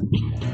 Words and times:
Yeah. 0.00 0.51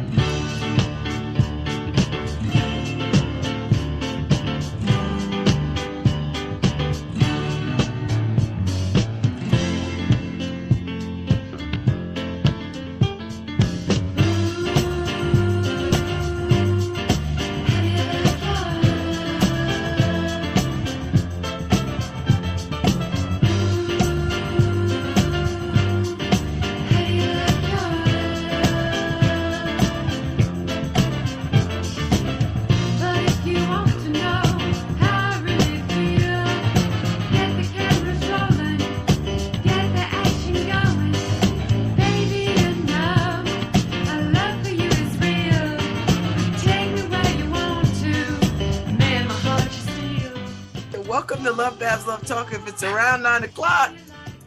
Talk. 52.29 52.53
If 52.53 52.69
it's 52.69 52.83
around 52.83 53.23
nine 53.23 53.45
o'clock, 53.45 53.91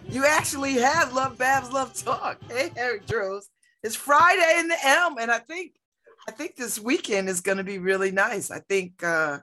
you 0.07 0.23
actually 0.23 0.73
have 0.73 1.09
LoveBabz 1.09 1.71
LoveTalk. 1.71 2.35
Hey, 2.47 2.69
Harry 2.75 2.99
Droz. 3.07 3.49
It's 3.81 3.95
Friday 3.95 4.59
in 4.59 4.67
the 4.67 4.77
M, 4.83 5.15
and 5.19 5.31
I 5.31 5.39
think 5.39 5.71
I 6.27 6.31
think 6.31 6.55
this 6.55 6.77
weekend 6.77 7.27
is 7.27 7.41
going 7.41 7.57
to 7.57 7.63
be 7.63 7.79
really 7.79 8.11
nice. 8.11 8.51
I 8.51 8.59
think 8.59 9.03
uh, 9.03 9.39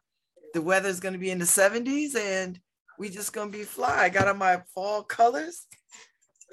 the 0.55 0.63
weather 0.63 0.89
is 0.89 1.01
going 1.01 1.15
to 1.15 1.19
be 1.19 1.33
in 1.33 1.41
the 1.41 1.45
70s, 1.47 2.15
and 2.15 2.61
we 2.97 3.09
just 3.09 3.33
going 3.33 3.51
to 3.51 3.59
be 3.59 3.65
fly. 3.65 4.05
I 4.05 4.09
got 4.09 4.29
on 4.29 4.39
my 4.39 4.63
fall 4.73 5.03
colors. 5.03 5.67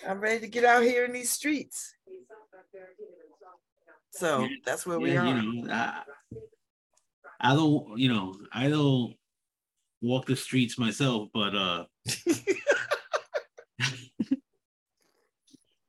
I'm 0.07 0.19
ready 0.19 0.39
to 0.39 0.47
get 0.47 0.65
out 0.65 0.81
here 0.81 1.05
in 1.05 1.13
these 1.13 1.29
streets. 1.29 1.93
So 4.09 4.47
that's 4.65 4.87
where 4.87 4.99
we 4.99 5.15
are. 5.15 5.23
you 5.27 5.35
know, 5.35 5.71
I, 5.71 6.01
I 7.39 7.53
don't, 7.53 7.99
you 7.99 8.11
know, 8.11 8.33
I 8.51 8.69
don't 8.69 9.13
walk 10.05 10.25
the 10.27 10.35
streets 10.35 10.77
myself, 10.77 11.29
but 11.33 11.55
uh, 11.55 11.85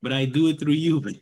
but 0.03 0.12
I 0.12 0.25
do 0.25 0.48
it 0.48 0.58
through 0.58 0.73
you. 0.73 1.03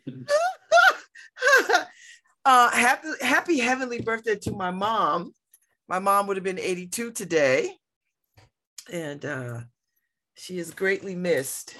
uh, 2.44 2.70
happy, 2.70 3.08
happy 3.20 3.58
heavenly 3.58 4.00
birthday 4.00 4.36
to 4.36 4.52
my 4.52 4.70
mom. 4.70 5.32
My 5.88 5.98
mom 5.98 6.26
would 6.26 6.36
have 6.36 6.44
been 6.44 6.58
82 6.58 7.12
today. 7.12 7.74
And 8.92 9.24
uh, 9.24 9.60
she 10.34 10.58
is 10.58 10.70
greatly 10.70 11.14
missed. 11.14 11.76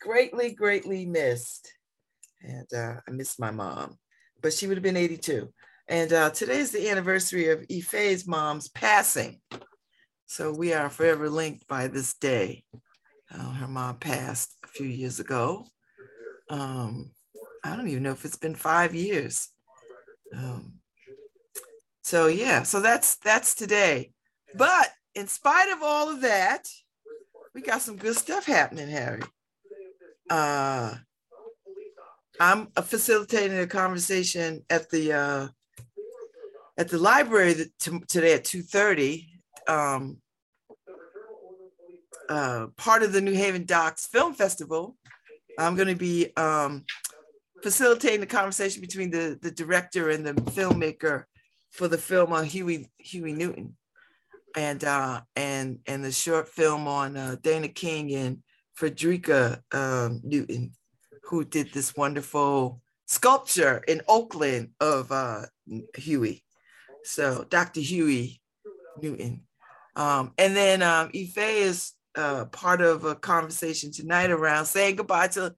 Greatly, 0.00 0.52
greatly 0.52 1.06
missed. 1.06 1.72
And 2.42 2.66
uh, 2.74 3.00
I 3.06 3.10
miss 3.10 3.38
my 3.38 3.50
mom, 3.50 3.98
but 4.40 4.52
she 4.52 4.66
would 4.66 4.76
have 4.76 4.82
been 4.82 4.96
82. 4.96 5.52
And 5.88 6.12
uh, 6.12 6.30
today 6.30 6.58
is 6.60 6.70
the 6.70 6.88
anniversary 6.88 7.48
of 7.48 7.64
Ife's 7.70 8.26
mom's 8.26 8.68
passing. 8.68 9.40
So 10.30 10.52
we 10.52 10.72
are 10.72 10.88
forever 10.88 11.28
linked 11.28 11.66
by 11.66 11.88
this 11.88 12.14
day. 12.14 12.62
Uh, 13.34 13.50
her 13.50 13.66
mom 13.66 13.96
passed 13.96 14.54
a 14.62 14.68
few 14.68 14.86
years 14.86 15.18
ago. 15.18 15.66
Um, 16.48 17.10
I 17.64 17.74
don't 17.74 17.88
even 17.88 18.04
know 18.04 18.12
if 18.12 18.24
it's 18.24 18.36
been 18.36 18.54
five 18.54 18.94
years. 18.94 19.48
Um, 20.32 20.74
so 22.04 22.28
yeah, 22.28 22.62
so 22.62 22.78
that's 22.78 23.16
that's 23.16 23.56
today. 23.56 24.12
But 24.54 24.90
in 25.16 25.26
spite 25.26 25.72
of 25.72 25.82
all 25.82 26.08
of 26.08 26.20
that, 26.20 26.68
we 27.52 27.60
got 27.60 27.82
some 27.82 27.96
good 27.96 28.14
stuff 28.14 28.46
happening, 28.46 28.88
Harry. 28.88 29.22
Uh, 30.30 30.94
I'm 32.38 32.68
facilitating 32.84 33.58
a 33.58 33.66
conversation 33.66 34.64
at 34.70 34.90
the 34.90 35.12
uh, 35.12 35.48
at 36.78 36.88
the 36.88 36.98
library 36.98 37.72
today 37.80 38.34
at 38.34 38.44
2:30. 38.44 39.26
Um, 39.68 40.16
uh, 42.30 42.68
part 42.76 43.02
of 43.02 43.12
the 43.12 43.20
New 43.20 43.34
Haven 43.34 43.64
Docs 43.64 44.06
Film 44.06 44.32
Festival. 44.34 44.96
I'm 45.58 45.74
going 45.74 45.88
to 45.88 45.96
be 45.96 46.34
um, 46.36 46.84
facilitating 47.62 48.20
the 48.20 48.26
conversation 48.26 48.80
between 48.80 49.10
the, 49.10 49.36
the 49.42 49.50
director 49.50 50.10
and 50.10 50.24
the 50.24 50.34
filmmaker 50.52 51.24
for 51.70 51.88
the 51.88 51.98
film 51.98 52.32
on 52.32 52.44
Huey 52.44 52.88
Huey 52.98 53.32
Newton, 53.32 53.76
and 54.56 54.82
uh, 54.84 55.20
and 55.36 55.80
and 55.86 56.04
the 56.04 56.12
short 56.12 56.48
film 56.48 56.86
on 56.88 57.16
uh, 57.16 57.36
Dana 57.42 57.68
King 57.68 58.14
and 58.14 58.42
Fredrika 58.78 59.60
um, 59.74 60.20
Newton, 60.22 60.72
who 61.24 61.44
did 61.44 61.72
this 61.72 61.96
wonderful 61.96 62.80
sculpture 63.06 63.82
in 63.88 64.02
Oakland 64.08 64.70
of 64.80 65.10
uh, 65.12 65.42
Huey. 65.96 66.44
So 67.04 67.44
Dr. 67.48 67.80
Huey 67.80 68.40
Newton, 69.00 69.42
um, 69.96 70.32
and 70.38 70.56
then 70.56 70.82
um, 70.82 71.10
Ife 71.14 71.38
is 71.38 71.92
uh, 72.16 72.46
part 72.46 72.80
of 72.80 73.04
a 73.04 73.14
conversation 73.14 73.92
tonight 73.92 74.30
around 74.30 74.66
saying 74.66 74.96
goodbye 74.96 75.28
to 75.28 75.54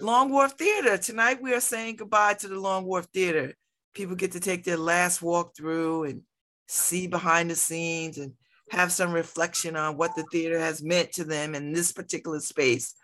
Long 0.00 0.30
Wharf 0.30 0.52
Theater. 0.52 0.98
Tonight 0.98 1.42
we 1.42 1.54
are 1.54 1.60
saying 1.60 1.96
goodbye 1.96 2.34
to 2.34 2.48
the 2.48 2.58
Long 2.60 2.84
Wharf 2.84 3.06
Theater. 3.12 3.54
People 3.94 4.16
get 4.16 4.32
to 4.32 4.40
take 4.40 4.64
their 4.64 4.76
last 4.76 5.22
walk 5.22 5.56
through 5.56 6.04
and 6.04 6.22
see 6.68 7.06
behind 7.06 7.50
the 7.50 7.56
scenes 7.56 8.18
and 8.18 8.32
have 8.70 8.92
some 8.92 9.12
reflection 9.12 9.76
on 9.76 9.96
what 9.96 10.14
the 10.16 10.24
theater 10.24 10.58
has 10.58 10.82
meant 10.82 11.12
to 11.12 11.24
them 11.24 11.54
in 11.54 11.72
this 11.72 11.92
particular 11.92 12.40
space. 12.40 12.94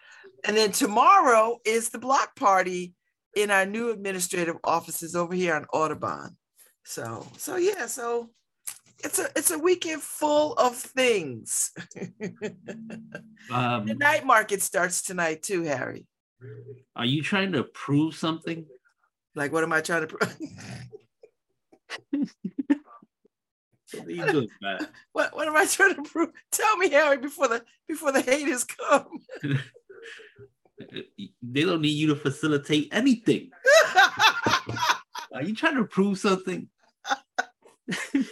And 0.44 0.56
then 0.56 0.72
tomorrow 0.72 1.58
is 1.64 1.88
the 1.88 1.98
block 1.98 2.34
party 2.36 2.94
in 3.34 3.50
our 3.50 3.64
new 3.64 3.90
administrative 3.90 4.56
offices 4.64 5.14
over 5.14 5.34
here 5.34 5.54
on 5.54 5.64
Audubon. 5.72 6.36
So, 6.84 7.26
so 7.38 7.56
yeah, 7.56 7.86
so 7.86 8.30
it's 9.02 9.18
a 9.18 9.28
it's 9.36 9.50
a 9.50 9.58
weekend 9.58 10.02
full 10.02 10.54
of 10.54 10.76
things. 10.76 11.72
Um, 13.50 13.86
the 13.86 13.94
night 13.94 14.24
market 14.24 14.62
starts 14.62 15.02
tonight 15.02 15.42
too, 15.42 15.62
Harry. 15.62 16.06
are 16.94 17.04
you 17.04 17.22
trying 17.22 17.52
to 17.52 17.64
prove 17.64 18.14
something? 18.14 18.66
Like, 19.34 19.52
what 19.52 19.64
am 19.64 19.72
I 19.72 19.80
trying 19.80 20.06
to 20.06 20.06
prove? 20.06 20.36
What 22.10 24.06
are 24.06 24.10
you 24.10 24.26
doing, 24.26 24.48
what, 25.12 25.34
what 25.34 25.48
am 25.48 25.56
I 25.56 25.66
trying 25.66 25.96
to 25.96 26.02
prove? 26.02 26.30
Tell 26.50 26.76
me, 26.76 26.90
Harry, 26.90 27.18
before 27.18 27.48
the 27.48 27.64
before 27.88 28.12
the 28.12 28.22
haters 28.22 28.64
come. 28.64 29.06
They 31.40 31.62
don't 31.62 31.80
need 31.80 31.90
you 31.90 32.08
to 32.08 32.16
facilitate 32.16 32.88
anything. 32.92 33.50
Are 35.32 35.42
you 35.42 35.54
trying 35.54 35.76
to 35.76 35.84
prove 35.84 36.18
something? 36.18 36.68
they 38.12 38.22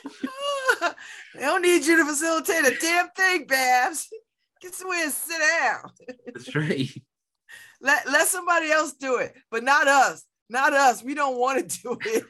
don't 1.41 1.63
need 1.63 1.85
you 1.85 1.97
to 1.97 2.05
facilitate 2.05 2.67
a 2.67 2.79
damn 2.79 3.09
thing, 3.11 3.47
Babz. 3.47 4.09
Get 4.61 4.75
somewhere 4.75 5.05
and 5.05 5.13
sit 5.13 5.39
down. 5.39 5.91
That's 6.27 6.55
right. 6.55 6.91
Let, 7.83 8.07
let 8.11 8.27
somebody 8.27 8.71
else 8.71 8.93
do 8.93 9.17
it, 9.17 9.35
but 9.51 9.65
not 9.65 9.89
us. 9.89 10.23
Not 10.51 10.75
us. 10.75 11.03
We 11.03 11.15
don't 11.15 11.39
want 11.39 11.67
to 11.67 11.81
do 11.81 11.99
it. 12.05 12.25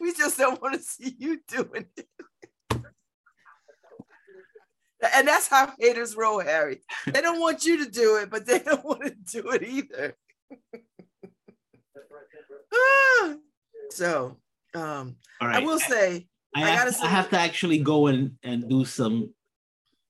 We 0.00 0.14
just 0.14 0.38
don't 0.38 0.62
want 0.62 0.74
to 0.74 0.80
see 0.80 1.16
you 1.18 1.40
doing 1.48 1.86
it. 1.96 2.06
And 5.12 5.26
that's 5.26 5.48
how 5.48 5.72
haters 5.78 6.14
roll, 6.14 6.38
Harry. 6.38 6.82
They 7.06 7.20
don't 7.20 7.40
want 7.40 7.64
you 7.66 7.84
to 7.84 7.90
do 7.90 8.18
it, 8.18 8.30
but 8.30 8.46
they 8.46 8.60
don't 8.60 8.84
want 8.84 9.02
to 9.02 9.42
do 9.42 9.50
it 9.50 9.62
either. 9.64 10.16
So 13.90 14.38
um, 14.74 15.16
All 15.40 15.48
I 15.48 15.58
will 15.58 15.78
say, 15.78 16.26
I, 16.54 16.62
I 16.62 16.66
have, 16.70 16.92
gotta 16.92 17.04
I 17.04 17.08
have 17.08 17.30
to 17.30 17.38
actually 17.38 17.78
go 17.78 18.08
in 18.08 18.38
and 18.42 18.68
do 18.68 18.84
some 18.84 19.32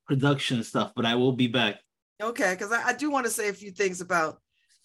production 0.06 0.62
stuff, 0.64 0.92
but 0.96 1.06
I 1.06 1.14
will 1.14 1.32
be 1.32 1.46
back. 1.46 1.80
okay, 2.20 2.54
because 2.54 2.72
I, 2.72 2.88
I 2.88 2.92
do 2.92 3.10
want 3.10 3.26
to 3.26 3.32
say 3.32 3.48
a 3.48 3.52
few 3.52 3.70
things 3.70 4.00
about 4.00 4.38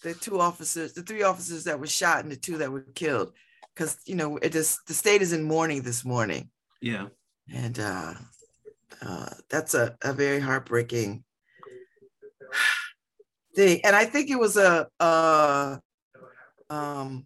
the 0.03 0.13
two 0.13 0.39
officers, 0.39 0.93
the 0.93 1.01
three 1.01 1.23
officers 1.23 1.63
that 1.63 1.79
were 1.79 1.87
shot 1.87 2.23
and 2.23 2.31
the 2.31 2.35
two 2.35 2.57
that 2.59 2.71
were 2.71 2.85
killed. 2.93 3.33
Because 3.73 3.97
you 4.05 4.15
know, 4.15 4.37
it 4.37 4.51
just 4.51 4.85
the 4.87 4.93
state 4.93 5.21
is 5.21 5.33
in 5.33 5.43
mourning 5.43 5.81
this 5.81 6.05
morning. 6.05 6.49
Yeah. 6.81 7.07
and 7.51 7.79
uh, 7.79 8.13
uh, 9.01 9.29
that's 9.49 9.73
a, 9.73 9.95
a 10.03 10.13
very 10.13 10.39
heartbreaking 10.39 11.23
thing. 13.55 13.81
And 13.83 13.95
I 13.95 14.05
think 14.05 14.29
it 14.29 14.39
was 14.39 14.57
a, 14.57 14.87
uh, 14.99 15.77
um, 16.69 17.25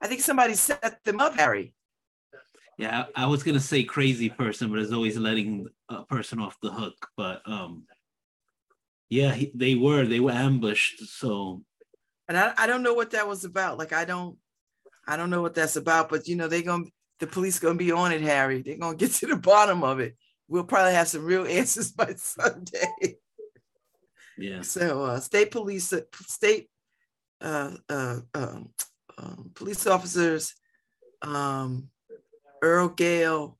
I 0.00 0.06
think 0.06 0.20
somebody 0.20 0.54
set 0.54 1.02
them 1.04 1.20
up, 1.20 1.34
Harry. 1.34 1.74
Yeah, 2.78 3.06
I, 3.16 3.24
I 3.24 3.26
was 3.26 3.42
gonna 3.42 3.60
say 3.60 3.82
crazy 3.82 4.30
person, 4.30 4.70
but 4.70 4.78
it's 4.78 4.92
always 4.92 5.18
letting 5.18 5.66
a 5.88 6.04
person 6.04 6.38
off 6.38 6.56
the 6.62 6.70
hook. 6.70 7.08
But 7.16 7.42
um, 7.44 7.84
yeah, 9.10 9.34
he, 9.34 9.50
they 9.52 9.74
were 9.74 10.06
they 10.06 10.20
were 10.20 10.30
ambushed. 10.30 11.04
So 11.06 11.64
And 12.28 12.38
I, 12.38 12.54
I 12.56 12.66
don't 12.66 12.84
know 12.84 12.94
what 12.94 13.10
that 13.10 13.26
was 13.26 13.44
about. 13.44 13.78
Like 13.78 13.92
I 13.92 14.04
don't, 14.04 14.38
I 15.06 15.16
don't 15.16 15.30
know 15.30 15.42
what 15.42 15.54
that's 15.54 15.76
about, 15.76 16.08
but 16.08 16.28
you 16.28 16.36
know, 16.36 16.46
they're 16.46 16.62
gonna 16.62 16.84
the 17.18 17.26
police 17.26 17.58
gonna 17.58 17.74
be 17.74 17.90
on 17.90 18.12
it, 18.12 18.20
Harry. 18.20 18.62
They're 18.62 18.78
gonna 18.78 18.96
get 18.96 19.10
to 19.14 19.26
the 19.26 19.36
bottom 19.36 19.82
of 19.82 19.98
it. 19.98 20.16
We'll 20.46 20.64
probably 20.64 20.94
have 20.94 21.08
some 21.08 21.24
real 21.24 21.46
answers 21.48 21.90
by 21.90 22.14
Sunday. 22.14 23.16
Yeah. 24.38 24.62
So 24.62 25.04
uh, 25.04 25.20
state 25.20 25.50
police, 25.50 25.92
state 26.26 26.70
uh, 27.40 27.72
uh, 27.88 28.20
um, 28.34 28.70
um, 29.18 29.50
police 29.54 29.84
officers, 29.86 30.54
um, 31.22 31.88
Earl 32.62 32.88
Gale, 32.88 33.58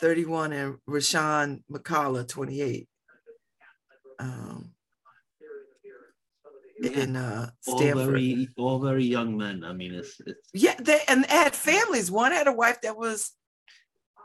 31, 0.00 0.52
and 0.52 0.78
Rashawn 0.88 1.62
McCullough, 1.70 2.28
28. 2.28 2.88
Um, 4.18 4.74
Yeah. 6.80 6.90
in 7.02 7.14
uh, 7.16 7.50
All 7.68 7.78
very, 7.78 8.48
all 8.56 8.80
very 8.80 9.04
young 9.04 9.36
men. 9.36 9.62
I 9.62 9.72
mean, 9.72 9.94
it's 9.94 10.20
it's 10.26 10.48
Yeah, 10.52 10.74
they 10.80 11.00
and 11.06 11.22
they 11.22 11.28
had 11.28 11.54
families. 11.54 12.10
One 12.10 12.32
had 12.32 12.48
a 12.48 12.52
wife 12.52 12.80
that 12.80 12.96
was 12.96 13.30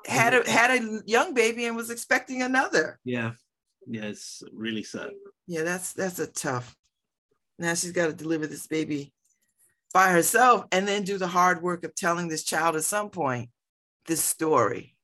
had 0.08 0.34
a 0.34 0.50
had 0.50 0.72
a 0.72 1.02
young 1.06 1.36
baby 1.36 1.66
and 1.66 1.76
was 1.76 1.92
expecting 1.92 2.42
another. 2.42 3.00
yeah, 3.04 3.34
yeah. 3.86 4.06
It's 4.06 4.42
really 4.52 4.82
sad. 4.84 5.12
Yeah, 5.46 5.62
that's 5.64 5.94
that's 5.94 6.18
a 6.18 6.26
tough. 6.26 6.76
Now 7.60 7.76
she's 7.76 7.92
got 7.92 8.08
to 8.08 8.14
deliver 8.14 8.48
this 8.48 8.66
baby 8.66 9.14
by 9.94 10.10
herself 10.12 10.66
and 10.72 10.88
then 10.88 11.04
do 11.04 11.20
the 11.20 11.28
hard 11.28 11.62
work 11.62 11.84
of 11.84 11.94
telling 11.94 12.28
this 12.28 12.44
child 12.44 12.76
at 12.76 12.84
some 12.86 13.10
point 13.12 13.50
this 14.08 14.24
story. 14.24 14.96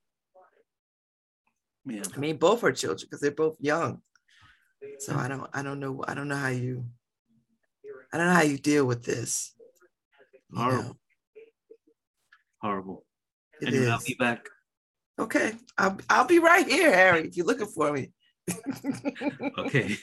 Yeah. 1.85 2.03
I 2.15 2.17
mean, 2.17 2.37
both 2.37 2.63
are 2.63 2.71
children 2.71 3.01
because 3.01 3.19
they're 3.19 3.31
both 3.31 3.57
young. 3.59 4.01
So 4.99 5.15
I 5.15 5.27
don't 5.27 5.49
I 5.53 5.61
don't 5.61 5.79
know 5.79 6.03
I 6.07 6.13
don't 6.13 6.27
know 6.27 6.35
how 6.35 6.49
you 6.49 6.85
I 8.11 8.17
don't 8.17 8.27
know 8.27 8.33
how 8.33 8.41
you 8.41 8.57
deal 8.57 8.85
with 8.85 9.03
this. 9.03 9.53
Horrible. 10.53 10.83
know. 10.83 10.97
Horrible. 12.61 13.05
It 13.61 13.69
anyway, 13.69 13.89
I'll 13.89 13.99
be 14.05 14.15
back. 14.17 14.47
Okay, 15.19 15.53
I'll 15.77 15.97
I'll 16.09 16.25
be 16.25 16.39
right 16.39 16.67
here, 16.67 16.91
Harry. 16.91 17.27
If 17.27 17.37
you're 17.37 17.45
looking 17.45 17.67
for 17.67 17.91
me. 17.91 18.11
Okay. 19.57 19.97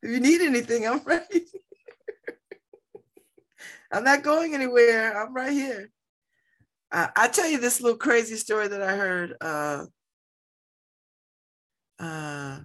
If 0.00 0.10
you 0.10 0.20
need 0.20 0.40
anything, 0.42 0.86
I'm 0.86 1.00
ready. 1.04 1.46
I'm 3.90 4.04
not 4.04 4.22
going 4.22 4.54
anywhere. 4.54 5.20
I'm 5.20 5.34
right 5.34 5.50
here. 5.52 5.90
I 6.90 7.08
I'll 7.16 7.30
tell 7.30 7.48
you 7.48 7.58
this 7.58 7.80
little 7.80 7.98
crazy 7.98 8.36
story 8.36 8.68
that 8.68 8.82
I 8.82 8.96
heard. 8.96 9.36
Uh, 9.40 9.86
uh, 11.98 12.60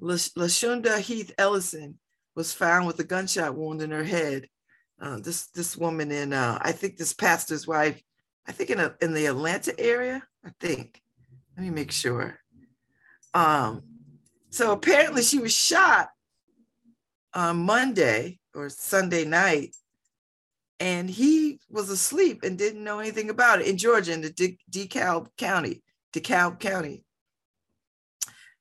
Lashunda 0.00 0.98
Heath 0.98 1.32
Ellison 1.38 1.98
was 2.34 2.52
found 2.52 2.86
with 2.86 2.98
a 2.98 3.04
gunshot 3.04 3.56
wound 3.56 3.80
in 3.80 3.90
her 3.90 4.04
head. 4.04 4.48
Uh, 5.00 5.18
this 5.18 5.46
this 5.48 5.76
woman 5.76 6.10
in 6.10 6.32
uh, 6.32 6.58
I 6.60 6.72
think 6.72 6.96
this 6.96 7.12
pastor's 7.12 7.66
wife, 7.66 8.00
I 8.46 8.52
think 8.52 8.70
in 8.70 8.80
a, 8.80 8.94
in 9.00 9.14
the 9.14 9.26
Atlanta 9.26 9.78
area. 9.78 10.22
I 10.44 10.50
think. 10.60 11.00
Let 11.56 11.64
me 11.64 11.70
make 11.70 11.92
sure. 11.92 12.38
Um, 13.32 13.82
so 14.50 14.72
apparently 14.72 15.22
she 15.22 15.38
was 15.38 15.54
shot 15.54 16.08
on 17.32 17.64
Monday 17.64 18.38
or 18.54 18.68
Sunday 18.68 19.24
night, 19.24 19.74
and 20.80 21.08
he 21.08 21.60
was 21.68 21.90
asleep 21.90 22.42
and 22.42 22.58
didn't 22.58 22.84
know 22.84 22.98
anything 22.98 23.30
about 23.30 23.60
it 23.60 23.66
in 23.66 23.76
Georgia 23.76 24.12
in 24.12 24.20
the 24.20 24.30
De- 24.30 24.58
DeKalb 24.70 25.28
County, 25.36 25.82
DeKalb 26.12 26.58
County. 26.60 27.04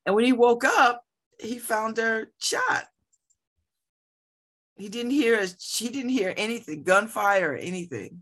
And 0.05 0.15
when 0.15 0.25
he 0.25 0.33
woke 0.33 0.63
up, 0.63 1.03
he 1.39 1.59
found 1.59 1.97
her 1.97 2.31
shot. 2.39 2.85
He 4.75 4.89
didn't 4.89 5.11
hear 5.11 5.39
a, 5.39 5.47
she 5.59 5.89
didn't 5.89 6.09
hear 6.09 6.33
anything, 6.35 6.83
gunfire 6.83 7.53
or 7.53 7.55
anything. 7.55 8.21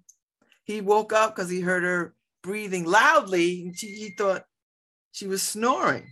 He 0.64 0.82
woke 0.82 1.14
up 1.14 1.36
because 1.36 1.50
he 1.50 1.62
heard 1.62 1.84
her 1.84 2.14
breathing 2.44 2.86
loudly, 2.86 3.64
and 3.64 3.78
she, 3.78 3.88
he 3.88 4.10
thought 4.12 4.46
she 5.12 5.28
was 5.28 5.42
snoring. 5.42 6.08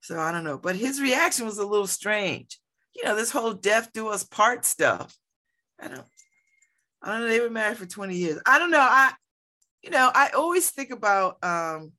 So 0.00 0.18
I 0.20 0.32
don't 0.32 0.44
know, 0.44 0.58
but 0.58 0.76
his 0.76 1.00
reaction 1.00 1.46
was 1.46 1.58
a 1.58 1.66
little 1.66 1.86
strange. 1.86 2.58
You 2.94 3.04
know, 3.04 3.16
this 3.16 3.30
whole 3.30 3.54
death 3.54 3.90
do 3.92 4.08
us 4.08 4.22
part 4.22 4.64
stuff. 4.64 5.16
I 5.80 5.88
don't, 5.88 6.06
I 7.04 7.10
don't 7.12 7.20
know. 7.20 7.28
They 7.28 7.40
were 7.40 7.50
married 7.50 7.76
for 7.76 7.86
20 7.86 8.16
years. 8.16 8.40
I 8.46 8.58
don't 8.58 8.70
know. 8.70 8.80
I, 8.80 9.12
you 9.82 9.90
know, 9.90 10.10
I 10.14 10.30
always 10.30 10.70
think 10.70 10.90
about, 10.90 11.32
um, 11.44 11.92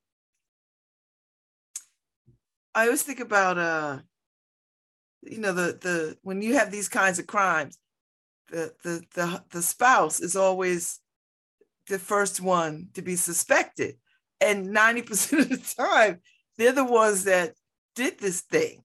I 2.73 2.85
always 2.85 3.03
think 3.03 3.19
about, 3.19 3.57
uh, 3.59 3.99
you 5.21 5.39
know, 5.39 5.53
the 5.53 5.77
the 5.79 6.17
when 6.23 6.41
you 6.41 6.55
have 6.55 6.71
these 6.71 6.89
kinds 6.89 7.19
of 7.19 7.27
crimes, 7.27 7.77
the 8.51 8.73
the 8.83 9.01
the 9.13 9.43
the 9.51 9.61
spouse 9.61 10.19
is 10.19 10.35
always 10.35 10.99
the 11.87 11.99
first 11.99 12.41
one 12.41 12.89
to 12.93 13.01
be 13.01 13.15
suspected, 13.15 13.95
and 14.41 14.67
90% 14.75 15.39
of 15.39 15.49
the 15.49 15.75
time, 15.83 16.19
they're 16.57 16.71
the 16.71 16.83
ones 16.83 17.23
that 17.25 17.53
did 17.95 18.19
this 18.19 18.41
thing. 18.41 18.83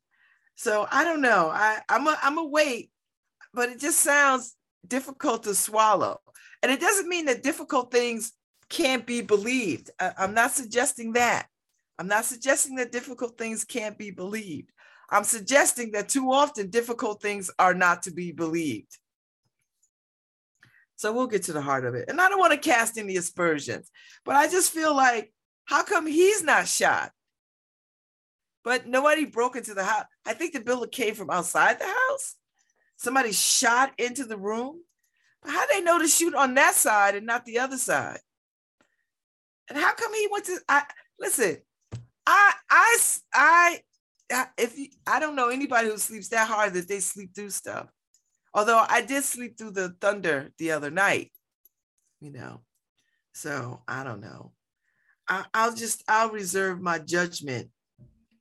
So 0.54 0.86
I 0.90 1.04
don't 1.04 1.20
know. 1.22 1.50
I, 1.52 1.78
I'm 1.88 2.06
a 2.06 2.16
I'm 2.22 2.38
a 2.38 2.44
wait, 2.44 2.90
but 3.52 3.70
it 3.70 3.80
just 3.80 4.00
sounds 4.00 4.56
difficult 4.86 5.44
to 5.44 5.54
swallow. 5.54 6.20
And 6.62 6.70
it 6.70 6.80
doesn't 6.80 7.08
mean 7.08 7.26
that 7.26 7.42
difficult 7.42 7.90
things 7.90 8.32
can't 8.68 9.06
be 9.06 9.20
believed. 9.22 9.90
I, 9.98 10.12
I'm 10.18 10.34
not 10.34 10.52
suggesting 10.52 11.14
that. 11.14 11.46
I'm 11.98 12.08
not 12.08 12.24
suggesting 12.24 12.76
that 12.76 12.92
difficult 12.92 13.36
things 13.36 13.64
can't 13.64 13.98
be 13.98 14.10
believed. 14.10 14.70
I'm 15.10 15.24
suggesting 15.24 15.92
that 15.92 16.08
too 16.08 16.32
often 16.32 16.70
difficult 16.70 17.20
things 17.20 17.50
are 17.58 17.74
not 17.74 18.04
to 18.04 18.10
be 18.10 18.32
believed. 18.32 18.96
So 20.96 21.12
we'll 21.12 21.26
get 21.26 21.44
to 21.44 21.52
the 21.52 21.62
heart 21.62 21.84
of 21.84 21.94
it. 21.94 22.08
And 22.08 22.20
I 22.20 22.28
don't 22.28 22.38
want 22.38 22.52
to 22.52 22.58
cast 22.58 22.98
any 22.98 23.16
aspersions, 23.16 23.90
but 24.24 24.36
I 24.36 24.48
just 24.48 24.70
feel 24.70 24.94
like, 24.94 25.32
how 25.64 25.82
come 25.82 26.06
he's 26.06 26.42
not 26.42 26.68
shot? 26.68 27.10
but 28.64 28.86
nobody 28.86 29.24
broke 29.24 29.56
into 29.56 29.74
the 29.74 29.84
house. 29.84 30.04
I 30.26 30.34
think 30.34 30.52
the 30.52 30.60
building 30.60 30.90
came 30.90 31.14
from 31.14 31.30
outside 31.30 31.78
the 31.78 31.86
house. 31.86 32.36
Somebody 33.00 33.32
shot 33.32 33.94
into 33.96 34.26
the 34.26 34.36
room. 34.36 34.82
But 35.40 35.52
how 35.52 35.66
they 35.66 35.80
know 35.80 35.98
to 35.98 36.06
shoot 36.06 36.34
on 36.34 36.52
that 36.56 36.74
side 36.74 37.14
and 37.14 37.24
not 37.24 37.46
the 37.46 37.58
other 37.58 37.78
side? 37.78 38.18
And 39.70 39.78
how 39.78 39.94
come 39.94 40.12
he 40.12 40.28
went 40.30 40.44
to? 40.44 40.58
I 40.68 40.82
listen. 41.18 41.56
I 42.26 42.52
I 42.68 42.98
I 44.30 44.46
if 44.58 44.76
you, 44.78 44.88
I 45.06 45.18
don't 45.18 45.34
know 45.34 45.48
anybody 45.48 45.88
who 45.88 45.96
sleeps 45.96 46.28
that 46.28 46.46
hard 46.46 46.74
that 46.74 46.88
they 46.88 47.00
sleep 47.00 47.34
through 47.34 47.48
stuff. 47.48 47.86
Although 48.52 48.84
I 48.86 49.00
did 49.00 49.24
sleep 49.24 49.56
through 49.56 49.70
the 49.70 49.96
thunder 49.98 50.50
the 50.58 50.72
other 50.72 50.90
night, 50.90 51.32
you 52.20 52.30
know. 52.30 52.60
So 53.32 53.80
I 53.88 54.04
don't 54.04 54.20
know. 54.20 54.52
I, 55.26 55.46
I'll 55.54 55.74
just 55.74 56.04
I'll 56.06 56.32
reserve 56.32 56.82
my 56.82 56.98
judgment 56.98 57.70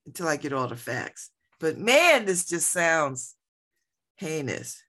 until 0.05 0.27
I 0.27 0.35
get 0.35 0.51
all 0.51 0.67
the 0.67 0.75
facts. 0.75 1.31
But 1.61 1.77
man, 1.77 2.25
this 2.25 2.45
just 2.45 2.69
sounds 2.73 3.35
heinous. 4.19 4.83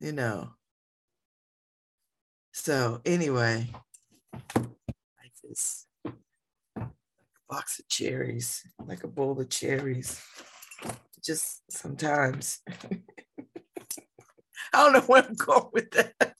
You 0.00 0.12
know. 0.12 0.50
So 2.52 3.00
anyway, 3.04 3.68
like 4.54 5.32
this 5.42 5.86
like 6.04 6.14
a 6.76 6.88
box 7.48 7.78
of 7.78 7.88
cherries, 7.88 8.66
like 8.86 9.04
a 9.04 9.08
bowl 9.08 9.40
of 9.40 9.48
cherries. 9.48 10.20
Just 11.22 11.62
sometimes. 11.70 12.60
I 14.72 14.82
don't 14.82 14.92
know 14.92 15.00
where 15.02 15.22
I'm 15.22 15.34
going 15.34 15.68
with 15.72 15.90
that. 15.92 16.14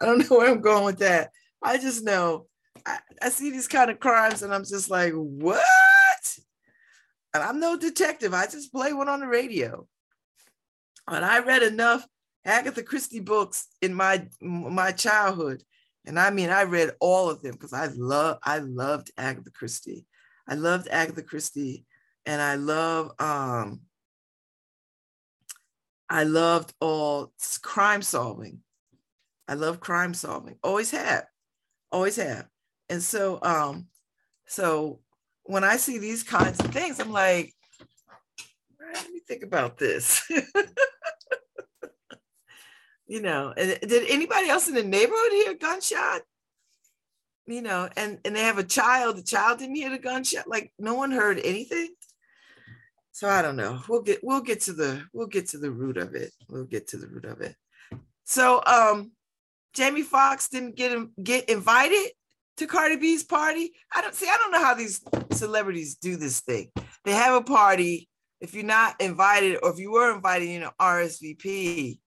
I 0.00 0.06
don't 0.06 0.18
know 0.18 0.38
where 0.38 0.50
I'm 0.50 0.60
going 0.60 0.84
with 0.84 0.98
that. 1.00 1.30
I 1.62 1.78
just 1.78 2.02
know 2.02 2.46
I, 2.86 2.98
I 3.22 3.28
see 3.28 3.50
these 3.50 3.68
kind 3.68 3.90
of 3.90 4.00
crimes 4.00 4.42
and 4.42 4.54
I'm 4.54 4.64
just 4.64 4.90
like, 4.90 5.12
what? 5.12 5.64
I'm 7.42 7.58
no 7.58 7.76
detective. 7.76 8.32
I 8.32 8.46
just 8.46 8.72
play 8.72 8.92
one 8.92 9.08
on 9.08 9.20
the 9.20 9.26
radio. 9.26 9.86
And 11.08 11.24
I 11.24 11.40
read 11.40 11.62
enough 11.62 12.06
Agatha 12.44 12.82
Christie 12.82 13.20
books 13.20 13.68
in 13.82 13.94
my 13.94 14.26
my 14.40 14.92
childhood. 14.92 15.62
And 16.06 16.18
I 16.18 16.30
mean, 16.30 16.50
I 16.50 16.62
read 16.62 16.92
all 17.00 17.30
of 17.30 17.42
them 17.42 17.52
because 17.52 17.72
I 17.72 17.86
love 17.86 18.38
I 18.42 18.58
loved 18.58 19.10
Agatha 19.16 19.50
Christie. 19.50 20.06
I 20.46 20.54
loved 20.54 20.88
Agatha 20.88 21.22
Christie 21.22 21.86
and 22.26 22.40
I 22.40 22.54
love 22.56 23.12
um 23.18 23.80
I 26.08 26.24
loved 26.24 26.72
all 26.80 27.32
crime 27.62 28.02
solving. 28.02 28.60
I 29.48 29.54
love 29.54 29.80
crime 29.80 30.14
solving. 30.14 30.56
Always 30.62 30.90
have. 30.90 31.24
Always 31.90 32.16
have. 32.16 32.46
And 32.88 33.02
so 33.02 33.38
um 33.42 33.88
so 34.46 35.00
when 35.44 35.64
I 35.64 35.76
see 35.76 35.98
these 35.98 36.22
kinds 36.22 36.60
of 36.60 36.72
things, 36.72 37.00
I'm 37.00 37.12
like, 37.12 37.52
"All 38.80 38.86
right, 38.86 38.96
let 38.96 39.10
me 39.10 39.20
think 39.26 39.42
about 39.42 39.78
this. 39.78 40.22
you 43.06 43.20
know, 43.20 43.52
and 43.56 43.78
did 43.80 44.10
anybody 44.10 44.48
else 44.48 44.68
in 44.68 44.74
the 44.74 44.82
neighborhood 44.82 45.32
hear 45.32 45.52
a 45.52 45.56
gunshot? 45.56 46.22
You 47.46 47.62
know, 47.62 47.88
and 47.96 48.18
and 48.24 48.34
they 48.34 48.42
have 48.42 48.58
a 48.58 48.64
child. 48.64 49.18
The 49.18 49.22
child 49.22 49.58
didn't 49.58 49.76
hear 49.76 49.90
the 49.90 49.98
gunshot. 49.98 50.48
Like 50.48 50.72
no 50.78 50.94
one 50.94 51.10
heard 51.10 51.38
anything. 51.44 51.94
So 53.12 53.28
I 53.28 53.42
don't 53.42 53.56
know. 53.56 53.82
We'll 53.88 54.02
get 54.02 54.24
we'll 54.24 54.40
get 54.40 54.62
to 54.62 54.72
the 54.72 55.04
we'll 55.12 55.26
get 55.26 55.48
to 55.50 55.58
the 55.58 55.70
root 55.70 55.98
of 55.98 56.14
it. 56.14 56.32
We'll 56.48 56.64
get 56.64 56.88
to 56.88 56.96
the 56.96 57.06
root 57.06 57.26
of 57.26 57.42
it. 57.42 57.54
So 58.24 58.62
um 58.66 59.12
Jamie 59.74 60.02
Foxx 60.02 60.48
didn't 60.48 60.76
get 60.76 60.96
get 61.22 61.50
invited 61.50 62.12
to 62.56 62.66
Cardi 62.66 62.96
B's 62.96 63.24
party. 63.24 63.72
I 63.94 64.00
don't 64.00 64.14
see, 64.14 64.28
I 64.28 64.36
don't 64.38 64.52
know 64.52 64.64
how 64.64 64.74
these 64.74 65.02
celebrities 65.32 65.96
do 65.96 66.16
this 66.16 66.40
thing. 66.40 66.70
They 67.04 67.12
have 67.12 67.34
a 67.34 67.42
party. 67.42 68.08
If 68.40 68.54
you're 68.54 68.64
not 68.64 69.00
invited, 69.00 69.58
or 69.62 69.70
if 69.70 69.78
you 69.78 69.92
were 69.92 70.14
invited, 70.14 70.48
you 70.48 70.60
know, 70.60 70.70
RSVP, 70.80 71.98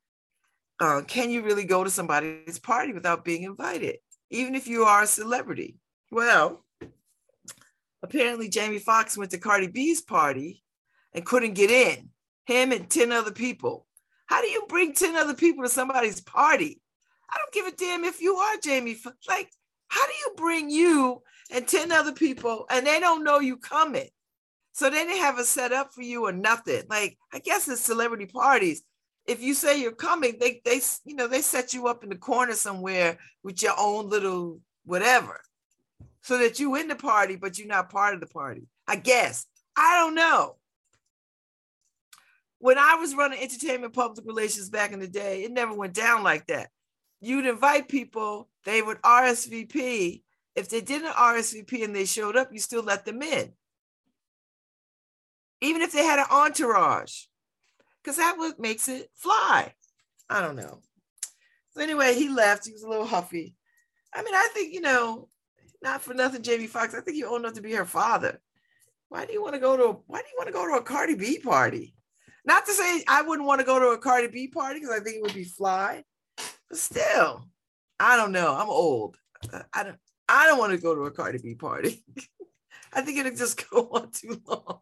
uh, 0.79 1.01
can 1.07 1.31
you 1.31 1.41
really 1.41 1.63
go 1.63 1.83
to 1.83 1.89
somebody's 1.89 2.59
party 2.59 2.93
without 2.93 3.25
being 3.25 3.43
invited, 3.43 3.97
even 4.29 4.53
if 4.53 4.67
you 4.67 4.83
are 4.83 5.03
a 5.03 5.07
celebrity? 5.07 5.77
Well, 6.11 6.63
apparently 8.03 8.49
Jamie 8.49 8.79
Foxx 8.79 9.17
went 9.17 9.31
to 9.31 9.39
Cardi 9.39 9.67
B's 9.67 10.01
party 10.01 10.63
and 11.13 11.25
couldn't 11.25 11.53
get 11.53 11.71
in. 11.71 12.09
Him 12.45 12.71
and 12.71 12.89
10 12.89 13.11
other 13.11 13.31
people. 13.31 13.85
How 14.27 14.41
do 14.41 14.47
you 14.47 14.65
bring 14.69 14.93
10 14.93 15.15
other 15.15 15.33
people 15.33 15.63
to 15.63 15.69
somebody's 15.69 16.21
party? 16.21 16.81
I 17.29 17.37
don't 17.37 17.53
give 17.53 17.73
a 17.73 17.75
damn 17.75 18.05
if 18.05 18.21
you 18.21 18.35
are 18.35 18.57
Jamie. 18.63 18.97
Like, 19.27 19.49
how 19.87 20.05
do 20.05 20.13
you 20.13 20.33
bring 20.35 20.69
you 20.69 21.21
and 21.51 21.67
10 21.67 21.91
other 21.91 22.11
people 22.11 22.65
and 22.69 22.85
they 22.85 22.99
don't 22.99 23.23
know 23.23 23.39
you 23.39 23.57
coming? 23.57 24.09
So 24.73 24.89
they 24.89 25.03
didn't 25.05 25.21
have 25.21 25.39
a 25.39 25.43
set 25.43 25.73
up 25.73 25.93
for 25.93 26.03
you 26.03 26.27
or 26.27 26.31
nothing. 26.31 26.83
Like, 26.89 27.17
I 27.33 27.39
guess 27.39 27.67
it's 27.67 27.81
celebrity 27.81 28.27
parties. 28.27 28.83
If 29.25 29.41
you 29.41 29.53
say 29.53 29.81
you're 29.81 29.91
coming, 29.91 30.37
they 30.39 30.61
they 30.63 30.79
you 31.03 31.15
know 31.15 31.27
they 31.27 31.41
set 31.41 31.73
you 31.73 31.87
up 31.87 32.03
in 32.03 32.09
the 32.09 32.15
corner 32.15 32.53
somewhere 32.53 33.17
with 33.43 33.61
your 33.61 33.73
own 33.77 34.07
little 34.07 34.61
whatever. 34.85 35.41
So 36.21 36.37
that 36.37 36.59
you 36.59 36.75
in 36.75 36.87
the 36.87 36.95
party, 36.95 37.35
but 37.35 37.57
you're 37.57 37.67
not 37.67 37.89
part 37.89 38.13
of 38.13 38.19
the 38.19 38.27
party. 38.27 38.67
I 38.87 38.97
guess. 38.97 39.45
I 39.75 39.99
don't 39.99 40.15
know. 40.15 40.55
When 42.59 42.77
I 42.77 42.95
was 42.95 43.15
running 43.15 43.39
entertainment 43.39 43.93
public 43.93 44.25
relations 44.25 44.69
back 44.69 44.91
in 44.91 44.99
the 44.99 45.07
day, 45.07 45.43
it 45.43 45.51
never 45.51 45.73
went 45.73 45.93
down 45.93 46.23
like 46.23 46.45
that 46.47 46.69
you'd 47.21 47.45
invite 47.45 47.87
people, 47.87 48.49
they 48.65 48.81
would 48.81 49.01
RSVP. 49.01 50.23
If 50.55 50.69
they 50.69 50.81
didn't 50.81 51.13
RSVP 51.13 51.83
and 51.83 51.95
they 51.95 52.05
showed 52.05 52.35
up, 52.35 52.49
you 52.51 52.59
still 52.59 52.83
let 52.83 53.05
them 53.05 53.21
in. 53.21 53.53
Even 55.61 55.81
if 55.81 55.91
they 55.91 56.03
had 56.03 56.19
an 56.19 56.25
entourage, 56.31 57.25
because 58.03 58.17
that 58.17 58.37
what 58.37 58.59
makes 58.59 58.87
it 58.87 59.09
fly. 59.15 59.73
I 60.29 60.41
don't 60.41 60.55
know. 60.55 60.81
So 61.71 61.81
anyway, 61.81 62.15
he 62.15 62.29
left. 62.29 62.65
He 62.65 62.73
was 62.73 62.83
a 62.83 62.89
little 62.89 63.05
huffy. 63.05 63.55
I 64.13 64.23
mean, 64.23 64.33
I 64.33 64.49
think, 64.53 64.73
you 64.73 64.81
know, 64.81 65.27
not 65.81 66.01
for 66.01 66.13
nothing, 66.13 66.41
Jamie 66.41 66.67
Foxx, 66.67 66.95
I 66.95 67.01
think 67.01 67.17
you 67.17 67.27
old 67.27 67.41
enough 67.41 67.53
to 67.53 67.61
be 67.61 67.73
her 67.73 67.85
father. 67.85 68.39
Why 69.09 69.25
do 69.25 69.33
you 69.33 69.41
want 69.41 69.53
to 69.53 69.59
go 69.59 69.77
to 69.77 69.83
a, 69.83 69.93
why 70.07 70.19
do 70.19 70.25
you 70.27 70.37
want 70.37 70.47
to 70.47 70.53
go 70.53 70.67
to 70.67 70.77
a 70.77 70.81
Cardi 70.81 71.15
B 71.15 71.39
party? 71.39 71.95
Not 72.45 72.65
to 72.65 72.73
say 72.73 73.03
I 73.07 73.21
wouldn't 73.21 73.47
want 73.47 73.59
to 73.59 73.65
go 73.65 73.79
to 73.79 73.87
a 73.89 73.97
Cardi 73.97 74.27
B 74.27 74.47
party 74.47 74.79
because 74.79 74.99
I 74.99 75.03
think 75.03 75.17
it 75.17 75.21
would 75.21 75.33
be 75.33 75.43
fly. 75.43 76.03
But 76.69 76.79
still, 76.79 77.45
I 77.99 78.15
don't 78.17 78.31
know. 78.31 78.53
I'm 78.55 78.69
old. 78.69 79.17
I- 79.53 79.63
I 79.73 79.83
don't. 79.83 79.97
I 80.29 80.45
don't 80.45 80.59
want 80.59 80.73
to 80.73 80.77
go 80.77 80.93
to 80.93 81.03
a 81.03 81.11
Cardi 81.11 81.37
B 81.37 81.55
party. 81.55 82.03
I 82.93 83.01
think 83.01 83.17
it'll 83.17 83.31
just 83.35 83.69
go 83.69 83.89
on 83.91 84.11
too 84.11 84.41
long. 84.45 84.79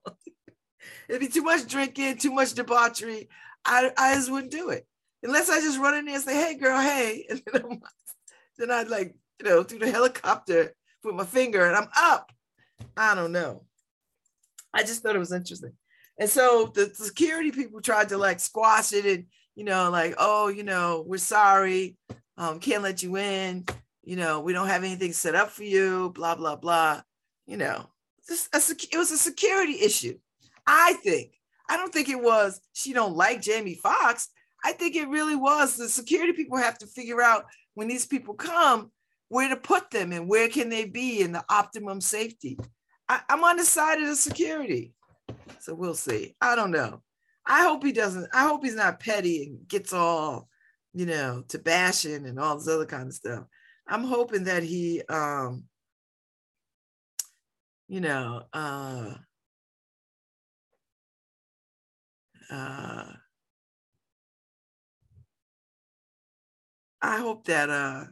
It'd 1.08 1.22
be 1.22 1.28
too 1.28 1.44
much 1.44 1.68
drinking, 1.68 2.18
too 2.18 2.32
much 2.32 2.54
debauchery. 2.54 3.30
I, 3.64 3.92
I 3.98 4.16
just 4.16 4.32
wouldn't 4.32 4.52
do 4.52 4.70
it 4.70 4.88
unless 5.24 5.50
I 5.50 5.60
just 5.60 5.80
run 5.80 5.96
in 5.96 6.06
there 6.06 6.16
and 6.16 6.24
say, 6.24 6.34
"Hey, 6.34 6.56
girl, 6.56 6.80
hey," 6.80 7.26
and 7.30 7.42
then, 7.52 7.62
I'm, 7.64 7.82
then 8.58 8.72
I'd 8.72 8.90
like 8.90 9.16
you 9.40 9.50
know 9.50 9.64
do 9.64 9.80
the 9.80 9.92
helicopter 9.92 10.74
with 11.04 11.16
my 11.16 11.26
finger 11.26 11.66
and 11.66 11.76
I'm 11.76 11.90
up. 11.96 12.32
I 12.98 13.16
don't 13.16 13.32
know. 13.32 13.66
I 14.74 14.82
just 14.82 15.04
thought 15.04 15.16
it 15.16 15.20
was 15.20 15.32
interesting. 15.32 15.74
And 16.20 16.30
so 16.30 16.72
the 16.74 16.92
security 16.94 17.52
people 17.52 17.82
tried 17.82 18.10
to 18.10 18.18
like 18.18 18.40
squash 18.40 18.94
it 18.94 19.06
and 19.06 19.26
you 19.56 19.64
know, 19.64 19.90
like, 19.90 20.16
oh, 20.18 20.50
you 20.50 20.64
know, 20.64 21.04
we're 21.08 21.18
sorry, 21.18 21.98
um, 22.38 22.60
can't 22.60 22.84
let 22.84 23.02
you 23.02 23.18
in, 23.18 23.66
you 24.04 24.16
know, 24.16 24.40
we 24.42 24.54
don't 24.54 24.68
have 24.68 24.84
anything 24.84 25.14
set 25.14 25.36
up 25.36 25.50
for 25.50 25.64
you, 25.64 26.12
blah, 26.12 26.36
blah, 26.36 26.56
blah. 26.56 27.02
You 27.48 27.58
know, 27.58 27.90
a, 28.30 28.58
it 28.58 28.98
was 28.98 29.12
a 29.12 29.18
security 29.18 29.82
issue. 29.82 30.18
I 30.68 30.94
think. 30.94 31.32
I 31.70 31.78
don't 31.78 31.94
think 31.94 32.10
it 32.10 32.22
was 32.22 32.60
she 32.74 32.94
don't 32.94 33.16
like 33.16 33.42
Jamie 33.42 33.80
Foxx. 33.82 34.30
I 34.64 34.72
think 34.72 34.96
it 34.96 35.08
really 35.08 35.36
was 35.36 35.76
the 35.76 35.90
security 35.90 36.34
people 36.34 36.58
have 36.58 36.78
to 36.80 36.88
figure 36.88 37.22
out 37.22 37.46
when 37.74 37.88
these 37.88 38.06
people 38.06 38.34
come 38.34 38.92
where 39.30 39.50
to 39.50 39.56
put 39.56 39.90
them 39.92 40.12
and 40.12 40.28
where 40.28 40.50
can 40.50 40.70
they 40.70 40.86
be 40.86 41.22
in 41.22 41.32
the 41.32 41.44
optimum 41.50 42.02
safety. 42.02 42.58
I, 43.10 43.22
I'm 43.30 43.44
on 43.44 43.58
the 43.58 43.66
side 43.66 44.02
of 44.02 44.08
the 44.08 44.16
security. 44.16 44.94
So 45.60 45.74
we'll 45.74 45.96
see. 45.96 46.36
I 46.42 46.56
don't 46.56 46.72
know. 46.72 47.02
I 47.48 47.64
hope 47.64 47.84
he 47.84 47.92
doesn't. 47.92 48.28
I 48.34 48.48
hope 48.48 48.64
he's 48.64 48.76
not 48.76 49.00
petty 49.00 49.44
and 49.44 49.68
gets 49.68 49.94
all, 49.94 50.50
you 50.94 51.06
know, 51.06 51.44
to 51.50 51.60
bashing 51.60 52.26
and 52.26 52.40
all 52.40 52.58
this 52.58 52.68
other 52.68 52.86
kind 52.86 53.08
of 53.08 53.14
stuff. 53.14 53.46
I'm 53.88 54.04
hoping 54.04 54.46
that 54.46 54.64
he, 54.64 55.04
um, 55.10 55.66
you 57.88 58.02
know, 58.02 58.44
uh, 58.52 59.14
uh, 62.50 63.12
I 67.02 67.18
hope 67.20 67.46
that 67.46 67.70
uh, 67.70 68.06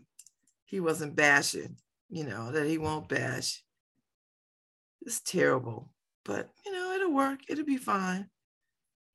he 0.66 0.80
wasn't 0.80 1.16
bashing, 1.16 1.78
you 2.10 2.25
know, 2.25 2.52
that 2.52 2.68
he 2.68 2.78
won't 2.78 3.10
bash. 3.10 3.63
It's 5.02 5.22
terrible, 5.22 5.92
but 6.24 6.52
you 6.66 6.72
know, 6.72 6.94
it'll 6.94 7.13
work. 7.13 7.40
It'll 7.50 7.66
be 7.66 7.78
fine. 7.78 8.30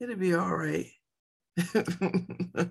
It'll 0.00 0.16
be 0.16 0.34
all 0.34 0.54
right. 0.54 0.86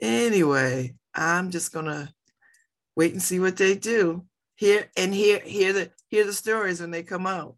anyway, 0.00 0.94
I'm 1.14 1.50
just 1.50 1.72
gonna 1.72 2.12
wait 2.96 3.12
and 3.12 3.22
see 3.22 3.38
what 3.38 3.56
they 3.56 3.76
do. 3.76 4.24
Hear 4.56 4.90
and 4.96 5.14
hear 5.14 5.38
hear 5.40 5.72
the 5.72 5.90
hear 6.08 6.24
the 6.24 6.32
stories 6.32 6.80
when 6.80 6.90
they 6.90 7.04
come 7.04 7.26
out. 7.26 7.56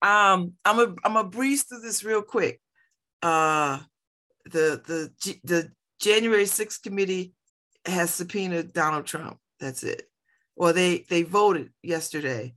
Um, 0.00 0.52
I'm 0.64 0.78
a 0.78 0.94
I'm 1.04 1.16
a 1.16 1.24
breeze 1.24 1.64
through 1.64 1.80
this 1.80 2.04
real 2.04 2.22
quick. 2.22 2.60
Uh, 3.20 3.80
the 4.44 4.80
the 4.86 5.38
the 5.42 5.72
January 6.00 6.44
6th 6.44 6.82
committee 6.82 7.32
has 7.84 8.14
subpoenaed 8.14 8.72
Donald 8.72 9.06
Trump. 9.06 9.38
That's 9.58 9.82
it. 9.82 10.02
Well, 10.54 10.72
they 10.72 11.04
they 11.08 11.22
voted 11.22 11.72
yesterday 11.82 12.54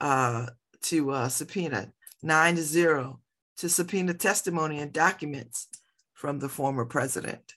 uh, 0.00 0.46
to 0.82 1.10
uh, 1.10 1.28
subpoena 1.28 1.92
nine 2.22 2.56
to 2.56 2.62
zero 2.62 3.20
to 3.58 3.68
subpoena 3.68 4.14
testimony 4.14 4.78
and 4.80 4.92
documents 4.92 5.68
from 6.14 6.38
the 6.38 6.48
former 6.48 6.84
president. 6.84 7.54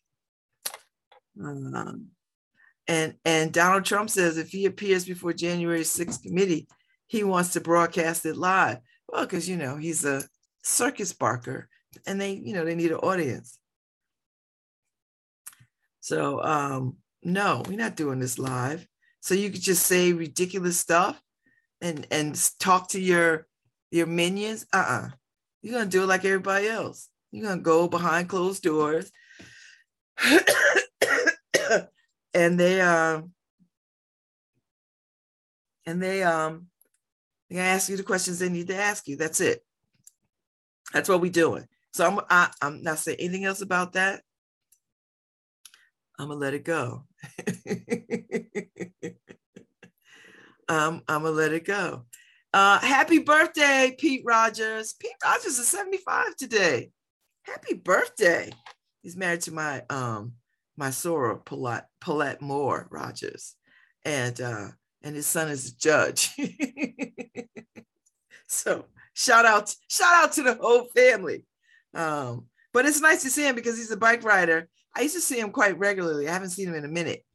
Um, 1.44 2.08
and 2.88 3.16
and 3.26 3.52
Donald 3.52 3.86
Trump 3.86 4.10
says 4.10 4.38
if 4.38 4.50
he 4.50 4.66
appears 4.66 5.06
before 5.06 5.34
January 5.34 5.82
6th 5.82 6.24
committee, 6.24 6.68
he 7.08 7.24
wants 7.24 7.54
to 7.54 7.62
broadcast 7.62 8.26
it 8.26 8.38
live. 8.38 8.78
Well, 9.08 9.26
because 9.26 9.50
you 9.50 9.58
know 9.58 9.78
he's 9.78 10.06
a 10.06 10.24
circus 10.64 11.14
barker, 11.14 11.70
and 12.06 12.20
they 12.20 12.34
you 12.34 12.54
know 12.54 12.66
they 12.66 12.76
need 12.76 12.92
an 12.92 12.98
audience. 12.98 13.58
So 16.00 16.44
um, 16.44 16.98
no, 17.24 17.64
we're 17.68 17.78
not 17.78 17.96
doing 17.96 18.20
this 18.20 18.38
live. 18.38 18.88
So 19.22 19.34
you 19.34 19.50
could 19.50 19.62
just 19.62 19.86
say 19.88 20.14
ridiculous 20.14 20.80
stuff 20.80 21.20
and 21.82 22.06
and 22.12 22.40
talk 22.60 22.90
to 22.90 23.00
your 23.00 23.48
your 23.96 24.08
minions. 24.08 24.66
Uh-uh. 24.74 25.10
You're 25.62 25.80
gonna 25.80 25.90
do 25.90 26.04
it 26.04 26.08
like 26.08 26.26
everybody 26.26 26.68
else. 26.68 27.10
You're 27.32 27.48
gonna 27.48 27.62
go 27.62 27.88
behind 27.88 28.30
closed 28.30 28.62
doors. 28.64 29.12
and 32.34 32.60
they 32.60 32.82
um 32.82 33.32
and 35.86 36.02
they 36.02 36.24
um 36.24 36.68
they 37.50 37.58
ask 37.58 37.90
you 37.90 37.98
the 37.98 38.04
questions 38.04 38.40
they 38.40 38.50
need 38.50 38.68
to 38.68 38.76
ask 38.76 39.08
you. 39.08 39.18
That's 39.18 39.42
it. 39.42 39.64
That's 40.94 41.10
what 41.10 41.22
we're 41.22 41.32
doing. 41.32 41.68
So 41.94 42.06
I'm 42.06 42.20
I, 42.30 42.50
I'm 42.62 42.84
not 42.84 43.00
saying 43.00 43.18
anything 43.20 43.46
else 43.46 43.62
about 43.62 43.94
that. 43.94 44.22
I'm 46.18 46.28
gonna 46.28 46.40
let 46.40 46.54
it 46.54 46.64
go. 46.64 47.04
um, 50.70 51.02
I'm 51.08 51.24
gonna 51.24 51.32
let 51.32 51.54
it 51.54 51.66
go. 51.66 52.06
Uh, 52.56 52.80
happy 52.80 53.20
birthday, 53.20 53.94
Pete 54.00 54.22
Rogers. 54.24 54.96
Pete 54.98 55.12
Rogers 55.22 55.60
is 55.60 55.68
75 55.68 56.38
today. 56.38 56.90
Happy 57.44 57.74
birthday. 57.74 58.50
He's 59.02 59.18
married 59.18 59.42
to 59.42 59.54
my 59.54 59.84
um 59.90 60.36
my 60.78 60.90
Sora 60.90 61.36
Paulette, 61.36 61.90
Paulette 62.00 62.42
Moore 62.42 62.88
Rogers. 62.90 63.56
And 64.06 64.40
uh, 64.40 64.68
and 65.04 65.18
his 65.18 65.26
son 65.26 65.50
is 65.50 65.68
a 65.68 65.78
judge. 65.78 66.30
so 68.48 68.86
shout 69.14 69.46
out, 69.46 69.76
shout 69.90 70.24
out 70.24 70.32
to 70.36 70.44
the 70.44 70.54
whole 70.54 70.86
family. 70.96 71.44
Um, 71.94 72.46
but 72.72 72.86
it's 72.86 73.02
nice 73.02 73.22
to 73.24 73.30
see 73.30 73.46
him 73.46 73.56
because 73.56 73.76
he's 73.76 73.92
a 73.92 73.98
bike 73.98 74.24
rider. 74.24 74.70
I 74.96 75.02
used 75.02 75.16
to 75.16 75.22
see 75.22 75.42
him 75.42 75.52
quite 75.52 75.78
regularly. 75.78 76.30
I 76.30 76.32
haven't 76.32 76.52
seen 76.52 76.70
him 76.70 76.76
in 76.76 76.86
a 76.86 76.88
minute. 76.88 77.26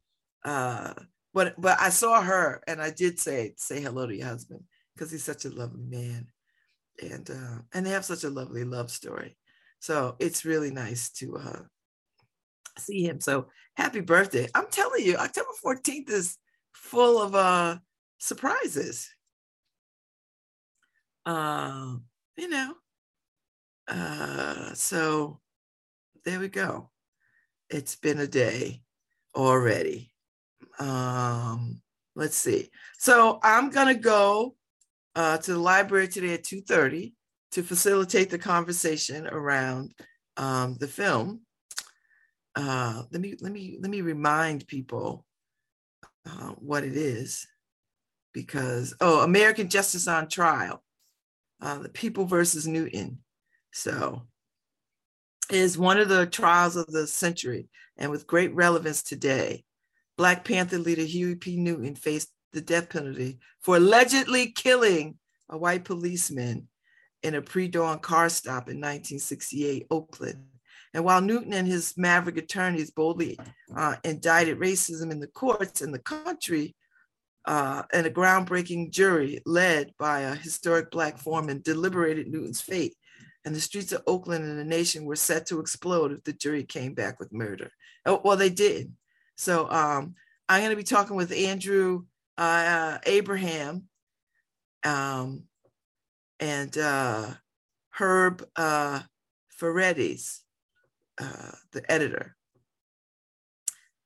Uh, 0.43 0.95
but 1.31 1.53
but 1.61 1.79
I 1.79 1.89
saw 1.89 2.23
her 2.23 2.63
and 2.65 2.81
I 2.81 2.89
did 2.89 3.19
say 3.19 3.53
say 3.57 3.79
hello 3.79 4.07
to 4.07 4.15
your 4.15 4.25
husband 4.25 4.63
because 5.01 5.11
he's 5.11 5.23
such 5.23 5.45
a 5.45 5.49
lovely 5.49 5.83
man. 5.83 6.27
And 7.01 7.27
uh, 7.27 7.61
and 7.73 7.83
they 7.83 7.89
have 7.89 8.05
such 8.05 8.23
a 8.23 8.29
lovely 8.29 8.63
love 8.63 8.91
story. 8.91 9.35
So 9.79 10.15
it's 10.19 10.45
really 10.45 10.69
nice 10.69 11.09
to 11.13 11.37
uh, 11.37 11.61
see 12.77 13.03
him. 13.03 13.19
So 13.19 13.47
happy 13.75 14.01
birthday. 14.01 14.47
I'm 14.53 14.67
telling 14.69 15.03
you, 15.03 15.15
October 15.15 15.49
14th 15.65 16.11
is 16.11 16.37
full 16.73 17.19
of 17.19 17.33
uh, 17.33 17.77
surprises. 18.19 19.09
Uh, 21.25 21.95
you 22.37 22.49
know, 22.49 22.75
uh, 23.87 24.75
so 24.75 25.39
there 26.25 26.39
we 26.39 26.47
go. 26.47 26.91
It's 27.71 27.95
been 27.95 28.19
a 28.19 28.27
day 28.27 28.83
already. 29.35 30.11
Um, 30.77 31.81
let's 32.15 32.37
see. 32.37 32.69
So 32.99 33.39
I'm 33.41 33.71
gonna 33.71 33.95
go 33.95 34.55
uh, 35.15 35.37
to 35.37 35.53
the 35.53 35.59
library 35.59 36.07
today 36.07 36.33
at 36.33 36.43
2:30 36.43 37.13
to 37.51 37.63
facilitate 37.63 38.29
the 38.29 38.39
conversation 38.39 39.27
around 39.27 39.93
um, 40.37 40.77
the 40.79 40.87
film. 40.87 41.41
Uh, 42.55 43.03
let 43.11 43.21
me 43.21 43.35
let 43.41 43.51
me 43.51 43.77
let 43.79 43.89
me 43.89 44.01
remind 44.01 44.67
people 44.67 45.25
uh, 46.25 46.51
what 46.57 46.83
it 46.83 46.95
is, 46.95 47.47
because 48.33 48.93
oh, 49.01 49.21
American 49.21 49.69
Justice 49.69 50.07
on 50.07 50.27
Trial, 50.27 50.83
uh, 51.61 51.79
the 51.79 51.89
People 51.89 52.25
versus 52.25 52.67
Newton. 52.67 53.19
So, 53.73 54.23
is 55.49 55.77
one 55.77 55.97
of 55.97 56.09
the 56.09 56.25
trials 56.25 56.75
of 56.75 56.87
the 56.87 57.07
century, 57.07 57.69
and 57.97 58.11
with 58.11 58.27
great 58.27 58.53
relevance 58.53 59.03
today. 59.03 59.63
Black 60.17 60.45
Panther 60.45 60.77
leader 60.77 61.01
Huey 61.01 61.35
P. 61.35 61.55
Newton 61.55 61.95
faced 61.95 62.29
the 62.53 62.61
death 62.61 62.89
penalty 62.89 63.39
for 63.61 63.77
allegedly 63.77 64.51
killing 64.51 65.17
a 65.49 65.57
white 65.57 65.83
policeman 65.83 66.67
in 67.23 67.35
a 67.35 67.41
pre-dawn 67.41 67.99
car 67.99 68.29
stop 68.29 68.69
in 68.69 68.77
1968 68.77 69.87
Oakland. 69.91 70.45
And 70.93 71.05
while 71.05 71.21
Newton 71.21 71.53
and 71.53 71.67
his 71.67 71.93
maverick 71.97 72.37
attorneys 72.37 72.91
boldly 72.91 73.39
uh, 73.75 73.95
indicted 74.03 74.59
racism 74.59 75.11
in 75.11 75.19
the 75.19 75.27
courts 75.27 75.81
in 75.81 75.91
the 75.91 75.99
country, 75.99 76.75
uh, 77.45 77.83
and 77.91 78.05
a 78.05 78.11
groundbreaking 78.11 78.91
jury 78.91 79.41
led 79.45 79.93
by 79.97 80.21
a 80.21 80.35
historic 80.35 80.91
Black 80.91 81.17
foreman 81.17 81.61
deliberated 81.63 82.27
Newton's 82.27 82.61
fate, 82.61 82.95
and 83.45 83.55
the 83.55 83.61
streets 83.61 83.91
of 83.91 84.03
Oakland 84.05 84.43
and 84.45 84.59
the 84.59 84.65
nation 84.65 85.05
were 85.05 85.15
set 85.15 85.47
to 85.47 85.59
explode 85.59 86.11
if 86.11 86.23
the 86.23 86.33
jury 86.33 86.63
came 86.63 86.93
back 86.93 87.19
with 87.19 87.33
murder. 87.33 87.71
Oh, 88.05 88.21
well, 88.23 88.37
they 88.37 88.49
did. 88.49 88.93
So 89.35 89.69
um, 89.71 90.13
I'm 90.47 90.59
going 90.59 90.69
to 90.71 90.75
be 90.75 90.83
talking 90.83 91.15
with 91.15 91.31
Andrew 91.31 92.03
uh, 92.41 92.97
Abraham 93.05 93.83
um, 94.83 95.43
and 96.39 96.75
uh, 96.77 97.27
Herb 97.91 98.43
uh, 98.55 99.01
uh, 101.19 101.51
the 101.71 101.83
editor. 101.87 102.35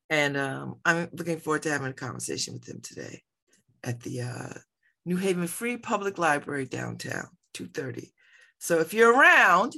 And 0.10 0.38
um, 0.38 0.76
I'm 0.86 1.10
looking 1.14 1.40
forward 1.40 1.64
to 1.64 1.72
having 1.72 1.88
a 1.88 1.94
conversation 1.94 2.54
with 2.54 2.68
him 2.68 2.82
today 2.82 3.24
at 3.84 4.02
the 4.02 4.22
uh, 4.22 4.54
New 5.06 5.18
Haven 5.18 5.48
Free 5.48 5.78
Public 5.78 6.18
Library 6.18 6.66
downtown, 6.66 7.28
2:30. 7.54 8.12
So 8.60 8.80
if 8.80 8.94
you're 8.94 9.18
around 9.18 9.76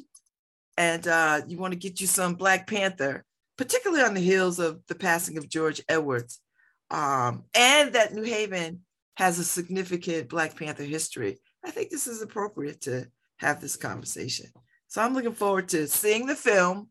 and 0.78 1.08
uh, 1.08 1.42
you 1.48 1.58
want 1.58 1.74
to 1.74 1.80
get 1.80 2.02
you 2.02 2.08
some 2.08 2.34
Black 2.34 2.68
Panther, 2.68 3.24
particularly 3.58 4.04
on 4.04 4.16
the 4.16 4.20
heels 4.20 4.60
of 4.60 4.82
the 4.88 4.96
passing 4.96 5.38
of 5.38 5.48
George 5.48 5.82
Edwards, 5.88 6.42
um, 6.90 7.44
and 7.54 7.94
that 7.94 8.14
New 8.14 8.24
Haven 8.24 8.82
has 9.16 9.40
a 9.40 9.44
significant 9.44 10.30
Black 10.30 10.56
Panther 10.56 10.84
history, 10.84 11.40
I 11.66 11.72
think 11.72 11.90
this 11.90 12.08
is 12.08 12.22
appropriate 12.22 12.82
to 12.82 13.08
have 13.38 13.62
this 13.62 13.76
conversation. 13.76 14.48
So 14.88 15.02
I'm 15.02 15.14
looking 15.14 15.34
forward 15.34 15.70
to 15.70 15.88
seeing 15.88 16.28
the 16.28 16.36
film 16.36 16.90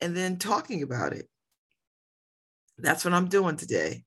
and 0.00 0.16
then 0.16 0.38
talking 0.38 0.82
about 0.82 1.12
it. 1.12 1.28
That's 2.78 3.04
what 3.04 3.14
I'm 3.14 3.28
doing 3.28 3.56
today. 3.56 4.04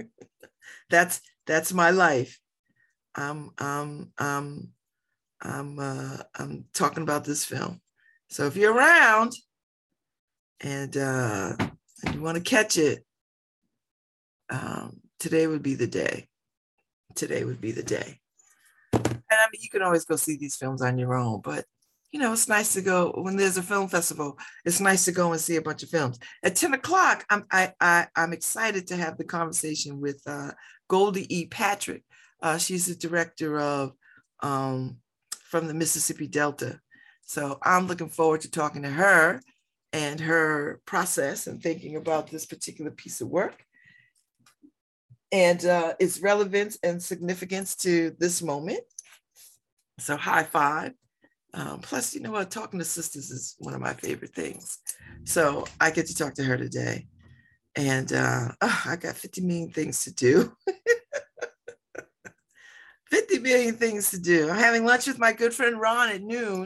that's 0.90 1.20
that's 1.46 1.72
my 1.72 1.90
life. 1.90 2.38
I'm 3.14 3.50
um 3.58 4.12
um 4.18 4.68
I'm 5.44 5.78
uh, 5.78 6.18
I'm 6.36 6.64
talking 6.72 7.02
about 7.02 7.24
this 7.24 7.44
film. 7.44 7.80
So 8.28 8.46
if 8.46 8.56
you're 8.56 8.74
around 8.74 9.32
and 10.60 10.96
uh, 10.96 11.52
and 12.04 12.14
you 12.14 12.22
want 12.22 12.36
to 12.36 12.42
catch 12.42 12.78
it, 12.78 13.03
um, 14.54 15.00
today 15.18 15.46
would 15.46 15.62
be 15.62 15.74
the 15.74 15.86
day. 15.86 16.28
Today 17.14 17.44
would 17.44 17.60
be 17.60 17.72
the 17.72 17.82
day. 17.82 18.20
And 18.92 19.22
I 19.30 19.46
mean, 19.52 19.60
you 19.60 19.70
can 19.70 19.82
always 19.82 20.04
go 20.04 20.16
see 20.16 20.36
these 20.36 20.56
films 20.56 20.82
on 20.82 20.98
your 20.98 21.14
own, 21.14 21.40
but 21.42 21.64
you 22.12 22.20
know, 22.20 22.32
it's 22.32 22.48
nice 22.48 22.72
to 22.74 22.80
go 22.80 23.10
when 23.16 23.36
there's 23.36 23.56
a 23.56 23.62
film 23.62 23.88
festival. 23.88 24.38
It's 24.64 24.80
nice 24.80 25.04
to 25.06 25.12
go 25.12 25.32
and 25.32 25.40
see 25.40 25.56
a 25.56 25.62
bunch 25.62 25.82
of 25.82 25.88
films. 25.88 26.20
At 26.44 26.54
10 26.54 26.74
o'clock, 26.74 27.24
I'm 27.28 27.44
I, 27.50 27.72
I 27.80 28.06
I'm 28.14 28.32
excited 28.32 28.86
to 28.88 28.96
have 28.96 29.18
the 29.18 29.24
conversation 29.24 30.00
with 30.00 30.22
uh, 30.26 30.52
Goldie 30.88 31.34
E. 31.34 31.46
Patrick. 31.46 32.04
Uh, 32.40 32.56
she's 32.56 32.86
the 32.86 32.94
director 32.94 33.58
of 33.58 33.94
um, 34.40 34.98
from 35.42 35.66
the 35.66 35.74
Mississippi 35.74 36.28
Delta. 36.28 36.78
So 37.22 37.58
I'm 37.62 37.88
looking 37.88 38.10
forward 38.10 38.42
to 38.42 38.50
talking 38.50 38.82
to 38.82 38.90
her 38.90 39.40
and 39.92 40.20
her 40.20 40.80
process 40.86 41.48
and 41.48 41.60
thinking 41.60 41.96
about 41.96 42.28
this 42.28 42.46
particular 42.46 42.92
piece 42.92 43.20
of 43.20 43.28
work 43.28 43.64
and 45.34 45.64
uh, 45.64 45.94
its 45.98 46.22
relevance 46.22 46.78
and 46.84 47.02
significance 47.02 47.74
to 47.74 48.14
this 48.20 48.40
moment. 48.40 48.84
So 49.98 50.16
high 50.16 50.44
five. 50.44 50.92
Um, 51.52 51.80
plus, 51.80 52.14
you 52.14 52.20
know 52.20 52.30
what, 52.30 52.52
talking 52.52 52.78
to 52.78 52.84
sisters 52.84 53.32
is 53.32 53.56
one 53.58 53.74
of 53.74 53.80
my 53.80 53.94
favorite 53.94 54.32
things. 54.32 54.78
So 55.24 55.66
I 55.80 55.90
get 55.90 56.06
to 56.06 56.14
talk 56.14 56.34
to 56.34 56.44
her 56.44 56.56
today. 56.56 57.08
And 57.74 58.12
uh, 58.12 58.50
oh, 58.60 58.82
I 58.86 58.94
got 58.94 59.16
50 59.16 59.40
million 59.40 59.70
things 59.70 60.04
to 60.04 60.14
do. 60.14 60.52
50 63.10 63.40
million 63.40 63.74
things 63.74 64.12
to 64.12 64.20
do. 64.20 64.48
I'm 64.48 64.56
having 64.56 64.84
lunch 64.84 65.08
with 65.08 65.18
my 65.18 65.32
good 65.32 65.52
friend 65.52 65.80
Ron 65.80 66.10
at 66.10 66.22
noon. 66.22 66.64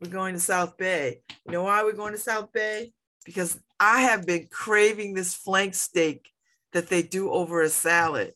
We're 0.00 0.10
going 0.10 0.34
to 0.34 0.40
South 0.40 0.76
Bay. 0.76 1.20
You 1.46 1.52
know 1.52 1.62
why 1.62 1.84
we're 1.84 1.92
going 1.92 2.14
to 2.14 2.18
South 2.18 2.52
Bay? 2.52 2.92
Because 3.24 3.56
I 3.78 4.02
have 4.02 4.26
been 4.26 4.48
craving 4.50 5.14
this 5.14 5.34
flank 5.34 5.74
steak 5.74 6.28
that 6.76 6.90
they 6.90 7.02
do 7.02 7.30
over 7.30 7.62
a 7.62 7.70
salad. 7.70 8.34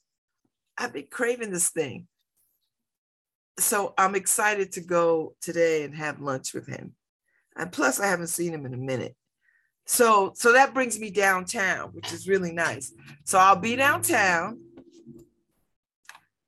I've 0.79 0.94
been 0.94 1.09
craving 1.11 1.50
this 1.50 1.68
thing. 1.68 2.07
So 3.59 3.92
I'm 3.98 4.14
excited 4.14 4.72
to 4.72 4.81
go 4.81 5.35
today 5.42 5.85
and 5.85 5.94
have 5.94 6.22
lunch 6.22 6.55
with 6.55 6.66
him. 6.66 6.94
And 7.55 7.70
plus, 7.70 8.00
I 8.00 8.07
haven't 8.07 8.29
seen 8.29 8.55
him 8.55 8.64
in 8.64 8.72
a 8.72 8.79
minute. 8.79 9.14
So, 9.85 10.33
so 10.35 10.55
that 10.55 10.72
brings 10.72 10.98
me 10.98 11.11
downtown, 11.11 11.90
which 11.90 12.14
is 12.14 12.26
really 12.26 12.50
nice. 12.50 12.94
So 13.24 13.38
I'll 13.38 13.57
be 13.57 13.76
downtown 13.76 14.59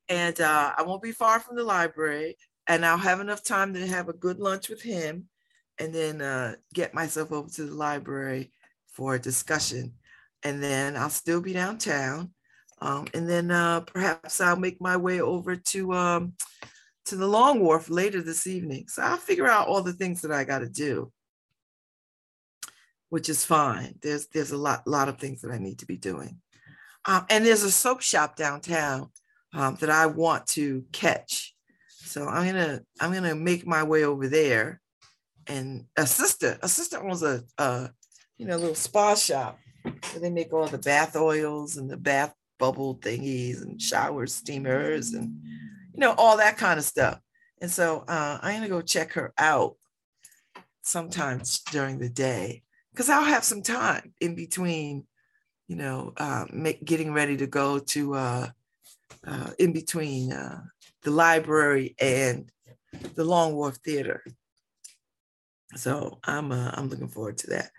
and 0.09 0.41
uh, 0.41 0.73
I 0.75 0.81
won't 0.81 1.03
be 1.03 1.11
far 1.11 1.39
from 1.39 1.57
the 1.57 1.63
library, 1.63 2.37
and 2.65 2.83
I'll 2.83 2.97
have 2.97 3.19
enough 3.19 3.43
time 3.43 3.71
to 3.75 3.85
have 3.85 4.09
a 4.09 4.13
good 4.13 4.39
lunch 4.39 4.67
with 4.67 4.81
him, 4.81 5.27
and 5.77 5.93
then 5.93 6.23
uh, 6.23 6.55
get 6.73 6.95
myself 6.95 7.31
over 7.31 7.49
to 7.49 7.65
the 7.65 7.75
library 7.75 8.51
for 8.87 9.13
a 9.13 9.19
discussion, 9.19 9.93
and 10.43 10.61
then 10.61 10.95
I'll 10.95 11.09
still 11.09 11.41
be 11.41 11.53
downtown, 11.53 12.31
um, 12.81 13.07
and 13.13 13.29
then 13.29 13.49
uh, 13.51 13.81
perhaps 13.81 14.41
I'll 14.41 14.57
make 14.57 14.81
my 14.81 14.97
way 14.97 15.21
over 15.21 15.55
to 15.55 15.93
um, 15.93 16.33
to 17.05 17.15
the 17.15 17.27
Long 17.27 17.59
Wharf 17.59 17.89
later 17.89 18.21
this 18.21 18.47
evening. 18.47 18.87
So 18.87 19.01
I'll 19.01 19.17
figure 19.17 19.47
out 19.47 19.67
all 19.67 19.81
the 19.81 19.93
things 19.93 20.21
that 20.21 20.31
I 20.31 20.43
got 20.43 20.59
to 20.59 20.69
do, 20.69 21.11
which 23.09 23.29
is 23.29 23.45
fine. 23.45 23.95
There's 24.01 24.27
there's 24.27 24.51
a 24.51 24.57
lot 24.57 24.85
lot 24.85 25.09
of 25.09 25.17
things 25.17 25.41
that 25.41 25.51
I 25.51 25.57
need 25.57 25.79
to 25.79 25.85
be 25.85 25.97
doing, 25.97 26.39
um, 27.05 27.25
and 27.29 27.45
there's 27.45 27.63
a 27.63 27.71
soap 27.71 28.01
shop 28.01 28.35
downtown 28.35 29.09
um, 29.53 29.77
that 29.79 29.89
I 29.89 30.07
want 30.07 30.47
to 30.47 30.85
catch. 30.91 31.55
So 31.87 32.27
I'm 32.27 32.45
gonna 32.45 32.81
I'm 32.99 33.13
gonna 33.13 33.35
make 33.35 33.65
my 33.65 33.83
way 33.83 34.03
over 34.03 34.27
there, 34.27 34.81
and 35.47 35.85
a 35.95 36.05
sister 36.05 36.59
a 36.61 36.67
sister 36.67 37.01
owns 37.01 37.23
a, 37.23 37.43
a 37.57 37.89
you 38.37 38.45
know 38.45 38.57
little 38.57 38.75
spa 38.75 39.15
shop 39.15 39.57
where 39.83 40.19
they 40.21 40.29
make 40.29 40.53
all 40.53 40.67
the 40.67 40.77
bath 40.77 41.15
oils 41.15 41.77
and 41.77 41.89
the 41.89 41.97
bath 41.97 42.33
bubble 42.59 42.95
thingies 42.95 43.61
and 43.61 43.81
shower 43.81 44.25
steamers 44.27 45.13
and 45.13 45.35
you 45.93 45.99
know 45.99 46.13
all 46.17 46.37
that 46.37 46.57
kind 46.57 46.79
of 46.79 46.85
stuff. 46.85 47.19
And 47.61 47.69
so 47.69 48.03
uh, 48.07 48.39
I'm 48.41 48.55
gonna 48.55 48.69
go 48.69 48.81
check 48.81 49.13
her 49.13 49.33
out 49.37 49.75
sometimes 50.81 51.59
during 51.71 51.99
the 51.99 52.09
day 52.09 52.63
because 52.91 53.09
I'll 53.09 53.23
have 53.23 53.43
some 53.43 53.61
time 53.61 54.13
in 54.21 54.35
between, 54.35 55.05
you 55.67 55.75
know, 55.75 56.13
uh, 56.17 56.45
make, 56.51 56.83
getting 56.83 57.13
ready 57.13 57.37
to 57.37 57.47
go 57.47 57.79
to 57.79 58.15
uh, 58.15 58.47
uh, 59.25 59.49
in 59.57 59.73
between 59.73 60.31
uh, 60.31 60.61
the 61.03 61.11
library 61.11 61.95
and 61.99 62.51
the 63.15 63.23
Long 63.23 63.55
Wharf 63.55 63.77
Theater. 63.77 64.23
So 65.75 66.19
I'm 66.23 66.51
uh, 66.51 66.71
I'm 66.73 66.89
looking 66.89 67.07
forward 67.07 67.37
to 67.39 67.47
that. 67.47 67.71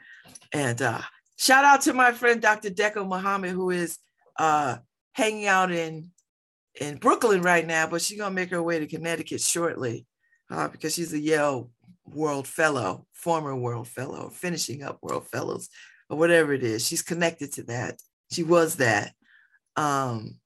And 0.53 0.81
uh, 0.83 1.03
shout 1.37 1.65
out 1.65 1.83
to 1.83 1.93
my 1.93 2.13
friend 2.13 2.41
Dr. 2.41 2.71
Deco 2.71 3.07
Muhammad, 3.07 3.51
who 3.51 3.71
is 3.71 3.99
uh, 4.39 4.79
hanging 5.13 5.47
out 5.47 5.71
in 5.71 6.11
in 6.81 6.97
Brooklyn 6.97 7.43
right 7.43 7.67
now, 7.67 7.87
but 7.87 8.03
she's 8.03 8.19
gonna 8.19 8.35
make 8.35 8.51
her 8.51 8.63
way 8.63 8.81
to 8.81 8.87
Connecticut 8.87 9.41
shortly 9.41 10.07
uh, 10.51 10.69
because 10.69 10.95
she's 10.95 11.13
a 11.13 11.19
Yale 11.19 11.71
World 12.05 12.47
Fellow, 12.47 13.07
former 13.13 13.55
World 13.55 13.89
Fellow, 13.89 14.31
finishing 14.31 14.83
up 14.83 14.99
World 15.03 15.29
Fellows, 15.29 15.69
or 16.11 16.19
whatever 16.19 16.53
it 16.53 16.63
is. 16.63 16.87
She's 16.87 17.03
connected 17.03 17.53
to 17.55 17.63
that. 17.65 17.97
She 18.33 18.43
was 18.43 18.77
that. 18.77 19.13
Um, 19.77 20.37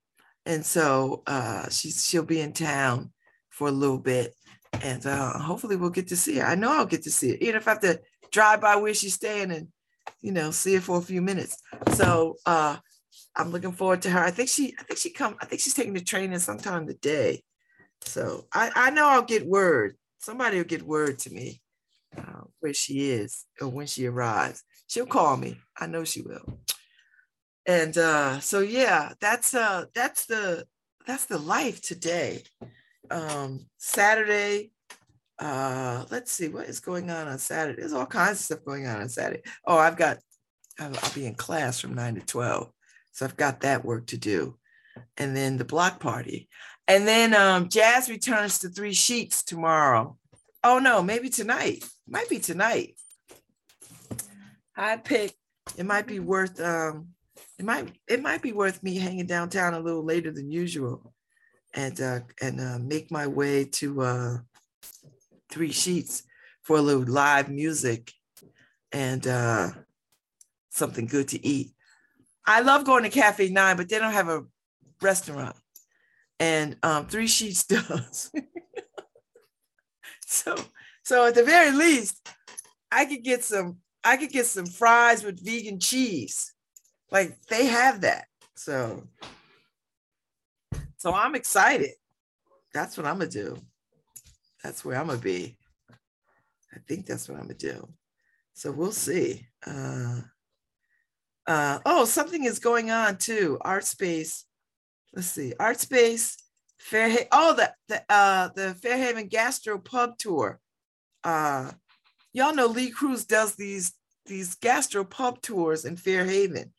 and 0.45 0.65
so 0.65 1.23
uh, 1.27 1.69
she's 1.69 2.07
she'll 2.07 2.23
be 2.23 2.41
in 2.41 2.53
town 2.53 3.11
for 3.49 3.67
a 3.67 3.71
little 3.71 3.99
bit, 3.99 4.33
and 4.81 5.05
uh, 5.05 5.37
hopefully 5.39 5.75
we'll 5.75 5.89
get 5.89 6.07
to 6.09 6.15
see 6.15 6.37
her. 6.37 6.45
I 6.45 6.55
know 6.55 6.71
I'll 6.71 6.85
get 6.85 7.03
to 7.03 7.11
see 7.11 7.31
her, 7.31 7.37
even 7.41 7.55
if 7.55 7.67
I 7.67 7.71
have 7.71 7.81
to 7.81 7.99
drive 8.31 8.61
by 8.61 8.75
where 8.75 8.93
she's 8.93 9.15
staying 9.15 9.51
and 9.51 9.67
you 10.21 10.31
know 10.31 10.51
see 10.51 10.75
her 10.75 10.81
for 10.81 10.97
a 10.97 11.01
few 11.01 11.21
minutes. 11.21 11.57
So 11.93 12.35
uh, 12.45 12.77
I'm 13.35 13.51
looking 13.51 13.71
forward 13.71 14.01
to 14.03 14.09
her. 14.09 14.19
I 14.19 14.31
think 14.31 14.49
she 14.49 14.75
I 14.79 14.83
think 14.83 14.99
she 14.99 15.09
come 15.09 15.35
I 15.41 15.45
think 15.45 15.61
she's 15.61 15.73
taking 15.73 15.93
the 15.93 16.01
training 16.01 16.39
sometime 16.39 16.87
today. 16.87 17.43
So 18.01 18.45
I 18.53 18.71
I 18.75 18.89
know 18.91 19.07
I'll 19.07 19.21
get 19.21 19.45
word. 19.45 19.95
Somebody 20.19 20.57
will 20.57 20.65
get 20.65 20.83
word 20.83 21.19
to 21.19 21.33
me 21.33 21.61
uh, 22.17 22.43
where 22.59 22.73
she 22.73 23.09
is 23.11 23.45
or 23.61 23.69
when 23.69 23.87
she 23.87 24.05
arrives. 24.05 24.63
She'll 24.87 25.05
call 25.05 25.37
me. 25.37 25.57
I 25.77 25.87
know 25.87 26.03
she 26.03 26.21
will 26.21 26.59
and 27.69 27.97
uh 27.99 28.39
so 28.39 28.61
yeah 28.61 29.13
that's 29.21 29.53
uh 29.53 29.85
that's 29.93 30.25
the 30.25 30.65
that's 31.05 31.25
the 31.25 31.37
life 31.37 31.81
today 31.81 32.43
um 33.11 33.65
saturday 33.77 34.71
uh 35.39 36.05
let's 36.11 36.31
see 36.31 36.49
what 36.49 36.67
is 36.67 36.79
going 36.79 37.09
on 37.09 37.27
on 37.27 37.37
saturday? 37.37 37.79
There's 37.79 37.93
all 37.93 38.05
kinds 38.05 38.39
of 38.39 38.45
stuff 38.45 38.65
going 38.65 38.87
on 38.87 39.01
on 39.01 39.09
saturday. 39.09 39.41
Oh 39.65 39.77
i've 39.77 39.97
got 39.97 40.17
i'll, 40.79 40.95
I'll 41.01 41.13
be 41.13 41.25
in 41.25 41.35
class 41.35 41.79
from 41.79 41.93
9 41.93 42.15
to 42.15 42.21
12 42.21 42.71
so 43.11 43.25
i've 43.25 43.37
got 43.37 43.61
that 43.61 43.85
work 43.85 44.07
to 44.07 44.17
do. 44.17 44.57
And 45.17 45.35
then 45.35 45.57
the 45.57 45.65
block 45.65 45.99
party. 45.99 46.49
And 46.87 47.07
then 47.07 47.33
um 47.33 47.69
jazz 47.69 48.09
returns 48.09 48.59
to 48.59 48.69
three 48.69 48.93
sheets 48.93 49.43
tomorrow. 49.43 50.17
Oh 50.63 50.79
no 50.79 51.01
maybe 51.01 51.29
tonight. 51.29 51.83
Might 52.07 52.29
be 52.29 52.39
tonight. 52.39 52.95
I 54.75 54.97
pick 54.97 55.35
it 55.77 55.85
might 55.85 56.07
be 56.07 56.19
worth 56.19 56.59
um 56.59 57.09
it 57.57 57.65
might 57.65 57.93
it 58.07 58.21
might 58.21 58.41
be 58.41 58.51
worth 58.51 58.81
me 58.83 58.97
hanging 58.97 59.25
downtown 59.25 59.73
a 59.73 59.79
little 59.79 60.03
later 60.03 60.31
than 60.31 60.51
usual 60.51 61.13
and 61.73 61.99
uh 62.01 62.19
and 62.41 62.59
uh 62.59 62.79
make 62.79 63.11
my 63.11 63.27
way 63.27 63.65
to 63.65 64.01
uh 64.01 64.37
three 65.49 65.71
sheets 65.71 66.23
for 66.61 66.77
a 66.77 66.81
little 66.81 67.03
live 67.03 67.49
music 67.49 68.11
and 68.91 69.27
uh 69.27 69.69
something 70.69 71.05
good 71.05 71.27
to 71.27 71.45
eat 71.45 71.71
i 72.45 72.61
love 72.61 72.85
going 72.85 73.03
to 73.03 73.09
cafe 73.09 73.49
nine 73.49 73.77
but 73.77 73.89
they 73.89 73.99
don't 73.99 74.13
have 74.13 74.29
a 74.29 74.43
restaurant 75.01 75.55
and 76.39 76.77
um 76.83 77.05
three 77.07 77.27
sheets 77.27 77.63
does 77.65 78.31
so 80.25 80.55
so 81.03 81.27
at 81.27 81.35
the 81.35 81.43
very 81.43 81.71
least 81.71 82.27
i 82.91 83.05
could 83.05 83.23
get 83.23 83.43
some 83.43 83.77
i 84.03 84.17
could 84.17 84.31
get 84.31 84.45
some 84.45 84.65
fries 84.65 85.23
with 85.23 85.43
vegan 85.43 85.79
cheese 85.79 86.53
like 87.11 87.41
they 87.47 87.65
have 87.67 88.01
that. 88.01 88.25
So 88.55 89.03
so 90.97 91.13
I'm 91.13 91.35
excited. 91.35 91.91
That's 92.73 92.97
what 92.97 93.07
I'm 93.07 93.19
gonna 93.19 93.29
do. 93.29 93.57
That's 94.63 94.83
where 94.83 94.97
I'm 94.97 95.07
gonna 95.07 95.19
be. 95.19 95.57
I 96.73 96.79
think 96.87 97.05
that's 97.05 97.27
what 97.27 97.35
I'm 97.35 97.43
gonna 97.43 97.55
do. 97.55 97.87
So 98.53 98.71
we'll 98.71 98.91
see. 98.91 99.47
Uh, 99.65 100.21
uh, 101.47 101.79
oh, 101.85 102.05
something 102.05 102.43
is 102.43 102.59
going 102.59 102.91
on 102.91 103.17
too. 103.17 103.57
Art 103.61 103.85
space. 103.85 104.45
Let's 105.13 105.27
see. 105.27 105.53
Art 105.59 105.79
space. 105.79 106.37
Fairhaven. 106.77 107.27
Oh, 107.31 107.53
the 107.55 107.73
the 107.87 108.03
uh, 108.09 108.49
the 108.55 108.75
Fairhaven 108.75 109.27
Gastro 109.27 109.79
Pub 109.79 110.17
Tour. 110.17 110.59
Uh, 111.23 111.71
y'all 112.33 112.55
know 112.55 112.67
Lee 112.67 112.91
Cruz 112.91 113.25
does 113.25 113.55
these 113.55 113.93
these 114.25 114.55
gastro 114.55 115.03
pub 115.03 115.41
tours 115.41 115.85
in 115.85 115.95
Fairhaven 115.95 116.71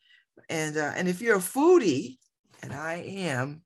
and 0.50 0.76
uh, 0.76 0.92
and 0.96 1.08
if 1.08 1.22
you're 1.22 1.36
a 1.36 1.40
foodie, 1.40 2.18
and 2.62 2.72
I 2.72 2.94
am, 2.94 3.62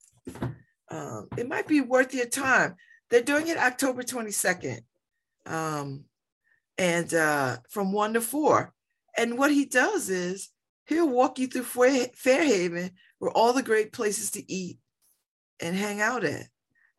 um, 0.91 1.29
it 1.37 1.49
might 1.49 1.67
be 1.67 1.81
worth 1.81 2.15
your 2.15 2.27
time. 2.27 2.77
They're 3.15 3.23
doing 3.23 3.47
it 3.47 3.59
October 3.59 4.03
22nd, 4.03 4.81
um, 5.47 6.07
and 6.77 7.15
uh, 7.15 7.59
from 7.71 7.93
one 7.93 8.15
to 8.15 8.21
four. 8.21 8.75
And 9.17 9.39
what 9.39 9.53
he 9.53 9.67
does 9.67 10.11
is 10.11 10.49
he'll 10.87 11.09
walk 11.09 11.39
you 11.39 11.47
through 11.47 11.63
Fairhaven, 11.63 12.91
where 13.21 13.31
all 13.31 13.53
the 13.53 13.63
great 13.63 13.93
places 13.93 14.33
to 14.33 14.53
eat 14.53 14.79
and 15.61 15.77
hang 15.77 16.01
out 16.01 16.25
at. 16.25 16.49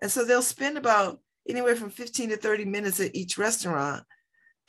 And 0.02 0.10
so 0.10 0.24
they'll 0.24 0.42
spend 0.42 0.78
about 0.78 1.20
anywhere 1.50 1.76
from 1.76 1.90
15 1.90 2.30
to 2.30 2.38
30 2.38 2.64
minutes 2.64 3.02
at 3.02 3.14
each 3.14 3.38
restaurant. 3.38 4.06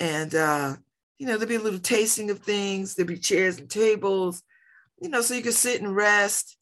And, 0.01 0.35
uh, 0.35 0.75
you 1.17 1.29
know, 1.29 1.35
there'll 1.35 1.47
be 1.47 1.55
a 1.55 1.61
little 1.61 1.79
tasting 1.79 2.29
of 2.31 2.41
things, 2.41 2.97
there'll 2.97 3.07
be 3.07 3.21
chairs 3.21 3.61
and 3.61 3.71
tables, 3.71 4.43
you 5.01 5.09
know, 5.09 5.21
so 5.21 5.35
you 5.35 5.43
can 5.43 5.53
sit 5.53 5.81
and 5.81 5.95
rest. 5.95 6.57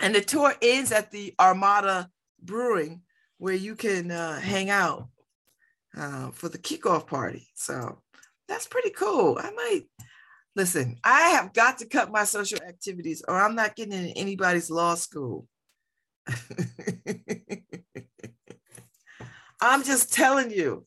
And 0.00 0.14
the 0.14 0.22
tour 0.22 0.54
ends 0.62 0.92
at 0.92 1.10
the 1.10 1.34
Armada 1.38 2.08
Brewing, 2.42 3.02
where 3.40 3.54
you 3.54 3.74
can 3.74 4.10
uh, 4.10 4.38
hang 4.38 4.68
out 4.68 5.08
uh, 5.96 6.30
for 6.30 6.50
the 6.50 6.58
kickoff 6.58 7.06
party. 7.06 7.48
So 7.54 8.02
that's 8.46 8.66
pretty 8.66 8.90
cool. 8.90 9.38
I 9.40 9.50
might 9.50 9.84
listen. 10.54 10.98
I 11.02 11.30
have 11.30 11.54
got 11.54 11.78
to 11.78 11.86
cut 11.86 12.12
my 12.12 12.24
social 12.24 12.58
activities, 12.62 13.24
or 13.26 13.40
I'm 13.40 13.54
not 13.54 13.76
getting 13.76 13.94
into 13.94 14.10
anybody's 14.18 14.70
law 14.70 14.94
school. 14.94 15.46
I'm 19.60 19.82
just 19.84 20.12
telling 20.12 20.50
you. 20.50 20.84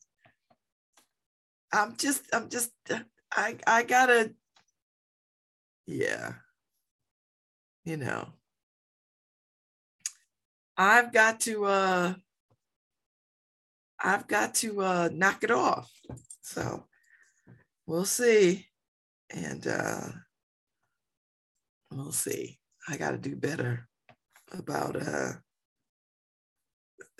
I'm 1.72 1.96
just, 1.98 2.24
I'm 2.32 2.50
just, 2.50 2.70
I, 3.32 3.56
I 3.66 3.82
gotta 3.82 4.32
yeah. 5.88 6.34
You 7.84 7.98
know, 7.98 8.30
I've 10.78 11.12
got 11.12 11.42
to 11.42 11.66
uh 11.66 12.14
I've 14.04 14.28
got 14.28 14.56
to 14.56 14.82
uh 14.82 15.10
knock 15.12 15.44
it 15.44 15.52
off. 15.52 15.90
So 16.42 16.86
we'll 17.88 18.06
see. 18.06 18.68
And 19.34 19.66
uh 19.66 20.08
we'll 21.92 22.12
see. 22.12 22.60
I 22.88 22.98
got 22.98 23.12
to 23.12 23.18
do 23.18 23.36
better 23.36 23.88
about 24.52 24.96
uh, 24.96 25.34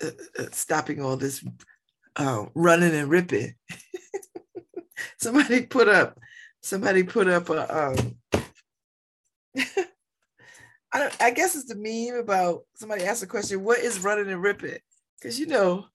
uh, 0.02 0.10
uh 0.38 0.46
stopping 0.52 1.02
all 1.02 1.16
this 1.16 1.44
uh, 2.16 2.44
running 2.54 2.94
and 2.94 3.08
ripping. 3.08 3.54
somebody 5.18 5.62
put 5.62 5.88
up 5.88 6.18
somebody 6.62 7.02
put 7.02 7.28
up 7.28 7.48
a 7.50 7.88
um, 7.88 8.16
I 10.92 11.00
don't, 11.00 11.22
I 11.22 11.30
guess 11.30 11.56
it's 11.56 11.64
the 11.64 11.74
meme 11.74 12.20
about 12.20 12.62
somebody 12.76 13.04
asked 13.04 13.22
a 13.22 13.26
question, 13.26 13.64
what 13.64 13.80
is 13.80 14.04
running 14.04 14.30
and 14.30 14.40
ripping? 14.40 14.78
Because 15.18 15.40
you 15.40 15.46
know, 15.46 15.86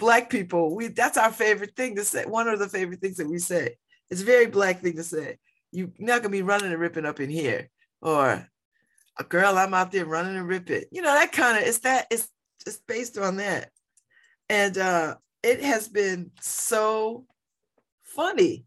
black 0.00 0.30
people, 0.30 0.74
we 0.74 0.88
that's 0.88 1.18
our 1.18 1.30
favorite 1.30 1.76
thing 1.76 1.94
to 1.94 2.04
say. 2.04 2.24
One 2.24 2.48
of 2.48 2.58
the 2.58 2.68
favorite 2.68 3.00
things 3.00 3.18
that 3.18 3.28
we 3.28 3.38
say. 3.38 3.76
It's 4.08 4.22
a 4.22 4.24
very 4.24 4.46
black 4.46 4.80
thing 4.80 4.96
to 4.96 5.04
say. 5.04 5.38
You're 5.70 5.90
not 5.98 6.22
gonna 6.22 6.30
be 6.32 6.42
running 6.42 6.72
and 6.72 6.80
ripping 6.80 7.06
up 7.06 7.20
in 7.20 7.30
here. 7.30 7.68
Or 8.02 8.48
a 9.18 9.24
girl, 9.24 9.56
I'm 9.56 9.74
out 9.74 9.92
there 9.92 10.06
running 10.06 10.36
and 10.36 10.48
ripping. 10.48 10.84
You 10.90 11.02
know, 11.02 11.12
that 11.12 11.30
kind 11.30 11.58
of 11.58 11.64
it's 11.64 11.78
that 11.80 12.06
it's 12.10 12.28
just 12.64 12.84
based 12.88 13.18
on 13.18 13.36
that. 13.36 13.70
And 14.48 14.76
uh 14.78 15.16
it 15.42 15.62
has 15.62 15.88
been 15.88 16.32
so 16.40 17.26
funny 18.02 18.64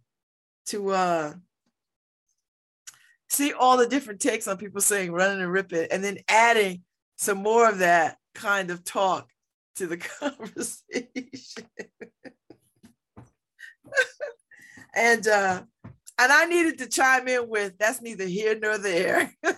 to 0.67 0.91
uh 0.91 1.33
see 3.27 3.51
all 3.53 3.77
the 3.77 3.87
different 3.87 4.21
takes 4.21 4.47
on 4.47 4.57
people 4.57 4.79
saying 4.81 5.11
running 5.11 5.41
and 5.41 5.51
ripping 5.51 5.87
and 5.91 6.03
then 6.03 6.19
adding 6.29 6.83
some 7.17 7.39
more 7.39 7.67
of 7.67 7.79
that 7.79 8.17
kind 8.35 8.69
of 8.69 8.83
talk 8.83 9.32
to 9.75 9.87
the 9.87 9.97
conversation. 10.19 11.67
and 14.95 15.27
uh 15.27 15.63
and 16.19 16.31
I 16.31 16.45
needed 16.45 16.77
to 16.79 16.87
chime 16.87 17.27
in 17.27 17.49
with 17.49 17.77
that's 17.77 18.01
neither 18.01 18.25
here 18.25 18.57
nor 18.59 18.77
there. 18.77 19.33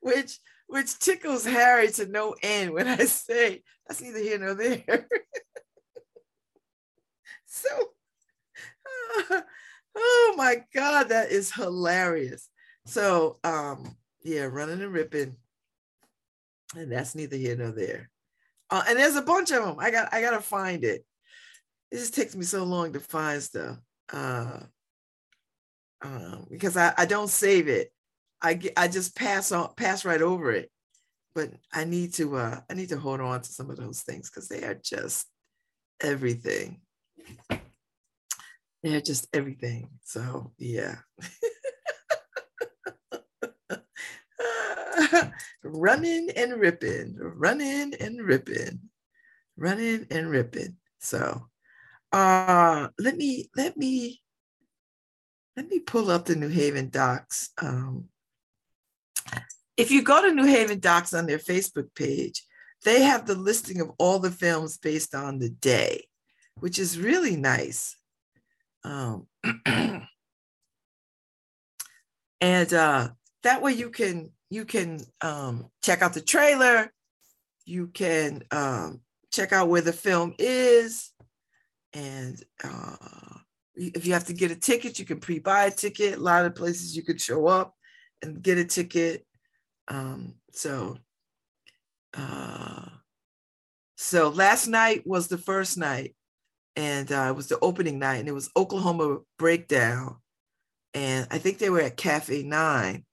which 0.00 0.38
which 0.66 0.98
tickles 0.98 1.44
Harry 1.44 1.90
to 1.92 2.06
no 2.06 2.34
end 2.42 2.72
when 2.72 2.88
I 2.88 3.04
say 3.04 3.62
that's 3.86 4.00
neither 4.00 4.20
here 4.20 4.38
nor 4.38 4.54
there. 4.54 4.84
so 7.46 7.68
uh, 9.30 9.42
Oh 9.94 10.34
my 10.36 10.64
God, 10.74 11.10
that 11.10 11.30
is 11.30 11.52
hilarious. 11.52 12.48
So 12.86 13.38
um, 13.44 13.96
yeah, 14.22 14.44
running 14.44 14.82
and 14.82 14.92
ripping. 14.92 15.36
And 16.76 16.90
that's 16.90 17.14
neither 17.14 17.36
here 17.36 17.56
nor 17.56 17.70
there. 17.72 18.10
Uh, 18.70 18.82
and 18.88 18.98
there's 18.98 19.16
a 19.16 19.22
bunch 19.22 19.50
of 19.50 19.64
them. 19.64 19.76
I 19.78 19.90
got 19.90 20.12
I 20.12 20.20
gotta 20.20 20.40
find 20.40 20.84
it. 20.84 21.04
It 21.90 21.98
just 21.98 22.14
takes 22.14 22.34
me 22.34 22.44
so 22.44 22.64
long 22.64 22.92
to 22.94 23.00
find 23.00 23.42
stuff. 23.42 23.78
Uh, 24.12 24.60
uh, 26.02 26.36
because 26.50 26.76
I, 26.76 26.92
I 26.96 27.04
don't 27.06 27.28
save 27.28 27.68
it. 27.68 27.92
I 28.40 28.54
get, 28.54 28.72
I 28.76 28.88
just 28.88 29.14
pass 29.14 29.52
on 29.52 29.74
pass 29.76 30.04
right 30.04 30.22
over 30.22 30.52
it. 30.52 30.70
but 31.34 31.50
I 31.72 31.84
need 31.84 32.14
to 32.14 32.36
uh 32.36 32.60
I 32.70 32.74
need 32.74 32.88
to 32.90 32.98
hold 32.98 33.20
on 33.20 33.40
to 33.42 33.52
some 33.52 33.70
of 33.70 33.76
those 33.76 34.02
things 34.02 34.30
because 34.30 34.48
they 34.48 34.64
are 34.64 34.74
just 34.74 35.26
everything. 36.00 36.80
They're 38.82 39.00
just 39.00 39.28
everything. 39.32 39.90
So 40.04 40.52
yeah. 40.58 40.96
running 45.64 46.30
and 46.36 46.60
ripping, 46.60 47.16
running 47.18 47.94
and 48.00 48.20
ripping, 48.22 48.80
running 49.56 50.06
and 50.10 50.30
ripping. 50.30 50.76
So 51.00 51.48
uh 52.12 52.88
let 52.98 53.16
me 53.16 53.48
let 53.56 53.76
me 53.76 54.22
let 55.56 55.68
me 55.68 55.78
pull 55.80 56.10
up 56.10 56.24
the 56.24 56.36
New 56.36 56.48
Haven 56.48 56.88
Docs. 56.88 57.50
Um, 57.60 58.08
if 59.76 59.90
you 59.90 60.02
go 60.02 60.22
to 60.22 60.34
New 60.34 60.46
Haven 60.46 60.80
Docs 60.80 61.12
on 61.14 61.26
their 61.26 61.38
Facebook 61.38 61.94
page, 61.94 62.42
they 62.84 63.02
have 63.02 63.26
the 63.26 63.34
listing 63.34 63.80
of 63.80 63.90
all 63.98 64.18
the 64.18 64.30
films 64.30 64.78
based 64.78 65.14
on 65.14 65.38
the 65.38 65.50
day, 65.50 66.06
which 66.60 66.78
is 66.78 66.98
really 66.98 67.36
nice. 67.36 67.96
Um, 68.84 69.26
and 72.40 72.72
uh, 72.72 73.10
that 73.42 73.62
way 73.62 73.72
you 73.72 73.90
can 73.90 74.30
you 74.52 74.66
can 74.66 75.00
um, 75.22 75.70
check 75.82 76.02
out 76.02 76.12
the 76.12 76.20
trailer, 76.20 76.92
you 77.64 77.86
can 77.86 78.42
um, 78.50 79.00
check 79.32 79.52
out 79.52 79.68
where 79.68 79.80
the 79.80 79.92
film 79.94 80.34
is, 80.38 81.10
and 81.94 82.42
uh, 82.62 82.96
if 83.74 84.04
you 84.06 84.12
have 84.12 84.26
to 84.26 84.34
get 84.34 84.50
a 84.50 84.56
ticket, 84.56 84.98
you 84.98 85.06
can 85.06 85.20
pre-buy 85.20 85.64
a 85.64 85.70
ticket. 85.70 86.18
A 86.18 86.20
lot 86.20 86.44
of 86.44 86.54
places 86.54 86.94
you 86.94 87.02
could 87.02 87.20
show 87.20 87.46
up 87.46 87.74
and 88.20 88.42
get 88.42 88.58
a 88.58 88.64
ticket. 88.64 89.26
Um, 89.88 90.34
so, 90.52 90.98
uh, 92.14 92.88
so 93.96 94.28
last 94.28 94.66
night 94.66 95.06
was 95.06 95.28
the 95.28 95.38
first 95.38 95.78
night, 95.78 96.14
and 96.76 97.10
uh, 97.10 97.28
it 97.30 97.36
was 97.36 97.48
the 97.48 97.58
opening 97.60 97.98
night, 97.98 98.16
and 98.16 98.28
it 98.28 98.34
was 98.34 98.50
Oklahoma 98.54 99.20
Breakdown, 99.38 100.16
and 100.92 101.26
I 101.30 101.38
think 101.38 101.56
they 101.56 101.70
were 101.70 101.80
at 101.80 101.96
Cafe 101.96 102.42
Nine, 102.42 103.06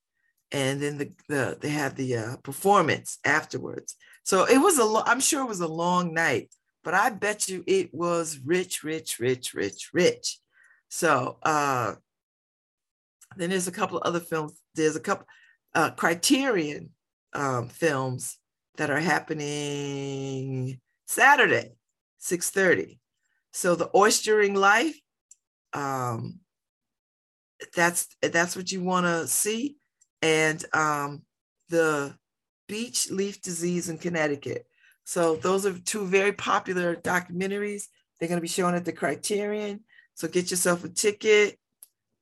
and 0.51 0.81
then 0.81 0.97
the, 0.97 1.11
the 1.27 1.57
they 1.61 1.69
had 1.69 1.95
the 1.95 2.17
uh, 2.17 2.35
performance 2.37 3.19
afterwards. 3.23 3.95
So 4.23 4.45
it 4.45 4.57
was 4.57 4.77
a 4.77 4.85
lo- 4.85 5.03
I'm 5.05 5.19
sure 5.19 5.41
it 5.41 5.49
was 5.49 5.61
a 5.61 5.67
long 5.67 6.13
night, 6.13 6.53
but 6.83 6.93
I 6.93 7.09
bet 7.09 7.49
you 7.49 7.63
it 7.67 7.93
was 7.93 8.39
rich, 8.43 8.83
rich, 8.83 9.19
rich, 9.19 9.53
rich, 9.53 9.89
rich. 9.93 10.39
So 10.89 11.37
uh, 11.43 11.95
then 13.35 13.51
there's 13.51 13.67
a 13.67 13.71
couple 13.71 13.97
of 13.97 14.03
other 14.03 14.19
films. 14.19 14.61
There's 14.75 14.95
a 14.95 15.01
couple 15.01 15.25
uh, 15.75 15.91
Criterion 15.91 16.89
um, 17.33 17.69
films 17.69 18.37
that 18.77 18.89
are 18.89 18.99
happening 18.99 20.79
Saturday, 21.07 21.73
6:30. 22.21 22.97
So 23.51 23.75
the 23.75 23.89
Oystering 23.89 24.55
Life, 24.55 24.99
um, 25.73 26.39
that's 27.75 28.07
that's 28.21 28.55
what 28.55 28.71
you 28.71 28.81
want 28.81 29.05
to 29.05 29.27
see, 29.27 29.77
and 30.21 30.63
um, 30.73 31.23
the 31.69 32.15
Beach 32.67 33.09
Leaf 33.09 33.41
Disease 33.41 33.89
in 33.89 33.97
Connecticut. 33.97 34.65
So 35.03 35.35
those 35.37 35.65
are 35.65 35.77
two 35.77 36.05
very 36.05 36.33
popular 36.33 36.95
documentaries. 36.95 37.85
They're 38.19 38.29
going 38.29 38.37
to 38.37 38.41
be 38.41 38.47
shown 38.47 38.75
at 38.75 38.85
the 38.85 38.93
Criterion. 38.93 39.81
So 40.13 40.27
get 40.27 40.51
yourself 40.51 40.83
a 40.83 40.89
ticket 40.89 41.57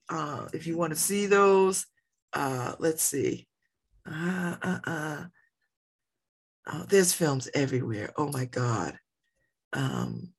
uh, 0.10 0.48
if 0.54 0.68
you 0.68 0.78
want 0.78 0.94
to 0.94 1.00
see 1.00 1.26
those. 1.26 1.86
Uh, 2.34 2.76
let's 2.80 3.04
see. 3.04 3.48
Uh, 4.10 4.56
uh, 4.62 4.80
uh. 4.86 5.26
Oh, 6.68 6.86
there's 6.88 7.14
films 7.14 7.50
everywhere. 7.54 8.12
Oh 8.18 8.30
my 8.32 8.46
God. 8.46 8.98
Um, 9.74 10.34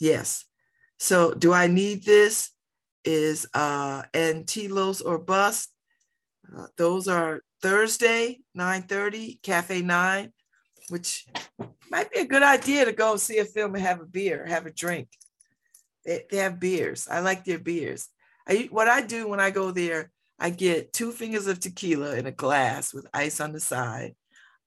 yes. 0.00 0.44
So 0.98 1.32
do 1.32 1.52
I 1.52 1.66
need 1.66 2.04
this? 2.04 2.50
Is 3.04 3.46
uh, 3.54 4.02
and 4.12 4.46
Telos 4.46 5.00
or 5.00 5.18
Bust. 5.18 5.70
Uh, 6.56 6.66
those 6.76 7.08
are 7.08 7.42
Thursday, 7.62 8.40
9:30, 8.56 9.42
Cafe 9.42 9.82
9, 9.82 10.32
which 10.88 11.26
might 11.90 12.10
be 12.10 12.20
a 12.20 12.26
good 12.26 12.42
idea 12.42 12.84
to 12.84 12.92
go 12.92 13.16
see 13.16 13.38
a 13.38 13.44
film 13.44 13.74
and 13.74 13.84
have 13.84 14.00
a 14.00 14.06
beer, 14.06 14.46
have 14.46 14.66
a 14.66 14.72
drink. 14.72 15.08
They, 16.04 16.24
they 16.30 16.38
have 16.38 16.60
beers. 16.60 17.08
I 17.10 17.20
like 17.20 17.44
their 17.44 17.58
beers. 17.58 18.08
I, 18.48 18.68
what 18.70 18.88
I 18.88 19.02
do 19.02 19.28
when 19.28 19.40
I 19.40 19.50
go 19.50 19.70
there, 19.70 20.10
I 20.38 20.50
get 20.50 20.92
two 20.92 21.12
fingers 21.12 21.46
of 21.46 21.60
tequila 21.60 22.16
in 22.16 22.26
a 22.26 22.32
glass 22.32 22.94
with 22.94 23.06
ice 23.12 23.40
on 23.40 23.52
the 23.52 23.60
side, 23.60 24.14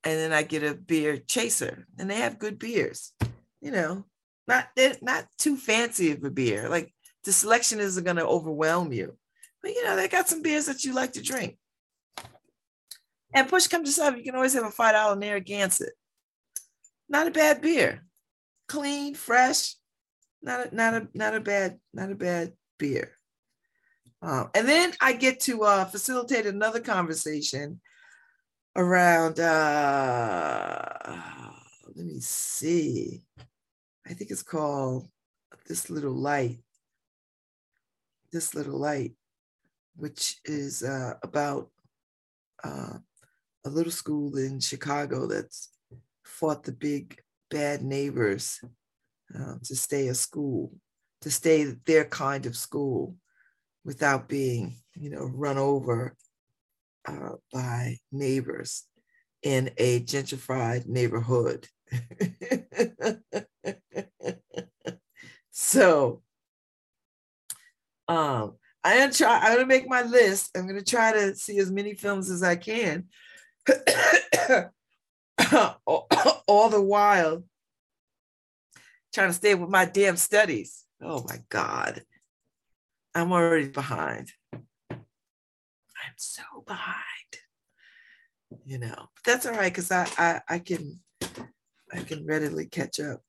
and 0.03 0.19
then 0.19 0.33
I 0.33 0.43
get 0.43 0.63
a 0.63 0.75
beer 0.75 1.17
chaser. 1.17 1.87
And 1.97 2.09
they 2.09 2.17
have 2.17 2.39
good 2.39 2.59
beers, 2.59 3.13
you 3.61 3.71
know, 3.71 4.05
not 4.47 4.67
not 5.01 5.25
too 5.37 5.55
fancy 5.57 6.11
of 6.11 6.23
a 6.23 6.29
beer. 6.29 6.67
Like 6.69 6.93
the 7.23 7.31
selection 7.31 7.79
isn't 7.79 8.03
going 8.03 8.17
to 8.17 8.27
overwhelm 8.27 8.91
you, 8.91 9.17
but 9.61 9.71
you 9.71 9.83
know 9.83 9.95
they 9.95 10.07
got 10.07 10.27
some 10.27 10.41
beers 10.41 10.65
that 10.65 10.83
you 10.83 10.93
like 10.93 11.13
to 11.13 11.21
drink. 11.21 11.57
And 13.33 13.47
push 13.47 13.67
comes 13.67 13.95
to 13.95 14.01
shove, 14.01 14.17
you 14.17 14.23
can 14.23 14.35
always 14.35 14.53
have 14.53 14.65
a 14.65 14.71
five 14.71 14.93
dollar 14.93 15.15
Narragansett. 15.15 15.93
Not 17.07 17.27
a 17.27 17.31
bad 17.31 17.61
beer, 17.61 18.05
clean, 18.67 19.15
fresh. 19.15 19.75
Not 20.41 20.67
a, 20.67 20.75
not 20.75 20.93
a 20.93 21.07
not 21.13 21.35
a 21.35 21.39
bad 21.39 21.79
not 21.93 22.11
a 22.11 22.15
bad 22.15 22.53
beer. 22.79 23.11
Uh, 24.21 24.45
and 24.53 24.67
then 24.67 24.93
I 25.01 25.13
get 25.13 25.39
to 25.41 25.63
uh, 25.63 25.85
facilitate 25.85 26.45
another 26.45 26.79
conversation 26.79 27.81
around. 28.75 29.39
Uh, 29.39 31.13
let 31.95 32.05
me 32.05 32.19
see. 32.19 33.23
I 34.07 34.13
think 34.13 34.31
it's 34.31 34.43
called 34.43 35.07
"This 35.67 35.89
Little 35.89 36.13
Light." 36.13 36.59
This 38.31 38.55
little 38.55 38.79
light, 38.79 39.15
which 39.97 40.39
is 40.45 40.83
uh, 40.83 41.15
about 41.21 41.69
uh, 42.63 42.99
a 43.65 43.69
little 43.69 43.91
school 43.91 44.37
in 44.37 44.59
Chicago 44.59 45.27
that's 45.27 45.69
fought 46.23 46.63
the 46.63 46.71
big 46.71 47.19
bad 47.49 47.83
neighbors 47.83 48.59
uh, 49.37 49.55
to 49.63 49.75
stay 49.75 50.07
a 50.07 50.13
school, 50.13 50.73
to 51.21 51.29
stay 51.29 51.63
their 51.85 52.05
kind 52.05 52.45
of 52.45 52.55
school 52.55 53.15
without 53.85 54.27
being, 54.27 54.75
you 54.95 55.09
know, 55.09 55.25
run 55.25 55.57
over 55.57 56.15
uh, 57.07 57.35
by 57.51 57.97
neighbors 58.11 58.83
in 59.43 59.71
a 59.77 60.01
gentrified 60.01 60.87
neighborhood. 60.87 61.67
so 65.51 66.21
um, 68.07 68.55
I'm 68.83 68.97
gonna 68.97 69.13
try, 69.13 69.39
I'm 69.39 69.53
gonna 69.53 69.65
make 69.65 69.87
my 69.87 70.03
list. 70.03 70.51
I'm 70.55 70.67
gonna 70.67 70.83
try 70.83 71.13
to 71.13 71.35
see 71.35 71.59
as 71.59 71.71
many 71.71 71.93
films 71.93 72.29
as 72.29 72.43
I 72.43 72.55
can. 72.55 73.05
all, 76.47 76.69
the 76.69 76.81
while 76.81 77.43
trying 79.13 79.29
to 79.29 79.33
stay 79.33 79.55
with 79.55 79.69
my 79.69 79.85
damn 79.85 80.17
studies. 80.17 80.85
Oh 81.01 81.23
my 81.27 81.37
God. 81.49 82.03
I'm 83.13 83.31
already 83.31 83.67
behind. 83.67 84.31
I'm 84.53 84.61
so 86.17 86.43
behind. 86.65 86.97
You 88.65 88.79
know, 88.79 88.95
but 88.95 89.23
that's 89.25 89.45
all 89.45 89.53
right 89.53 89.71
because 89.71 89.91
I, 89.91 90.07
I 90.17 90.41
I 90.49 90.59
can 90.59 90.99
I 91.93 91.99
can 92.03 92.25
readily 92.25 92.65
catch 92.65 92.99
up. 92.99 93.21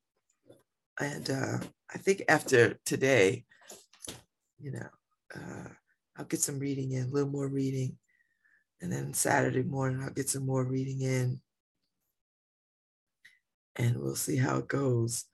And 1.01 1.31
uh 1.31 1.59
I 1.92 1.99
think 1.99 2.25
after 2.29 2.79
today, 2.85 3.45
you 4.61 4.73
know, 4.73 4.88
uh 5.35 5.68
I'll 6.16 6.25
get 6.25 6.40
some 6.40 6.59
reading 6.59 6.92
in, 6.92 7.05
a 7.05 7.09
little 7.09 7.31
more 7.31 7.49
reading. 7.49 7.97
And 8.83 8.92
then 8.92 9.14
Saturday 9.14 9.62
morning 9.62 10.03
I'll 10.03 10.11
get 10.11 10.29
some 10.29 10.45
more 10.45 10.64
reading 10.64 11.01
in. 11.01 11.40
And 13.77 13.97
we'll 13.97 14.16
see 14.16 14.37
how 14.37 14.59
it 14.59 14.68
goes. 14.68 15.25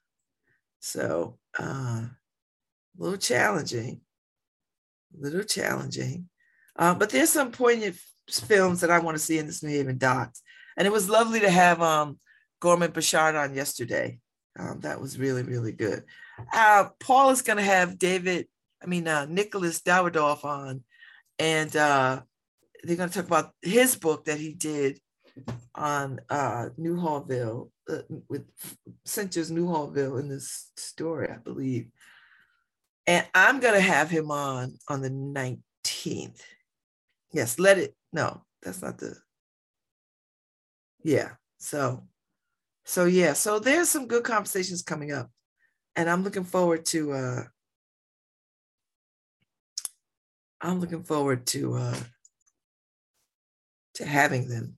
So 0.79 1.39
uh 1.59 2.05
a 2.05 3.03
little 3.03 3.19
challenging 3.19 4.03
a 5.17 5.23
little 5.23 5.43
challenging. 5.43 6.29
Uh, 6.77 6.95
but 6.95 7.11
there's 7.11 7.31
some 7.31 7.51
poignant 7.51 7.97
films 8.31 8.81
that 8.81 8.91
I 8.91 8.99
want 8.99 9.17
to 9.17 9.23
see 9.23 9.39
in 9.39 9.47
this 9.47 9.63
New 9.63 9.71
Haven 9.71 9.99
Docs. 9.99 10.43
And 10.77 10.87
it 10.87 10.93
was 10.93 11.09
lovely 11.09 11.41
to 11.41 11.51
have 11.51 11.83
um, 11.83 12.19
Gorman 12.61 12.93
Bechard 12.93 13.41
on 13.41 13.55
yesterday. 13.55 14.19
Um, 14.59 14.81
that 14.81 15.01
was 15.01 15.19
really, 15.19 15.43
really 15.43 15.73
good. 15.73 16.05
Uh, 16.53 16.89
Paul 17.01 17.31
is 17.31 17.43
going 17.43 17.57
to 17.57 17.63
have 17.63 17.99
David, 17.99 18.47
I 18.83 18.87
mean, 18.87 19.09
uh, 19.09 19.27
Nicholas 19.29 19.81
Dawidoff 19.81 20.45
on, 20.45 20.83
and 21.39 21.75
uh, 21.77 22.23
they're 22.83 22.97
going 22.97 23.09
to 23.09 23.15
talk 23.15 23.27
about 23.27 23.53
his 23.63 23.97
book 23.97 24.25
that 24.27 24.39
he 24.39 24.55
did 24.55 25.01
on 25.75 26.21
uh, 26.31 26.69
Newhallville 26.79 27.71
uh, 27.89 27.99
with 28.29 28.45
Centers 29.05 29.51
Newhallville 29.51 30.21
in 30.21 30.29
this 30.29 30.71
story, 30.77 31.29
I 31.31 31.37
believe. 31.37 31.89
And 33.07 33.27
I'm 33.35 33.61
going 33.61 33.75
to 33.75 33.81
have 33.81 34.11
him 34.11 34.31
on 34.31 34.75
on 34.89 35.01
the 35.01 35.11
19th. 35.11 36.41
Yes, 37.33 37.59
let 37.59 37.79
it. 37.79 37.95
No, 38.13 38.43
that's 38.63 38.83
not 38.83 38.99
the. 38.99 39.17
Yeah, 41.05 41.31
So, 41.59 42.07
so 42.85 43.05
yeah, 43.05 43.33
so 43.33 43.59
there's 43.61 43.89
some 43.89 44.09
good 44.09 44.25
conversations 44.25 44.83
coming 44.83 45.13
up, 45.13 45.31
and 45.97 46.11
I'm 46.11 46.25
looking 46.25 46.45
forward 46.45 46.85
to. 46.87 47.13
uh 47.13 47.43
I'm 50.61 50.81
looking 50.81 51.05
forward 51.05 51.47
to 51.49 51.75
uh 51.75 51.97
to 53.99 54.07
having 54.07 54.49
them, 54.49 54.77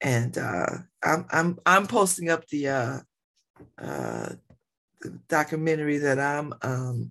and 0.00 0.38
uh 0.38 0.78
I'm 1.02 1.26
I'm 1.30 1.58
I'm 1.66 1.86
posting 1.86 2.30
up 2.30 2.46
the 2.48 2.68
uh 2.68 2.98
uh 3.78 4.30
the 5.00 5.10
documentary 5.28 5.98
that 5.98 6.18
I'm 6.18 6.54
um 6.62 7.10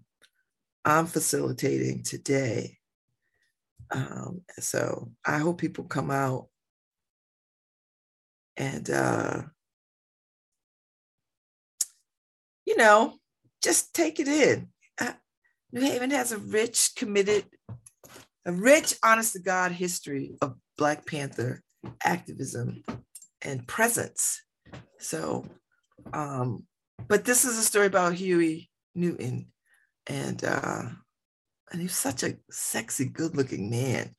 I'm 0.86 1.06
facilitating 1.06 2.04
today. 2.04 2.78
Um, 3.92 4.42
so 4.60 5.12
I 5.26 5.38
hope 5.38 5.60
people 5.60 5.84
come 5.84 6.10
out 6.10 6.48
and 8.58 8.90
uh, 8.90 9.42
you 12.66 12.78
know, 12.78 13.16
just 13.62 13.94
take 13.94 14.20
it 14.20 14.28
in. 14.28 14.70
Uh, 15.00 15.14
New 15.72 15.82
Haven 15.82 16.12
has 16.12 16.32
a 16.32 16.38
rich, 16.38 16.92
committed, 16.96 17.46
a 18.46 18.52
rich, 18.52 18.96
honest 19.04 19.34
to 19.34 19.40
God 19.40 19.72
history 19.72 20.36
of 20.42 20.56
Black 20.78 21.06
Panther 21.06 21.62
activism 22.04 22.84
and 23.42 23.68
presence. 23.68 24.42
So, 25.00 25.46
um, 26.14 26.66
but 27.08 27.26
this 27.26 27.46
is 27.46 27.58
a 27.58 27.64
story 27.64 27.88
about 27.88 28.14
Huey 28.14 28.70
Newton, 28.96 29.48
and 30.08 30.44
uh, 30.44 30.84
and 31.72 31.82
he's 31.82 31.96
such 31.96 32.24
a 32.24 32.38
sexy, 32.52 33.06
good-looking 33.06 33.70
man. 33.70 34.16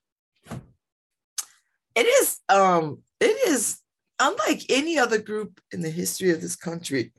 It 1.94 2.06
is, 2.06 2.40
um, 2.48 3.02
it 3.20 3.48
is 3.48 3.78
unlike 4.18 4.64
any 4.68 4.98
other 4.98 5.20
group 5.20 5.60
in 5.72 5.80
the 5.80 5.90
history 5.90 6.30
of 6.30 6.40
this 6.40 6.56
country. 6.56 7.12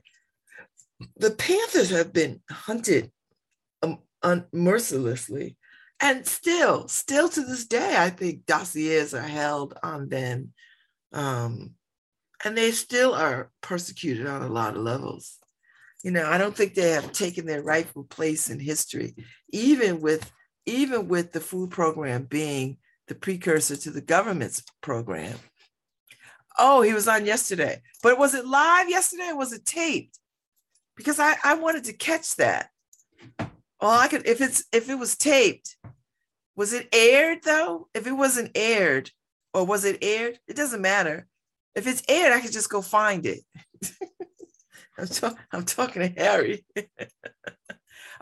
The 1.16 1.30
Panthers 1.30 1.90
have 1.90 2.12
been 2.12 2.42
hunted 2.50 3.10
um, 3.82 3.98
un- 4.22 4.46
mercilessly, 4.52 5.56
and 6.00 6.26
still, 6.26 6.88
still 6.88 7.28
to 7.28 7.40
this 7.42 7.66
day, 7.66 7.94
I 7.96 8.10
think 8.10 8.46
dossiers 8.46 9.14
are 9.14 9.20
held 9.20 9.78
on 9.82 10.08
them, 10.08 10.52
um, 11.12 11.72
and 12.44 12.56
they 12.56 12.70
still 12.72 13.14
are 13.14 13.50
persecuted 13.62 14.26
on 14.26 14.42
a 14.42 14.48
lot 14.48 14.76
of 14.76 14.82
levels. 14.82 15.38
You 16.04 16.12
know 16.12 16.26
i 16.26 16.38
don't 16.38 16.56
think 16.56 16.74
they 16.74 16.90
have 16.90 17.10
taken 17.10 17.46
their 17.46 17.62
rightful 17.62 18.04
place 18.04 18.48
in 18.48 18.60
history 18.60 19.16
even 19.50 20.00
with 20.00 20.30
even 20.66 21.08
with 21.08 21.32
the 21.32 21.40
food 21.40 21.70
program 21.70 22.24
being 22.24 22.76
the 23.08 23.14
precursor 23.14 23.76
to 23.76 23.90
the 23.90 24.00
government's 24.00 24.62
program. 24.80 25.38
Oh 26.58 26.82
he 26.82 26.92
was 26.92 27.08
on 27.08 27.24
yesterday. 27.24 27.82
But 28.02 28.18
was 28.18 28.34
it 28.34 28.46
live 28.46 28.88
yesterday 28.88 29.28
or 29.30 29.36
was 29.36 29.52
it 29.52 29.64
taped? 29.64 30.18
Because 30.96 31.18
i 31.18 31.36
i 31.44 31.54
wanted 31.54 31.84
to 31.84 31.92
catch 31.92 32.36
that. 32.36 32.70
Well 33.38 33.90
i 33.90 34.08
could 34.08 34.26
if 34.26 34.40
it's 34.40 34.64
if 34.72 34.88
it 34.88 34.98
was 34.98 35.16
taped 35.16 35.75
was 36.56 36.72
it 36.72 36.88
aired 36.92 37.38
though 37.44 37.88
if 37.94 38.06
it 38.06 38.12
wasn't 38.12 38.50
aired 38.54 39.10
or 39.54 39.64
was 39.64 39.84
it 39.84 39.98
aired 40.02 40.38
it 40.48 40.56
doesn't 40.56 40.82
matter 40.82 41.26
if 41.74 41.86
it's 41.86 42.02
aired 42.08 42.32
i 42.32 42.40
could 42.40 42.52
just 42.52 42.70
go 42.70 42.82
find 42.82 43.26
it 43.26 43.40
I'm, 44.98 45.06
talk- 45.06 45.38
I'm 45.52 45.64
talking 45.64 46.02
to 46.02 46.20
Harry. 46.20 46.64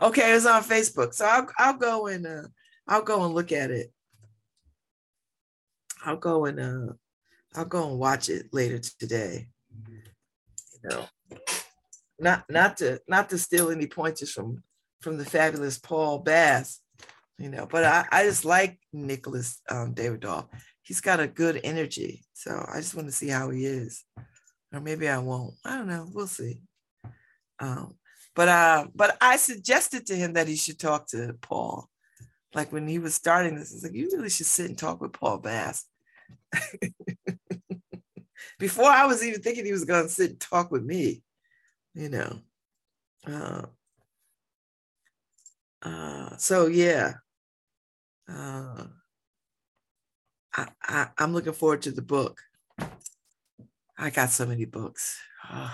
okay, 0.01 0.33
it's 0.33 0.45
on 0.45 0.63
Facebook, 0.63 1.13
so 1.13 1.25
I'll 1.25 1.47
I'll 1.57 1.77
go 1.77 2.07
and 2.07 2.27
uh, 2.27 2.47
I'll 2.87 3.03
go 3.03 3.23
and 3.25 3.33
look 3.33 3.51
at 3.51 3.71
it. 3.71 3.91
I'll 6.03 6.17
go 6.17 6.45
and 6.45 6.59
uh, 6.59 6.93
I'll 7.55 7.65
go 7.65 7.89
and 7.89 7.99
watch 7.99 8.29
it 8.29 8.47
later 8.51 8.79
today. 8.79 9.47
You 10.83 10.89
know, 10.89 11.05
not 12.19 12.45
not 12.49 12.77
to 12.77 12.99
not 13.07 13.29
to 13.29 13.37
steal 13.37 13.69
any 13.69 13.87
pointers 13.87 14.31
from 14.31 14.61
from 15.01 15.17
the 15.17 15.25
fabulous 15.25 15.77
Paul 15.77 16.19
Bass, 16.19 16.81
you 17.37 17.49
know, 17.49 17.67
but 17.69 17.83
I 17.83 18.05
I 18.11 18.23
just 18.23 18.45
like 18.45 18.79
Nicholas 18.93 19.61
um, 19.69 19.93
Dawidoff. 19.93 20.47
He's 20.81 21.01
got 21.01 21.19
a 21.19 21.27
good 21.27 21.59
energy, 21.63 22.25
so 22.33 22.63
I 22.71 22.77
just 22.77 22.95
want 22.95 23.07
to 23.07 23.11
see 23.11 23.29
how 23.29 23.49
he 23.49 23.65
is 23.65 24.03
or 24.75 24.81
maybe 24.81 25.07
I 25.07 25.17
won't. 25.19 25.53
I 25.63 25.77
don't 25.77 25.87
know. 25.87 26.07
We'll 26.13 26.27
see. 26.27 26.59
Um, 27.59 27.95
but 28.35 28.49
uh, 28.49 28.87
but 28.93 29.17
I 29.21 29.37
suggested 29.37 30.07
to 30.07 30.15
him 30.15 30.33
that 30.33 30.49
he 30.49 30.57
should 30.57 30.79
talk 30.79 31.07
to 31.07 31.35
Paul. 31.41 31.89
Like 32.53 32.71
when 32.71 32.87
he 32.87 32.99
was 32.99 33.15
starting 33.15 33.55
this, 33.55 33.81
like 33.83 33.93
you 33.93 34.09
really 34.11 34.29
should 34.29 34.45
sit 34.45 34.67
and 34.67 34.77
talk 34.77 35.01
with 35.01 35.13
Paul 35.13 35.37
Bass. 35.39 35.85
Before 38.59 38.89
I 38.89 39.05
was 39.05 39.23
even 39.23 39.41
thinking 39.41 39.65
he 39.65 39.71
was 39.71 39.85
going 39.85 40.03
to 40.03 40.09
sit 40.09 40.31
and 40.31 40.39
talk 40.39 40.71
with 40.71 40.83
me, 40.83 41.23
you 41.93 42.09
know. 42.09 42.39
Uh, 43.25 43.65
uh, 45.81 46.37
so 46.37 46.67
yeah, 46.67 47.13
uh, 48.29 48.85
I, 50.53 50.67
I 50.83 51.07
I'm 51.17 51.33
looking 51.33 51.53
forward 51.53 51.81
to 51.83 51.91
the 51.91 52.01
book. 52.01 52.41
I 53.97 54.09
got 54.09 54.29
so 54.29 54.45
many 54.45 54.65
books. 54.65 55.17
Hi- 55.41 55.71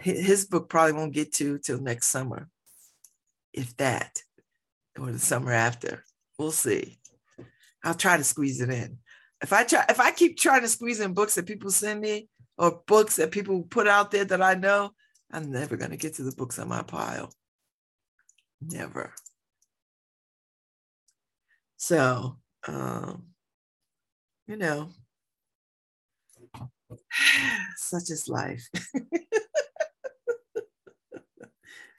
His 0.00 0.44
book 0.46 0.68
probably 0.68 0.92
won't 0.92 1.14
get 1.14 1.32
to 1.34 1.58
till 1.58 1.78
next 1.80 2.06
summer, 2.08 2.48
if 3.52 3.76
that, 3.78 4.22
or 4.98 5.10
the 5.10 5.18
summer 5.18 5.52
after. 5.52 6.04
We'll 6.38 6.52
see. 6.52 6.98
I'll 7.82 7.94
try 7.94 8.16
to 8.16 8.24
squeeze 8.24 8.60
it 8.60 8.70
in. 8.70 8.98
If 9.42 9.52
I 9.52 9.64
try, 9.64 9.84
if 9.88 10.00
I 10.00 10.10
keep 10.10 10.36
trying 10.36 10.62
to 10.62 10.68
squeeze 10.68 11.00
in 11.00 11.14
books 11.14 11.34
that 11.36 11.46
people 11.46 11.70
send 11.70 12.00
me 12.00 12.28
or 12.58 12.82
books 12.86 13.16
that 13.16 13.30
people 13.30 13.62
put 13.62 13.86
out 13.88 14.10
there 14.10 14.24
that 14.24 14.42
I 14.42 14.54
know, 14.54 14.90
I'm 15.32 15.50
never 15.50 15.76
gonna 15.76 15.96
get 15.96 16.14
to 16.14 16.22
the 16.22 16.32
books 16.32 16.58
on 16.58 16.68
my 16.68 16.82
pile. 16.82 17.32
Never. 18.60 19.14
So, 21.78 22.36
um, 22.66 23.28
you 24.48 24.56
know, 24.56 24.90
such 27.76 28.10
is 28.10 28.28
life. 28.28 28.68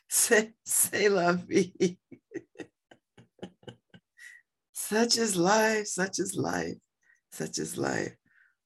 say, 0.10 0.52
say 0.66 1.08
la 1.08 1.32
vie. 1.34 1.98
such 4.74 5.18
is 5.18 5.38
life, 5.38 5.88
such 5.88 6.20
is 6.20 6.36
life, 6.36 6.76
such 7.32 7.58
is 7.58 7.78
life. 7.78 8.18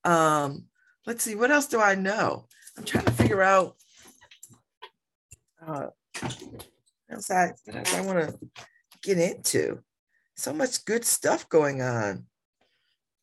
Um, 0.03 0.65
let's 1.05 1.23
see, 1.23 1.35
what 1.35 1.51
else 1.51 1.67
do 1.67 1.79
I 1.79 1.93
know? 1.93 2.47
I'm 2.75 2.85
trying 2.85 3.05
to 3.05 3.11
figure 3.11 3.43
out 3.43 3.75
uh 5.65 5.89
else 7.07 7.29
I, 7.29 7.51
I 7.71 8.01
want 8.01 8.17
to 8.17 8.39
get 9.03 9.19
into. 9.19 9.83
So 10.35 10.53
much 10.53 10.85
good 10.85 11.05
stuff 11.05 11.47
going 11.49 11.81
on. 11.81 12.25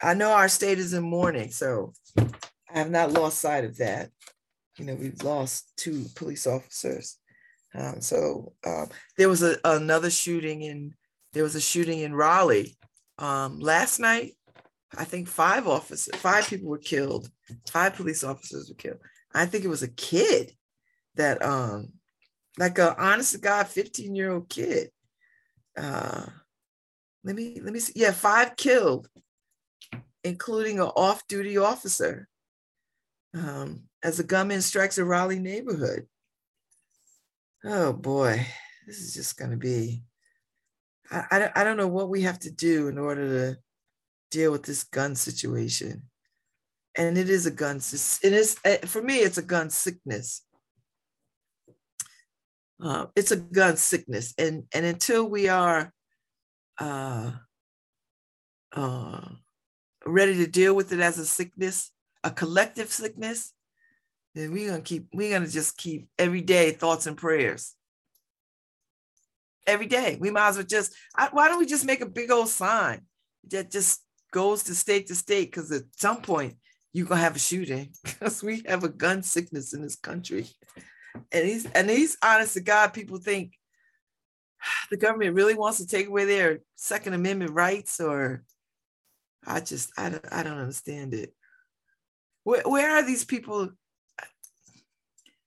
I 0.03 0.15
know 0.15 0.33
our 0.33 0.49
state 0.49 0.79
is 0.79 0.95
in 0.95 1.03
mourning, 1.03 1.51
so 1.51 1.93
I 2.17 2.79
have 2.79 2.91
not 2.91 3.13
lost 3.13 3.41
sight 3.41 3.65
of 3.65 3.77
that. 3.79 4.11
You 4.79 4.87
know, 4.87 4.95
we've 4.95 5.23
lost 5.23 5.73
two 5.77 6.07
police 6.15 6.47
officers. 6.47 7.19
Um, 7.75 8.01
so 8.01 8.55
um, 8.67 8.89
there 9.19 9.29
was 9.29 9.43
a, 9.43 9.57
another 9.65 10.11
shooting 10.11 10.63
in 10.63 10.95
there 11.33 11.45
was 11.45 11.55
a 11.55 11.61
shooting 11.61 12.01
in 12.01 12.15
Raleigh 12.15 12.77
um, 13.19 13.61
last 13.61 14.01
night. 14.01 14.33
I 14.97 15.05
think 15.05 15.29
five 15.29 15.69
officers, 15.69 16.15
five 16.17 16.49
people 16.49 16.69
were 16.69 16.79
killed. 16.79 17.31
Five 17.69 17.95
police 17.95 18.25
officers 18.25 18.69
were 18.69 18.75
killed. 18.75 18.99
I 19.33 19.47
think 19.47 19.65
it 19.65 19.69
was 19.69 19.85
a 19.85 19.89
kid 19.89 20.53
that, 21.15 21.41
um, 21.43 21.93
like 22.59 22.79
a 22.79 23.01
honest 23.01 23.33
to 23.33 23.39
God, 23.39 23.69
15 23.69 24.17
year 24.17 24.33
old 24.33 24.49
kid. 24.49 24.91
Uh, 25.77 26.27
let 27.25 27.37
me 27.37 27.61
let 27.63 27.73
me 27.73 27.81
see. 27.81 27.93
Yeah, 27.97 28.13
five 28.13 28.57
killed, 28.57 29.09
including 30.25 30.81
an 30.81 30.87
off 30.97 31.27
duty 31.29 31.59
officer 31.59 32.29
um, 33.35 33.83
as 34.03 34.19
a 34.19 34.25
gunman 34.25 34.63
strikes 34.63 34.99
a 34.99 35.05
Raleigh 35.05 35.39
neighborhood. 35.39 36.07
Oh 37.65 37.93
boy, 37.93 38.47
this 38.87 39.01
is 39.01 39.15
just 39.15 39.37
going 39.39 39.51
to 39.51 39.57
be. 39.57 40.03
I, 41.11 41.25
I, 41.31 41.39
don't- 41.39 41.57
I 41.57 41.65
don't 41.65 41.77
know 41.77 41.89
what 41.89 42.09
we 42.09 42.23
have 42.23 42.39
to 42.41 42.51
do 42.51 42.89
in 42.89 42.99
order 42.99 43.53
to 43.53 43.59
deal 44.31 44.53
with 44.53 44.63
this 44.63 44.85
gun 44.85 45.15
situation. 45.15 46.03
And 46.97 47.17
it 47.17 47.31
is 47.31 47.47
a 47.47 47.51
gun, 47.51 47.77
it 47.77 48.33
is, 48.33 48.59
eh, 48.65 48.79
for 48.87 49.01
me, 49.03 49.19
it's 49.19 49.39
a 49.39 49.43
gun 49.43 49.71
sickness. 49.71 50.43
Uh, 52.83 53.07
it's 53.15 53.31
a 53.31 53.37
gun 53.37 53.77
sickness. 53.77 54.35
And, 54.39 54.65
and 54.75 54.85
until 54.85 55.29
we 55.29 55.49
are 55.49 55.93
uh, 56.81 57.33
uh, 58.73 59.29
ready 60.07 60.37
to 60.37 60.47
deal 60.47 60.75
with 60.75 60.93
it 60.93 61.01
as 61.01 61.19
a 61.19 61.27
sickness, 61.27 61.93
a 62.25 62.31
collective 62.31 62.91
sickness, 62.91 63.53
then 64.35 64.53
we're 64.53 64.71
gonna 64.71 64.83
keep 64.83 65.09
we're 65.13 65.33
gonna 65.33 65.49
just 65.49 65.77
keep 65.77 66.09
every 66.19 66.41
day 66.41 66.71
thoughts 66.73 67.07
and 67.07 67.17
prayers. 67.17 67.75
Every 69.67 69.87
day. 69.87 70.17
We 70.19 70.31
might 70.31 70.49
as 70.49 70.57
well 70.57 70.67
just 70.67 70.95
I, 71.15 71.29
why 71.33 71.49
don't 71.49 71.59
we 71.59 71.67
just 71.67 71.85
make 71.85 72.01
a 72.01 72.07
big 72.07 72.31
old 72.31 72.49
sign 72.49 73.03
that 73.49 73.71
just 73.71 74.01
goes 74.33 74.63
to 74.65 74.75
state 74.75 75.09
to 75.09 75.15
state? 75.15 75.51
Because 75.51 75.71
at 75.73 75.83
some 75.97 76.23
point 76.23 76.55
you're 76.93 77.07
gonna 77.07 77.21
have 77.21 77.37
a 77.37 77.41
shooting 77.41 77.93
because 78.05 78.43
we 78.43 78.63
have 78.67 78.85
a 78.85 78.89
gun 78.89 79.23
sickness 79.23 79.75
in 79.75 79.83
this 79.83 79.97
country. 79.97 80.47
And 81.33 81.47
he's 81.47 81.67
and 81.67 81.91
he's 81.91 82.17
honest 82.23 82.55
to 82.55 82.61
God, 82.61 82.95
people 82.95 83.19
think 83.19 83.55
the 84.91 84.97
government 84.97 85.35
really 85.35 85.55
wants 85.55 85.79
to 85.79 85.87
take 85.87 86.07
away 86.07 86.25
their 86.25 86.61
Second 86.77 87.15
Amendment 87.15 87.53
rights, 87.53 88.01
or 88.01 88.43
I 89.47 89.61
just 89.61 89.93
I 89.99 90.11
don't 90.11 90.33
I 90.33 90.43
don't 90.43 90.59
understand 90.59 91.15
it. 91.15 91.35
Where 92.45 92.63
where 92.63 92.97
are 92.97 93.03
these 93.03 93.25
people? 93.25 93.71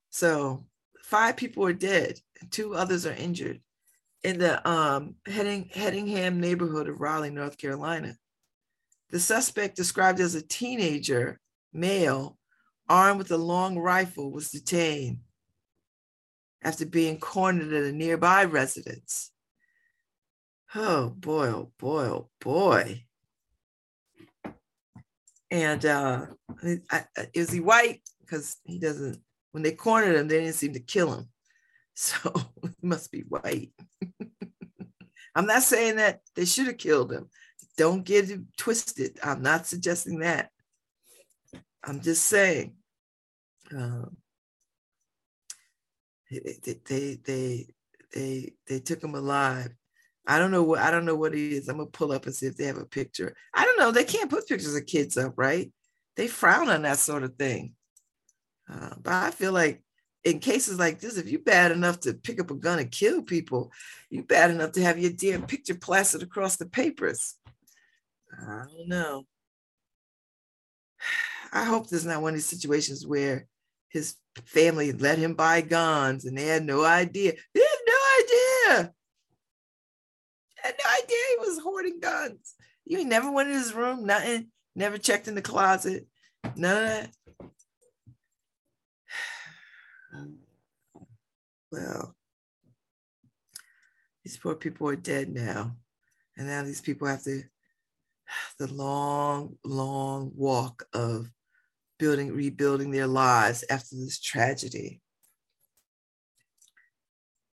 So 0.10 0.66
five 1.04 1.38
people 1.38 1.66
are 1.66 1.74
dead, 1.74 2.20
two 2.52 2.76
others 2.76 3.06
are 3.06 3.14
injured 3.14 3.62
in 4.24 4.40
the 4.40 4.68
um, 4.68 5.16
Heading, 5.26 5.70
Hedingham 5.74 6.36
neighborhood 6.38 6.88
of 6.88 7.02
Raleigh, 7.02 7.30
North 7.30 7.58
Carolina. 7.58 8.16
The 9.10 9.20
suspect, 9.20 9.76
described 9.76 10.20
as 10.20 10.34
a 10.34 10.42
teenager, 10.42 11.40
male, 11.72 12.38
armed 12.90 13.20
with 13.20 13.32
a 13.32 13.38
long 13.38 13.78
rifle, 13.78 14.32
was 14.32 14.50
detained 14.50 15.20
after 16.64 16.86
being 16.86 17.20
cornered 17.20 17.74
at 17.74 17.84
a 17.84 17.92
nearby 17.92 18.46
residence. 18.46 19.32
Oh 20.76 21.10
boy, 21.10 21.48
oh 21.48 21.72
boy, 21.78 22.06
oh 22.06 22.30
boy. 22.40 23.04
And 25.52 25.86
uh, 25.86 26.26
I, 26.64 26.80
I, 26.92 27.06
is 27.34 27.52
he 27.52 27.60
white? 27.60 28.02
Because 28.22 28.58
he 28.64 28.80
doesn't, 28.80 29.20
when 29.52 29.62
they 29.62 29.74
cornered 29.74 30.16
him, 30.16 30.28
they 30.28 30.40
didn't 30.40 30.56
seem 30.56 30.74
to 30.74 30.80
kill 30.80 31.14
him. 31.14 31.28
So 31.96 32.18
he 32.64 32.88
must 32.88 33.12
be 33.12 33.20
white. 33.20 33.72
I'm 35.36 35.46
not 35.46 35.62
saying 35.62 35.98
that 35.98 36.22
they 36.36 36.46
should 36.46 36.66
have 36.66 36.80
killed 36.80 37.12
him. 37.12 37.30
Don't 37.78 38.04
get 38.04 38.32
it 38.32 38.40
twisted. 38.58 39.20
I'm 39.24 39.44
not 39.44 39.68
suggesting 39.68 40.18
that. 40.20 40.50
I'm 41.84 42.02
just 42.02 42.26
saying 42.26 42.74
um, 43.72 44.18
they, 46.42 47.20
they 47.26 47.68
they 48.14 48.54
they 48.68 48.80
took 48.80 49.04
him 49.04 49.16
alive. 49.16 49.70
I 50.26 50.40
don't 50.40 50.52
know 50.52 50.64
what 50.64 50.80
I 50.80 50.92
don't 50.92 51.06
know 51.06 51.16
what 51.16 51.34
he 51.34 51.56
is. 51.56 51.68
I'm 51.68 51.78
gonna 51.78 51.90
pull 51.90 52.12
up 52.12 52.26
and 52.26 52.36
see 52.36 52.46
if 52.46 52.56
they 52.56 52.66
have 52.66 52.78
a 52.78 52.86
picture. 52.86 53.36
I 53.54 53.66
don't 53.66 53.80
know. 53.80 53.92
They 53.92 54.06
can't 54.06 54.30
put 54.30 54.48
pictures 54.48 54.76
of 54.76 54.86
kids 54.86 55.18
up, 55.18 55.34
right? 55.36 55.72
They 56.16 56.28
frown 56.28 56.70
on 56.70 56.84
that 56.84 57.00
sort 57.00 57.24
of 57.24 57.36
thing. 57.36 57.74
Uh, 58.72 58.96
but 59.02 59.14
I 59.14 59.32
feel 59.32 59.52
like 59.52 59.84
in 60.24 60.40
cases 60.40 60.80
like 60.80 61.00
this, 61.00 61.18
if 61.18 61.28
you're 61.28 61.42
bad 61.42 61.72
enough 61.72 62.00
to 62.02 62.14
pick 62.14 62.40
up 62.40 62.52
a 62.52 62.56
gun 62.56 62.80
and 62.80 62.90
kill 62.90 63.22
people, 63.22 63.72
you're 64.10 64.24
bad 64.24 64.52
enough 64.52 64.72
to 64.74 64.82
have 64.82 64.98
your 64.98 65.12
damn 65.12 65.46
picture 65.46 65.76
plastered 65.76 66.24
across 66.24 66.56
the 66.56 66.66
papers. 66.66 67.36
I 68.32 68.66
don't 68.76 68.88
know. 68.88 69.26
I 71.52 71.66
hope 71.66 71.90
there's 71.90 72.06
not 72.06 72.22
one 72.22 72.30
of 72.30 72.36
these 72.36 72.46
situations 72.46 73.06
where 73.06 73.48
his 73.94 74.16
family 74.46 74.92
let 74.92 75.20
him 75.20 75.36
buy 75.36 75.62
guns 75.62 76.26
and 76.26 76.36
they 76.36 76.48
had 76.48 76.66
no 76.66 76.84
idea. 76.84 77.34
They 77.54 77.62
had 77.62 77.80
no 77.88 77.94
idea. 78.20 78.94
Had 80.56 80.76
no 80.84 80.90
idea 81.04 81.18
he 81.30 81.38
was 81.38 81.60
hoarding 81.60 82.00
guns. 82.00 82.56
You 82.86 83.06
never 83.06 83.32
went 83.32 83.50
in 83.50 83.56
his 83.56 83.74
room, 83.74 84.06
nothing, 84.06 84.48
never 84.76 84.98
checked 84.98 85.28
in 85.28 85.36
the 85.36 85.42
closet, 85.42 86.08
none 86.56 86.84
of 86.84 86.90
that. 86.90 87.10
Well, 91.72 92.16
these 94.24 94.38
poor 94.38 94.54
people 94.54 94.88
are 94.90 94.96
dead 94.96 95.34
now. 95.34 95.76
And 96.38 96.46
now 96.46 96.62
these 96.62 96.82
people 96.82 97.08
have 97.08 97.24
to, 97.24 97.42
the 98.60 98.72
long, 98.72 99.58
long 99.64 100.32
walk 100.36 100.84
of 100.94 101.32
building, 102.04 102.34
rebuilding 102.34 102.92
their 102.92 103.08
lives 103.08 103.64
after 103.70 103.96
this 103.96 104.20
tragedy. 104.20 105.00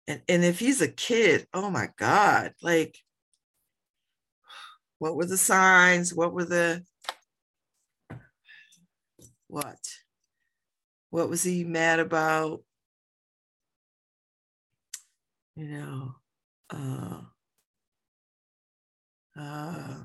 And, 0.07 0.21
and 0.29 0.45
if 0.45 0.59
he's 0.59 0.83
a 0.83 0.89
kid, 0.89 1.47
oh 1.55 1.71
my 1.71 1.89
God, 1.97 2.53
like, 2.61 2.99
what 4.99 5.17
were 5.17 5.25
the 5.25 5.39
signs? 5.39 6.13
What 6.13 6.35
were 6.35 6.45
the, 6.45 6.85
what? 9.47 9.79
What 11.09 11.31
was 11.31 11.43
he 11.43 11.65
mad 11.65 12.01
about? 12.01 12.63
You 15.57 15.69
know, 15.69 16.15
uh, 16.69 17.21
uh, 19.41 20.03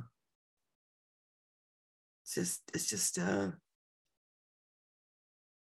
it's 2.23 2.35
just, 2.35 2.61
it's 2.73 2.89
just, 2.89 3.19
uh, 3.19 3.51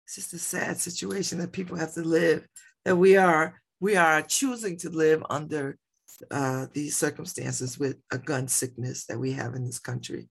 it's 0.07 0.15
just 0.15 0.33
a 0.33 0.39
sad 0.39 0.79
situation 0.79 1.39
that 1.39 1.53
people 1.53 1.77
have 1.77 1.93
to 1.95 2.03
live. 2.03 2.47
That 2.85 2.97
we 2.97 3.17
are, 3.17 3.61
we 3.81 3.97
are 3.97 4.23
choosing 4.23 4.79
to 4.79 4.91
live 4.91 5.23
under 5.29 5.77
uh, 6.31 6.67
these 6.73 6.97
circumstances 6.97 7.79
with 7.79 7.99
a 8.11 8.19
gun 8.19 8.49
sickness 8.49 9.05
that 9.07 9.19
we 9.19 9.33
have 9.33 9.55
in 9.55 9.67
this 9.67 9.79
country. 9.79 10.29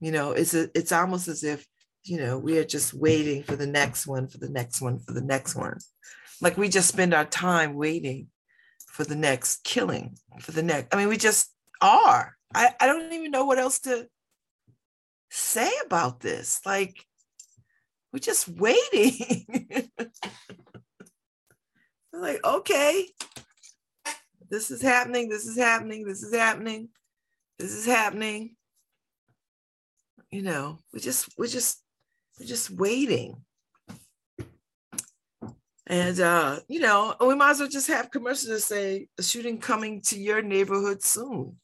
You 0.00 0.10
know, 0.10 0.32
it's 0.32 0.54
a, 0.54 0.70
it's 0.74 0.92
almost 0.92 1.28
as 1.28 1.44
if 1.44 1.66
you 2.04 2.18
know, 2.18 2.38
we 2.38 2.58
are 2.58 2.64
just 2.64 2.94
waiting 2.94 3.42
for 3.42 3.56
the 3.56 3.66
next 3.66 4.06
one, 4.06 4.26
for 4.26 4.38
the 4.38 4.48
next 4.48 4.80
one, 4.80 4.98
for 5.00 5.12
the 5.12 5.20
next 5.20 5.54
one. 5.54 5.78
Like 6.40 6.56
we 6.56 6.68
just 6.68 6.88
spend 6.88 7.12
our 7.12 7.26
time 7.26 7.74
waiting 7.74 8.28
for 8.86 9.04
the 9.04 9.16
next 9.16 9.62
killing, 9.64 10.16
for 10.40 10.52
the 10.52 10.62
next. 10.62 10.94
I 10.94 10.98
mean, 10.98 11.08
we 11.08 11.16
just 11.16 11.52
are. 11.80 12.36
I, 12.54 12.74
I 12.80 12.86
don't 12.86 13.12
even 13.12 13.30
know 13.30 13.44
what 13.44 13.58
else 13.58 13.80
to 13.80 14.08
say 15.30 15.70
about 15.84 16.20
this. 16.20 16.60
Like, 16.64 17.04
we're 18.12 18.18
just 18.18 18.48
waiting. 18.48 19.90
like, 22.12 22.44
okay, 22.44 23.06
this 24.48 24.70
is 24.70 24.82
happening, 24.82 25.28
this 25.28 25.46
is 25.46 25.56
happening, 25.56 26.04
this 26.06 26.22
is 26.22 26.34
happening, 26.34 26.88
this 27.58 27.72
is 27.72 27.86
happening. 27.86 28.56
You 30.30 30.42
know, 30.42 30.78
we 30.92 31.00
just, 31.00 31.28
we're 31.38 31.46
just 31.46 31.82
we're 32.38 32.46
just 32.46 32.70
waiting. 32.70 33.36
And 35.86 36.20
uh, 36.20 36.60
you 36.68 36.80
know, 36.80 37.14
we 37.20 37.34
might 37.34 37.50
as 37.50 37.60
well 37.60 37.68
just 37.68 37.88
have 37.88 38.10
commercials 38.10 38.48
that 38.48 38.60
say 38.60 39.08
a 39.18 39.22
shooting 39.22 39.58
coming 39.58 40.00
to 40.02 40.18
your 40.18 40.40
neighborhood 40.40 41.02
soon. 41.02 41.56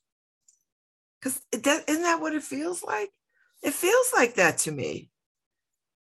Because 1.21 1.41
that 1.53 1.85
isn't 1.89 2.03
that 2.03 2.21
what 2.21 2.35
it 2.35 2.43
feels 2.43 2.83
like? 2.83 3.11
It 3.63 3.73
feels 3.73 4.13
like 4.15 4.35
that 4.35 4.59
to 4.59 4.73
me. 4.73 5.11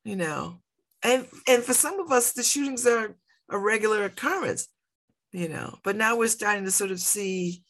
You 0.07 0.15
know, 0.15 0.61
and 1.03 1.27
and 1.49 1.61
for 1.61 1.73
some 1.73 1.99
of 1.99 2.13
us, 2.13 2.31
the 2.31 2.41
shootings 2.41 2.87
are 2.87 3.13
a 3.49 3.59
regular 3.59 4.05
occurrence. 4.05 4.69
You 5.33 5.49
know, 5.49 5.79
but 5.83 5.97
now 5.97 6.15
we're 6.15 6.29
starting 6.29 6.63
to 6.63 6.71
sort 6.71 6.91
of 6.91 7.01
see. 7.01 7.61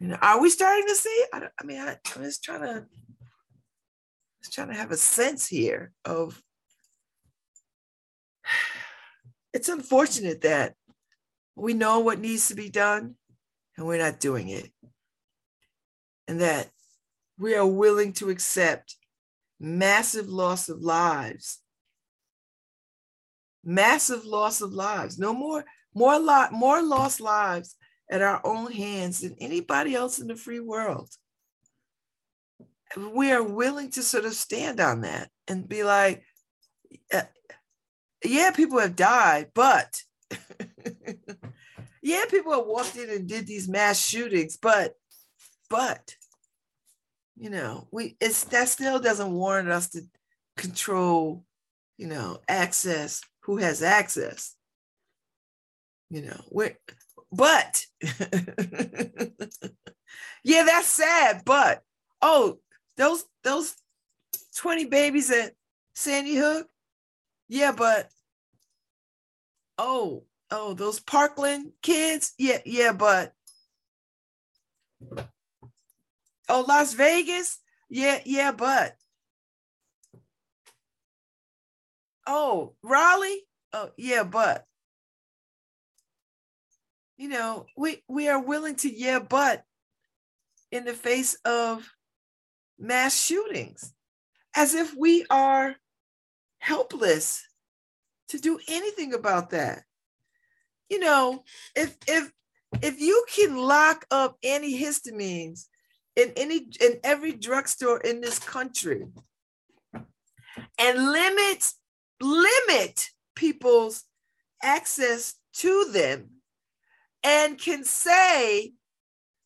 You 0.00 0.08
know, 0.08 0.18
are 0.22 0.40
we 0.40 0.48
starting 0.48 0.86
to 0.88 0.94
see? 0.94 1.24
I, 1.34 1.48
I 1.60 1.64
mean, 1.66 1.80
I, 1.80 1.98
I'm 2.16 2.22
just 2.22 2.42
trying 2.42 2.62
to 2.62 2.86
just 4.42 4.54
trying 4.54 4.68
to 4.68 4.74
have 4.74 4.90
a 4.90 4.96
sense 4.96 5.46
here 5.46 5.92
of 6.06 6.42
it's 9.52 9.68
unfortunate 9.68 10.40
that 10.40 10.76
we 11.56 11.74
know 11.74 11.98
what 11.98 12.20
needs 12.20 12.48
to 12.48 12.54
be 12.54 12.70
done 12.70 13.16
and 13.76 13.86
we're 13.86 13.98
not 13.98 14.18
doing 14.18 14.48
it. 14.48 14.70
And 16.26 16.40
that 16.40 16.70
we 17.38 17.54
are 17.54 17.66
willing 17.66 18.14
to 18.14 18.30
accept 18.30 18.96
massive 19.60 20.28
loss 20.28 20.68
of 20.68 20.80
lives. 20.80 21.60
Massive 23.64 24.24
loss 24.24 24.60
of 24.60 24.72
lives. 24.72 25.18
No 25.18 25.32
more, 25.32 25.64
more 25.94 26.18
lot, 26.18 26.52
more 26.52 26.82
lost 26.82 27.20
lives 27.20 27.76
at 28.10 28.22
our 28.22 28.40
own 28.44 28.72
hands 28.72 29.20
than 29.20 29.36
anybody 29.40 29.94
else 29.94 30.18
in 30.18 30.28
the 30.28 30.36
free 30.36 30.60
world 30.60 31.10
we 32.96 33.32
are 33.32 33.42
willing 33.42 33.90
to 33.92 34.02
sort 34.02 34.24
of 34.24 34.34
stand 34.34 34.80
on 34.80 35.02
that 35.02 35.30
and 35.46 35.68
be 35.68 35.84
like, 35.84 36.22
yeah, 38.24 38.50
people 38.50 38.78
have 38.78 38.96
died, 38.96 39.48
but 39.54 40.02
yeah, 42.02 42.24
people 42.30 42.52
have 42.52 42.66
walked 42.66 42.96
in 42.96 43.10
and 43.10 43.28
did 43.28 43.46
these 43.46 43.68
mass 43.68 44.04
shootings, 44.04 44.56
but, 44.56 44.94
but, 45.70 46.14
you 47.38 47.50
know, 47.50 47.86
we 47.90 48.16
it's 48.20 48.44
that 48.44 48.68
still 48.68 48.98
doesn't 48.98 49.32
warrant 49.32 49.68
us 49.68 49.90
to 49.90 50.02
control, 50.56 51.44
you 51.96 52.06
know, 52.06 52.40
access, 52.48 53.22
who 53.40 53.58
has 53.58 53.82
access. 53.82 54.54
You 56.10 56.22
know, 56.22 56.40
we're 56.50 56.76
but 57.30 57.84
yeah, 60.42 60.64
that's 60.64 60.88
sad, 60.88 61.42
but 61.44 61.82
oh, 62.22 62.58
those 62.96 63.24
those 63.44 63.74
20 64.56 64.86
babies 64.86 65.30
at 65.30 65.52
Sandy 65.94 66.34
Hook. 66.36 66.66
Yeah, 67.48 67.72
but 67.72 68.10
oh, 69.76 70.24
oh, 70.50 70.74
those 70.74 70.98
Parkland 70.98 71.72
kids. 71.82 72.34
Yeah, 72.38 72.58
yeah, 72.64 72.92
but 72.92 73.32
oh, 76.48 76.64
Las 76.66 76.94
Vegas. 76.94 77.58
Yeah, 77.88 78.20
yeah, 78.24 78.52
but 78.52 78.94
oh, 82.26 82.74
Raleigh? 82.82 83.46
Oh, 83.72 83.90
yeah, 83.96 84.24
but 84.24 84.64
you 87.16 87.28
know, 87.28 87.66
we 87.76 88.02
we 88.08 88.28
are 88.28 88.40
willing 88.40 88.76
to 88.76 88.88
yeah, 88.88 89.18
but 89.18 89.64
in 90.70 90.84
the 90.84 90.94
face 90.94 91.34
of 91.44 91.90
mass 92.78 93.18
shootings, 93.18 93.92
as 94.54 94.74
if 94.74 94.94
we 94.96 95.26
are 95.30 95.74
helpless 96.58 97.46
to 98.28 98.38
do 98.38 98.58
anything 98.68 99.14
about 99.14 99.50
that. 99.50 99.82
You 100.88 101.00
know, 101.00 101.42
if 101.74 101.96
if 102.06 102.30
if 102.82 103.00
you 103.00 103.24
can 103.34 103.56
lock 103.56 104.06
up 104.10 104.38
antihistamines 104.44 105.66
in 106.18 106.32
any 106.36 106.66
in 106.80 106.98
every 107.04 107.32
drugstore 107.32 108.00
in 108.00 108.20
this 108.20 108.40
country 108.40 109.06
and 110.76 111.12
limit 111.12 111.72
limit 112.20 113.10
people's 113.36 114.02
access 114.60 115.36
to 115.52 115.88
them 115.92 116.28
and 117.22 117.56
can 117.56 117.84
say 117.84 118.72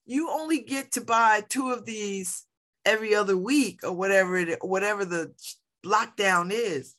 you 0.07 0.31
only 0.31 0.61
get 0.61 0.93
to 0.93 1.03
buy 1.03 1.43
two 1.47 1.71
of 1.71 1.85
these 1.85 2.45
every 2.87 3.15
other 3.15 3.37
week 3.37 3.81
or 3.85 3.93
whatever 3.93 4.39
it 4.39 4.59
whatever 4.63 5.05
the 5.05 5.31
lockdown 5.85 6.51
is. 6.51 6.95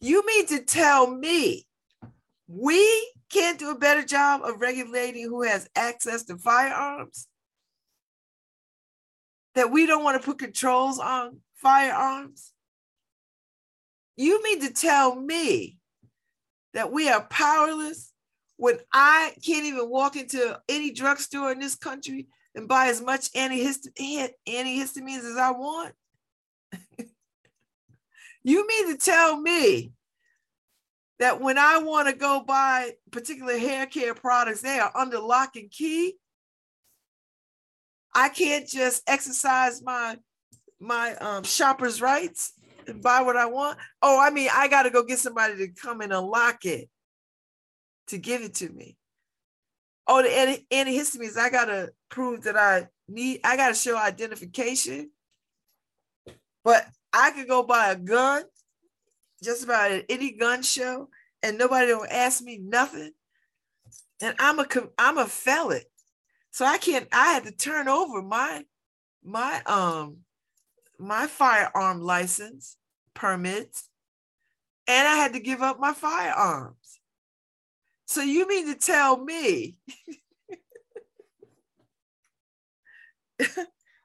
You 0.00 0.24
mean 0.24 0.46
to 0.46 0.62
tell 0.62 1.10
me 1.10 1.66
we 2.46 3.12
can't 3.30 3.58
do 3.58 3.70
a 3.70 3.78
better 3.78 4.04
job 4.04 4.42
of 4.44 4.60
regulating 4.60 5.24
who 5.24 5.42
has 5.42 5.68
access 5.74 6.22
to 6.26 6.38
firearms 6.38 7.26
that 9.54 9.70
we 9.70 9.86
don't 9.86 10.04
want 10.04 10.20
to 10.20 10.24
put 10.24 10.38
controls 10.38 10.98
on 10.98 11.38
firearms 11.54 12.52
you 14.18 14.42
mean 14.42 14.60
to 14.62 14.72
tell 14.72 15.14
me 15.14 15.78
that 16.74 16.90
we 16.90 17.08
are 17.08 17.24
powerless 17.30 18.12
when 18.56 18.78
I 18.92 19.32
can't 19.46 19.64
even 19.64 19.88
walk 19.88 20.16
into 20.16 20.60
any 20.68 20.90
drugstore 20.90 21.52
in 21.52 21.60
this 21.60 21.76
country 21.76 22.26
and 22.56 22.66
buy 22.66 22.88
as 22.88 23.00
much 23.00 23.30
antihist- 23.32 23.94
antihistamines 23.96 25.24
as 25.24 25.36
I 25.36 25.52
want? 25.52 25.94
you 28.42 28.66
mean 28.66 28.92
to 28.92 28.98
tell 28.98 29.40
me 29.40 29.92
that 31.20 31.40
when 31.40 31.56
I 31.56 31.78
want 31.78 32.08
to 32.08 32.14
go 32.14 32.42
buy 32.44 32.94
particular 33.12 33.56
hair 33.56 33.86
care 33.86 34.14
products, 34.14 34.62
they 34.62 34.80
are 34.80 34.90
under 34.96 35.20
lock 35.20 35.54
and 35.54 35.70
key? 35.70 36.16
I 38.18 38.28
can't 38.30 38.66
just 38.66 39.02
exercise 39.06 39.80
my 39.80 40.16
my 40.80 41.14
um, 41.16 41.44
shopper's 41.44 42.02
rights 42.02 42.52
and 42.88 43.00
buy 43.00 43.22
what 43.22 43.36
I 43.36 43.46
want. 43.46 43.78
Oh, 44.02 44.20
I 44.20 44.30
mean, 44.30 44.48
I 44.52 44.66
got 44.66 44.82
to 44.82 44.90
go 44.90 45.04
get 45.04 45.20
somebody 45.20 45.56
to 45.58 45.68
come 45.68 46.00
and 46.00 46.12
unlock 46.12 46.64
it 46.64 46.88
to 48.08 48.18
give 48.18 48.42
it 48.42 48.54
to 48.56 48.68
me. 48.70 48.96
Oh, 50.08 50.22
the 50.22 50.36
anti- 50.36 50.66
antihistamines, 50.72 51.36
I 51.36 51.48
got 51.48 51.66
to 51.66 51.92
prove 52.08 52.42
that 52.42 52.56
I 52.56 52.88
need, 53.08 53.40
I 53.44 53.56
got 53.56 53.68
to 53.68 53.74
show 53.74 53.96
identification. 53.96 55.10
But 56.64 56.86
I 57.12 57.30
could 57.30 57.46
go 57.46 57.62
buy 57.62 57.92
a 57.92 57.96
gun 57.96 58.42
just 59.44 59.62
about 59.62 59.92
at 59.92 60.06
any 60.08 60.32
gun 60.32 60.62
show 60.62 61.08
and 61.42 61.56
nobody 61.56 61.94
will 61.94 62.06
ask 62.10 62.42
me 62.42 62.58
nothing. 62.58 63.12
And 64.20 64.34
I'm 64.40 64.58
a 64.58 64.66
I'm 64.98 65.18
a 65.18 65.26
felon. 65.26 65.82
So 66.50 66.64
I 66.64 66.78
can't 66.78 67.08
I 67.12 67.32
had 67.32 67.44
to 67.44 67.52
turn 67.52 67.88
over 67.88 68.22
my 68.22 68.64
my 69.24 69.62
um 69.66 70.18
my 70.98 71.26
firearm 71.26 72.00
license 72.00 72.76
permits 73.14 73.88
and 74.86 75.06
I 75.06 75.16
had 75.16 75.34
to 75.34 75.40
give 75.40 75.62
up 75.62 75.78
my 75.78 75.92
firearms. 75.92 77.00
So 78.06 78.22
you 78.22 78.48
mean 78.48 78.66
to 78.66 78.74
tell 78.74 79.22
me 79.22 79.76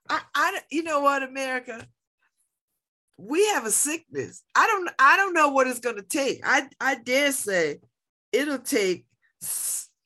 I, 0.10 0.22
I 0.36 0.60
you 0.70 0.84
know 0.84 1.00
what 1.00 1.24
America 1.24 1.88
we 3.18 3.48
have 3.50 3.66
a 3.66 3.72
sickness. 3.72 4.44
I 4.56 4.68
don't 4.68 4.90
I 5.00 5.18
don't 5.18 5.34
know 5.34 5.50
what 5.50 5.68
it's 5.68 5.80
going 5.80 5.96
to 5.96 6.04
take. 6.04 6.42
I 6.44 6.68
I 6.80 6.96
dare 6.96 7.32
say 7.32 7.80
it'll 8.32 8.60
take 8.60 9.06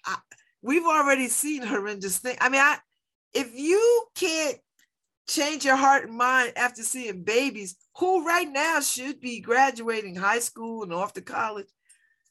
I, 0.05 0.17
we've 0.61 0.85
already 0.85 1.27
seen 1.27 1.61
horrendous 1.61 2.19
things. 2.19 2.37
I 2.41 2.49
mean 2.49 2.61
I 2.61 2.77
if 3.33 3.53
you 3.53 4.05
can't 4.15 4.57
change 5.27 5.65
your 5.65 5.75
heart 5.75 6.07
and 6.07 6.17
mind 6.17 6.53
after 6.55 6.83
seeing 6.83 7.23
babies 7.23 7.75
who 7.97 8.25
right 8.25 8.49
now 8.49 8.79
should 8.79 9.19
be 9.19 9.41
graduating 9.41 10.15
high 10.15 10.39
school 10.39 10.83
and 10.83 10.93
off 10.93 11.13
to 11.13 11.21
college 11.21 11.67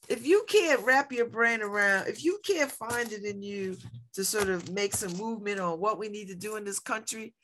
if 0.08 0.26
you 0.26 0.44
can't 0.48 0.84
wrap 0.84 1.12
your 1.12 1.26
brain 1.26 1.60
around 1.60 2.06
if 2.08 2.24
you 2.24 2.38
can't 2.42 2.72
find 2.72 3.12
it 3.12 3.24
in 3.24 3.42
you 3.42 3.76
to 4.14 4.24
sort 4.24 4.48
of 4.48 4.72
make 4.72 4.94
some 4.94 5.14
movement 5.18 5.60
on 5.60 5.78
what 5.78 5.98
we 5.98 6.08
need 6.08 6.28
to 6.28 6.34
do 6.34 6.56
in 6.56 6.64
this 6.64 6.78
country 6.78 7.34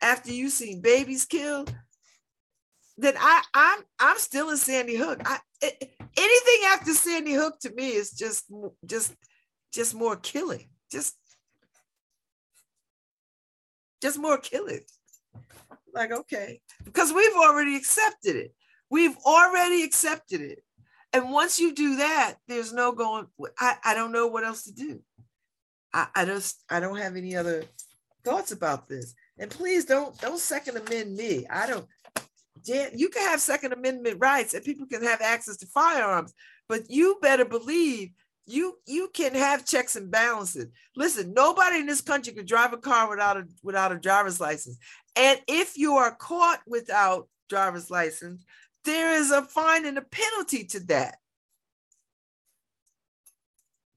after 0.00 0.32
you've 0.32 0.52
seen 0.52 0.80
babies 0.80 1.26
killed 1.26 1.74
then 2.98 3.14
I, 3.18 3.42
I'm 3.54 3.80
I'm 3.98 4.18
still 4.18 4.50
in 4.50 4.56
Sandy 4.56 4.96
Hook. 4.96 5.20
I, 5.24 5.38
it, 5.60 5.90
anything 6.16 6.68
after 6.68 6.92
Sandy 6.92 7.32
Hook 7.32 7.58
to 7.60 7.72
me 7.72 7.88
is 7.88 8.12
just 8.12 8.44
just 8.84 9.14
just 9.72 9.94
more 9.94 10.16
killing. 10.16 10.68
Just 10.90 11.14
just 14.00 14.18
more 14.18 14.38
killing. 14.38 14.80
Like 15.94 16.12
okay, 16.12 16.60
because 16.84 17.12
we've 17.12 17.36
already 17.36 17.76
accepted 17.76 18.36
it. 18.36 18.54
We've 18.90 19.16
already 19.24 19.82
accepted 19.82 20.40
it, 20.40 20.62
and 21.12 21.30
once 21.30 21.58
you 21.58 21.74
do 21.74 21.96
that, 21.96 22.36
there's 22.48 22.72
no 22.72 22.92
going. 22.92 23.26
I 23.58 23.76
I 23.84 23.94
don't 23.94 24.12
know 24.12 24.26
what 24.26 24.44
else 24.44 24.64
to 24.64 24.72
do. 24.72 25.00
I 25.92 26.08
I 26.14 26.24
just 26.24 26.62
I 26.70 26.80
don't 26.80 26.96
have 26.96 27.16
any 27.16 27.36
other 27.36 27.64
thoughts 28.24 28.52
about 28.52 28.88
this. 28.88 29.14
And 29.38 29.50
please 29.50 29.84
don't 29.84 30.18
don't 30.20 30.38
second 30.38 30.76
amend 30.76 31.16
me. 31.16 31.46
I 31.48 31.66
don't 31.66 31.86
Dan, 32.64 32.90
you 32.94 33.08
can 33.08 33.22
have 33.28 33.40
Second 33.40 33.72
Amendment 33.72 34.18
rights 34.20 34.54
and 34.54 34.64
people 34.64 34.86
can 34.86 35.02
have 35.02 35.20
access 35.20 35.56
to 35.58 35.66
firearms, 35.66 36.32
but 36.68 36.90
you 36.90 37.18
better 37.20 37.44
believe 37.44 38.10
you 38.52 38.78
you 38.86 39.10
can 39.12 39.34
have 39.34 39.66
checks 39.66 39.96
and 39.96 40.10
balances. 40.10 40.66
Listen, 40.94 41.32
nobody 41.32 41.78
in 41.78 41.86
this 41.86 42.00
country 42.00 42.32
can 42.32 42.46
drive 42.46 42.72
a 42.72 42.78
car 42.78 43.08
without 43.08 43.36
a 43.36 43.44
without 43.62 43.92
a 43.92 43.98
driver's 43.98 44.40
license. 44.40 44.78
And 45.16 45.40
if 45.48 45.76
you 45.76 45.94
are 45.94 46.14
caught 46.14 46.60
without 46.66 47.28
driver's 47.48 47.90
license, 47.90 48.44
there 48.84 49.12
is 49.14 49.30
a 49.30 49.42
fine 49.42 49.86
and 49.86 49.98
a 49.98 50.02
penalty 50.02 50.64
to 50.64 50.80
that. 50.86 51.16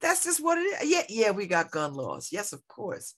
That's 0.02 0.24
just 0.24 0.44
what 0.44 0.58
it 0.58 0.62
is. 0.62 0.90
Yeah, 0.90 1.04
yeah, 1.10 1.32
we 1.32 1.48
got 1.48 1.72
gun 1.72 1.94
laws. 1.94 2.30
Yes, 2.32 2.54
of 2.54 2.66
course. 2.68 3.16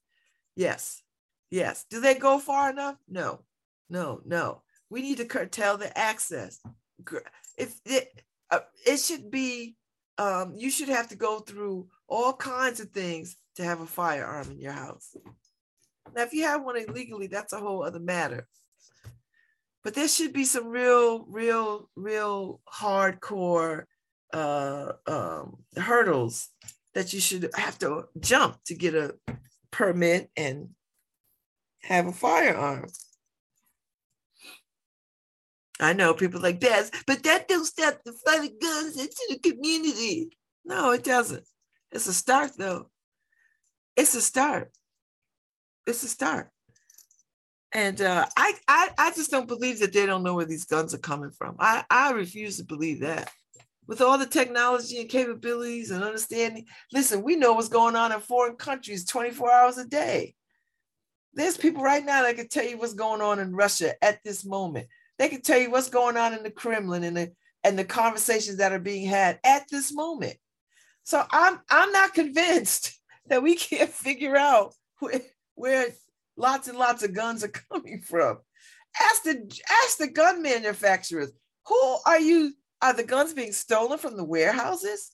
Yes, 0.55 1.01
yes. 1.49 1.85
Do 1.89 1.99
they 1.99 2.15
go 2.15 2.39
far 2.39 2.69
enough? 2.69 2.95
No, 3.07 3.41
no, 3.89 4.21
no. 4.25 4.61
We 4.89 5.01
need 5.01 5.17
to 5.17 5.25
curtail 5.25 5.77
the 5.77 5.95
access. 5.97 6.59
If 7.57 7.75
it, 7.85 8.23
uh, 8.49 8.59
it 8.85 8.97
should 8.97 9.29
be, 9.29 9.75
um, 10.17 10.53
you 10.55 10.69
should 10.69 10.89
have 10.89 11.09
to 11.09 11.15
go 11.15 11.39
through 11.39 11.87
all 12.07 12.33
kinds 12.33 12.79
of 12.79 12.89
things 12.89 13.37
to 13.55 13.63
have 13.63 13.81
a 13.81 13.85
firearm 13.85 14.51
in 14.51 14.59
your 14.59 14.73
house. 14.73 15.15
Now, 16.15 16.23
if 16.23 16.33
you 16.33 16.43
have 16.43 16.63
one 16.63 16.77
illegally, 16.77 17.27
that's 17.27 17.53
a 17.53 17.59
whole 17.59 17.83
other 17.83 17.99
matter. 17.99 18.47
But 19.83 19.93
there 19.93 20.07
should 20.07 20.33
be 20.33 20.45
some 20.45 20.67
real, 20.67 21.25
real, 21.29 21.89
real 21.95 22.61
hardcore 22.71 23.83
uh, 24.33 24.93
um, 25.05 25.57
hurdles 25.77 26.49
that 26.93 27.13
you 27.13 27.19
should 27.19 27.49
have 27.55 27.77
to 27.79 28.05
jump 28.19 28.57
to 28.65 28.75
get 28.75 28.95
a 28.95 29.15
permit 29.71 30.29
and 30.35 30.69
have 31.83 32.07
a 32.07 32.11
firearm. 32.11 32.87
I 35.79 35.93
know 35.93 36.13
people 36.13 36.41
like 36.41 36.59
that, 36.61 36.89
but 37.05 37.23
that 37.23 37.47
don't 37.47 37.65
stop 37.65 37.99
the 38.03 38.13
fight 38.13 38.49
of 38.49 38.59
guns 38.59 38.97
into 38.99 39.21
the 39.29 39.39
community. 39.39 40.29
No, 40.65 40.91
it 40.91 41.03
doesn't. 41.03 41.43
It's 41.91 42.07
a 42.07 42.13
start, 42.13 42.51
though. 42.57 42.89
It's 43.95 44.15
a 44.15 44.21
start. 44.21 44.71
It's 45.85 46.03
a 46.03 46.07
start. 46.07 46.51
And 47.73 48.01
uh, 48.01 48.25
I, 48.37 48.53
I, 48.67 48.89
I 48.97 49.11
just 49.11 49.31
don't 49.31 49.47
believe 49.47 49.79
that 49.79 49.93
they 49.93 50.05
don't 50.05 50.23
know 50.23 50.35
where 50.35 50.45
these 50.45 50.65
guns 50.65 50.93
are 50.93 50.99
coming 50.99 51.31
from. 51.31 51.55
I, 51.59 51.83
I 51.89 52.11
refuse 52.11 52.57
to 52.57 52.63
believe 52.63 53.01
that. 53.01 53.31
With 53.87 54.01
all 54.01 54.17
the 54.17 54.25
technology 54.25 54.99
and 54.99 55.09
capabilities 55.09 55.91
and 55.91 56.03
understanding, 56.03 56.65
listen, 56.91 57.23
we 57.23 57.35
know 57.35 57.53
what's 57.53 57.69
going 57.69 57.95
on 57.95 58.11
in 58.11 58.19
foreign 58.19 58.55
countries 58.55 59.05
24 59.05 59.51
hours 59.51 59.77
a 59.77 59.85
day. 59.85 60.35
There's 61.33 61.57
people 61.57 61.83
right 61.83 62.03
now 62.03 62.23
that 62.23 62.35
can 62.35 62.49
tell 62.49 62.65
you 62.65 62.77
what's 62.77 62.93
going 62.93 63.21
on 63.21 63.39
in 63.39 63.55
Russia 63.55 63.93
at 64.03 64.19
this 64.23 64.43
moment. 64.43 64.87
They 65.17 65.29
can 65.29 65.41
tell 65.41 65.59
you 65.59 65.71
what's 65.71 65.89
going 65.89 66.17
on 66.17 66.33
in 66.33 66.43
the 66.43 66.51
Kremlin 66.51 67.03
and 67.03 67.17
the 67.17 67.31
and 67.63 67.77
the 67.77 67.85
conversations 67.85 68.57
that 68.57 68.71
are 68.71 68.79
being 68.79 69.05
had 69.05 69.39
at 69.43 69.63
this 69.69 69.93
moment. 69.93 70.37
So 71.03 71.23
I'm 71.31 71.59
I'm 71.69 71.91
not 71.91 72.13
convinced 72.13 72.99
that 73.27 73.43
we 73.43 73.55
can't 73.55 73.89
figure 73.89 74.35
out 74.35 74.73
where, 74.99 75.21
where 75.55 75.87
lots 76.35 76.67
and 76.67 76.77
lots 76.77 77.03
of 77.03 77.13
guns 77.13 77.43
are 77.43 77.47
coming 77.71 78.01
from. 78.01 78.39
Ask 79.01 79.23
the 79.23 79.61
ask 79.83 79.97
the 79.97 80.07
gun 80.07 80.41
manufacturers, 80.41 81.31
who 81.65 81.97
are 82.05 82.19
you 82.19 82.53
Are 82.81 82.93
the 82.93 83.03
guns 83.03 83.33
being 83.33 83.53
stolen 83.53 83.97
from 83.97 84.17
the 84.17 84.23
warehouses? 84.23 85.11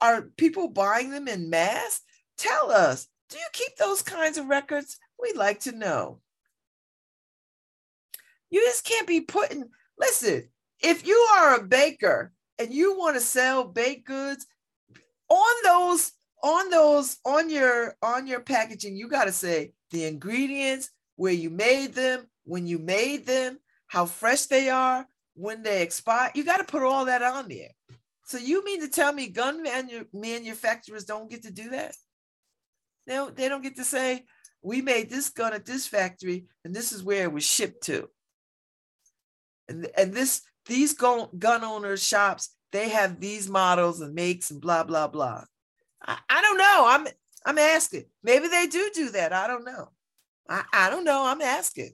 Are 0.00 0.22
people 0.36 0.68
buying 0.68 1.10
them 1.10 1.28
in 1.28 1.50
mass? 1.50 2.00
Tell 2.36 2.70
us, 2.70 3.08
do 3.30 3.36
you 3.38 3.46
keep 3.52 3.76
those 3.76 4.02
kinds 4.02 4.38
of 4.38 4.46
records? 4.46 4.98
We'd 5.20 5.36
like 5.36 5.60
to 5.60 5.72
know. 5.72 6.20
You 8.50 8.60
just 8.62 8.84
can't 8.84 9.06
be 9.06 9.20
putting, 9.20 9.64
listen, 9.98 10.48
if 10.80 11.06
you 11.06 11.16
are 11.36 11.56
a 11.56 11.64
baker 11.64 12.32
and 12.58 12.72
you 12.72 12.96
want 12.98 13.16
to 13.16 13.20
sell 13.20 13.64
baked 13.64 14.06
goods 14.06 14.46
on 15.28 15.54
those, 15.64 16.12
on 16.42 16.70
those, 16.70 17.18
on 17.24 17.50
your, 17.50 17.96
on 18.02 18.26
your 18.26 18.40
packaging, 18.40 18.96
you 18.96 19.08
got 19.08 19.24
to 19.24 19.32
say 19.32 19.72
the 19.90 20.04
ingredients, 20.04 20.90
where 21.16 21.32
you 21.32 21.50
made 21.50 21.94
them, 21.94 22.26
when 22.44 22.66
you 22.66 22.78
made 22.78 23.26
them, 23.26 23.58
how 23.88 24.06
fresh 24.06 24.46
they 24.46 24.70
are, 24.70 25.04
when 25.34 25.62
they 25.62 25.82
expire. 25.82 26.30
You 26.34 26.44
got 26.44 26.58
to 26.58 26.64
put 26.64 26.82
all 26.82 27.06
that 27.06 27.22
on 27.22 27.48
there. 27.48 27.70
So 28.24 28.38
you 28.38 28.64
mean 28.64 28.80
to 28.82 28.88
tell 28.88 29.12
me 29.12 29.28
gun 29.28 29.62
manu- 29.62 30.04
manufacturers 30.12 31.04
don't 31.04 31.30
get 31.30 31.42
to 31.42 31.50
do 31.50 31.70
that? 31.70 31.96
They 33.06 33.14
don't, 33.14 33.36
they 33.36 33.48
don't 33.48 33.62
get 33.62 33.76
to 33.76 33.84
say, 33.84 34.26
we 34.62 34.80
made 34.80 35.10
this 35.10 35.30
gun 35.30 35.54
at 35.54 35.64
this 35.64 35.86
factory 35.86 36.46
and 36.64 36.74
this 36.74 36.92
is 36.92 37.02
where 37.02 37.24
it 37.24 37.32
was 37.32 37.44
shipped 37.44 37.84
to. 37.84 38.08
And, 39.68 39.88
and 39.96 40.12
this 40.12 40.42
these 40.66 40.94
gun, 40.94 41.28
gun 41.38 41.64
owners 41.64 42.02
shops, 42.02 42.50
they 42.72 42.90
have 42.90 43.20
these 43.20 43.48
models 43.48 44.00
and 44.00 44.14
makes 44.14 44.50
and 44.50 44.60
blah, 44.60 44.84
blah, 44.84 45.08
blah. 45.08 45.44
I, 46.02 46.18
I 46.28 46.42
don't 46.42 46.58
know. 46.58 46.84
I'm 46.86 47.06
I'm 47.46 47.58
asking. 47.58 48.04
Maybe 48.22 48.48
they 48.48 48.66
do 48.66 48.90
do 48.94 49.10
that. 49.10 49.32
I 49.32 49.46
don't 49.46 49.64
know. 49.64 49.90
I, 50.48 50.64
I 50.72 50.90
don't 50.90 51.04
know. 51.04 51.24
I'm 51.26 51.40
asking. 51.40 51.92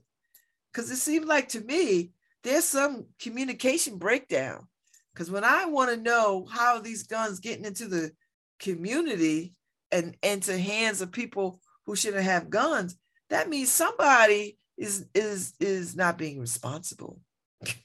Because 0.72 0.90
it 0.90 0.96
seems 0.96 1.26
like 1.26 1.48
to 1.50 1.60
me, 1.60 2.10
there's 2.42 2.64
some 2.64 3.06
communication 3.20 3.98
breakdown. 3.98 4.66
Because 5.12 5.30
when 5.30 5.44
I 5.44 5.66
want 5.66 5.90
to 5.90 5.96
know 5.96 6.46
how 6.50 6.80
these 6.80 7.04
guns 7.04 7.38
getting 7.38 7.64
into 7.64 7.86
the 7.86 8.10
community 8.58 9.54
and 9.92 10.16
into 10.22 10.58
hands 10.58 11.00
of 11.00 11.12
people 11.12 11.60
who 11.86 11.94
shouldn't 11.94 12.24
have 12.24 12.50
guns, 12.50 12.96
that 13.30 13.48
means 13.48 13.70
somebody 13.70 14.58
is 14.76 15.06
is 15.14 15.54
is 15.60 15.94
not 15.94 16.18
being 16.18 16.40
responsible. 16.40 17.20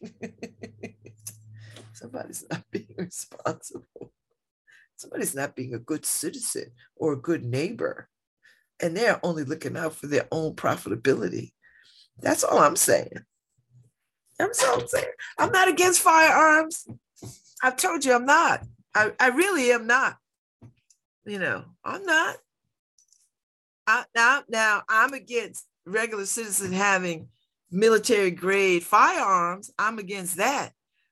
Somebody's 1.93 2.45
not 2.49 2.63
being 2.71 2.95
responsible. 2.97 4.13
Somebody's 4.95 5.35
not 5.35 5.55
being 5.55 5.73
a 5.73 5.79
good 5.79 6.05
citizen 6.05 6.71
or 6.95 7.13
a 7.13 7.21
good 7.21 7.43
neighbor. 7.43 8.09
And 8.81 8.95
they're 8.95 9.19
only 9.23 9.43
looking 9.43 9.77
out 9.77 9.95
for 9.95 10.07
their 10.07 10.27
own 10.31 10.55
profitability. 10.55 11.51
That's 12.21 12.43
all 12.43 12.59
I'm 12.59 12.75
saying. 12.75 13.11
I'm 14.39 14.53
saying. 14.53 15.05
I'm 15.37 15.51
not 15.51 15.67
against 15.67 16.01
firearms. 16.01 16.87
I've 17.61 17.75
told 17.75 18.05
you 18.05 18.13
I'm 18.13 18.25
not. 18.25 18.63
I, 18.95 19.11
I 19.19 19.29
really 19.29 19.71
am 19.71 19.87
not. 19.87 20.17
You 21.25 21.39
know, 21.39 21.65
I'm 21.83 22.05
not. 22.05 22.37
I, 23.85 24.05
now, 24.15 24.43
now 24.47 24.83
I'm 24.87 25.13
against 25.13 25.65
regular 25.85 26.25
citizens 26.25 26.73
having 26.73 27.27
military 27.71 28.31
grade 28.31 28.83
firearms. 28.83 29.71
I'm 29.77 29.99
against 29.99 30.37
that. 30.37 30.71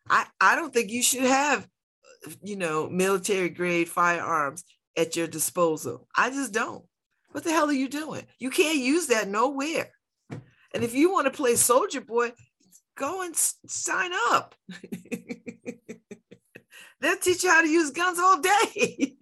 I, 0.10 0.26
I 0.40 0.56
don't 0.56 0.74
think 0.74 0.90
you 0.90 1.04
should 1.04 1.24
have, 1.24 1.68
you 2.42 2.56
know, 2.56 2.90
military 2.90 3.50
grade 3.50 3.90
firearms 3.90 4.64
at 4.96 5.16
your 5.16 5.28
disposal. 5.28 6.08
I 6.16 6.30
just 6.30 6.54
don't. 6.54 6.84
What 7.32 7.44
the 7.44 7.52
hell 7.52 7.68
are 7.70 7.74
you 7.74 7.90
doing? 7.90 8.26
You 8.40 8.50
can't 8.50 8.78
use 8.78 9.08
that 9.08 9.28
nowhere. 9.28 9.92
And 10.74 10.84
if 10.84 10.94
you 10.94 11.12
want 11.12 11.26
to 11.26 11.32
play 11.32 11.56
soldier 11.56 12.02
boy, 12.02 12.32
go 12.98 13.22
and 13.22 13.34
s- 13.34 13.56
sign 13.68 14.12
up. 14.30 14.56
They'll 17.00 17.18
teach 17.18 17.44
you 17.44 17.52
how 17.52 17.62
to 17.62 17.70
use 17.70 17.92
guns 17.92 18.18
all 18.20 18.42
day. 18.42 19.16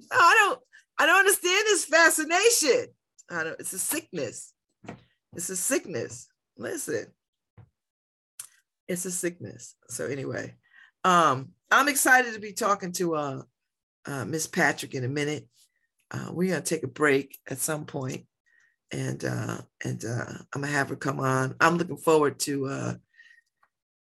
no, 0.00 0.08
I 0.12 0.36
don't. 0.40 0.58
I 0.96 1.06
don't 1.06 1.18
understand 1.18 1.66
this 1.66 1.84
fascination. 1.84 2.86
I 3.30 3.44
don't. 3.44 3.60
It's 3.60 3.72
a 3.74 3.78
sickness. 3.78 4.53
It's 5.36 5.50
a 5.50 5.56
sickness. 5.56 6.28
Listen, 6.56 7.06
it's 8.86 9.04
a 9.04 9.10
sickness. 9.10 9.74
So 9.88 10.06
anyway, 10.06 10.54
um, 11.02 11.50
I'm 11.70 11.88
excited 11.88 12.34
to 12.34 12.40
be 12.40 12.52
talking 12.52 12.92
to 12.92 13.16
uh, 13.16 13.42
uh 14.06 14.24
Miss 14.24 14.46
Patrick 14.46 14.94
in 14.94 15.04
a 15.04 15.08
minute. 15.08 15.48
Uh, 16.10 16.30
we're 16.32 16.50
gonna 16.50 16.64
take 16.64 16.84
a 16.84 16.88
break 16.88 17.38
at 17.50 17.58
some 17.58 17.84
point, 17.84 18.26
and 18.92 19.24
uh, 19.24 19.58
and 19.84 20.04
uh, 20.04 20.34
I'm 20.54 20.60
gonna 20.60 20.68
have 20.68 20.90
her 20.90 20.96
come 20.96 21.18
on. 21.18 21.56
I'm 21.60 21.78
looking 21.78 21.96
forward 21.96 22.38
to 22.40 22.66
uh, 22.66 22.94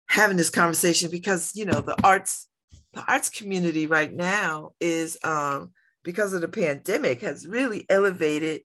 having 0.08 0.38
this 0.38 0.52
conversation 0.52 1.10
because 1.10 1.56
you 1.56 1.66
know 1.66 1.82
the 1.82 1.96
arts, 2.04 2.48
the 2.94 3.04
arts 3.08 3.30
community 3.30 3.88
right 3.88 4.14
now 4.14 4.74
is 4.80 5.18
um, 5.24 5.72
because 6.04 6.34
of 6.34 6.42
the 6.42 6.48
pandemic 6.48 7.22
has 7.22 7.48
really 7.48 7.88
elevated 7.90 8.62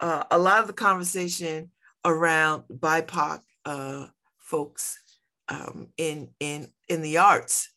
uh, 0.00 0.24
a 0.32 0.38
lot 0.38 0.60
of 0.60 0.66
the 0.66 0.72
conversation 0.72 1.70
around 2.04 2.64
BIPOC 2.72 3.40
uh, 3.64 4.06
folks 4.38 4.98
um, 5.48 5.88
in 5.96 6.30
in 6.40 6.68
in 6.88 7.02
the 7.02 7.18
arts, 7.18 7.70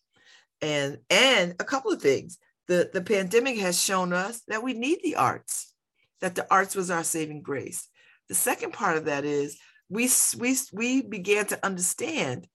and 0.62 1.00
and 1.10 1.56
a 1.60 1.64
couple 1.64 1.92
of 1.92 2.02
things. 2.02 2.38
The 2.68 2.90
the 2.94 3.02
pandemic 3.02 3.58
has 3.58 3.82
shown 3.82 4.14
us 4.14 4.42
that 4.48 4.64
we 4.64 4.74
need 4.74 5.00
the 5.04 5.16
arts, 5.16 5.74
that 6.22 6.36
the 6.36 6.48
arts 6.50 6.76
was 6.76 6.90
our 6.90 7.04
saving 7.04 7.42
grace. 7.42 7.88
The 8.30 8.36
second 8.36 8.74
part 8.74 8.98
of 8.98 9.06
that 9.06 9.26
is 9.26 9.58
we 9.90 10.10
we 10.38 10.56
we 10.72 11.02
began 11.02 11.46
to 11.48 11.66
understand 11.66 12.48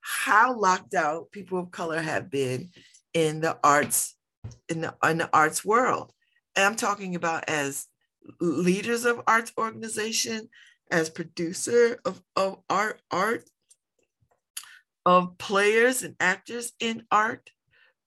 how 0.00 0.58
locked 0.58 0.94
out 0.94 1.30
people 1.32 1.58
of 1.58 1.70
color 1.70 2.00
have 2.00 2.30
been 2.30 2.70
in 3.12 3.40
the 3.40 3.58
arts 3.64 4.14
in 4.68 4.80
the 4.82 4.94
in 5.04 5.18
the 5.18 5.30
arts 5.32 5.64
world, 5.64 6.12
and 6.54 6.64
I'm 6.64 6.76
talking 6.76 7.14
about 7.14 7.48
as 7.48 7.86
leaders 8.40 9.04
of 9.04 9.22
arts 9.26 9.52
organization, 9.58 10.48
as 10.90 11.10
producer 11.10 11.98
of, 12.04 12.22
of 12.36 12.58
art, 12.68 13.00
art, 13.10 13.44
of 15.06 15.38
players 15.38 16.02
and 16.02 16.16
actors 16.20 16.72
in 16.80 17.04
art, 17.10 17.50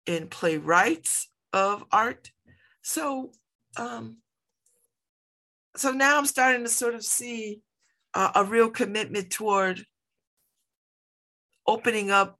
and 0.07 0.29
playwrights 0.29 1.29
of 1.53 1.83
art. 1.91 2.31
So, 2.81 3.31
um, 3.77 4.17
so 5.75 5.91
now 5.91 6.17
I'm 6.17 6.25
starting 6.25 6.63
to 6.63 6.69
sort 6.69 6.95
of 6.95 7.03
see 7.03 7.61
uh, 8.13 8.31
a 8.35 8.43
real 8.43 8.69
commitment 8.69 9.29
toward 9.29 9.85
opening 11.67 12.11
up 12.11 12.39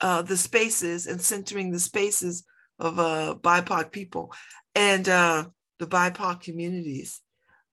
uh, 0.00 0.22
the 0.22 0.36
spaces 0.36 1.06
and 1.06 1.20
centering 1.20 1.70
the 1.70 1.80
spaces 1.80 2.44
of 2.78 2.98
uh, 2.98 3.36
BIPOC 3.40 3.92
people 3.92 4.32
and 4.74 5.08
uh, 5.08 5.44
the 5.78 5.86
BIPOC 5.86 6.40
communities. 6.40 7.20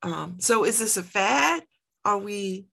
Um, 0.02 0.38
so 0.40 0.64
is 0.64 0.80
this 0.80 0.98
a 0.98 1.04
fad? 1.04 1.64
Are 2.06 2.18
we 2.18 2.66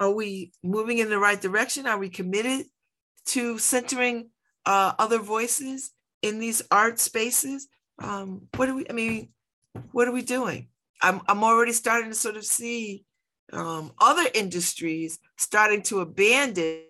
are 0.00 0.10
we 0.10 0.52
moving 0.62 0.98
in 0.98 1.10
the 1.10 1.18
right 1.18 1.40
direction? 1.40 1.86
Are 1.86 1.98
we 1.98 2.08
committed 2.08 2.66
to 3.26 3.58
centering 3.58 4.30
uh, 4.66 4.94
other 4.98 5.18
voices 5.18 5.92
in 6.22 6.38
these 6.38 6.62
art 6.70 6.98
spaces? 6.98 7.68
Um, 8.02 8.48
what 8.56 8.66
do 8.66 8.76
we? 8.76 8.86
I 8.88 8.92
mean, 8.92 9.28
what 9.92 10.08
are 10.08 10.12
we 10.12 10.22
doing? 10.22 10.68
I'm 11.02 11.20
I'm 11.28 11.44
already 11.44 11.72
starting 11.72 12.10
to 12.10 12.16
sort 12.16 12.36
of 12.36 12.44
see 12.44 13.04
um, 13.52 13.92
other 14.00 14.28
industries 14.34 15.18
starting 15.36 15.82
to 15.82 16.00
abandon 16.00 16.82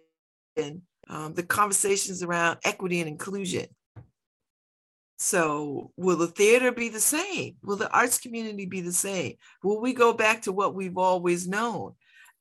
um, 1.08 1.34
the 1.34 1.42
conversations 1.42 2.22
around 2.22 2.58
equity 2.64 3.00
and 3.00 3.08
inclusion. 3.08 3.66
So, 5.22 5.92
will 5.96 6.16
the 6.16 6.26
theater 6.26 6.72
be 6.72 6.88
the 6.88 6.98
same? 6.98 7.54
Will 7.62 7.76
the 7.76 7.88
arts 7.92 8.18
community 8.18 8.66
be 8.66 8.80
the 8.80 8.92
same? 8.92 9.36
Will 9.62 9.80
we 9.80 9.92
go 9.92 10.12
back 10.12 10.42
to 10.42 10.52
what 10.52 10.74
we've 10.74 10.98
always 10.98 11.46
known? 11.46 11.92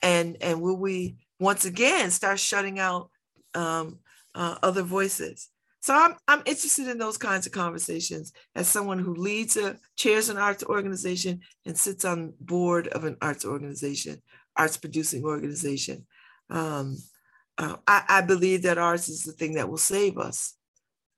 And, 0.02 0.36
and 0.42 0.60
will 0.62 0.78
we 0.78 1.18
once 1.40 1.66
again 1.66 2.10
start 2.10 2.40
shutting 2.40 2.80
out 2.80 3.12
um, 3.54 4.00
uh, 4.34 4.56
other 4.64 4.82
voices? 4.82 5.48
So 5.82 5.94
I'm, 5.94 6.16
I'm 6.28 6.42
interested 6.48 6.88
in 6.88 6.98
those 6.98 7.20
kinds 7.20 7.46
of 7.46 7.52
conversations 7.52 8.34
as 8.56 8.68
someone 8.68 8.98
who 8.98 9.14
leads 9.14 9.58
a 9.58 9.78
chairs 9.96 10.30
an 10.30 10.40
arts 10.40 10.64
organization 10.64 11.42
and 11.68 11.78
sits 11.78 12.04
on 12.04 12.34
board 12.40 12.88
of 12.88 13.04
an 13.04 13.16
arts 13.22 13.46
organization, 13.46 14.24
arts 14.58 14.78
producing 14.78 15.24
organization. 15.24 16.08
Um, 16.50 16.98
uh, 17.60 17.76
I, 17.86 18.06
I 18.10 18.22
believe 18.22 18.64
that 18.64 18.80
arts 18.80 19.08
is 19.08 19.22
the 19.22 19.34
thing 19.34 19.54
that 19.54 19.70
will 19.70 19.78
save 19.78 20.18
us. 20.18 20.56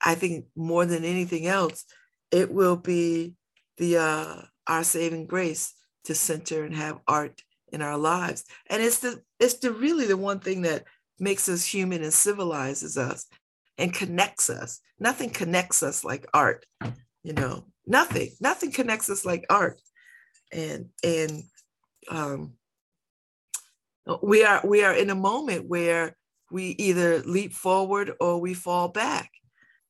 I 0.04 0.16
think 0.16 0.46
more 0.56 0.86
than 0.86 1.06
anything 1.06 1.48
else, 1.48 1.86
it 2.32 2.52
will 2.52 2.76
be 2.76 3.34
the 3.78 3.98
uh, 3.98 4.42
our 4.68 4.84
saving 4.84 5.28
grace 5.28 5.74
to 6.06 6.16
center 6.16 6.64
and 6.64 6.76
have 6.76 7.00
art 7.08 7.42
in 7.72 7.82
our 7.82 7.98
lives. 7.98 8.44
And 8.70 8.82
it's 8.84 9.00
the 9.00 9.22
it's 9.40 9.56
the 9.56 9.72
really 9.72 10.06
the 10.06 10.18
one 10.18 10.40
thing 10.40 10.64
that 10.64 10.84
makes 11.20 11.48
us 11.48 11.66
human 11.66 12.04
and 12.04 12.14
civilizes 12.14 12.98
us 12.98 13.26
and 13.78 13.94
connects 13.94 14.50
us. 14.50 14.80
Nothing 15.00 15.30
connects 15.30 15.84
us 15.84 16.04
like 16.04 16.28
art, 16.34 16.66
you 17.24 17.34
know. 17.34 17.66
Nothing, 17.86 18.30
nothing 18.40 18.72
connects 18.72 19.10
us 19.10 19.26
like 19.26 19.46
art. 19.50 19.82
And 20.52 20.90
and 21.04 21.44
um, 22.10 22.54
we 24.22 24.44
are 24.44 24.62
we 24.64 24.84
are 24.84 24.94
in 24.94 25.10
a 25.10 25.16
moment 25.16 25.68
where 25.68 26.16
we 26.52 26.68
either 26.78 27.20
leap 27.20 27.54
forward 27.54 28.12
or 28.20 28.40
we 28.40 28.54
fall 28.54 28.88
back. 28.88 29.32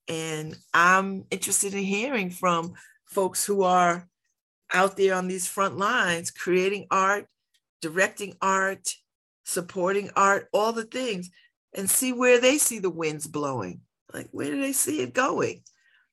And 0.07 0.55
I'm 0.73 1.25
interested 1.31 1.73
in 1.73 1.83
hearing 1.83 2.29
from 2.29 2.73
folks 3.05 3.45
who 3.45 3.63
are 3.63 4.07
out 4.73 4.97
there 4.97 5.15
on 5.15 5.27
these 5.27 5.47
front 5.47 5.77
lines 5.77 6.31
creating 6.31 6.87
art, 6.89 7.27
directing 7.81 8.35
art, 8.41 8.89
supporting 9.45 10.09
art, 10.15 10.47
all 10.53 10.73
the 10.73 10.83
things, 10.83 11.29
and 11.75 11.89
see 11.89 12.11
where 12.11 12.39
they 12.39 12.57
see 12.57 12.79
the 12.79 12.89
winds 12.89 13.27
blowing. 13.27 13.81
Like, 14.13 14.29
where 14.31 14.51
do 14.51 14.61
they 14.61 14.73
see 14.73 15.01
it 15.01 15.13
going? 15.13 15.63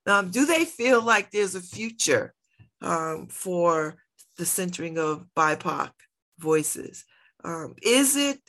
Um, 0.06 0.30
do 0.30 0.46
they 0.46 0.64
feel 0.64 1.02
like 1.02 1.30
there's 1.30 1.54
a 1.54 1.60
future 1.60 2.34
um, 2.80 3.28
for 3.28 3.96
the 4.38 4.46
centering 4.46 4.98
of 4.98 5.26
BIPOC 5.36 5.90
voices? 6.38 7.04
Um, 7.44 7.74
is 7.82 8.16
it 8.16 8.40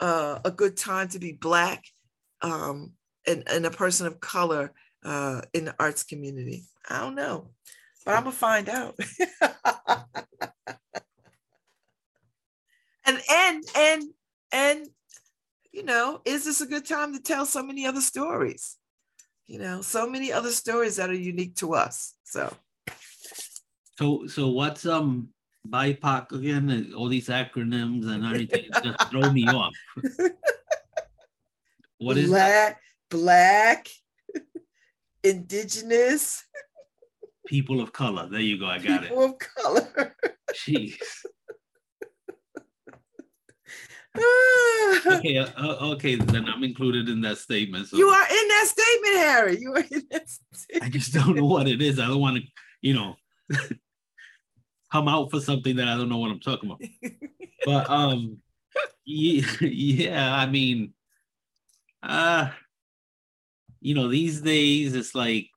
uh, 0.00 0.40
a 0.44 0.50
good 0.50 0.76
time 0.76 1.08
to 1.08 1.18
be 1.18 1.32
Black 1.32 1.84
um, 2.42 2.92
and, 3.28 3.44
and 3.48 3.66
a 3.66 3.70
person 3.70 4.06
of 4.06 4.20
color 4.20 4.72
uh, 5.04 5.42
in 5.52 5.66
the 5.66 5.74
arts 5.78 6.02
community? 6.02 6.64
I 6.88 7.00
don't 7.00 7.14
know, 7.14 7.50
but 8.04 8.16
I'm 8.16 8.24
gonna 8.24 8.32
find 8.32 8.68
out. 8.68 8.96
and 13.04 13.20
and 13.30 13.64
and 13.76 14.02
and 14.52 14.86
you 15.72 15.84
know, 15.84 16.20
is 16.24 16.44
this 16.44 16.60
a 16.60 16.66
good 16.66 16.86
time 16.86 17.12
to 17.12 17.22
tell 17.22 17.46
so 17.46 17.62
many 17.62 17.86
other 17.86 18.00
stories? 18.00 18.76
You 19.46 19.58
know, 19.58 19.82
so 19.82 20.08
many 20.08 20.32
other 20.32 20.50
stories 20.50 20.96
that 20.96 21.10
are 21.10 21.14
unique 21.14 21.56
to 21.56 21.74
us. 21.74 22.14
So 22.24 22.54
So 23.98 24.26
so 24.26 24.48
what's 24.48 24.86
um 24.86 25.28
BIPOC 25.68 26.32
again? 26.32 26.92
All 26.96 27.08
these 27.08 27.28
acronyms 27.28 28.06
and 28.06 28.24
everything 28.24 28.70
just 28.82 29.10
throw 29.10 29.30
me 29.30 29.46
off. 29.48 29.74
What 32.00 32.16
is 32.16 32.30
that? 32.30 32.76
black, 32.76 32.80
black, 33.10 33.88
indigenous, 35.22 36.44
people 37.46 37.80
of 37.80 37.92
color? 37.92 38.28
There 38.30 38.40
you 38.40 38.58
go. 38.58 38.66
I 38.66 38.78
got 38.78 39.04
it. 39.04 39.08
people 39.08 39.24
of 39.24 39.38
color. 39.38 40.16
Jeez. 40.52 40.94
Okay. 45.06 45.38
Uh, 45.38 45.48
uh, 45.56 45.76
okay. 45.92 46.16
Then 46.16 46.48
I'm 46.48 46.64
included 46.64 47.08
in 47.08 47.20
that 47.22 47.38
statement. 47.38 47.88
So 47.88 47.96
You 47.96 48.08
are 48.08 48.28
in 48.28 48.48
that 48.48 48.66
statement, 48.66 49.16
Harry. 49.16 49.60
You 49.60 49.74
are 49.74 49.84
in 49.90 50.02
that 50.10 50.28
statement. 50.52 50.84
I 50.84 50.88
just 50.88 51.12
don't 51.12 51.36
know 51.36 51.44
what 51.44 51.68
it 51.68 51.80
is. 51.80 51.98
I 51.98 52.06
don't 52.06 52.20
want 52.20 52.36
to, 52.38 52.42
you 52.80 52.94
know, 52.94 53.16
come 54.92 55.08
out 55.08 55.30
for 55.30 55.40
something 55.40 55.76
that 55.76 55.88
I 55.88 55.96
don't 55.96 56.08
know 56.08 56.18
what 56.18 56.30
I'm 56.30 56.40
talking 56.40 56.70
about. 56.70 56.82
But 57.64 57.90
um, 57.90 58.38
yeah, 59.04 59.46
yeah. 59.60 60.34
I 60.34 60.46
mean, 60.46 60.92
uh, 62.02 62.50
you 63.80 63.94
know, 63.94 64.08
these 64.08 64.40
days 64.40 64.94
it's 64.94 65.14
like, 65.14 65.48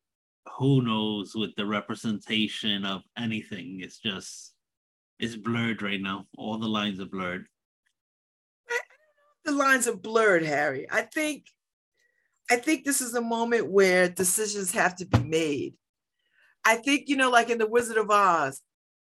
who 0.57 0.81
knows 0.81 1.33
with 1.35 1.55
the 1.55 1.65
representation 1.65 2.85
of 2.85 3.01
anything? 3.17 3.79
It's 3.81 3.99
just, 3.99 4.53
it's 5.19 5.35
blurred 5.35 5.81
right 5.81 6.01
now. 6.01 6.25
All 6.37 6.57
the 6.57 6.67
lines 6.67 6.99
are 6.99 7.05
blurred. 7.05 7.45
the 9.45 9.51
lines 9.51 9.87
are 9.87 9.95
blurred, 9.95 10.43
Harry. 10.43 10.87
I 10.91 11.01
think, 11.01 11.45
I 12.49 12.57
think 12.57 12.83
this 12.83 13.01
is 13.01 13.15
a 13.15 13.21
moment 13.21 13.71
where 13.71 14.09
decisions 14.09 14.71
have 14.73 14.95
to 14.97 15.05
be 15.05 15.19
made. 15.19 15.73
I 16.65 16.75
think, 16.75 17.07
you 17.07 17.15
know, 17.15 17.29
like 17.29 17.49
in 17.49 17.57
the 17.57 17.67
Wizard 17.67 17.97
of 17.97 18.11
Oz, 18.11 18.61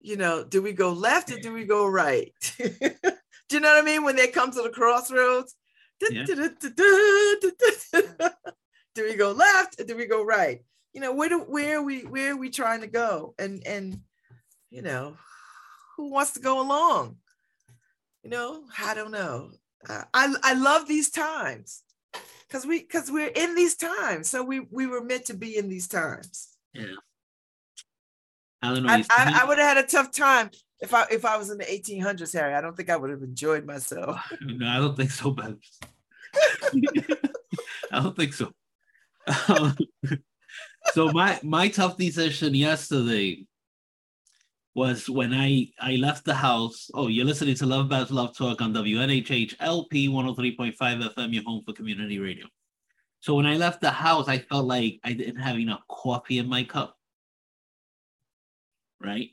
you 0.01 0.17
know, 0.17 0.43
do 0.43 0.61
we 0.61 0.73
go 0.73 0.91
left 0.91 1.31
or 1.31 1.39
do 1.39 1.53
we 1.53 1.65
go 1.65 1.87
right? 1.87 2.33
do 2.59 2.65
you 3.51 3.59
know 3.59 3.73
what 3.73 3.81
I 3.81 3.85
mean? 3.85 4.03
When 4.03 4.15
they 4.15 4.27
come 4.27 4.51
to 4.51 4.61
the 4.61 4.69
crossroads, 4.69 5.55
Yeah. 6.09 6.25
Do 8.95 9.03
we 9.03 9.15
go 9.15 9.31
left 9.31 9.79
or 9.79 9.83
do 9.83 9.95
we 9.95 10.05
go 10.05 10.23
right? 10.23 10.61
You 10.93 11.01
know, 11.01 11.13
where 11.13 11.29
do 11.29 11.39
where 11.39 11.77
are 11.79 11.83
we 11.83 12.01
where 12.01 12.33
are 12.33 12.37
we 12.37 12.49
trying 12.49 12.81
to 12.81 12.87
go? 12.87 13.33
And 13.37 13.65
and 13.65 14.01
you 14.69 14.81
know, 14.81 15.17
who 15.95 16.11
wants 16.11 16.33
to 16.33 16.39
go 16.39 16.61
along? 16.61 17.17
You 18.23 18.29
know, 18.29 18.63
I 18.79 18.93
don't 18.93 19.11
know. 19.11 19.51
Uh, 19.87 20.03
I 20.13 20.33
I 20.43 20.53
love 20.53 20.87
these 20.87 21.09
times 21.09 21.83
because 22.47 22.65
we 22.65 22.79
because 22.79 23.11
we're 23.11 23.27
in 23.27 23.55
these 23.55 23.75
times. 23.75 24.29
So 24.29 24.43
we 24.43 24.61
we 24.71 24.87
were 24.87 25.03
meant 25.03 25.25
to 25.25 25.33
be 25.33 25.57
in 25.57 25.69
these 25.69 25.87
times. 25.87 26.49
Yeah. 26.73 26.95
I 28.61 28.73
don't 28.73 28.83
know. 28.83 28.89
I, 28.89 29.05
I, 29.09 29.41
I 29.41 29.45
would 29.45 29.57
have 29.57 29.77
had 29.77 29.85
a 29.85 29.87
tough 29.87 30.11
time 30.11 30.49
if 30.81 30.93
I 30.93 31.05
if 31.11 31.25
I 31.25 31.37
was 31.37 31.49
in 31.49 31.57
the 31.57 31.65
1800s, 31.65 32.33
Harry. 32.33 32.53
I 32.53 32.61
don't 32.61 32.75
think 32.75 32.89
I 32.89 32.97
would 32.97 33.09
have 33.09 33.21
enjoyed 33.21 33.65
myself. 33.65 34.19
No, 34.41 34.67
I 34.67 34.77
don't 34.77 34.97
think 34.97 35.11
so, 35.11 35.31
but 35.31 35.55
I 37.91 38.01
don't 38.01 38.15
think 38.15 38.33
so. 38.33 38.51
Um, 39.27 39.75
so 40.93 41.11
my 41.11 41.39
my 41.43 41.67
tough 41.67 41.97
decision 41.97 42.55
yesterday 42.55 43.45
was 44.75 45.09
when 45.09 45.33
I 45.33 45.67
I 45.79 45.95
left 45.95 46.25
the 46.25 46.33
house. 46.33 46.89
Oh, 46.93 47.07
you're 47.07 47.25
listening 47.25 47.55
to 47.55 47.65
LoveBabz 47.65 48.07
LoveTalk 48.07 48.61
on 48.61 48.73
WNHH 48.73 49.55
LP 49.59 50.07
103.5 50.07 50.75
FM, 50.77 51.33
your 51.33 51.43
home 51.43 51.63
for 51.65 51.73
community 51.73 52.19
radio. 52.19 52.45
So 53.19 53.35
when 53.35 53.45
I 53.45 53.57
left 53.57 53.81
the 53.81 53.91
house, 53.91 54.29
I 54.29 54.37
felt 54.37 54.65
like 54.65 54.99
I 55.03 55.13
didn't 55.13 55.41
have 55.41 55.59
enough 55.59 55.81
coffee 55.89 56.37
in 56.37 56.47
my 56.47 56.63
cup. 56.63 56.95
Right? 59.01 59.31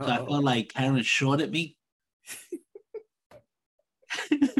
So 0.00 0.06
I 0.06 0.16
felt 0.16 0.44
like 0.44 0.72
Karen 0.72 1.02
shorted 1.02 1.50
me. 1.50 1.76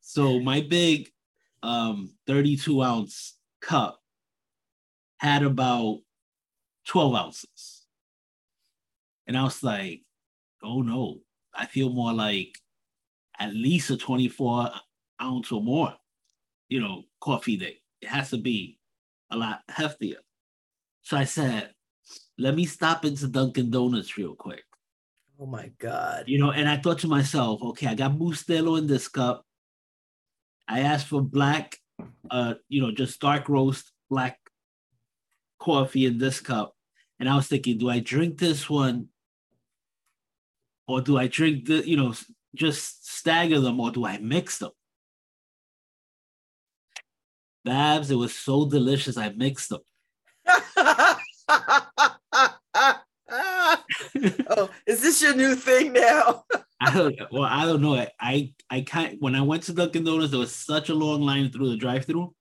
so 0.00 0.40
my 0.40 0.60
big 0.62 1.10
um 1.62 2.14
32 2.26 2.82
ounce 2.82 3.38
cup 3.62 4.00
had 5.18 5.42
about 5.42 6.00
12 6.86 7.14
ounces. 7.14 7.86
And 9.26 9.38
I 9.38 9.44
was 9.44 9.62
like, 9.62 10.02
oh 10.62 10.82
no, 10.82 11.20
I 11.54 11.66
feel 11.66 11.90
more 11.90 12.12
like 12.12 12.58
at 13.38 13.54
least 13.54 13.90
a 13.90 13.96
24 13.96 14.70
ounce 15.22 15.52
or 15.52 15.62
more, 15.62 15.94
you 16.68 16.80
know, 16.80 17.04
coffee 17.20 17.56
day. 17.56 17.78
It 18.00 18.08
has 18.08 18.30
to 18.30 18.36
be 18.36 18.78
a 19.30 19.36
lot 19.36 19.60
heftier. 19.70 20.16
So 21.02 21.16
I 21.16 21.24
said, 21.24 21.70
let 22.38 22.54
me 22.54 22.66
stop 22.66 23.04
into 23.04 23.28
Dunkin' 23.28 23.70
Donuts 23.70 24.18
real 24.18 24.34
quick. 24.34 24.64
Oh 25.38 25.46
my 25.46 25.70
God. 25.78 26.24
You 26.26 26.38
know, 26.38 26.50
and 26.50 26.68
I 26.68 26.76
thought 26.76 26.98
to 27.00 27.08
myself, 27.08 27.62
okay, 27.62 27.86
I 27.86 27.94
got 27.94 28.12
Bustelo 28.12 28.78
in 28.78 28.86
this 28.86 29.08
cup. 29.08 29.44
I 30.68 30.80
asked 30.80 31.08
for 31.08 31.20
black, 31.20 31.76
uh, 32.30 32.54
you 32.68 32.80
know, 32.80 32.90
just 32.90 33.20
dark 33.20 33.48
roast 33.48 33.90
black 34.10 34.38
coffee 35.58 36.06
in 36.06 36.18
this 36.18 36.40
cup. 36.40 36.74
And 37.18 37.28
I 37.28 37.36
was 37.36 37.46
thinking, 37.46 37.78
do 37.78 37.88
I 37.88 38.00
drink 38.00 38.38
this 38.38 38.68
one? 38.68 39.08
Or 40.88 41.00
do 41.00 41.16
I 41.16 41.28
drink 41.28 41.66
the, 41.66 41.88
you 41.88 41.96
know, 41.96 42.14
just 42.54 43.08
stagger 43.08 43.60
them 43.60 43.80
or 43.80 43.90
do 43.90 44.04
I 44.04 44.18
mix 44.18 44.58
them? 44.58 44.72
Babz, 47.64 48.10
it 48.10 48.16
was 48.16 48.34
so 48.34 48.68
delicious. 48.68 49.16
I 49.16 49.30
mixed 49.30 49.70
them. 49.70 49.80
oh, 54.48 54.70
is 54.86 55.00
this 55.02 55.22
your 55.22 55.34
new 55.34 55.54
thing 55.54 55.92
now? 55.92 56.44
I 56.84 57.16
well, 57.30 57.44
I 57.44 57.64
don't 57.64 57.80
know. 57.80 58.04
I 58.20 58.52
I 58.68 58.80
can't 58.80 59.20
when 59.20 59.36
I 59.36 59.42
went 59.42 59.62
to 59.64 59.72
Dunkin' 59.72 60.04
Donuts, 60.04 60.32
there 60.32 60.40
was 60.40 60.54
such 60.54 60.88
a 60.88 60.94
long 60.94 61.22
line 61.22 61.50
through 61.50 61.70
the 61.70 61.76
drive-through. 61.76 62.34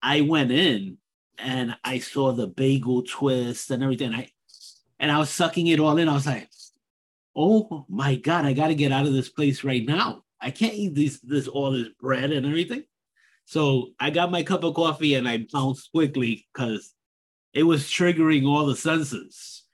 I 0.00 0.20
went 0.20 0.52
in 0.52 0.98
and 1.38 1.76
I 1.82 1.98
saw 1.98 2.32
the 2.32 2.46
bagel 2.46 3.02
twist 3.02 3.70
and 3.70 3.82
everything. 3.82 4.14
I 4.14 4.30
and 5.00 5.10
I 5.10 5.18
was 5.18 5.30
sucking 5.30 5.66
it 5.66 5.80
all 5.80 5.98
in. 5.98 6.08
I 6.08 6.14
was 6.14 6.26
like, 6.26 6.48
oh 7.34 7.84
my 7.88 8.14
god, 8.14 8.44
I 8.44 8.52
gotta 8.52 8.74
get 8.74 8.92
out 8.92 9.06
of 9.06 9.12
this 9.12 9.28
place 9.28 9.64
right 9.64 9.84
now. 9.84 10.22
I 10.40 10.52
can't 10.52 10.74
eat 10.74 10.94
this 10.94 11.18
this 11.20 11.48
all 11.48 11.72
this 11.72 11.88
bread 12.00 12.30
and 12.30 12.46
everything. 12.46 12.84
So 13.46 13.90
I 13.98 14.10
got 14.10 14.30
my 14.30 14.44
cup 14.44 14.62
of 14.62 14.74
coffee 14.74 15.14
and 15.14 15.28
I 15.28 15.46
bounced 15.52 15.90
quickly 15.90 16.46
because 16.52 16.94
it 17.52 17.64
was 17.64 17.84
triggering 17.84 18.46
all 18.46 18.66
the 18.66 18.76
senses. 18.76 19.64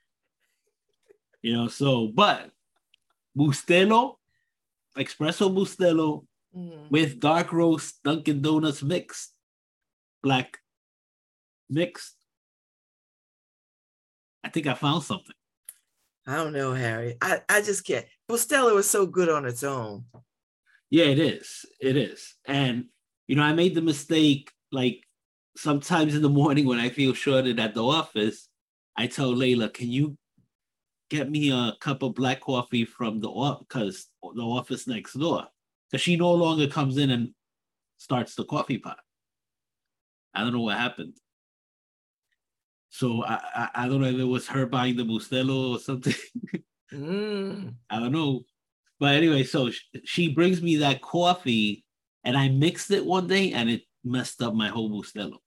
You 1.43 1.53
know, 1.53 1.67
so 1.67 2.07
but 2.07 2.51
Bustelo, 3.37 4.15
espresso 4.97 5.49
Bustelo 5.53 6.25
Mm. 6.53 6.91
with 6.91 7.17
dark 7.21 7.53
roast 7.53 8.03
Dunkin' 8.03 8.41
Donuts 8.41 8.83
mixed, 8.83 9.33
black 10.21 10.59
mixed. 11.69 12.17
I 14.43 14.49
think 14.49 14.67
I 14.67 14.73
found 14.73 15.03
something. 15.03 15.35
I 16.27 16.35
don't 16.35 16.51
know, 16.51 16.73
Harry. 16.73 17.15
I, 17.21 17.41
I 17.47 17.61
just 17.61 17.85
can't. 17.85 18.05
Bustelo 18.29 18.77
is 18.77 18.89
so 18.89 19.05
good 19.05 19.29
on 19.29 19.45
its 19.45 19.63
own. 19.63 20.03
Yeah, 20.89 21.05
it 21.05 21.19
is. 21.19 21.65
It 21.79 21.95
is. 21.95 22.35
And, 22.45 22.87
you 23.27 23.37
know, 23.37 23.43
I 23.43 23.53
made 23.53 23.75
the 23.75 23.81
mistake 23.81 24.51
like 24.73 25.07
sometimes 25.55 26.15
in 26.15 26.21
the 26.21 26.29
morning 26.29 26.65
when 26.65 26.79
I 26.79 26.89
feel 26.89 27.13
shorted 27.13 27.59
at 27.61 27.73
the 27.75 27.83
office, 27.83 28.49
I 28.97 29.07
tell 29.07 29.33
Layla, 29.33 29.73
can 29.73 29.89
you 29.89 30.17
get 31.11 31.29
me 31.29 31.51
a 31.51 31.73
cup 31.81 32.01
of 32.03 32.15
black 32.15 32.39
coffee 32.39 32.85
from 32.85 33.19
the 33.19 33.27
office 33.27 34.07
the 34.23 34.41
office 34.41 34.87
next 34.87 35.13
door? 35.13 35.45
Because 35.89 36.01
she 36.01 36.15
no 36.15 36.31
longer 36.31 36.67
comes 36.67 36.97
in 36.97 37.11
and 37.11 37.33
starts 37.97 38.33
the 38.33 38.45
coffee 38.45 38.77
pot. 38.77 38.99
I 40.33 40.39
don't 40.41 40.53
know 40.53 40.61
what 40.61 40.77
happened. 40.77 41.17
So 42.89 43.23
I, 43.25 43.39
I, 43.53 43.69
I 43.75 43.87
don't 43.87 43.99
know 44.01 44.07
if 44.07 44.15
it 44.15 44.23
was 44.23 44.47
her 44.47 44.65
buying 44.65 44.95
the 44.95 45.03
Bustelo 45.03 45.75
or 45.75 45.79
something. 45.79 46.15
Mm. 46.93 47.75
I 47.89 47.99
don't 47.99 48.13
know. 48.13 48.45
But 48.99 49.15
anyway, 49.15 49.43
so 49.43 49.69
sh- 49.69 49.81
she 50.05 50.33
brings 50.33 50.61
me 50.61 50.77
that 50.77 51.01
coffee 51.01 51.83
and 52.23 52.37
I 52.37 52.47
mixed 52.49 52.91
it 52.91 53.05
one 53.05 53.27
day 53.27 53.51
and 53.51 53.69
it 53.69 53.81
messed 54.03 54.41
up 54.41 54.53
my 54.53 54.69
whole 54.69 54.89
Bustelo. 54.89 55.37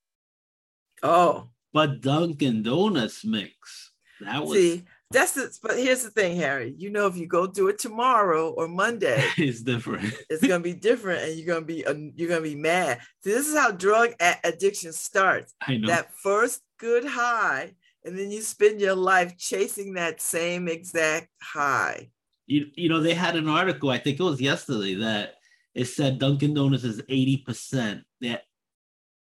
Oh, 1.02 1.48
But 1.72 2.00
Dunkin' 2.02 2.62
Donuts 2.62 3.24
mix, 3.24 3.92
that 4.20 4.44
was 4.44 4.58
see, 4.58 4.84
that's 5.14 5.32
the. 5.32 5.58
But 5.62 5.78
here's 5.78 6.02
the 6.02 6.10
thing, 6.10 6.36
Harry. 6.36 6.74
You 6.76 6.90
know, 6.90 7.06
if 7.06 7.16
you 7.16 7.26
go 7.26 7.46
do 7.46 7.68
it 7.68 7.78
tomorrow 7.78 8.50
or 8.50 8.68
Monday, 8.68 9.24
it's 9.38 9.62
different. 9.62 10.12
it's 10.28 10.46
gonna 10.46 10.62
be 10.62 10.74
different, 10.74 11.22
and 11.22 11.38
you're 11.38 11.46
gonna 11.46 11.64
be 11.64 11.86
uh, 11.86 11.94
you're 12.14 12.28
gonna 12.28 12.42
be 12.42 12.56
mad. 12.56 13.00
See, 13.22 13.30
this 13.30 13.48
is 13.48 13.56
how 13.56 13.70
drug 13.70 14.10
addiction 14.42 14.92
starts. 14.92 15.54
I 15.66 15.76
know. 15.78 15.88
That 15.88 16.14
first 16.16 16.60
good 16.78 17.04
high, 17.04 17.74
and 18.04 18.18
then 18.18 18.30
you 18.30 18.42
spend 18.42 18.80
your 18.80 18.96
life 18.96 19.38
chasing 19.38 19.94
that 19.94 20.20
same 20.20 20.68
exact 20.68 21.28
high. 21.40 22.10
you, 22.46 22.66
you 22.74 22.88
know, 22.88 23.00
they 23.00 23.14
had 23.14 23.36
an 23.36 23.48
article, 23.48 23.90
I 23.90 23.98
think 23.98 24.20
it 24.20 24.22
was 24.22 24.40
yesterday, 24.40 24.96
that 24.96 25.36
it 25.74 25.86
said 25.86 26.18
Dunkin' 26.18 26.54
Donuts 26.54 26.84
is 26.84 27.00
80%. 27.02 28.02
That 28.20 28.42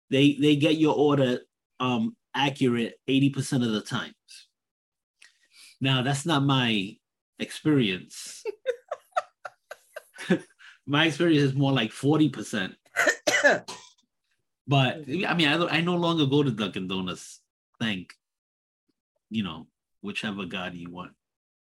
they 0.10 0.34
they 0.40 0.56
get 0.56 0.78
your 0.78 0.96
order 0.96 1.40
um 1.80 2.16
accurate 2.36 2.96
80% 3.10 3.66
of 3.66 3.72
the 3.72 3.82
times. 3.82 4.16
Now 5.82 6.04
that's 6.04 6.26
not 6.26 6.44
my 6.44 6.96
experience. 7.40 8.44
my 10.86 11.08
experience 11.08 11.44
is 11.44 11.54
more 11.54 11.74
like 11.74 11.92
40%. 11.92 12.76
But 14.68 15.00
I 15.28 15.34
mean, 15.34 15.48
I, 15.48 15.66
I 15.66 15.82
no 15.82 15.96
longer 15.96 16.26
go 16.26 16.44
to 16.44 16.52
Dunkin' 16.52 16.88
Donuts. 16.88 17.42
Thank, 17.80 18.14
you 19.30 19.44
know, 19.44 19.68
whichever 20.02 20.46
God 20.46 20.76
you 20.76 20.90
want. 20.90 21.12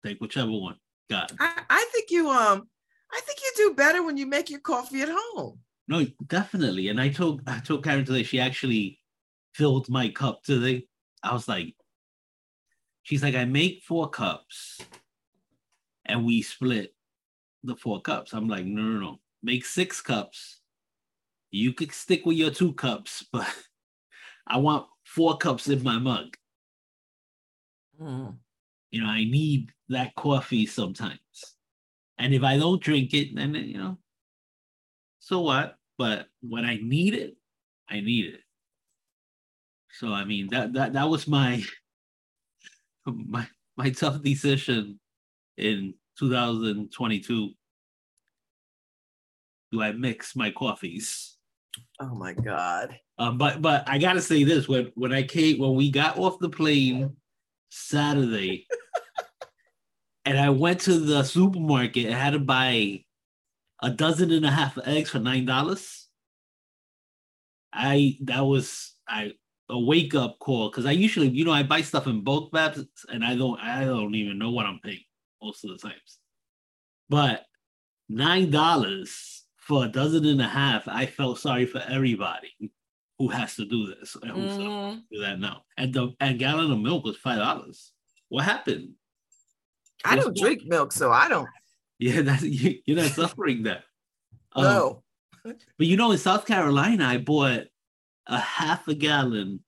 Take 0.05 0.21
whichever 0.21 0.51
one. 0.51 0.77
God. 1.09 1.31
I, 1.39 1.63
I 1.71 1.89
think 1.93 2.11
you 2.11 2.31
um, 2.31 2.67
I 3.13 3.21
think 3.21 3.39
you 3.41 3.53
do 3.57 3.75
better 3.75 4.03
when 4.03 4.17
you 4.17 4.27
make 4.27 4.51
your 4.51 4.61
coffee 4.61 5.03
at 5.03 5.09
home. 5.11 5.61
No, 5.87 6.05
definitely. 6.27 6.89
And 6.89 7.01
I 7.01 7.11
told 7.11 7.43
I 7.47 7.61
told 7.61 7.85
Karen 7.85 8.05
today 8.05 8.25
she 8.25 8.41
actually 8.41 8.99
filled 9.55 9.89
my 9.89 10.09
cup 10.09 10.43
today. 10.43 10.87
I 11.23 11.33
was 11.33 11.47
like, 11.47 11.75
she's 13.07 13.23
like, 13.23 13.37
I 13.37 13.45
make 13.45 13.85
four 13.85 14.11
cups 14.11 14.81
and 16.07 16.27
we 16.27 16.43
split 16.43 16.93
the 17.63 17.77
four 17.77 18.01
cups. 18.01 18.33
I'm 18.33 18.49
like, 18.49 18.65
no, 18.65 18.83
no, 18.83 19.01
no. 19.01 19.21
Make 19.45 19.65
six 19.65 20.01
cups. 20.01 20.59
You 21.53 21.73
could 21.73 21.93
stick 21.93 22.27
with 22.27 22.37
your 22.37 22.51
two 22.51 22.73
cups, 22.73 23.25
but 23.33 23.47
I 24.45 24.57
want 24.57 24.89
four 25.05 25.37
cups 25.37 25.69
in 25.69 25.85
my 25.85 25.99
mug. 25.99 26.37
Mm. 28.03 28.39
You 28.91 29.03
know, 29.03 29.09
I 29.09 29.23
need 29.23 29.71
that 29.89 30.17
coffee 30.17 30.67
sometimes. 30.67 31.21
And 32.19 32.35
if 32.35 32.43
I 32.43 32.59
don't 32.59 32.83
drink 32.83 33.15
it, 33.15 33.37
then 33.37 33.55
you 33.55 33.79
know, 33.79 33.99
so 35.21 35.43
what? 35.43 35.77
But 35.97 36.27
when 36.41 36.65
I 36.65 36.81
need 36.83 37.15
it, 37.15 37.37
I 37.89 38.01
need 38.01 38.35
it. 38.35 38.41
So 39.93 40.13
I 40.13 40.25
mean 40.25 40.49
that 40.51 40.73
that 40.73 40.95
that 40.95 41.09
was 41.09 41.29
my 41.29 41.63
my 43.31 43.47
my 43.77 43.91
tough 43.91 44.23
decision 44.23 44.99
in 45.57 45.95
2022. 46.19 47.51
Do 49.73 49.83
I 49.83 49.93
mix 49.93 50.37
my 50.37 50.51
coffees? 50.51 51.37
Oh 52.01 52.15
my 52.15 52.33
God. 52.33 52.99
Um, 53.19 53.39
but 53.39 53.63
but 53.63 53.89
I 53.89 53.99
gotta 53.99 54.21
say 54.21 54.45
this: 54.45 54.69
when 54.69 54.93
when 54.95 55.13
I 55.13 55.23
came 55.23 55.59
when 55.59 55.75
we 55.75 55.91
got 55.91 56.19
off 56.19 56.39
the 56.39 56.49
plane 56.49 57.17
Saturday, 57.71 58.67
and 60.25 60.39
I 60.39 60.51
went 60.51 60.81
to 60.83 60.99
the 60.99 61.23
supermarket 61.25 62.07
and 62.07 62.15
had 62.15 62.33
to 62.33 62.39
buy 62.39 63.05
a 63.83 63.91
dozen 63.91 64.31
and 64.31 64.47
a 64.47 64.51
half 64.51 64.77
of 64.77 64.87
eggs 64.87 65.11
for 65.11 65.19
nine 65.19 65.45
dollars. 65.45 66.09
I 67.73 68.17
that 68.23 68.41
was 68.41 68.95
I 69.09 69.33
a 69.69 69.79
wake 69.79 70.15
up 70.15 70.39
call 70.39 70.71
because 70.71 70.87
I 70.87 70.93
usually 70.93 71.29
you 71.29 71.45
know 71.45 71.53
I 71.53 71.63
buy 71.63 71.81
stuff 71.83 72.07
in 72.07 72.23
bulk 72.23 72.53
Babz 72.53 72.87
and 73.09 73.25
I 73.25 73.35
don't 73.35 73.59
I 73.61 73.85
don't 73.85 74.15
even 74.15 74.39
know 74.39 74.51
what 74.51 74.67
I'm 74.67 74.79
paying 74.83 75.03
most 75.43 75.65
of 75.65 75.71
the 75.71 75.79
times, 75.79 76.19
but 77.09 77.45
nine 78.09 78.51
dollars 78.51 79.45
for 79.57 79.85
a 79.85 79.89
dozen 79.89 80.25
and 80.27 80.41
a 80.41 80.47
half. 80.49 80.87
I 80.87 81.07
felt 81.07 81.41
sorry 81.41 81.67
for 81.67 81.83
everybody 81.89 82.53
who 83.19 83.29
has 83.29 83.57
to 83.57 83.65
do 83.65 83.93
this 83.95 84.15
and 84.23 84.31
who's 84.31 84.57
Mhm. 84.57 85.03
do 85.11 85.21
that 85.21 85.41
now. 85.41 85.63
And 85.77 85.93
the 85.93 86.13
and 86.21 86.39
gallon 86.39 86.71
of 86.71 86.79
milk 86.79 87.05
was 87.05 87.17
five 87.17 87.39
dollars. 87.39 87.93
What 88.29 88.45
happened? 88.45 88.95
I 90.05 90.15
don't 90.17 90.37
drink 90.37 90.63
milk, 90.67 90.93
so 90.93 91.11
I 91.11 91.29
don't 91.29 91.49
Yeah, 91.99 92.21
that's 92.23 92.43
you, 92.43 92.79
you're 92.87 92.99
not 92.99 93.11
suffering 93.23 93.65
that. 93.65 93.83
Um, 94.53 94.65
know. 94.65 95.03
But 95.45 95.87
you 95.87 95.97
know, 95.97 96.13
in 96.13 96.19
South 96.19 96.45
Carolina, 96.47 97.05
I 97.07 97.19
bought 97.19 97.65
a 98.27 98.39
half 98.39 98.89
a 98.89 98.95
gallon 98.95 99.61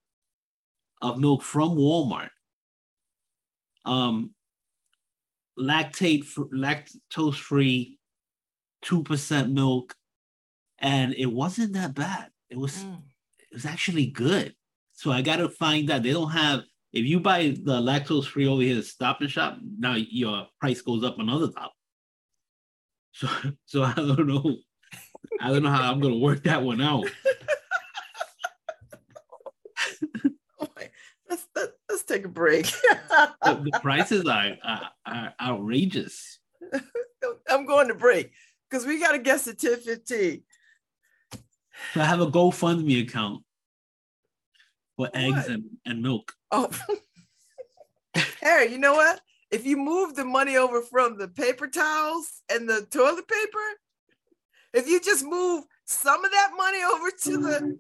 of 1.01 1.19
milk 1.19 1.43
from 1.43 1.77
Walmart. 1.77 2.31
Um, 3.85 4.35
lactate, 5.59 6.25
lactose 6.53 7.37
free, 7.39 7.99
two 8.83 9.03
percent 9.03 9.51
milk, 9.53 9.95
and 10.79 11.15
it 11.15 11.27
wasn't 11.27 11.73
that 11.75 11.95
bad. 11.95 12.31
It 12.51 12.59
was 12.59 12.77
Mm. 12.85 13.03
it 13.39 13.55
was 13.55 13.65
actually 13.65 14.07
good. 14.07 14.55
So 14.93 15.11
I 15.13 15.23
gotta 15.23 15.49
find 15.49 15.89
that 15.89 16.03
they 16.03 16.13
don't 16.13 16.31
have. 16.31 16.65
If 16.93 17.05
you 17.05 17.21
buy 17.21 17.49
the 17.63 17.81
lactose 17.81 18.27
free 18.27 18.47
over 18.49 18.63
here, 18.63 18.79
at 18.79 18.85
Stop 18.85 19.21
and 19.21 19.31
Shop, 19.31 19.59
now 19.79 19.95
your 19.95 20.49
price 20.61 20.81
goes 20.81 21.05
up 21.05 21.19
another 21.19 21.49
top. 21.53 21.73
So 23.13 23.29
so 23.67 23.83
I 23.85 23.95
don't 23.95 24.27
know. 24.27 24.57
I 25.41 25.49
don't 25.53 25.63
know 25.63 25.71
how 25.71 25.93
I'm 25.93 26.01
gonna 26.01 26.17
work 26.19 26.43
that 26.45 26.63
one 26.63 26.81
out. 26.81 27.05
Oh 30.61 30.69
my- 30.77 30.91
Let's, 31.29 31.47
let, 31.55 31.69
let's 31.91 32.05
take 32.05 32.25
a 32.25 32.29
break. 32.29 32.71
The, 33.43 33.55
the 33.55 33.81
prices 33.81 34.27
are, 34.27 34.57
are, 34.63 34.91
are 35.07 35.35
outrageous. 35.41 36.39
I'm 37.51 37.67
going 37.67 37.89
to 37.89 37.95
break 37.95 38.33
because 38.69 38.87
we 38.87 39.01
got 39.01 39.13
to 39.13 39.19
guess 39.19 39.49
at 39.49 39.59
10 39.59 39.79
15. 39.79 40.43
So 41.95 42.01
I 42.01 42.05
have 42.05 42.21
a 42.21 42.27
GoFundMe 42.27 43.03
account 43.03 43.43
for 44.97 45.09
eggs 45.15 45.49
and, 45.49 45.65
and 45.85 46.03
milk. 46.03 46.33
Oh, 46.51 46.71
Harry, 48.41 48.71
you 48.71 48.79
know 48.79 48.95
what? 48.95 49.21
If 49.51 49.65
you 49.65 49.77
move 49.77 50.15
the 50.15 50.25
money 50.25 50.57
over 50.57 50.83
from 50.83 51.19
the 51.19 51.29
paper 51.29 51.69
towels 51.69 52.43
and 52.51 52.69
the 52.69 52.87
toilet 52.91 53.27
paper, 53.27 53.59
if 54.75 54.87
you 54.87 55.01
just 55.01 55.25
move 55.25 55.65
some 55.87 56.25
of 56.25 56.31
that 56.31 56.51
money 56.57 56.83
over 56.83 57.11
to 57.11 57.39
the, 57.39 57.79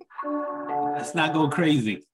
Let's 0.96 1.14
not 1.14 1.34
go 1.34 1.48
crazy. 1.48 2.07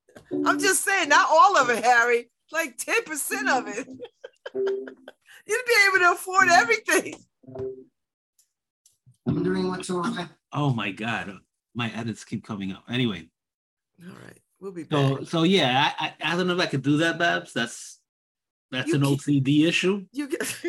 I'm 0.46 0.58
just 0.58 0.84
saying, 0.84 1.08
not 1.08 1.26
all 1.30 1.56
of 1.56 1.70
it, 1.70 1.84
Harry, 1.84 2.30
like 2.52 2.76
10% 2.78 3.48
of 3.58 3.68
it. 3.68 3.86
You'd 4.54 5.66
be 5.66 5.74
able 5.88 5.98
to 6.06 6.12
afford 6.12 6.48
everything. 6.50 7.14
Wondering 9.26 9.68
what's 9.68 9.90
wrong. 9.90 10.28
Oh 10.52 10.72
my 10.72 10.90
god, 10.90 11.34
my 11.74 11.90
edits 11.94 12.24
keep 12.24 12.44
coming 12.44 12.72
up. 12.72 12.84
Anyway, 12.90 13.28
All 14.02 14.14
right, 14.24 14.38
we'll 14.60 14.72
be 14.72 14.84
back. 14.84 14.98
so 14.98 15.24
so 15.24 15.42
yeah, 15.44 15.92
I, 15.98 16.06
I 16.22 16.32
I 16.32 16.36
don't 16.36 16.46
know 16.46 16.54
if 16.54 16.60
I 16.60 16.66
could 16.66 16.82
do 16.82 16.98
that, 16.98 17.18
Babz. 17.18 17.52
That's 17.52 18.00
that's 18.70 18.88
You 18.88 18.96
an 18.96 19.02
can't- 19.02 19.18
OCD 19.20 19.66
issue. 19.66 20.04
You 20.12 20.28
get, 20.28 20.42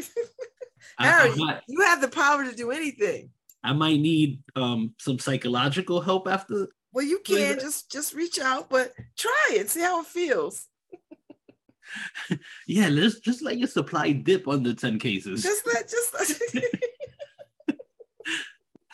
I, 0.98 1.06
I 1.06 1.08
Harry, 1.08 1.36
might, 1.36 1.62
you 1.68 1.82
have 1.82 2.00
the 2.02 2.08
power 2.08 2.44
to 2.46 2.56
do 2.56 2.72
anything. 2.72 3.30
I 3.64 3.74
might 3.74 4.00
need 4.00 4.42
um 4.56 4.94
some 5.00 5.20
psychological 5.20 6.00
help 6.02 6.28
after. 6.28 6.68
Well, 6.96 7.04
you 7.04 7.20
can 7.20 7.60
just 7.60 7.92
just 7.92 8.14
reach 8.14 8.40
out, 8.40 8.70
but 8.70 8.94
try 9.18 9.50
it, 9.52 9.70
see 9.70 9.82
how 9.82 10.00
it 10.02 10.08
feels. 10.08 10.68
Yeah, 12.68 12.88
let's 12.90 13.20
just 13.20 13.42
let 13.44 13.58
your 13.60 13.68
supply 13.68 14.12
dip 14.12 14.48
under 14.48 14.74
10 14.74 14.98
cases. 15.00 15.44
Just 15.44 15.66
let 15.68 15.88
just 15.88 16.14
let, 16.14 16.28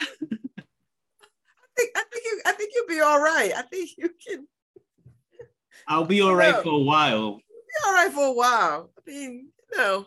I 0.01 0.07
think 1.77 1.91
I 1.95 2.03
think 2.11 2.23
you 2.25 2.41
I 2.45 2.51
think 2.51 2.71
you'll 2.75 2.87
be 2.87 2.99
all 2.99 3.19
right. 3.21 3.53
I 3.55 3.61
think 3.63 3.91
you 3.97 4.09
can 4.27 4.47
I'll 5.87 6.05
be 6.05 6.21
all 6.21 6.35
right 6.35 6.53
No. 6.55 6.63
for 6.63 6.69
a 6.73 6.83
while. 6.83 7.37
be 7.37 7.43
all 7.87 7.93
right 7.93 8.11
for 8.11 8.25
a 8.27 8.33
while. 8.33 8.91
I 8.97 9.01
mean, 9.09 9.47
you 9.71 9.77
know, 9.77 10.05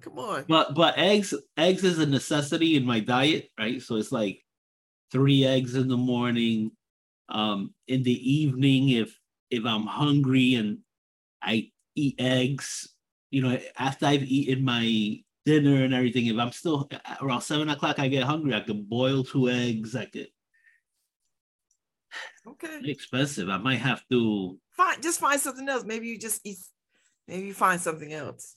come 0.00 0.18
on. 0.18 0.44
But 0.46 0.74
but 0.74 0.98
eggs 0.98 1.32
eggs 1.56 1.84
is 1.84 1.98
a 1.98 2.06
necessity 2.06 2.76
in 2.76 2.84
my 2.84 3.00
diet, 3.00 3.50
right? 3.58 3.80
So 3.80 3.96
it's 3.96 4.12
like 4.12 4.44
three 5.10 5.44
eggs 5.44 5.74
in 5.74 5.88
the 5.88 5.96
morning. 5.96 6.72
Um, 7.28 7.74
in 7.88 8.02
the 8.02 8.12
evening, 8.32 8.90
if 8.90 9.18
if 9.50 9.64
I'm 9.64 9.86
hungry 9.86 10.54
and 10.54 10.78
I 11.42 11.70
eat 11.94 12.16
eggs, 12.18 12.94
you 13.30 13.42
know, 13.42 13.58
after 13.78 14.06
I've 14.06 14.22
eaten 14.24 14.64
my 14.64 15.22
dinner 15.44 15.84
and 15.84 15.94
everything, 15.94 16.26
if 16.26 16.36
I'm 16.38 16.52
still 16.52 16.88
around 17.20 17.40
seven 17.42 17.68
o'clock, 17.68 17.98
I 17.98 18.08
get 18.08 18.24
hungry. 18.24 18.54
I 18.54 18.60
could 18.60 18.88
boil 18.88 19.24
two 19.24 19.48
eggs. 19.48 19.94
I 19.96 20.06
could 20.06 20.28
Okay. 22.46 22.80
expensive. 22.84 23.48
I 23.48 23.58
might 23.58 23.80
have 23.80 24.06
to. 24.10 24.58
find 24.70 25.02
Just 25.02 25.20
find 25.20 25.40
something 25.40 25.68
else. 25.68 25.84
Maybe 25.84 26.06
you 26.06 26.18
just 26.18 26.40
eat. 26.44 26.58
Maybe 27.26 27.48
you 27.48 27.54
find 27.54 27.80
something 27.80 28.12
else 28.12 28.54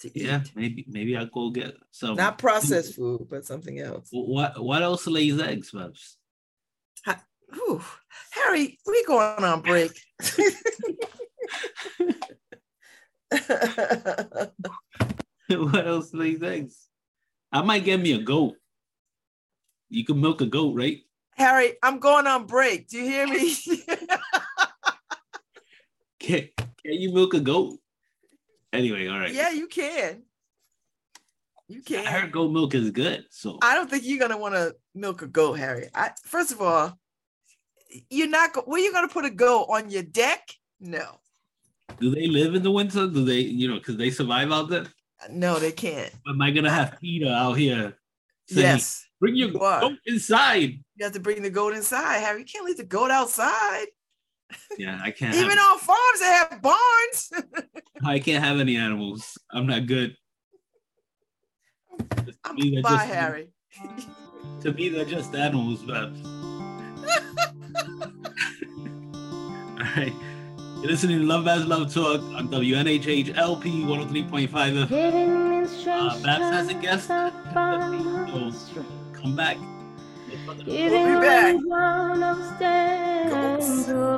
to 0.00 0.10
Yeah, 0.18 0.40
eat. 0.42 0.52
maybe 0.54 0.84
maybe 0.88 1.16
I'll 1.16 1.26
go 1.26 1.50
get 1.50 1.76
some. 1.90 2.16
Not 2.16 2.38
processed 2.38 2.94
food, 2.94 3.26
but 3.28 3.44
something 3.44 3.78
else. 3.80 4.08
What 4.10 4.62
what 4.62 4.82
else 4.82 5.06
lays 5.06 5.38
eggs, 5.40 5.72
Babz? 5.72 6.16
Whew. 7.52 7.82
Harry, 8.32 8.78
we 8.86 9.04
going 9.04 9.44
on 9.44 9.62
break. 9.62 9.92
what 15.50 15.86
else 15.86 16.14
lays 16.14 16.42
eggs? 16.42 16.88
I 17.52 17.60
might 17.62 17.84
get 17.84 18.00
me 18.00 18.12
a 18.12 18.18
goat. 18.18 18.54
You 19.88 20.04
can 20.04 20.20
milk 20.20 20.42
a 20.42 20.46
goat, 20.46 20.76
right? 20.76 20.98
Harry, 21.36 21.74
I'm 21.82 21.98
going 21.98 22.26
on 22.26 22.46
break. 22.46 22.88
Do 22.88 22.98
you 22.98 23.04
hear 23.04 23.26
me? 23.26 23.54
Can, 26.20 26.48
can 26.56 26.94
you 26.94 27.14
milk 27.14 27.32
a 27.34 27.40
goat? 27.40 27.78
Anyway, 28.72 29.06
all 29.06 29.18
right. 29.18 29.32
yeah, 29.32 29.50
you 29.50 29.68
can. 29.68 30.24
You 31.68 31.80
can. 31.80 32.06
I 32.06 32.10
heard 32.10 32.32
goat 32.32 32.50
milk 32.50 32.74
is 32.74 32.90
good. 32.90 33.24
So 33.30 33.58
I 33.62 33.74
don't 33.74 33.88
think 33.88 34.04
you're 34.04 34.18
gonna 34.18 34.36
want 34.36 34.54
to 34.54 34.74
milk 34.94 35.22
a 35.22 35.28
goat, 35.28 35.54
Harry. 35.54 35.88
I, 35.94 36.10
first 36.24 36.52
of 36.52 36.60
all, 36.60 36.98
you're 38.10 38.28
not. 38.28 38.52
go- 38.52 38.62
Where 38.62 38.80
you 38.80 38.92
gonna 38.92 39.08
put 39.08 39.24
a 39.24 39.30
goat 39.30 39.66
on 39.70 39.90
your 39.90 40.02
deck? 40.02 40.48
No, 40.80 41.20
do 42.00 42.10
they 42.10 42.26
live 42.26 42.54
in 42.54 42.62
the 42.62 42.70
winter? 42.70 43.06
Do 43.06 43.24
they, 43.24 43.40
you 43.40 43.68
know, 43.68 43.78
because 43.78 43.96
they 43.96 44.10
survive 44.10 44.52
out 44.52 44.68
there? 44.68 44.86
no, 45.30 45.58
they 45.58 45.72
can't. 45.72 46.12
Am 46.28 46.40
I 46.40 46.50
gonna 46.50 46.70
have 46.70 46.98
Peter 47.00 47.28
out 47.28 47.54
here 47.54 47.94
saying, 48.48 48.66
Yes, 48.66 49.04
bring 49.20 49.34
your 49.36 49.48
you 49.48 49.58
goat 49.58 49.94
inside? 50.06 50.78
you 50.96 51.04
have 51.04 51.12
to 51.12 51.20
bring 51.20 51.42
the 51.42 51.50
goat 51.50 51.74
inside, 51.74 52.18
Harry. 52.18 52.40
You 52.40 52.46
can't 52.46 52.64
leave 52.64 52.76
the 52.76 52.84
goat 52.84 53.10
outside. 53.10 53.86
Yeah, 54.78 54.98
I 55.02 55.10
can't. 55.10 55.34
Even 55.34 55.58
have, 55.58 55.72
on 55.72 55.78
farms, 55.78 56.20
they 56.20 56.26
have 56.26 56.62
barns. 56.62 57.32
I 58.04 58.18
can't 58.18 58.42
have 58.42 58.60
any 58.60 58.76
animals. 58.76 59.36
I'm 59.50 59.66
not 59.66 59.86
good. 59.86 60.16
I'm 62.44 62.56
bye, 62.56 62.80
just- 62.82 63.06
Harry. 63.06 63.48
To 64.62 64.72
me, 64.72 64.88
they're 64.88 65.04
just 65.04 65.34
animals, 65.36 65.82
but. 65.84 66.10
Right. 69.96 70.12
You're 70.80 70.90
listening 70.92 71.18
to 71.20 71.24
LoveBabz 71.26 71.64
LoveTalk 71.64 72.36
on 72.36 72.48
WNHH 72.48 73.36
LP 73.36 73.82
103.5 73.82 74.48
FM. 74.48 74.90
Living 74.90 75.30
in 75.30 75.64
Uh, 75.88 76.18
Babz 76.22 76.50
has 76.52 76.68
a 76.68 76.74
guest. 76.74 77.06
So- 77.08 77.32
Come 79.12 79.34
back. 79.36 79.56
Even 80.66 81.14
be 81.14 81.20
back. 81.20 81.54
when 81.56 81.68
one 81.68 82.22
of 82.22 82.38
stands 82.56 83.88
alone, 83.88 84.16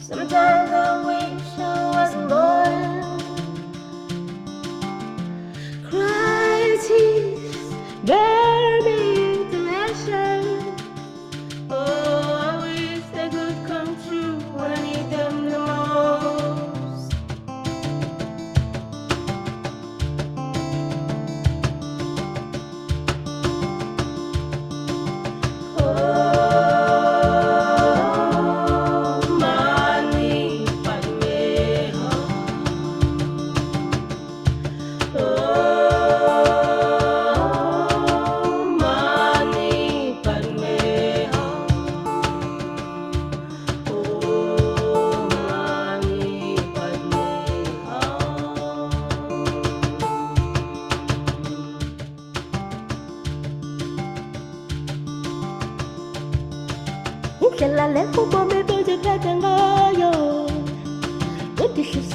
Sometimes 0.00 0.70
I 0.70 0.82
wish 1.06 1.58
I 1.58 1.60
wasn't 1.94 2.28
born. 2.30 3.02
Cry 5.90 6.78
tears, 6.86 7.33
bear 8.04 8.93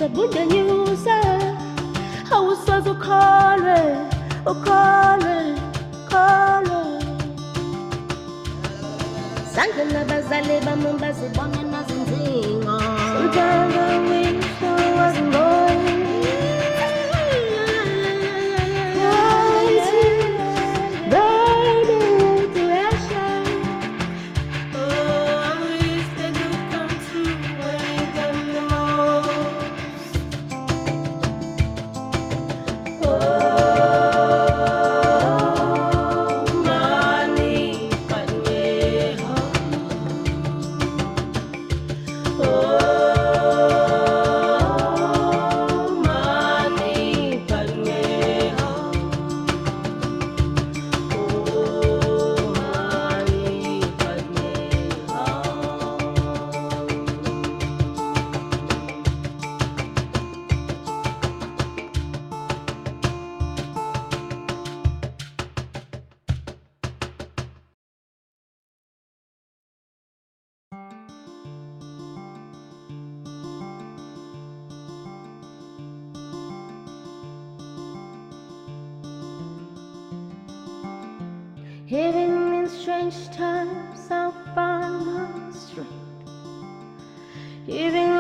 bunyanyusa 0.08 1.16
awusoze 2.36 2.90
ukholwe 2.96 3.80
ukholwe 4.52 5.36
ukholwe 6.00 6.82
zange 9.54 9.84
nabazali 9.94 10.56
bam 10.66 10.84
bazibone 11.02 11.62
nazinzingo 11.72 12.80
Sometimes 13.14 13.76
I 13.76 14.00
wish 14.08 14.46
I 14.62 15.22
born. 15.32 15.99
Even 81.92 82.54
in 82.54 82.70
strange 82.70 83.32
times, 83.32 84.12
I'll 84.12 84.32
find 84.54 85.08
my 85.08 85.52
strength. 85.52 85.90
Even 87.68 88.19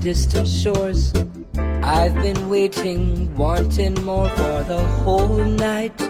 distant 0.00 0.46
shores. 0.46 1.12
I've 1.82 2.14
been 2.14 2.48
waiting, 2.48 3.34
wanting 3.36 3.94
more 4.04 4.28
for 4.30 4.62
the 4.64 4.84
whole 5.02 5.44
night. 5.44 6.00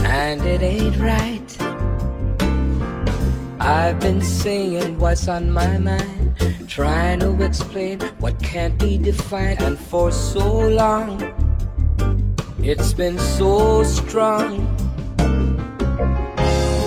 And 0.00 0.40
it 0.42 0.62
ain't 0.62 0.96
right. 0.98 1.56
I've 3.60 3.98
been 4.00 4.22
saying 4.22 4.98
what's 4.98 5.28
on 5.28 5.50
my 5.50 5.78
mind, 5.78 6.36
trying 6.68 7.20
to 7.20 7.42
explain 7.42 8.00
what 8.20 8.40
can't 8.42 8.78
be 8.78 8.98
defined. 8.98 9.62
And 9.62 9.78
for 9.78 10.12
so 10.12 10.60
long, 10.68 11.20
it's 12.58 12.92
been 12.92 13.18
so 13.18 13.82
strong. 13.82 14.66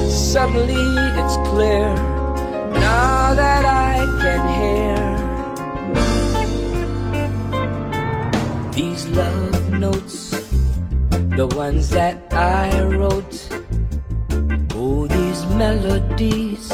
Suddenly 0.10 0.86
it's 1.20 1.38
clear 1.50 1.94
now 2.72 3.34
that 3.34 3.66
I 3.66 4.06
can 4.22 4.42
hear 4.60 5.09
these 8.80 9.08
love 9.10 9.72
notes, 9.72 10.16
the 11.36 11.46
ones 11.54 11.90
that 11.90 12.16
I 12.32 12.82
wrote. 12.84 13.36
Oh, 14.74 15.06
these 15.06 15.42
melodies. 15.48 16.72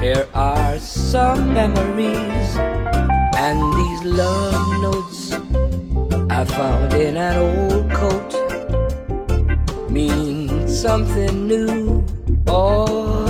Here 0.00 0.26
are 0.32 0.78
some 0.78 1.52
memories, 1.52 2.48
and 3.36 3.58
these 3.78 4.02
love 4.20 4.64
notes 4.86 5.32
I 6.30 6.40
found 6.46 6.94
in 6.94 7.18
an 7.18 7.36
old 7.48 7.90
coat 8.00 8.30
mean 9.90 10.66
something 10.66 11.46
new. 11.46 12.02
All 12.48 13.23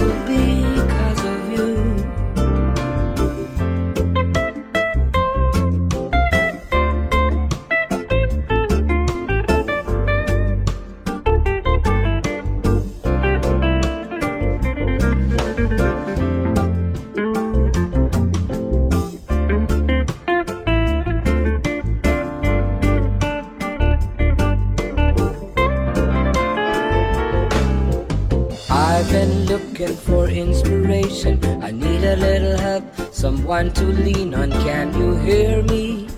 someone 33.44 33.70
to 33.70 33.84
lean 33.84 34.32
on. 34.32 34.50
Can 34.50 34.88
you 34.98 35.16
hear 35.16 35.62
me? 35.64 36.08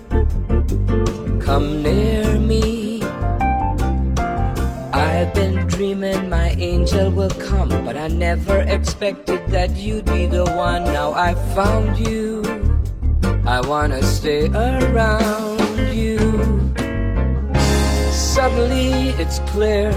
Come 1.41 1.83
near 1.83 2.39
me. 2.39 3.03
I've 4.93 5.33
been 5.33 5.67
dreaming 5.67 6.29
my 6.29 6.51
angel 6.57 7.11
will 7.11 7.29
come, 7.31 7.67
but 7.83 7.97
I 7.97 8.07
never 8.07 8.59
expected 8.61 9.45
that 9.47 9.71
you'd 9.75 10.05
be 10.05 10.25
the 10.25 10.45
one. 10.45 10.85
Now 10.85 11.11
I 11.11 11.35
found 11.53 11.99
you. 11.99 12.43
I 13.45 13.59
wanna 13.59 14.01
stay 14.03 14.47
around 14.47 15.93
you. 15.93 16.17
Suddenly 18.09 19.09
it's 19.21 19.39
clear 19.51 19.91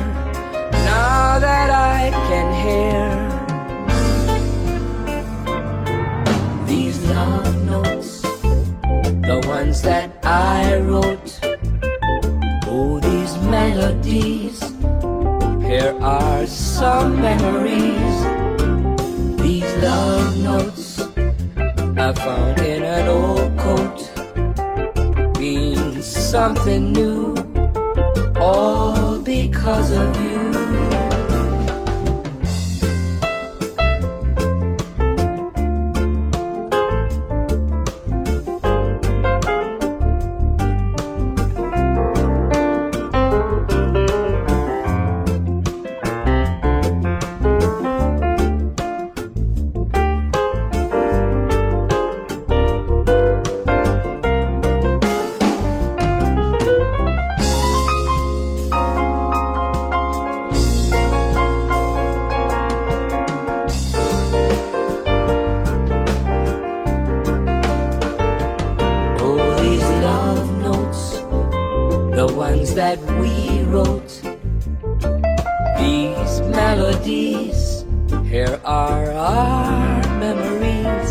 here 78.31 78.61
are 78.65 79.11
our 79.11 80.02
memories. 80.20 81.11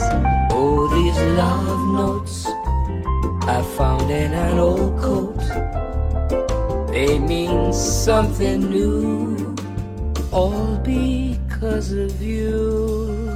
Oh, 0.52 0.88
these 0.96 1.20
love 1.38 1.82
notes 1.91 2.46
I 3.46 3.62
found 3.76 4.10
in 4.10 4.32
an 4.32 4.58
old 4.58 4.98
coat. 5.02 5.44
They 6.88 7.20
mean 7.20 7.74
something 7.74 8.62
new, 8.70 9.54
all 10.32 10.78
because 10.78 11.91
of 11.91 12.22
you. 12.22 13.28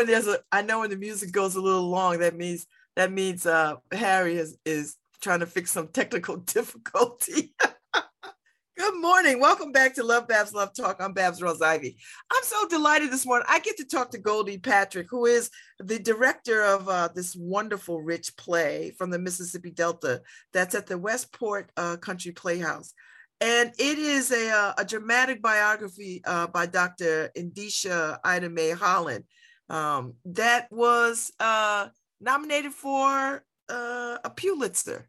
When 0.00 0.06
there's 0.06 0.28
a 0.28 0.38
I 0.50 0.62
know 0.62 0.78
when 0.78 0.88
the 0.88 0.96
music 0.96 1.30
goes 1.30 1.56
a 1.56 1.60
little 1.60 1.86
long, 1.86 2.20
that 2.20 2.34
means 2.34 2.66
that 2.96 3.12
means 3.12 3.44
uh 3.44 3.74
Harry 3.92 4.36
is 4.36 4.56
is 4.64 4.96
trying 5.20 5.40
to 5.40 5.46
fix 5.46 5.72
some 5.72 5.88
technical 5.88 6.36
difficulty. 6.56 7.54
Good 8.78 8.98
morning. 8.98 9.40
Welcome 9.40 9.72
back 9.72 9.94
to 9.96 10.02
LoveBabz 10.02 10.54
LoveTalk. 10.54 10.96
I'm 11.00 11.12
Babz 11.12 11.42
Rawls-Ivy. 11.42 11.98
I'm 12.32 12.42
so 12.44 12.66
delighted 12.66 13.10
this 13.10 13.26
morning. 13.26 13.44
I 13.46 13.58
get 13.58 13.76
to 13.76 13.84
talk 13.84 14.10
to 14.12 14.18
Goldie 14.18 14.56
Patrick, 14.56 15.08
who 15.10 15.26
is 15.26 15.50
the 15.78 15.98
director 15.98 16.62
of 16.64 16.88
uh, 16.88 17.10
this 17.14 17.36
wonderful 17.36 18.00
rich 18.00 18.34
play 18.38 18.94
from 18.96 19.10
the 19.10 19.18
Mississippi 19.18 19.70
Delta 19.70 20.22
that's 20.54 20.74
at 20.74 20.86
the 20.86 20.96
Westport 20.96 21.70
uh, 21.76 21.98
Country 21.98 22.32
Playhouse. 22.32 22.94
And 23.42 23.70
it 23.78 23.98
is 23.98 24.32
a, 24.32 24.50
uh, 24.50 24.72
a 24.78 24.84
dramatic 24.86 25.42
biography 25.42 26.22
uh, 26.24 26.46
by 26.46 26.64
Dr. 26.64 27.30
Endesha 27.36 28.18
Ida 28.24 28.48
Mae 28.48 28.70
Holland 28.70 29.24
um, 29.70 30.14
that 30.24 30.66
was 30.70 31.32
uh, 31.40 31.88
nominated 32.20 32.72
for 32.72 33.44
uh, 33.68 34.18
a 34.24 34.30
Pulitzer. 34.30 35.08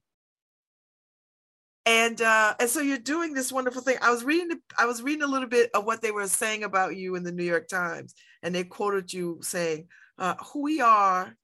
And 1.88 2.22
uh, 2.22 2.54
and 2.60 2.70
so 2.70 2.80
you're 2.80 3.00
doing 3.00 3.34
this 3.34 3.52
wonderful 3.52 3.82
thing. 3.82 3.98
I 4.04 4.12
was 4.12 4.24
reading 4.24 4.60
I 4.78 4.86
was 4.86 5.02
reading 5.02 5.24
a 5.24 5.28
little 5.28 5.50
bit 5.50 5.72
of 5.74 5.84
what 5.84 6.04
they 6.04 6.12
were 6.12 6.28
saying 6.28 6.64
about 6.64 6.96
you 6.96 7.16
in 7.16 7.24
the 7.24 7.32
New 7.32 7.44
York 7.44 7.68
Times, 7.68 8.14
and 8.44 8.54
they 8.54 8.64
quoted 8.64 9.12
you 9.12 9.40
saying, 9.42 9.88
uh, 10.20 10.36
"Who 10.54 10.62
we 10.62 10.80
are 10.80 11.36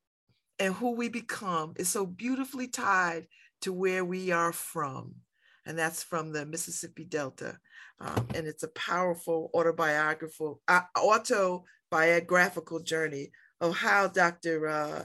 and 0.60 0.76
who 0.76 0.92
we 0.92 1.10
become 1.10 1.74
is 1.78 1.90
so 1.90 2.06
beautifully 2.06 2.68
tied 2.68 3.26
to 3.62 3.74
where 3.74 4.06
we 4.06 4.32
are 4.32 4.54
from." 4.54 5.16
and 5.68 5.78
that's 5.78 6.02
from 6.02 6.32
the 6.32 6.46
Mississippi 6.46 7.04
Delta. 7.04 7.60
Um, 8.00 8.28
and 8.34 8.48
it's 8.48 8.64
a 8.64 8.70
powerful 8.70 9.52
autobiographical, 9.54 10.62
uh, 10.68 10.82
autobiographical 11.92 12.80
journey 12.80 13.32
of 13.62 13.76
how 13.76 14.08
Dr. 14.08 14.68
Uh, 14.68 15.04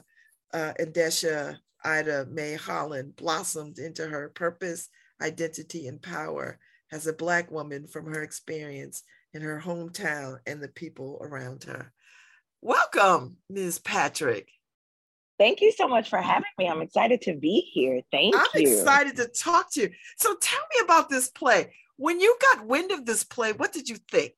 uh, 0.52 0.72
Endesha 0.80 1.58
Ida 1.84 2.26
Mae 2.30 2.54
Holland 2.54 3.16
blossomed 3.16 3.78
into 3.78 4.06
her 4.06 4.28
purpose, 4.28 4.88
identity, 5.20 5.86
and 5.86 6.00
power 6.00 6.58
as 6.90 7.06
a 7.06 7.12
Black 7.12 7.50
woman 7.50 7.86
from 7.86 8.06
her 8.06 8.22
experience 8.22 9.02
in 9.32 9.42
her 9.42 9.60
hometown 9.64 10.38
and 10.46 10.62
the 10.62 10.68
people 10.68 11.18
around 11.22 11.64
her. 11.64 11.92
Welcome, 12.60 13.38
Ms. 13.48 13.78
Patrick. 13.78 14.48
Thank 15.38 15.60
you 15.60 15.72
so 15.72 15.88
much 15.88 16.10
for 16.10 16.18
having 16.18 16.44
me. 16.58 16.68
I'm 16.68 16.82
excited 16.82 17.22
to 17.22 17.34
be 17.34 17.60
here. 17.72 18.02
Thank 18.12 18.34
you. 18.34 18.40
I'm 18.54 18.62
excited 18.62 19.16
to 19.16 19.26
talk 19.26 19.72
to 19.72 19.82
you. 19.82 19.90
So 20.18 20.36
tell 20.40 20.60
me 20.60 20.84
about 20.84 21.08
this 21.08 21.30
play. 21.30 21.72
When 21.96 22.20
you 22.20 22.36
got 22.40 22.66
wind 22.66 22.92
of 22.92 23.06
this 23.06 23.24
play, 23.24 23.52
what 23.52 23.72
did 23.72 23.88
you 23.88 23.96
think? 24.10 24.34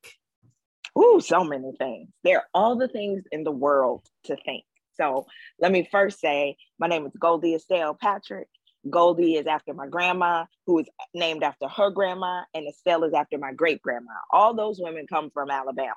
Ooh, 0.98 1.20
so 1.20 1.44
many 1.44 1.72
things. 1.78 2.08
There 2.22 2.38
are 2.38 2.46
all 2.54 2.76
the 2.76 2.88
things 2.88 3.24
in 3.32 3.44
the 3.44 3.50
world 3.50 4.06
to 4.24 4.36
think. 4.36 4.64
So 4.96 5.26
let 5.58 5.72
me 5.72 5.88
first 5.90 6.20
say 6.20 6.56
my 6.78 6.86
name 6.86 7.06
is 7.06 7.12
Goldie 7.18 7.54
Estelle 7.54 7.94
Patrick. 7.94 8.48
Goldie 8.88 9.36
is 9.36 9.46
after 9.46 9.72
my 9.72 9.88
grandma, 9.88 10.44
who 10.66 10.78
is 10.80 10.88
named 11.14 11.42
after 11.42 11.68
her 11.68 11.90
grandma, 11.90 12.42
and 12.52 12.68
Estelle 12.68 13.04
is 13.04 13.14
after 13.14 13.38
my 13.38 13.52
great 13.52 13.80
grandma. 13.82 14.12
All 14.30 14.54
those 14.54 14.78
women 14.78 15.06
come 15.08 15.30
from 15.30 15.50
Alabama. 15.50 15.94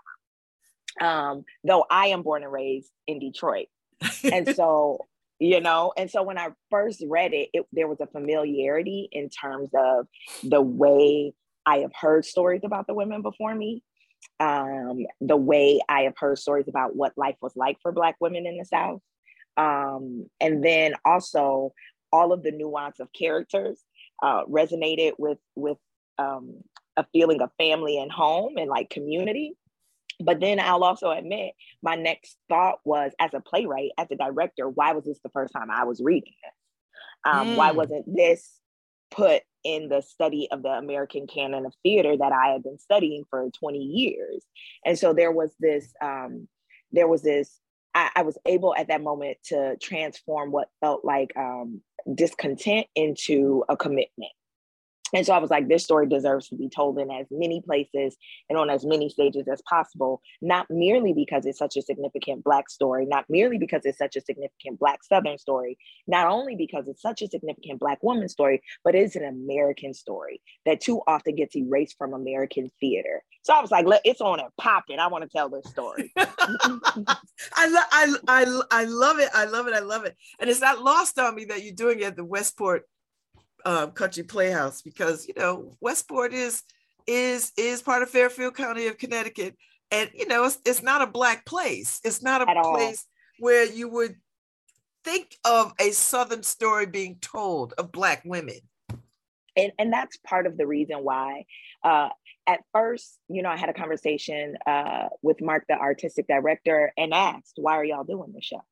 Um, 1.01 1.43
though 1.63 1.85
I 1.91 2.07
am 2.07 2.23
born 2.23 2.43
and 2.43 2.51
raised 2.51 2.91
in 3.05 3.19
Detroit. 3.19 3.67
and 4.31 4.47
so 4.55 5.05
you 5.39 5.61
know 5.61 5.93
and 5.97 6.09
so 6.09 6.23
when 6.23 6.37
i 6.37 6.49
first 6.69 7.03
read 7.07 7.33
it, 7.33 7.49
it 7.53 7.65
there 7.71 7.87
was 7.87 7.99
a 7.99 8.07
familiarity 8.07 9.07
in 9.11 9.29
terms 9.29 9.69
of 9.75 10.07
the 10.43 10.61
way 10.61 11.33
i 11.65 11.79
have 11.79 11.91
heard 11.99 12.25
stories 12.25 12.61
about 12.63 12.87
the 12.87 12.93
women 12.93 13.21
before 13.21 13.53
me 13.53 13.83
um, 14.39 15.05
the 15.21 15.37
way 15.37 15.79
i 15.89 16.01
have 16.01 16.17
heard 16.17 16.37
stories 16.37 16.67
about 16.67 16.95
what 16.95 17.17
life 17.17 17.35
was 17.41 17.55
like 17.55 17.77
for 17.81 17.91
black 17.91 18.15
women 18.19 18.45
in 18.45 18.57
the 18.57 18.65
south 18.65 19.01
um, 19.57 20.29
and 20.39 20.63
then 20.63 20.93
also 21.03 21.73
all 22.11 22.31
of 22.31 22.43
the 22.43 22.51
nuance 22.51 22.99
of 22.99 23.11
characters 23.11 23.81
uh, 24.23 24.45
resonated 24.45 25.13
with 25.17 25.39
with 25.55 25.77
um, 26.19 26.55
a 26.95 27.05
feeling 27.13 27.41
of 27.41 27.49
family 27.57 27.97
and 27.97 28.11
home 28.11 28.57
and 28.57 28.69
like 28.69 28.89
community 28.89 29.55
but 30.19 30.39
then 30.39 30.59
I'll 30.59 30.83
also 30.83 31.11
admit 31.11 31.53
my 31.81 31.95
next 31.95 32.37
thought 32.49 32.79
was 32.83 33.11
as 33.19 33.33
a 33.33 33.39
playwright, 33.39 33.91
as 33.97 34.07
a 34.11 34.15
director, 34.15 34.67
why 34.67 34.93
was 34.93 35.05
this 35.05 35.19
the 35.23 35.29
first 35.29 35.53
time 35.53 35.69
I 35.69 35.83
was 35.83 36.01
reading 36.01 36.33
this? 36.43 36.53
Um, 37.31 37.55
Why 37.55 37.71
Mm. 37.71 37.75
wasn't 37.75 38.15
this 38.15 38.59
put 39.11 39.43
in 39.67 39.89
the 39.89 40.01
study 40.01 40.47
of 40.49 40.63
the 40.63 40.69
American 40.69 41.27
canon 41.27 41.65
of 41.65 41.73
theater 41.83 42.15
that 42.15 42.31
I 42.31 42.53
had 42.53 42.63
been 42.63 42.79
studying 42.79 43.25
for 43.29 43.49
20 43.59 43.77
years. 43.77 44.45
And 44.85 44.97
so 44.97 45.11
there 45.11 45.31
was 45.31 45.53
this, 45.59 45.93
um, 46.01 46.47
there 46.93 47.07
was 47.09 47.21
this, 47.21 47.59
I, 47.93 48.09
I 48.15 48.21
was 48.21 48.37
able 48.45 48.73
at 48.75 48.87
that 48.87 49.03
moment 49.03 49.39
to 49.47 49.75
transform 49.81 50.51
what 50.51 50.69
felt 50.79 51.03
like 51.03 51.35
um, 51.35 51.81
discontent 52.15 52.87
into 52.95 53.65
a 53.67 53.75
commitment. 53.75 54.31
And 55.13 55.25
so 55.25 55.33
I 55.33 55.39
was 55.39 55.49
like, 55.49 55.67
this 55.67 55.83
story 55.83 56.07
deserves 56.07 56.49
to 56.49 56.55
be 56.55 56.69
told 56.69 56.99
in 56.99 57.09
as 57.09 57.27
many 57.31 57.61
places 57.61 58.17
and 58.49 58.57
on 58.57 58.69
as 58.69 58.85
many 58.85 59.09
stages 59.09 59.47
as 59.47 59.61
possible, 59.61 60.21
not 60.41 60.67
merely 60.69 61.13
because 61.13 61.45
it's 61.45 61.59
such 61.59 61.77
a 61.77 61.81
significant 61.81 62.43
Black 62.43 62.69
story, 62.69 63.05
not 63.05 63.25
merely 63.29 63.57
because 63.57 63.81
it's 63.85 63.97
such 63.97 64.15
a 64.15 64.21
significant 64.21 64.79
Black 64.79 65.03
Southern 65.03 65.37
story, 65.37 65.77
not 66.07 66.27
only 66.27 66.55
because 66.55 66.87
it's 66.87 67.01
such 67.01 67.21
a 67.21 67.27
significant 67.27 67.79
Black 67.79 68.01
woman 68.03 68.27
story, 68.27 68.61
but 68.83 68.95
it's 68.95 69.15
an 69.15 69.25
American 69.25 69.93
story 69.93 70.41
that 70.65 70.81
too 70.81 71.01
often 71.07 71.35
gets 71.35 71.55
erased 71.55 71.95
from 71.97 72.13
American 72.13 72.69
theater. 72.79 73.23
So 73.43 73.53
I 73.53 73.61
was 73.61 73.71
like, 73.71 73.85
"Look, 73.85 74.01
it's 74.03 74.21
on 74.21 74.39
and 74.39 74.49
popping. 74.57 74.99
I 74.99 75.07
want 75.07 75.23
to 75.23 75.29
tell 75.29 75.49
this 75.49 75.65
story. 75.69 76.11
I, 76.17 77.67
lo- 77.67 77.81
I, 77.91 78.15
I, 78.27 78.61
I 78.71 78.83
love 78.85 79.19
it. 79.19 79.29
I 79.33 79.45
love 79.45 79.67
it. 79.67 79.73
I 79.73 79.79
love 79.79 80.05
it. 80.05 80.15
And 80.39 80.49
it's 80.49 80.59
not 80.59 80.81
lost 80.81 81.17
on 81.17 81.35
me 81.35 81.45
that 81.45 81.63
you're 81.63 81.73
doing 81.73 81.99
it 81.99 82.05
at 82.05 82.15
the 82.15 82.25
Westport 82.25 82.83
um, 83.67 83.91
Country 83.91 84.23
Playhouse 84.23 84.81
because 84.81 85.27
you 85.27 85.33
know 85.37 85.75
Westport 85.81 86.33
is 86.33 86.63
is 87.05 87.51
is 87.57 87.81
part 87.81 88.01
of 88.01 88.09
Fairfield 88.09 88.55
County 88.55 88.87
of 88.87 88.97
Connecticut, 88.97 89.55
and 89.91 90.09
you 90.13 90.25
know 90.27 90.45
it's, 90.45 90.57
it's 90.65 90.81
not 90.81 91.01
a 91.01 91.07
black 91.07 91.45
place. 91.45 91.99
It's 92.03 92.23
not 92.23 92.41
a 92.41 92.49
At 92.49 92.57
all. 92.57 92.73
place 92.73 93.05
where 93.39 93.65
you 93.65 93.89
would 93.89 94.15
think 95.03 95.35
of 95.45 95.73
a 95.79 95.91
Southern 95.91 96.43
story 96.43 96.85
being 96.85 97.17
told 97.21 97.73
of 97.77 97.91
black 97.91 98.23
women. 98.25 98.59
and 99.57 99.71
and 99.77 99.91
that's 99.91 100.17
part 100.17 100.47
of 100.47 100.57
the 100.57 100.65
reason 100.67 100.97
why 100.99 101.43
uh 101.83 102.09
at 102.45 102.61
first 102.73 103.17
you 103.27 103.41
know 103.41 103.49
i 103.49 103.57
had 103.57 103.69
a 103.69 103.73
conversation 103.73 104.57
uh 104.65 105.07
with 105.21 105.41
mark 105.41 105.65
the 105.67 105.75
artistic 105.75 106.27
director 106.27 106.91
and 106.97 107.13
asked 107.13 107.53
why 107.57 107.73
are 107.73 107.85
y'all 107.85 108.03
doing 108.03 108.31
this 108.33 108.45
show 108.45 108.63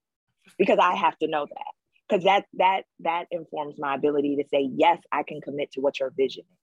because 0.58 0.80
i 0.80 0.94
have 0.96 1.18
to 1.20 1.28
know 1.28 1.46
that 1.46 1.74
because 2.08 2.24
that 2.24 2.46
that 2.54 2.84
that 3.00 3.26
informs 3.32 3.76
my 3.80 3.96
ability 3.96 4.36
to 4.38 4.44
say 4.50 4.70
yes 4.76 5.00
i 5.12 5.24
can 5.24 5.42
commit 5.42 5.72
to 5.72 5.82
what 5.82 6.00
your 6.00 6.12
vision 6.16 6.44
is 6.44 6.60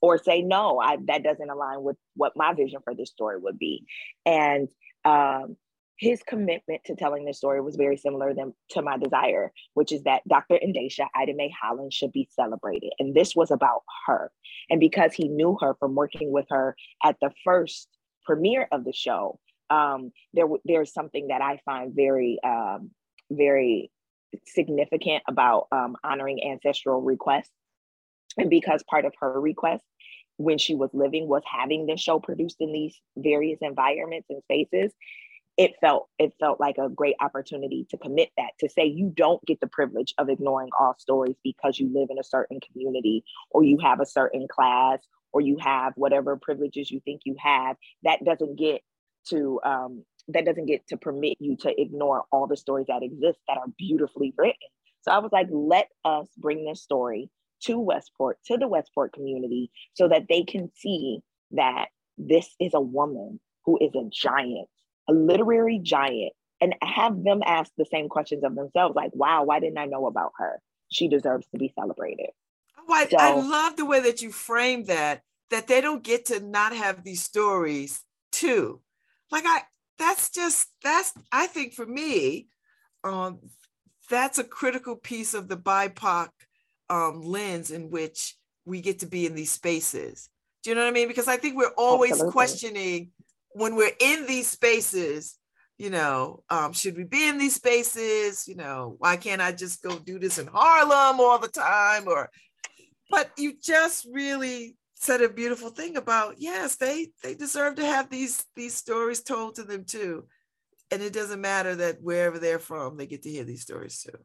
or 0.00 0.18
say 0.18 0.42
no 0.42 0.78
I, 0.80 0.96
that 1.06 1.22
doesn't 1.22 1.50
align 1.50 1.82
with 1.82 1.96
what 2.14 2.32
my 2.36 2.52
vision 2.52 2.80
for 2.84 2.94
this 2.94 3.10
story 3.10 3.38
would 3.38 3.58
be 3.58 3.84
and 4.24 4.68
um 5.04 5.56
his 5.98 6.22
commitment 6.22 6.82
to 6.84 6.94
telling 6.94 7.24
this 7.24 7.38
story 7.38 7.60
was 7.60 7.76
very 7.76 7.96
similar 7.96 8.34
than, 8.34 8.52
to 8.70 8.82
my 8.82 8.98
desire, 8.98 9.52
which 9.74 9.92
is 9.92 10.02
that 10.02 10.22
Dr. 10.28 10.58
Endesha 10.62 11.06
Ida 11.14 11.32
Holland 11.60 11.92
should 11.92 12.12
be 12.12 12.28
celebrated. 12.30 12.92
And 12.98 13.14
this 13.14 13.34
was 13.34 13.50
about 13.50 13.82
her. 14.06 14.30
And 14.68 14.78
because 14.78 15.14
he 15.14 15.28
knew 15.28 15.56
her 15.60 15.74
from 15.78 15.94
working 15.94 16.32
with 16.32 16.46
her 16.50 16.76
at 17.02 17.16
the 17.20 17.30
first 17.44 17.88
premiere 18.24 18.68
of 18.72 18.84
the 18.84 18.92
show, 18.92 19.38
um, 19.70 20.12
there 20.34 20.46
there's 20.64 20.92
something 20.92 21.28
that 21.28 21.40
I 21.40 21.60
find 21.64 21.94
very, 21.94 22.38
um, 22.44 22.90
very 23.30 23.90
significant 24.46 25.22
about 25.28 25.68
um, 25.72 25.96
honoring 26.04 26.42
ancestral 26.44 27.00
requests. 27.00 27.50
And 28.36 28.50
because 28.50 28.82
part 28.82 29.04
of 29.04 29.14
her 29.20 29.40
request 29.40 29.84
when 30.36 30.58
she 30.58 30.74
was 30.74 30.90
living 30.92 31.28
was 31.28 31.42
having 31.50 31.86
this 31.86 32.00
show 32.00 32.20
produced 32.20 32.56
in 32.60 32.72
these 32.72 33.00
various 33.16 33.58
environments 33.62 34.26
and 34.28 34.42
spaces, 34.42 34.92
it 35.56 35.72
felt 35.80 36.08
it 36.18 36.34
felt 36.38 36.60
like 36.60 36.76
a 36.78 36.88
great 36.88 37.16
opportunity 37.20 37.86
to 37.90 37.96
commit 37.96 38.30
that 38.36 38.50
to 38.60 38.68
say 38.68 38.84
you 38.84 39.10
don't 39.14 39.44
get 39.46 39.58
the 39.60 39.66
privilege 39.66 40.14
of 40.18 40.28
ignoring 40.28 40.68
all 40.78 40.94
stories 40.98 41.36
because 41.42 41.78
you 41.78 41.90
live 41.92 42.08
in 42.10 42.18
a 42.18 42.24
certain 42.24 42.60
community 42.60 43.24
or 43.50 43.64
you 43.64 43.78
have 43.78 44.00
a 44.00 44.06
certain 44.06 44.46
class 44.48 45.00
or 45.32 45.40
you 45.40 45.56
have 45.58 45.94
whatever 45.96 46.36
privileges 46.36 46.90
you 46.90 47.00
think 47.00 47.22
you 47.24 47.36
have 47.38 47.76
that 48.02 48.22
doesn't 48.24 48.56
get 48.56 48.82
to 49.28 49.60
um, 49.64 50.04
that 50.28 50.44
doesn't 50.44 50.66
get 50.66 50.86
to 50.88 50.96
permit 50.96 51.36
you 51.40 51.56
to 51.58 51.80
ignore 51.80 52.24
all 52.32 52.46
the 52.46 52.56
stories 52.56 52.86
that 52.88 53.02
exist 53.02 53.38
that 53.48 53.58
are 53.58 53.68
beautifully 53.78 54.34
written. 54.36 54.54
So 55.02 55.12
i 55.12 55.18
was 55.18 55.32
like 55.32 55.48
let 55.50 55.88
us 56.04 56.28
bring 56.36 56.64
this 56.64 56.82
story 56.82 57.30
to 57.62 57.78
westport 57.78 58.38
to 58.46 58.56
the 58.56 58.68
westport 58.68 59.12
community 59.12 59.70
so 59.94 60.08
that 60.08 60.26
they 60.28 60.42
can 60.42 60.70
see 60.74 61.20
that 61.52 61.86
this 62.18 62.54
is 62.60 62.72
a 62.74 62.80
woman 62.80 63.40
who 63.64 63.78
is 63.80 63.94
a 63.94 64.08
giant 64.10 64.68
a 65.08 65.12
literary 65.12 65.78
giant 65.82 66.32
and 66.60 66.74
have 66.82 67.22
them 67.22 67.40
ask 67.46 67.70
the 67.76 67.86
same 67.86 68.08
questions 68.08 68.42
of 68.42 68.54
themselves 68.54 68.96
like 68.96 69.12
wow 69.14 69.44
why 69.44 69.60
didn't 69.60 69.78
i 69.78 69.86
know 69.86 70.06
about 70.06 70.32
her? 70.38 70.60
She 70.88 71.08
deserves 71.08 71.46
to 71.48 71.58
be 71.58 71.72
celebrated. 71.78 72.30
Oh, 72.78 72.92
I, 72.92 73.08
I 73.18 73.34
love 73.34 73.76
the 73.76 73.84
way 73.84 74.00
that 74.00 74.22
you 74.22 74.30
frame 74.30 74.84
that, 74.84 75.22
that 75.50 75.66
they 75.66 75.80
don't 75.80 76.02
get 76.02 76.26
to 76.26 76.40
not 76.40 76.74
have 76.74 77.02
these 77.02 77.22
stories 77.22 78.04
too. 78.30 78.80
Like 79.30 79.44
I, 79.46 79.62
that's 79.98 80.30
just, 80.30 80.68
that's, 80.82 81.12
I 81.32 81.46
think 81.46 81.74
for 81.74 81.86
me, 81.86 82.48
um, 83.04 83.40
that's 84.08 84.38
a 84.38 84.44
critical 84.44 84.96
piece 84.96 85.34
of 85.34 85.48
the 85.48 85.56
BIPOC 85.56 86.28
um, 86.90 87.22
lens 87.22 87.70
in 87.70 87.90
which 87.90 88.36
we 88.64 88.80
get 88.80 89.00
to 89.00 89.06
be 89.06 89.26
in 89.26 89.34
these 89.34 89.52
spaces. 89.52 90.28
Do 90.62 90.70
you 90.70 90.76
know 90.76 90.82
what 90.82 90.88
I 90.88 90.92
mean? 90.92 91.08
Because 91.08 91.28
I 91.28 91.36
think 91.36 91.56
we're 91.56 91.74
always 91.76 92.12
Absolutely. 92.12 92.32
questioning 92.32 93.10
when 93.50 93.76
we're 93.76 93.92
in 94.00 94.26
these 94.26 94.48
spaces, 94.48 95.38
you 95.78 95.90
know, 95.90 96.42
um, 96.50 96.72
should 96.72 96.96
we 96.96 97.04
be 97.04 97.28
in 97.28 97.38
these 97.38 97.54
spaces? 97.54 98.46
You 98.48 98.56
know, 98.56 98.96
why 98.98 99.16
can't 99.16 99.40
I 99.40 99.52
just 99.52 99.82
go 99.82 99.98
do 99.98 100.18
this 100.18 100.38
in 100.38 100.46
Harlem 100.46 101.20
all 101.20 101.38
the 101.38 101.48
time? 101.48 102.08
Or, 102.08 102.30
but 103.10 103.30
you 103.38 103.54
just 103.62 104.06
really 104.10 104.76
said 104.96 105.22
a 105.22 105.28
beautiful 105.28 105.70
thing 105.70 105.96
about 105.96 106.36
yes, 106.38 106.76
they 106.76 107.08
they 107.22 107.34
deserve 107.34 107.76
to 107.76 107.84
have 107.84 108.10
these 108.10 108.44
these 108.56 108.74
stories 108.74 109.22
told 109.22 109.56
to 109.56 109.64
them 109.64 109.84
too, 109.84 110.26
and 110.90 111.02
it 111.02 111.12
doesn't 111.12 111.40
matter 111.40 111.74
that 111.76 112.02
wherever 112.02 112.38
they're 112.38 112.58
from, 112.58 112.96
they 112.96 113.06
get 113.06 113.22
to 113.24 113.30
hear 113.30 113.44
these 113.44 113.62
stories 113.62 114.02
too. 114.02 114.18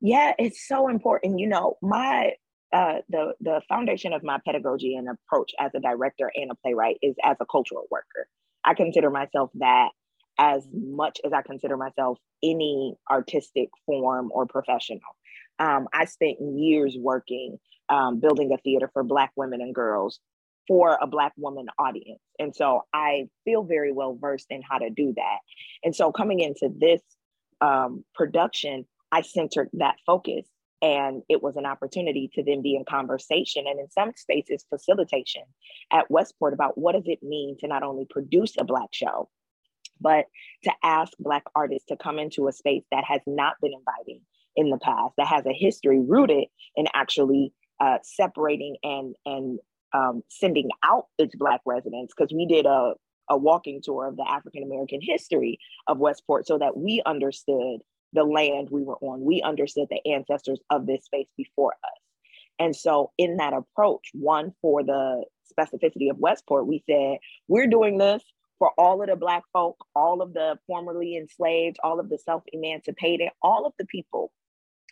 yeah 0.00 0.32
it's 0.38 0.66
so 0.66 0.88
important 0.88 1.38
you 1.38 1.48
know 1.48 1.76
my 1.82 2.32
uh 2.72 2.96
the 3.08 3.34
the 3.40 3.60
foundation 3.68 4.12
of 4.12 4.22
my 4.22 4.38
pedagogy 4.44 4.94
and 4.94 5.08
approach 5.08 5.52
as 5.58 5.70
a 5.74 5.80
director 5.80 6.30
and 6.34 6.50
a 6.50 6.54
playwright 6.56 6.98
is 7.02 7.16
as 7.24 7.36
a 7.40 7.46
cultural 7.46 7.86
worker. 7.90 8.28
I 8.64 8.74
consider 8.74 9.10
myself 9.10 9.50
that 9.54 9.90
as 10.38 10.66
much 10.72 11.18
as 11.24 11.32
i 11.32 11.42
consider 11.42 11.76
myself 11.76 12.18
any 12.42 12.94
artistic 13.10 13.68
form 13.86 14.30
or 14.32 14.46
professional 14.46 15.00
um, 15.58 15.88
i 15.92 16.04
spent 16.04 16.36
years 16.40 16.96
working 16.98 17.58
um, 17.88 18.20
building 18.20 18.52
a 18.52 18.58
theater 18.58 18.90
for 18.92 19.02
black 19.02 19.32
women 19.36 19.60
and 19.60 19.74
girls 19.74 20.20
for 20.66 20.98
a 21.00 21.06
black 21.06 21.32
woman 21.36 21.66
audience 21.78 22.20
and 22.38 22.54
so 22.54 22.82
i 22.92 23.26
feel 23.44 23.62
very 23.62 23.92
well 23.92 24.16
versed 24.20 24.48
in 24.50 24.62
how 24.62 24.78
to 24.78 24.90
do 24.90 25.12
that 25.16 25.38
and 25.82 25.94
so 25.94 26.12
coming 26.12 26.40
into 26.40 26.68
this 26.78 27.00
um, 27.60 28.04
production 28.14 28.84
I 29.10 29.22
centered 29.22 29.70
that 29.74 29.96
focus. 30.06 30.46
And 30.80 31.22
it 31.28 31.42
was 31.42 31.56
an 31.56 31.66
opportunity 31.66 32.30
to 32.34 32.42
then 32.44 32.62
be 32.62 32.76
in 32.76 32.84
conversation 32.84 33.64
and 33.66 33.80
in 33.80 33.90
some 33.90 34.12
spaces 34.14 34.64
facilitation 34.68 35.42
at 35.92 36.08
Westport 36.08 36.54
about 36.54 36.78
what 36.78 36.92
does 36.92 37.06
it 37.06 37.20
mean 37.20 37.56
to 37.58 37.66
not 37.66 37.82
only 37.82 38.06
produce 38.08 38.54
a 38.56 38.64
Black 38.64 38.90
show, 38.92 39.28
but 40.00 40.26
to 40.62 40.72
ask 40.84 41.12
Black 41.18 41.42
artists 41.56 41.88
to 41.88 41.96
come 41.96 42.20
into 42.20 42.46
a 42.46 42.52
space 42.52 42.84
that 42.92 43.02
has 43.02 43.20
not 43.26 43.56
been 43.60 43.72
inviting 43.72 44.22
in 44.58 44.70
the 44.70 44.78
past, 44.78 45.14
that 45.16 45.28
has 45.28 45.46
a 45.46 45.52
history 45.52 46.00
rooted 46.00 46.46
in 46.74 46.86
actually 46.92 47.52
uh, 47.80 47.98
separating 48.02 48.76
and, 48.82 49.14
and 49.24 49.60
um, 49.94 50.22
sending 50.28 50.68
out 50.82 51.06
its 51.16 51.34
Black 51.36 51.60
residents. 51.64 52.12
Because 52.14 52.34
we 52.34 52.44
did 52.44 52.66
a, 52.66 52.94
a 53.30 53.36
walking 53.36 53.80
tour 53.82 54.08
of 54.08 54.16
the 54.16 54.28
African 54.28 54.64
American 54.64 54.98
history 55.00 55.60
of 55.86 55.98
Westport 55.98 56.48
so 56.48 56.58
that 56.58 56.76
we 56.76 57.00
understood 57.06 57.78
the 58.12 58.24
land 58.24 58.68
we 58.72 58.82
were 58.82 58.96
on. 58.96 59.24
We 59.24 59.42
understood 59.42 59.86
the 59.90 60.12
ancestors 60.12 60.58
of 60.70 60.86
this 60.86 61.04
space 61.04 61.28
before 61.36 61.74
us. 61.84 62.00
And 62.58 62.74
so, 62.74 63.12
in 63.16 63.36
that 63.36 63.52
approach, 63.52 64.10
one 64.12 64.52
for 64.60 64.82
the 64.82 65.24
specificity 65.56 66.10
of 66.10 66.18
Westport, 66.18 66.66
we 66.66 66.82
said, 66.90 67.18
we're 67.46 67.68
doing 67.68 67.96
this 67.98 68.24
for 68.58 68.72
all 68.76 69.00
of 69.02 69.08
the 69.08 69.14
Black 69.14 69.44
folk, 69.52 69.76
all 69.94 70.20
of 70.20 70.34
the 70.34 70.58
formerly 70.66 71.16
enslaved, 71.16 71.76
all 71.84 72.00
of 72.00 72.08
the 72.08 72.18
self 72.18 72.42
emancipated, 72.52 73.28
all 73.40 73.64
of 73.66 73.72
the 73.78 73.86
people 73.86 74.32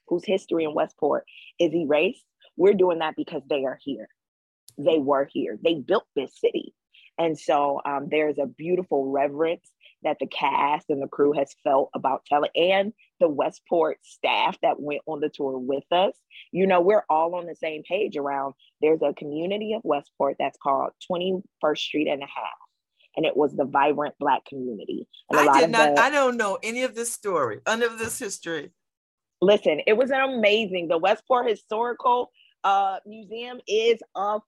whose 0.09 0.24
history 0.24 0.65
in 0.65 0.74
Westport 0.74 1.24
is 1.59 1.74
erased. 1.74 2.24
We're 2.57 2.74
doing 2.74 3.01
that 3.01 3.15
because 3.16 3.43
they 3.49 3.65
are 3.65 3.78
here. 3.83 4.09
They 4.78 4.99
were 4.99 5.28
here. 5.31 5.59
They 5.62 5.74
built 5.74 6.07
this 6.15 6.39
city. 6.39 6.74
And 7.19 7.39
so 7.39 7.81
um, 7.87 8.09
there's 8.11 8.39
a 8.39 8.47
beautiful 8.47 9.11
reverence 9.11 9.70
that 10.03 10.19
the 10.20 10.27
cast 10.27 10.91
and 10.91 11.03
the 11.03 11.09
crew 11.09 11.33
has 11.33 11.55
felt 11.65 11.89
about 11.95 12.24
telling, 12.27 12.51
and 12.55 12.93
the 13.19 13.28
Westport 13.28 13.99
staff 14.03 14.57
that 14.62 14.78
went 14.78 15.01
on 15.07 15.20
the 15.20 15.31
tour 15.31 15.59
with 15.59 15.85
us. 15.91 16.12
You 16.53 16.66
know, 16.66 16.83
we're 16.83 17.05
all 17.09 17.35
on 17.35 17.47
the 17.47 17.55
same 17.57 17.83
page 17.83 18.16
around 18.16 18.53
there's 18.83 19.01
a 19.03 19.15
community 19.15 19.73
of 19.73 19.81
Westport 19.85 20.37
that's 20.39 20.59
called 20.62 20.91
21st 21.11 21.78
Street 21.78 22.09
and 22.09 22.23
a 22.23 22.27
half. 22.27 22.53
And 23.16 23.24
it 23.24 23.35
was 23.35 23.57
the 23.57 23.65
vibrant 23.65 24.15
Black 24.20 24.45
community. 24.45 25.09
And 25.31 25.39
a 25.39 25.43
I 25.43 25.47
lot 25.47 25.55
did 25.55 25.65
of 25.65 25.70
not. 25.70 25.95
the- 25.97 26.03
I 26.03 26.11
don't 26.11 26.37
know 26.37 26.59
any 26.62 26.83
of 26.83 26.95
this 26.95 27.11
story, 27.11 27.61
any 27.66 27.87
of 27.87 27.99
this 27.99 28.19
history. 28.19 28.73
Listen, 29.41 29.81
it 29.87 29.97
was 29.97 30.11
an 30.11 30.21
amazing. 30.21 30.89
The 30.89 30.99
Westport 30.99 31.49
Historical 31.49 32.31
uh, 32.65 32.99
museum 33.07 33.61
is 33.69 33.99
a 34.15 34.39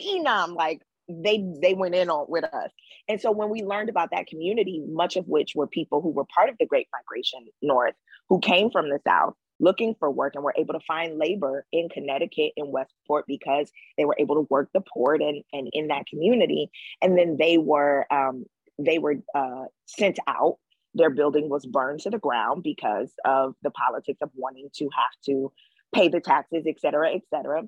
phenom. 0.00 0.54
Like 0.54 0.82
they 1.08 1.44
they 1.60 1.74
went 1.74 1.94
in 1.94 2.10
on 2.10 2.26
with 2.28 2.44
us. 2.44 2.70
And 3.08 3.20
so 3.20 3.30
when 3.30 3.48
we 3.48 3.62
learned 3.62 3.88
about 3.88 4.10
that 4.12 4.26
community, 4.26 4.84
much 4.88 5.16
of 5.16 5.26
which 5.26 5.54
were 5.54 5.66
people 5.66 6.00
who 6.00 6.10
were 6.10 6.26
part 6.34 6.48
of 6.48 6.56
the 6.58 6.66
Great 6.66 6.88
Migration 6.92 7.46
North, 7.62 7.94
who 8.28 8.40
came 8.40 8.70
from 8.70 8.90
the 8.90 9.00
South 9.06 9.34
looking 9.60 9.94
for 9.98 10.10
work 10.10 10.34
and 10.34 10.44
were 10.44 10.54
able 10.56 10.74
to 10.74 10.80
find 10.86 11.18
labor 11.18 11.66
in 11.72 11.88
Connecticut 11.88 12.52
in 12.56 12.70
Westport 12.70 13.24
because 13.26 13.70
they 13.96 14.04
were 14.04 14.16
able 14.18 14.36
to 14.36 14.46
work 14.50 14.70
the 14.72 14.80
port 14.80 15.20
and, 15.20 15.42
and 15.52 15.68
in 15.72 15.88
that 15.88 16.06
community. 16.06 16.70
And 17.02 17.18
then 17.18 17.36
they 17.38 17.58
were 17.58 18.06
um, 18.12 18.44
they 18.78 18.98
were 18.98 19.16
uh, 19.34 19.64
sent 19.86 20.18
out. 20.26 20.58
Their 20.98 21.10
building 21.10 21.48
was 21.48 21.64
burned 21.64 22.00
to 22.00 22.10
the 22.10 22.18
ground 22.18 22.62
because 22.62 23.12
of 23.24 23.54
the 23.62 23.70
politics 23.70 24.18
of 24.20 24.30
wanting 24.34 24.68
to 24.78 24.84
have 24.84 25.14
to 25.26 25.52
pay 25.94 26.08
the 26.08 26.20
taxes, 26.20 26.64
et 26.66 26.78
cetera, 26.80 27.14
et 27.14 27.22
cetera. 27.32 27.62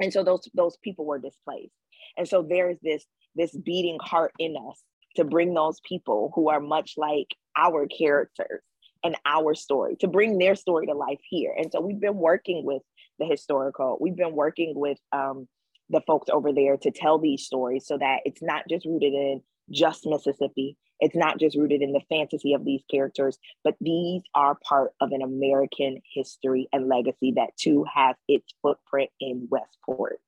And 0.00 0.12
so 0.12 0.22
those 0.22 0.48
those 0.54 0.76
people 0.84 1.04
were 1.06 1.18
displaced. 1.18 1.74
And 2.16 2.28
so 2.28 2.46
there's 2.48 2.78
this 2.82 3.04
this 3.34 3.56
beating 3.56 3.98
heart 4.00 4.32
in 4.38 4.54
us 4.68 4.82
to 5.16 5.24
bring 5.24 5.54
those 5.54 5.80
people 5.88 6.30
who 6.34 6.50
are 6.50 6.60
much 6.60 6.94
like 6.96 7.34
our 7.56 7.86
characters 7.86 8.62
and 9.02 9.16
our 9.24 9.54
story 9.54 9.96
to 10.00 10.08
bring 10.08 10.38
their 10.38 10.54
story 10.54 10.86
to 10.86 10.94
life 10.94 11.20
here. 11.28 11.54
And 11.56 11.70
so 11.72 11.80
we've 11.80 12.00
been 12.00 12.16
working 12.16 12.64
with 12.64 12.82
the 13.18 13.26
historical, 13.26 13.96
we've 14.00 14.16
been 14.16 14.34
working 14.34 14.74
with 14.76 14.98
um, 15.12 15.48
the 15.88 16.02
folks 16.06 16.28
over 16.30 16.52
there 16.52 16.76
to 16.76 16.90
tell 16.90 17.18
these 17.18 17.44
stories 17.44 17.86
so 17.86 17.96
that 17.98 18.20
it's 18.24 18.42
not 18.42 18.64
just 18.68 18.84
rooted 18.84 19.14
in 19.14 19.40
just 19.70 20.06
Mississippi. 20.06 20.76
It's 20.98 21.16
not 21.16 21.38
just 21.38 21.56
rooted 21.56 21.82
in 21.82 21.92
the 21.92 22.00
fantasy 22.08 22.54
of 22.54 22.64
these 22.64 22.82
characters, 22.90 23.38
but 23.62 23.76
these 23.80 24.22
are 24.34 24.56
part 24.66 24.92
of 25.00 25.12
an 25.12 25.22
American 25.22 26.00
history 26.14 26.68
and 26.72 26.88
legacy 26.88 27.32
that 27.36 27.56
too 27.58 27.84
has 27.92 28.16
its 28.28 28.46
footprint 28.62 29.10
in 29.20 29.48
Westport. 29.50 30.20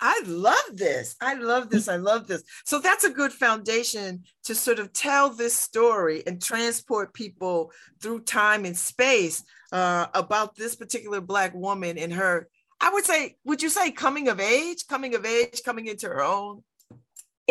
I 0.00 0.22
love 0.26 0.56
this. 0.72 1.14
I 1.20 1.34
love 1.34 1.68
this. 1.68 1.86
I 1.86 1.96
love 1.96 2.26
this. 2.26 2.42
So 2.64 2.78
that's 2.78 3.04
a 3.04 3.10
good 3.10 3.32
foundation 3.32 4.24
to 4.44 4.54
sort 4.54 4.78
of 4.78 4.92
tell 4.94 5.28
this 5.28 5.54
story 5.54 6.22
and 6.26 6.42
transport 6.42 7.12
people 7.12 7.70
through 8.00 8.20
time 8.20 8.64
and 8.64 8.76
space 8.76 9.44
uh, 9.72 10.06
about 10.14 10.56
this 10.56 10.74
particular 10.74 11.20
Black 11.20 11.54
woman 11.54 11.98
and 11.98 12.14
her. 12.14 12.48
I 12.80 12.90
would 12.90 13.04
say, 13.04 13.36
would 13.44 13.60
you 13.60 13.68
say 13.68 13.90
coming 13.90 14.28
of 14.28 14.40
age, 14.40 14.86
coming 14.88 15.14
of 15.14 15.26
age, 15.26 15.60
coming 15.64 15.86
into 15.86 16.06
her 16.06 16.22
own? 16.22 16.62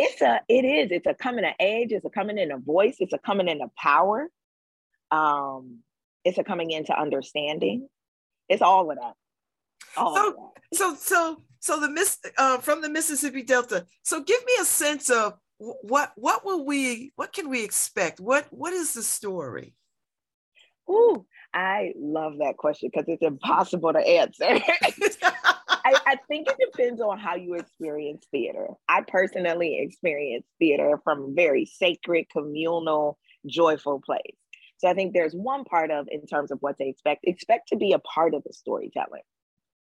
It's 0.01 0.21
a, 0.21 0.39
it 0.47 0.63
is. 0.63 0.91
It's 0.91 1.07
a 1.07 1.13
coming 1.13 1.43
of 1.43 1.51
age. 1.59 1.91
It's 1.91 2.05
a 2.05 2.09
coming 2.09 2.37
in 2.37 2.51
a 2.51 2.57
voice. 2.57 2.95
It's 2.99 3.11
a 3.11 3.17
coming 3.17 3.49
in 3.49 3.59
a 3.61 3.67
power. 3.77 4.29
Um, 5.11 5.79
it's 6.23 6.37
a 6.37 6.43
coming 6.43 6.71
into 6.71 6.97
understanding. 6.97 7.89
It's 8.47 8.61
all 8.61 8.89
of 8.91 8.97
that. 8.97 9.13
All 9.97 10.15
So- 10.15 10.29
of 10.29 10.35
that. 10.35 10.77
So, 10.77 10.95
so, 10.95 11.43
so 11.59 11.79
the 11.81 11.89
miss 11.89 12.17
uh, 12.37 12.59
from 12.59 12.81
the 12.81 12.89
Mississippi 12.89 13.43
Delta. 13.43 13.85
So, 14.03 14.21
give 14.21 14.39
me 14.45 14.53
a 14.61 14.65
sense 14.65 15.09
of 15.09 15.33
what 15.57 16.11
what 16.15 16.45
will 16.45 16.63
we 16.63 17.11
what 17.15 17.33
can 17.33 17.49
we 17.49 17.63
expect? 17.63 18.19
What 18.19 18.45
what 18.51 18.71
is 18.71 18.93
the 18.93 19.01
story? 19.01 19.73
Ooh, 20.89 21.25
I 21.53 21.93
love 21.97 22.33
that 22.39 22.57
question 22.57 22.89
because 22.93 23.09
it's 23.09 23.23
impossible 23.23 23.91
to 23.93 23.99
answer. 23.99 24.45
I, 25.89 25.99
I 26.05 26.15
think 26.27 26.47
it 26.47 26.57
depends 26.71 27.01
on 27.01 27.17
how 27.17 27.35
you 27.35 27.55
experience 27.55 28.25
theater. 28.31 28.67
I 28.87 29.01
personally 29.01 29.79
experience 29.79 30.45
theater 30.59 30.99
from 31.03 31.21
a 31.21 31.33
very 31.33 31.65
sacred, 31.65 32.27
communal, 32.31 33.17
joyful 33.47 34.01
place. 34.05 34.35
So 34.77 34.87
I 34.87 34.93
think 34.93 35.13
there's 35.13 35.33
one 35.33 35.63
part 35.63 35.91
of 35.91 36.07
in 36.11 36.25
terms 36.25 36.51
of 36.51 36.59
what 36.61 36.77
they 36.77 36.87
expect. 36.87 37.21
Expect 37.23 37.69
to 37.69 37.75
be 37.75 37.93
a 37.93 37.99
part 37.99 38.33
of 38.33 38.43
the 38.43 38.53
storytelling. 38.53 39.23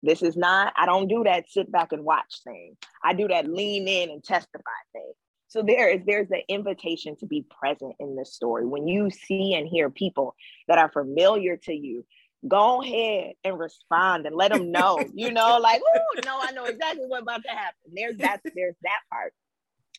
This 0.03 0.23
is 0.23 0.37
not, 0.37 0.73
I 0.77 0.87
don't 0.87 1.09
do 1.09 1.25
that 1.25 1.51
sit 1.51 1.71
back 1.73 1.93
and 1.93 2.05
watch 2.05 2.43
thing. 2.45 2.77
I 3.03 3.15
do 3.15 3.27
that 3.29 3.49
lean 3.49 3.89
in 3.89 4.11
and 4.11 4.23
testify 4.23 4.61
thing. 4.93 5.13
So 5.49 5.63
there 5.63 5.89
is 5.89 6.03
there's 6.07 6.29
the 6.29 6.43
invitation 6.49 7.17
to 7.17 7.27
be 7.27 7.45
present 7.61 7.95
in 7.99 8.15
this 8.17 8.35
story. 8.35 8.67
When 8.67 8.87
you 8.87 9.11
see 9.11 9.55
and 9.55 9.67
hear 9.67 9.91
people 9.91 10.37
that 10.69 10.79
are 10.79 10.93
familiar 10.93 11.57
to 11.65 11.75
you, 11.75 12.05
go 12.47 12.83
ahead 12.83 13.35
and 13.45 13.59
respond 13.59 14.27
and 14.27 14.37
let 14.37 14.51
them 14.51 14.71
know. 14.71 15.09
you 15.15 15.31
know, 15.33 15.59
like, 15.59 15.81
oh 15.85 16.21
no, 16.25 16.39
I 16.41 16.53
know 16.53 16.65
exactly 16.65 17.05
what's 17.07 17.23
about 17.23 17.43
to 17.43 17.51
happen. 17.51 17.93
There's 17.93 18.19
that, 18.19 18.41
there's 18.55 18.77
that 18.83 19.01
part. 19.13 19.33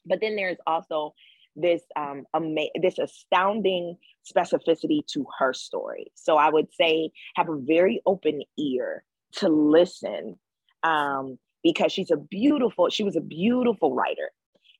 But 0.06 0.22
then 0.22 0.36
there's 0.36 0.58
also 0.66 1.14
this 1.56 1.82
um 1.96 2.26
ama- 2.34 2.70
this 2.82 3.00
astounding 3.00 3.98
specificity 4.32 5.06
to 5.08 5.26
her 5.40 5.54
story. 5.54 6.12
So 6.16 6.38
I 6.38 6.50
would 6.50 6.68
say 6.74 7.12
have 7.36 7.50
a 7.50 7.58
very 7.58 8.02
open 8.06 8.42
ear 8.58 9.04
to 9.34 9.50
listen 9.50 10.38
um 10.84 11.38
because 11.62 11.92
she's 11.92 12.12
a 12.12 12.18
beautiful 12.18 12.90
she 12.90 13.04
was 13.04 13.18
a 13.18 13.22
beautiful 13.22 13.94
writer 13.94 14.32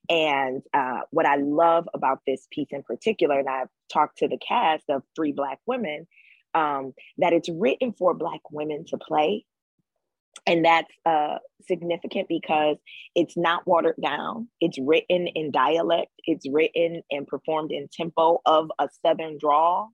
and 0.10 0.64
uh, 0.74 1.02
what 1.12 1.28
I 1.28 1.36
love 1.36 1.88
about 1.94 2.22
this 2.26 2.48
piece 2.52 2.70
in 2.72 2.82
particular, 2.82 3.40
and 3.40 3.48
I've 3.48 3.68
talked 3.94 4.18
to 4.20 4.28
the 4.28 4.40
cast 4.40 4.90
of 4.90 5.04
three 5.16 5.32
Black 5.32 5.60
women, 5.68 6.08
um, 6.54 6.94
that 7.18 7.34
it's 7.34 7.50
written 7.50 7.94
for 7.94 8.14
Black 8.14 8.42
women 8.52 8.86
to 8.88 8.98
play. 8.98 9.46
And 10.48 10.66
that's 10.66 10.92
uh, 11.06 11.38
significant 11.68 12.28
because 12.28 12.78
it's 13.14 13.36
not 13.38 13.68
watered 13.68 13.98
down. 14.02 14.48
It's 14.62 14.80
written 14.80 15.28
in 15.28 15.52
dialect, 15.52 16.12
it's 16.24 16.48
written 16.50 17.02
and 17.12 17.28
performed 17.28 17.72
in 17.72 17.88
tempo 17.92 18.42
of 18.46 18.72
a 18.80 18.88
Southern 19.06 19.38
drawl. 19.38 19.90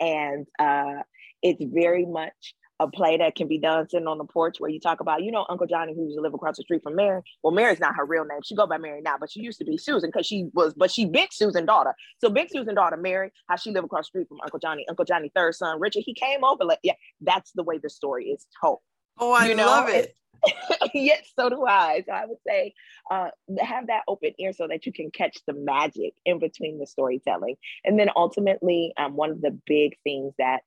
And 0.00 0.46
uh, 0.58 1.02
it's 1.42 1.62
very 1.64 2.04
much 2.06 2.54
a 2.84 2.90
play 2.90 3.16
that 3.16 3.34
can 3.34 3.48
be 3.48 3.58
done 3.58 3.88
sitting 3.88 4.06
on 4.06 4.18
the 4.18 4.24
porch 4.24 4.56
where 4.60 4.70
you 4.70 4.78
talk 4.78 5.00
about, 5.00 5.22
you 5.22 5.32
know, 5.32 5.44
Uncle 5.48 5.66
Johnny 5.66 5.94
who 5.94 6.04
used 6.04 6.16
to 6.16 6.22
live 6.22 6.34
across 6.34 6.56
the 6.56 6.62
street 6.62 6.82
from 6.82 6.94
Mary. 6.94 7.22
Well, 7.42 7.52
Mary's 7.52 7.80
not 7.80 7.96
her 7.96 8.04
real 8.04 8.24
name. 8.24 8.40
She 8.44 8.54
go 8.54 8.66
by 8.66 8.78
Mary 8.78 9.00
now, 9.00 9.16
but 9.18 9.32
she 9.32 9.40
used 9.40 9.58
to 9.58 9.64
be 9.64 9.76
Susan 9.76 10.10
because 10.10 10.26
she 10.26 10.48
was, 10.52 10.74
but 10.74 10.90
she 10.90 11.06
big 11.06 11.30
Susan 11.32 11.66
daughter. 11.66 11.94
So 12.20 12.30
big 12.30 12.48
Susan 12.50 12.74
daughter 12.74 12.96
Mary, 12.96 13.32
how 13.48 13.56
she 13.56 13.70
lived 13.70 13.86
across 13.86 14.04
the 14.04 14.08
street 14.08 14.28
from 14.28 14.40
Uncle 14.42 14.58
Johnny. 14.58 14.84
Uncle 14.88 15.04
Johnny 15.04 15.32
third 15.34 15.54
son 15.54 15.80
Richard, 15.80 16.04
he 16.06 16.14
came 16.14 16.44
over. 16.44 16.64
Like, 16.64 16.80
yeah, 16.82 16.94
that's 17.20 17.50
the 17.54 17.64
way 17.64 17.78
the 17.78 17.90
story 17.90 18.26
is 18.26 18.46
told. 18.60 18.78
Oh, 19.18 19.32
I 19.32 19.48
You 19.48 19.54
know, 19.54 19.66
love 19.66 19.88
it. 19.88 20.14
yes, 20.94 21.30
so 21.38 21.48
do 21.48 21.64
I. 21.64 22.02
So 22.06 22.12
I 22.12 22.26
would 22.26 22.38
say 22.46 22.74
uh, 23.10 23.28
have 23.60 23.86
that 23.86 24.02
open 24.08 24.32
ear 24.38 24.52
so 24.52 24.68
that 24.68 24.86
you 24.86 24.92
can 24.92 25.10
catch 25.10 25.38
the 25.46 25.54
magic 25.54 26.14
in 26.24 26.38
between 26.38 26.78
the 26.78 26.86
storytelling. 26.86 27.56
And 27.84 27.98
then 27.98 28.10
ultimately, 28.14 28.92
um, 28.98 29.16
one 29.16 29.30
of 29.30 29.40
the 29.40 29.58
big 29.66 29.96
things 30.04 30.34
that 30.38 30.60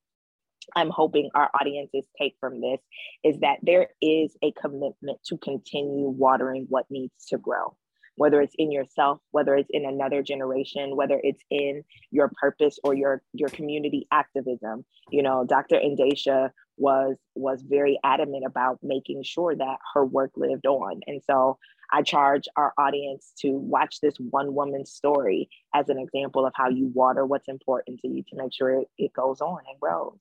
I'm 0.76 0.90
hoping 0.90 1.30
our 1.34 1.50
audiences 1.58 2.04
take 2.18 2.36
from 2.40 2.60
this 2.60 2.80
is 3.24 3.38
that 3.40 3.58
there 3.62 3.88
is 4.00 4.36
a 4.42 4.52
commitment 4.52 5.18
to 5.26 5.38
continue 5.38 6.08
watering 6.08 6.66
what 6.68 6.86
needs 6.90 7.26
to 7.28 7.38
grow, 7.38 7.76
whether 8.16 8.40
it's 8.40 8.54
in 8.58 8.70
yourself, 8.70 9.20
whether 9.30 9.54
it's 9.56 9.70
in 9.70 9.84
another 9.84 10.22
generation, 10.22 10.96
whether 10.96 11.20
it's 11.22 11.42
in 11.50 11.84
your 12.10 12.30
purpose 12.40 12.78
or 12.84 12.94
your 12.94 13.22
your 13.32 13.48
community 13.48 14.06
activism. 14.10 14.84
You 15.10 15.22
know, 15.22 15.44
Dr. 15.44 15.76
Endesha 15.76 16.50
was 16.76 17.16
was 17.34 17.62
very 17.62 17.98
adamant 18.04 18.44
about 18.46 18.78
making 18.82 19.22
sure 19.24 19.54
that 19.54 19.78
her 19.94 20.04
work 20.04 20.32
lived 20.36 20.66
on. 20.66 21.00
And 21.06 21.22
so 21.24 21.58
I 21.90 22.02
charge 22.02 22.44
our 22.56 22.72
audience 22.76 23.32
to 23.40 23.52
watch 23.52 24.00
this 24.00 24.14
one 24.18 24.54
woman's 24.54 24.92
story 24.92 25.48
as 25.74 25.88
an 25.88 25.98
example 25.98 26.44
of 26.44 26.52
how 26.54 26.68
you 26.68 26.90
water 26.94 27.24
what's 27.24 27.48
important 27.48 28.00
to 28.00 28.08
you 28.08 28.22
to 28.24 28.36
make 28.36 28.52
sure 28.52 28.80
it, 28.80 28.88
it 28.98 29.12
goes 29.12 29.40
on 29.40 29.60
and 29.68 29.80
grows. 29.80 30.18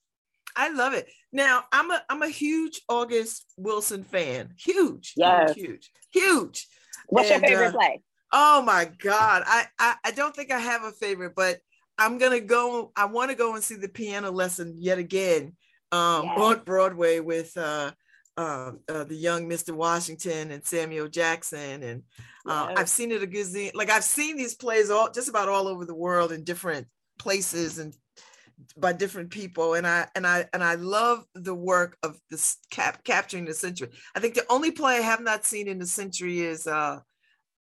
I 0.58 0.70
love 0.70 0.94
it. 0.94 1.08
Now 1.32 1.64
I'm 1.72 1.92
a 1.92 2.02
I'm 2.10 2.24
a 2.24 2.30
huge 2.30 2.82
August 2.90 3.46
Wilson 3.58 4.04
fan. 4.04 4.54
Huge, 4.58 5.14
Yes. 5.16 5.54
huge, 5.54 5.92
huge. 6.12 6.68
What's 7.08 7.30
And, 7.32 7.42
your 7.42 7.50
favorite 7.50 7.68
uh, 7.68 7.72
play? 7.78 8.02
Oh 8.34 8.62
my 8.64 8.86
God. 9.00 9.44
I, 9.46 9.66
I 9.80 9.96
I 10.04 10.12
don't 10.12 10.36
think 10.36 10.52
I 10.52 10.60
have 10.60 10.84
a 10.84 10.92
favorite, 10.92 11.34
but 11.36 11.60
I'm 11.98 12.18
gonna 12.18 12.40
go. 12.42 12.92
I 12.96 13.06
want 13.06 13.30
to 13.32 13.38
go 13.38 13.54
and 13.56 13.64
see 13.64 13.76
the 13.76 13.88
piano 13.90 14.32
lesson 14.32 14.76
yet 14.78 14.98
again 14.98 15.56
um, 15.92 16.26
Yes. 16.26 16.40
on 16.40 16.64
Broadway 16.66 17.20
with 17.20 17.56
uh, 17.56 17.92
uh, 18.36 18.72
uh, 18.90 19.04
the 19.06 19.16
young 19.16 19.48
Mr. 19.50 19.74
Washington 19.74 20.52
and 20.52 20.66
Samuel 20.66 21.08
Jackson, 21.08 21.84
and 21.84 22.04
uh, 22.48 22.68
Yes. 22.70 22.78
I've 22.80 22.90
seen 22.90 23.12
it 23.12 23.24
a 23.24 23.28
gazillion. 23.28 23.74
Like 23.76 23.90
I've 23.90 24.04
seen 24.04 24.38
these 24.38 24.56
plays 24.56 24.90
all 24.90 25.10
just 25.12 25.30
about 25.30 25.50
all 25.50 25.68
over 25.68 25.86
the 25.86 25.96
world 25.96 26.32
in 26.32 26.44
different 26.44 26.88
places 27.18 27.80
and 27.80 27.96
by 28.76 28.92
different 28.92 29.30
people 29.30 29.76
and 29.76 29.86
i 29.86 30.08
and 30.16 30.26
i 30.26 30.46
and 30.54 30.64
i 30.64 30.76
love 30.76 31.24
the 31.36 31.54
work 31.54 31.98
of 32.02 32.20
this 32.32 32.58
cap 32.72 33.04
capturing 33.04 33.46
the 33.46 33.54
century 33.54 33.90
i 34.16 34.20
think 34.20 34.34
the 34.34 34.46
only 34.50 34.72
play 34.72 34.98
i 34.98 35.02
have 35.02 35.22
not 35.22 35.46
seen 35.46 35.68
in 35.68 35.78
the 35.78 35.86
century 35.86 36.40
is 36.40 36.66
uh 36.66 37.00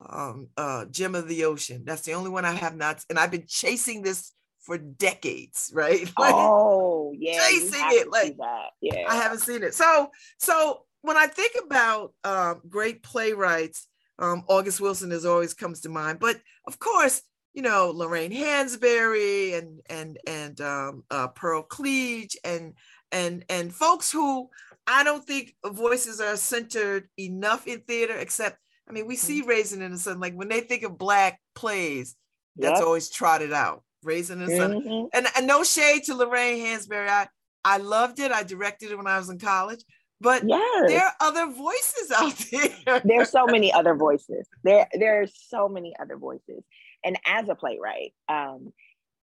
um 0.09 0.48
uh 0.56 0.85
gem 0.86 1.14
of 1.14 1.28
the 1.28 1.44
ocean 1.44 1.82
that's 1.85 2.02
the 2.02 2.12
only 2.14 2.31
one 2.31 2.44
i 2.44 2.52
have 2.52 2.77
not 2.77 3.05
and 3.10 3.18
i've 3.18 3.31
been 3.31 3.44
chasing 3.47 4.02
this 4.02 4.32
for 4.60 4.78
decades 4.78 5.70
right 5.74 6.10
Like, 6.18 6.35
Oh, 6.35 7.14
yeah. 7.16 7.39
chasing 7.40 7.85
it, 7.93 8.10
like, 8.10 8.36
that. 8.39 8.70
Yeah. 8.81 9.05
I 9.09 9.14
haven't 9.14 9.39
seen 9.39 9.62
it. 9.62 9.74
So, 9.74 10.10
so 10.39 10.82
when 11.02 11.16
I 11.16 11.28
think 11.28 11.52
about 11.64 12.12
um, 12.24 12.60
great 12.68 13.01
playwrights, 13.05 13.86
um, 14.18 14.43
August 14.48 14.81
Wilson 14.81 15.12
is 15.12 15.24
always 15.24 15.55
comes 15.55 15.82
to 15.82 15.89
mind. 15.89 16.18
But 16.18 16.40
of 16.66 16.81
course, 16.81 17.23
you 17.57 17.62
know 17.62 17.91
Lorraine 17.93 18.31
Hansberry 18.31 19.59
and 19.59 19.81
and 19.89 20.19
and 20.27 20.61
um, 20.61 21.03
uh, 21.11 21.28
Pearl 21.28 21.62
Cleage 21.62 22.37
and 22.45 22.74
and 23.11 23.45
and 23.49 23.74
folks 23.74 24.12
who 24.12 24.49
I 24.87 25.03
don't 25.03 25.24
think 25.24 25.57
voices 25.66 26.20
are 26.20 26.37
centered 26.37 27.09
enough 27.19 27.66
in 27.66 27.81
theater, 27.81 28.15
except 28.16 28.59
I 28.89 28.93
mean, 28.93 29.07
we 29.09 29.16
see 29.16 29.43
Raisin 29.43 29.83
in 29.83 29.91
the 29.91 29.99
Sun. 29.99 30.20
Like 30.20 30.35
when 30.35 30.49
they 30.49 30.61
think 30.61 30.85
of 30.85 30.97
black 30.99 31.41
plays, 31.57 32.15
that's 32.57 32.78
Yep. 32.78 32.87
always 32.87 33.11
trotted 33.11 33.53
out. 33.53 33.83
Raisin 34.05 34.41
in 34.43 34.49
the 34.49 34.57
Sun. 34.57 34.73
Mhm. 34.83 35.09
And, 35.12 35.27
and 35.37 35.47
no 35.49 35.65
shade 35.65 36.05
to 36.05 36.15
Lorraine 36.15 36.65
Hansberry. 36.65 37.09
I, 37.09 37.27
I 37.65 37.78
loved 37.78 38.20
it. 38.20 38.31
I 38.31 38.45
directed 38.45 38.93
it 38.93 38.97
when 38.97 39.09
I 39.09 39.19
was 39.19 39.28
in 39.28 39.39
college. 39.41 39.83
But 40.20 40.45
Yes. 40.47 40.89
there 40.89 41.03
are 41.05 41.15
other 41.20 41.47
voices 41.53 42.11
out 42.16 42.37
there. 42.53 43.01
there's 43.05 43.31
so 43.31 43.47
many 43.47 43.73
other 43.73 43.95
voices. 43.97 44.47
There 44.62 44.87
there 44.93 45.23
are 45.23 45.27
so 45.27 45.69
many 45.69 45.95
other 46.01 46.16
voices. 46.16 46.62
And 47.07 47.19
as 47.24 47.49
a 47.49 47.55
playwright, 47.55 48.12
um, 48.28 48.73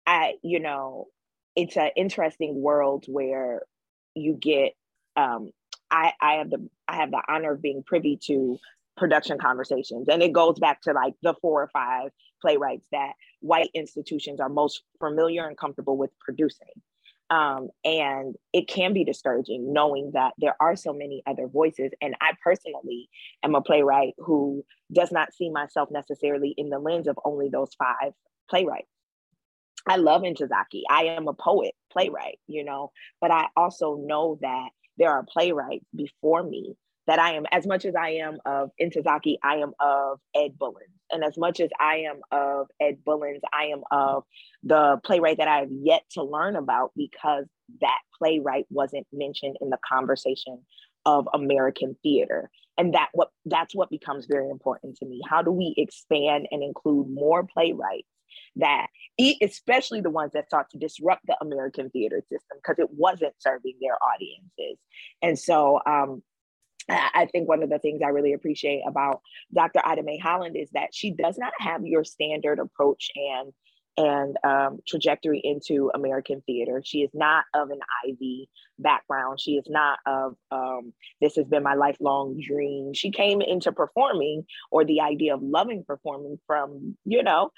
I 0.06 0.34
you 0.42 0.60
know, 0.60 1.06
it's 1.56 1.76
an 1.76 1.90
interesting 1.96 2.60
world 2.60 3.04
where 3.08 3.62
you 4.14 4.34
get 4.34 4.72
um 5.16 5.50
I 5.90 6.12
I 6.20 6.34
have 6.34 6.50
the 6.50 6.68
I 6.88 6.96
have 6.96 7.12
the 7.12 7.22
honor 7.28 7.52
of 7.52 7.62
being 7.62 7.84
privy 7.86 8.18
to 8.26 8.58
production 8.96 9.38
conversations. 9.38 10.08
And 10.08 10.22
it 10.22 10.32
goes 10.32 10.58
back 10.58 10.82
to 10.82 10.92
like 10.92 11.14
the 11.22 11.34
four 11.40 11.62
or 11.62 11.68
five 11.68 12.10
playwrights 12.42 12.86
that 12.92 13.12
white 13.40 13.70
institutions 13.74 14.40
are 14.40 14.48
most 14.48 14.82
familiar 14.98 15.46
and 15.46 15.56
comfortable 15.56 15.96
with 15.96 16.10
producing 16.18 16.68
um, 17.30 17.68
and 17.84 18.34
it 18.52 18.68
can 18.68 18.92
be 18.94 19.04
discouraging 19.04 19.72
knowing 19.72 20.12
that 20.14 20.32
there 20.38 20.56
are 20.60 20.76
so 20.76 20.92
many 20.92 21.22
other 21.26 21.46
voices. 21.46 21.90
And 22.00 22.14
i 22.20 22.32
personally 22.42 23.08
am 23.42 23.54
a 23.54 23.60
playwright 23.60 24.14
who 24.18 24.64
does 24.92 25.12
not 25.12 25.34
see 25.34 25.50
myself 25.50 25.90
necessarily 25.90 26.54
in 26.56 26.70
the 26.70 26.78
lens 26.78 27.08
of 27.08 27.18
only 27.24 27.48
those 27.48 27.74
five 27.74 28.12
playwrights. 28.48 28.88
I 29.86 29.96
love 29.96 30.22
Ntozake 30.22 30.82
i 30.90 31.04
am 31.04 31.28
a 31.28 31.34
poet 31.34 31.74
playwright 31.90 32.38
you 32.46 32.64
know 32.64 32.90
but 33.20 33.30
i 33.30 33.46
also 33.56 33.96
know 33.96 34.38
that 34.42 34.68
there 34.98 35.10
are 35.10 35.24
playwrights 35.24 35.86
before 35.94 36.42
me 36.42 36.74
that 37.08 37.18
I 37.18 37.32
am, 37.32 37.46
as 37.50 37.66
much 37.66 37.86
as 37.86 37.94
I 37.96 38.10
am 38.10 38.38
of 38.44 38.70
Ntozake, 38.80 39.38
I 39.42 39.56
am 39.56 39.72
of 39.80 40.20
Ed 40.36 40.58
Bullins. 40.58 40.92
And 41.10 41.24
as 41.24 41.38
much 41.38 41.58
as 41.58 41.70
I 41.80 42.04
am 42.10 42.20
of 42.30 42.66
Ed 42.78 42.98
Bullins, 43.02 43.40
I 43.50 43.68
am 43.68 43.80
of 43.90 44.24
the 44.62 45.00
playwright 45.04 45.38
that 45.38 45.48
I 45.48 45.60
have 45.60 45.70
yet 45.72 46.02
to 46.12 46.22
learn 46.22 46.54
about 46.54 46.92
because 46.94 47.46
that 47.80 47.98
playwright 48.18 48.66
wasn't 48.68 49.06
mentioned 49.10 49.56
in 49.62 49.70
the 49.70 49.78
conversation 49.90 50.60
of 51.06 51.26
American 51.32 51.96
theater. 52.02 52.50
And 52.76 52.92
that 52.92 53.08
what 53.14 53.30
that's 53.46 53.74
what 53.74 53.88
becomes 53.88 54.26
very 54.26 54.50
important 54.50 54.98
to 54.98 55.06
me. 55.06 55.22
How 55.26 55.40
do 55.40 55.50
we 55.50 55.74
expand 55.78 56.46
and 56.50 56.62
include 56.62 57.08
more 57.08 57.42
playwrights 57.42 58.06
that 58.56 58.88
especially 59.42 60.00
the 60.00 60.10
ones 60.10 60.32
that 60.34 60.50
sought 60.50 60.68
to 60.70 60.78
disrupt 60.78 61.26
the 61.26 61.36
American 61.40 61.90
theater 61.90 62.20
system 62.28 62.58
because 62.62 62.78
it 62.78 62.88
wasn't 62.92 63.32
serving 63.38 63.74
their 63.80 63.96
audiences. 64.02 64.78
And 65.22 65.38
so 65.38 65.80
um, 65.86 66.22
I 66.88 67.28
think 67.30 67.48
one 67.48 67.62
of 67.62 67.70
the 67.70 67.78
things 67.78 68.00
I 68.02 68.08
really 68.08 68.32
appreciate 68.32 68.82
about 68.86 69.20
Dr. 69.52 69.80
Ida 69.84 70.02
Mae 70.02 70.18
Holland 70.18 70.56
is 70.56 70.70
that 70.70 70.94
she 70.94 71.10
does 71.10 71.36
not 71.38 71.52
have 71.58 71.86
your 71.86 72.04
standard 72.04 72.58
approach 72.58 73.10
and 73.14 73.52
and 73.98 74.36
um, 74.44 74.78
trajectory 74.86 75.40
into 75.42 75.90
American 75.92 76.40
theater. 76.46 76.80
She 76.84 76.98
is 76.98 77.10
not 77.12 77.44
of 77.52 77.70
an 77.70 77.80
Ivy 78.06 78.48
background. 78.78 79.40
She 79.40 79.56
is 79.56 79.64
not 79.68 79.98
of 80.06 80.36
um, 80.52 80.92
this 81.20 81.34
has 81.34 81.46
been 81.46 81.64
my 81.64 81.74
lifelong 81.74 82.40
dream. 82.40 82.94
She 82.94 83.10
came 83.10 83.40
into 83.40 83.72
performing 83.72 84.44
or 84.70 84.84
the 84.84 85.00
idea 85.00 85.34
of 85.34 85.42
loving 85.42 85.84
performing 85.84 86.38
from 86.46 86.96
you 87.04 87.22
know 87.22 87.50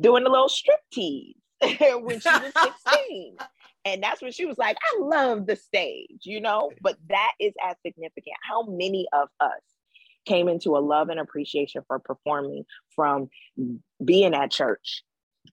doing 0.00 0.26
a 0.26 0.30
little 0.30 0.48
strip 0.48 0.80
tease 0.92 1.36
when 2.02 2.20
she 2.20 2.28
was 2.28 2.52
16. 2.86 3.36
And 3.86 4.02
that's 4.02 4.20
when 4.20 4.30
she 4.30 4.44
was 4.44 4.58
like, 4.58 4.76
I 4.76 5.00
love 5.00 5.46
the 5.46 5.56
stage, 5.56 6.20
you 6.24 6.38
know? 6.42 6.70
But 6.82 6.98
that 7.08 7.32
is 7.40 7.54
as 7.66 7.76
significant. 7.80 8.36
How 8.46 8.62
many 8.64 9.06
of 9.10 9.30
us 9.40 9.62
came 10.26 10.48
into 10.48 10.76
a 10.76 10.80
love 10.80 11.08
and 11.08 11.18
appreciation 11.18 11.82
for 11.86 11.98
performing 11.98 12.66
from 12.94 13.30
being 14.04 14.34
at 14.34 14.50
church 14.50 15.02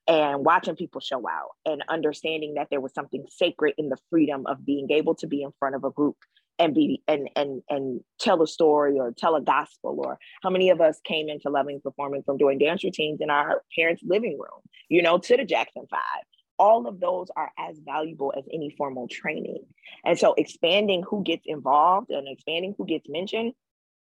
and 0.08 0.44
watching 0.44 0.76
people 0.76 1.00
show 1.00 1.24
out 1.28 1.52
and 1.66 1.84
understanding 1.88 2.56
that 2.56 2.68
there 2.70 2.82
was 2.82 2.94
something 2.94 3.26
sacred 3.30 3.74
in 3.78 3.90
the 3.90 3.98
freedom 4.10 4.46
of 4.46 4.66
being 4.66 4.92
able 4.92 5.16
to 5.16 5.28
be 5.28 5.42
in 5.42 5.52
front 5.58 5.76
of 5.76 5.84
a 5.84 5.92
group 5.92 6.18
and 6.60 6.74
be 6.74 7.02
and 7.08 7.30
and 7.36 7.62
and 7.70 8.02
tell 8.20 8.42
a 8.42 8.48
story 8.48 8.98
or 9.00 9.14
tell 9.18 9.36
a 9.36 9.42
gospel 9.42 10.00
or 10.04 10.18
how 10.42 10.50
many 10.50 10.70
of 10.70 10.82
us 10.82 11.00
came 11.04 11.30
into 11.30 11.50
loving 11.50 11.80
performing 11.82 12.24
from 12.24 12.38
doing 12.38 12.58
dance 12.58 12.84
routines 12.84 13.20
in 13.22 13.30
our 13.30 13.64
parents 13.78 14.02
living 14.06 14.38
room 14.38 14.62
you 14.90 15.02
know 15.02 15.18
to 15.18 15.38
the 15.38 15.46
jackson 15.46 15.84
five. 15.90 16.24
All 16.60 16.88
of 16.88 17.00
those 17.00 17.28
are 17.36 17.52
as 17.60 17.78
valuable 17.86 18.34
as 18.36 18.44
any 18.52 18.74
formal 18.76 19.08
training. 19.08 19.64
And 20.04 20.18
so 20.18 20.34
expanding 20.34 21.04
who 21.08 21.22
gets 21.22 21.44
involved 21.46 22.10
and 22.10 22.28
expanding 22.28 22.74
who 22.76 22.86
gets 22.88 23.08
mentioned 23.08 23.54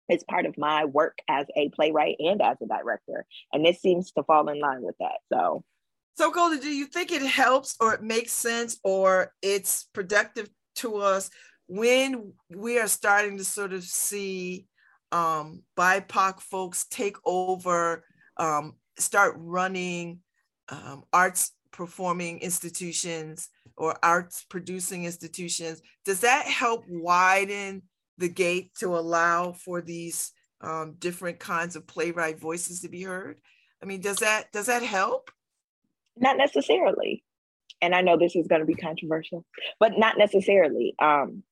is 0.09 0.23
part 0.23 0.47
of 0.47 0.57
my 0.57 0.85
work 0.85 1.19
as 1.27 1.45
a 1.55 1.69
playwright 1.69 2.15
and 2.17 2.41
as 2.41 2.57
a 2.61 2.65
director. 2.65 3.27
And 3.53 3.63
this 3.63 3.79
seems 3.79 4.11
to 4.13 4.23
fall 4.23 4.49
in 4.49 4.59
line 4.59 4.81
with 4.81 4.95
that 4.99 5.19
so. 5.31 5.63
So, 6.17 6.31
Golda, 6.31 6.59
do 6.59 6.69
you 6.69 6.87
think 6.87 7.11
it 7.11 7.21
helps 7.21 7.75
or 7.79 7.93
it 7.93 8.03
makes 8.03 8.33
sense 8.33 8.79
or 8.83 9.33
it's 9.41 9.85
productive 9.93 10.49
to 10.75 10.97
us 10.97 11.29
when 11.71 12.33
we 12.49 12.79
are 12.79 12.87
starting 12.87 13.37
to 13.37 13.45
sort 13.45 13.71
of 13.71 13.83
see 13.83 14.67
um, 15.11 15.63
BIPOC 15.77 16.41
folks 16.41 16.85
take 16.85 17.15
over, 17.25 18.03
um, 18.37 18.73
start 18.97 19.35
running 19.37 20.19
um, 20.69 21.03
arts 21.13 21.51
performing 21.71 22.39
institutions 22.39 23.47
or 23.77 23.95
arts 24.03 24.45
producing 24.49 25.05
institutions? 25.05 25.81
Does 26.03 26.19
that 26.19 26.45
help 26.45 26.83
widen 26.89 27.83
the 28.17 28.29
gate 28.29 28.71
to 28.79 28.97
allow 28.97 29.53
for 29.53 29.81
these 29.81 30.33
um, 30.59 30.95
different 30.99 31.39
kinds 31.39 31.75
of 31.75 31.87
playwright 31.87 32.39
voices 32.39 32.81
to 32.81 32.89
be 32.89 33.03
heard? 33.03 33.39
I 33.81 33.85
mean, 33.85 34.01
does 34.01 34.17
that 34.17 34.51
does 34.51 34.65
that 34.65 34.83
help? 34.83 35.31
not 36.17 36.37
necessarily 36.37 37.23
and 37.81 37.95
i 37.95 38.01
know 38.01 38.17
this 38.17 38.35
is 38.35 38.47
going 38.47 38.61
to 38.61 38.65
be 38.65 38.75
controversial 38.75 39.45
but 39.79 39.97
not 39.97 40.17
necessarily 40.17 40.93
um 40.99 41.43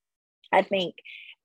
i 0.52 0.62
think 0.62 0.96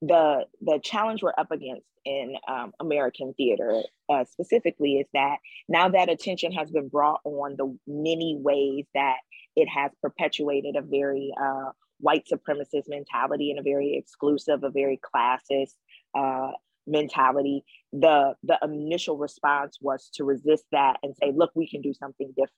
the 0.02 0.44
the 0.60 0.80
challenge 0.82 1.22
we're 1.22 1.32
up 1.38 1.50
against 1.50 1.86
in 2.04 2.34
um, 2.48 2.72
american 2.80 3.32
theater 3.34 3.82
uh, 4.10 4.24
specifically 4.24 4.96
is 4.96 5.06
that 5.14 5.36
now 5.68 5.88
that 5.88 6.10
attention 6.10 6.52
has 6.52 6.70
been 6.70 6.88
brought 6.88 7.20
on 7.24 7.56
the 7.56 7.76
many 7.86 8.36
ways 8.40 8.84
that 8.94 9.16
it 9.56 9.68
has 9.68 9.90
perpetuated 10.02 10.76
a 10.76 10.82
very 10.82 11.32
uh, 11.40 11.70
white 12.00 12.26
supremacist 12.30 12.88
mentality 12.88 13.50
and 13.50 13.58
a 13.58 13.62
very 13.62 13.96
exclusive 13.96 14.62
a 14.64 14.70
very 14.70 15.00
classist 15.14 15.74
uh, 16.14 16.50
mentality 16.86 17.64
the 17.94 18.34
the 18.42 18.58
initial 18.62 19.16
response 19.16 19.78
was 19.80 20.10
to 20.12 20.24
resist 20.24 20.64
that 20.72 20.96
and 21.02 21.14
say 21.16 21.32
look 21.34 21.50
we 21.54 21.68
can 21.68 21.80
do 21.80 21.94
something 21.94 22.28
different. 22.30 22.50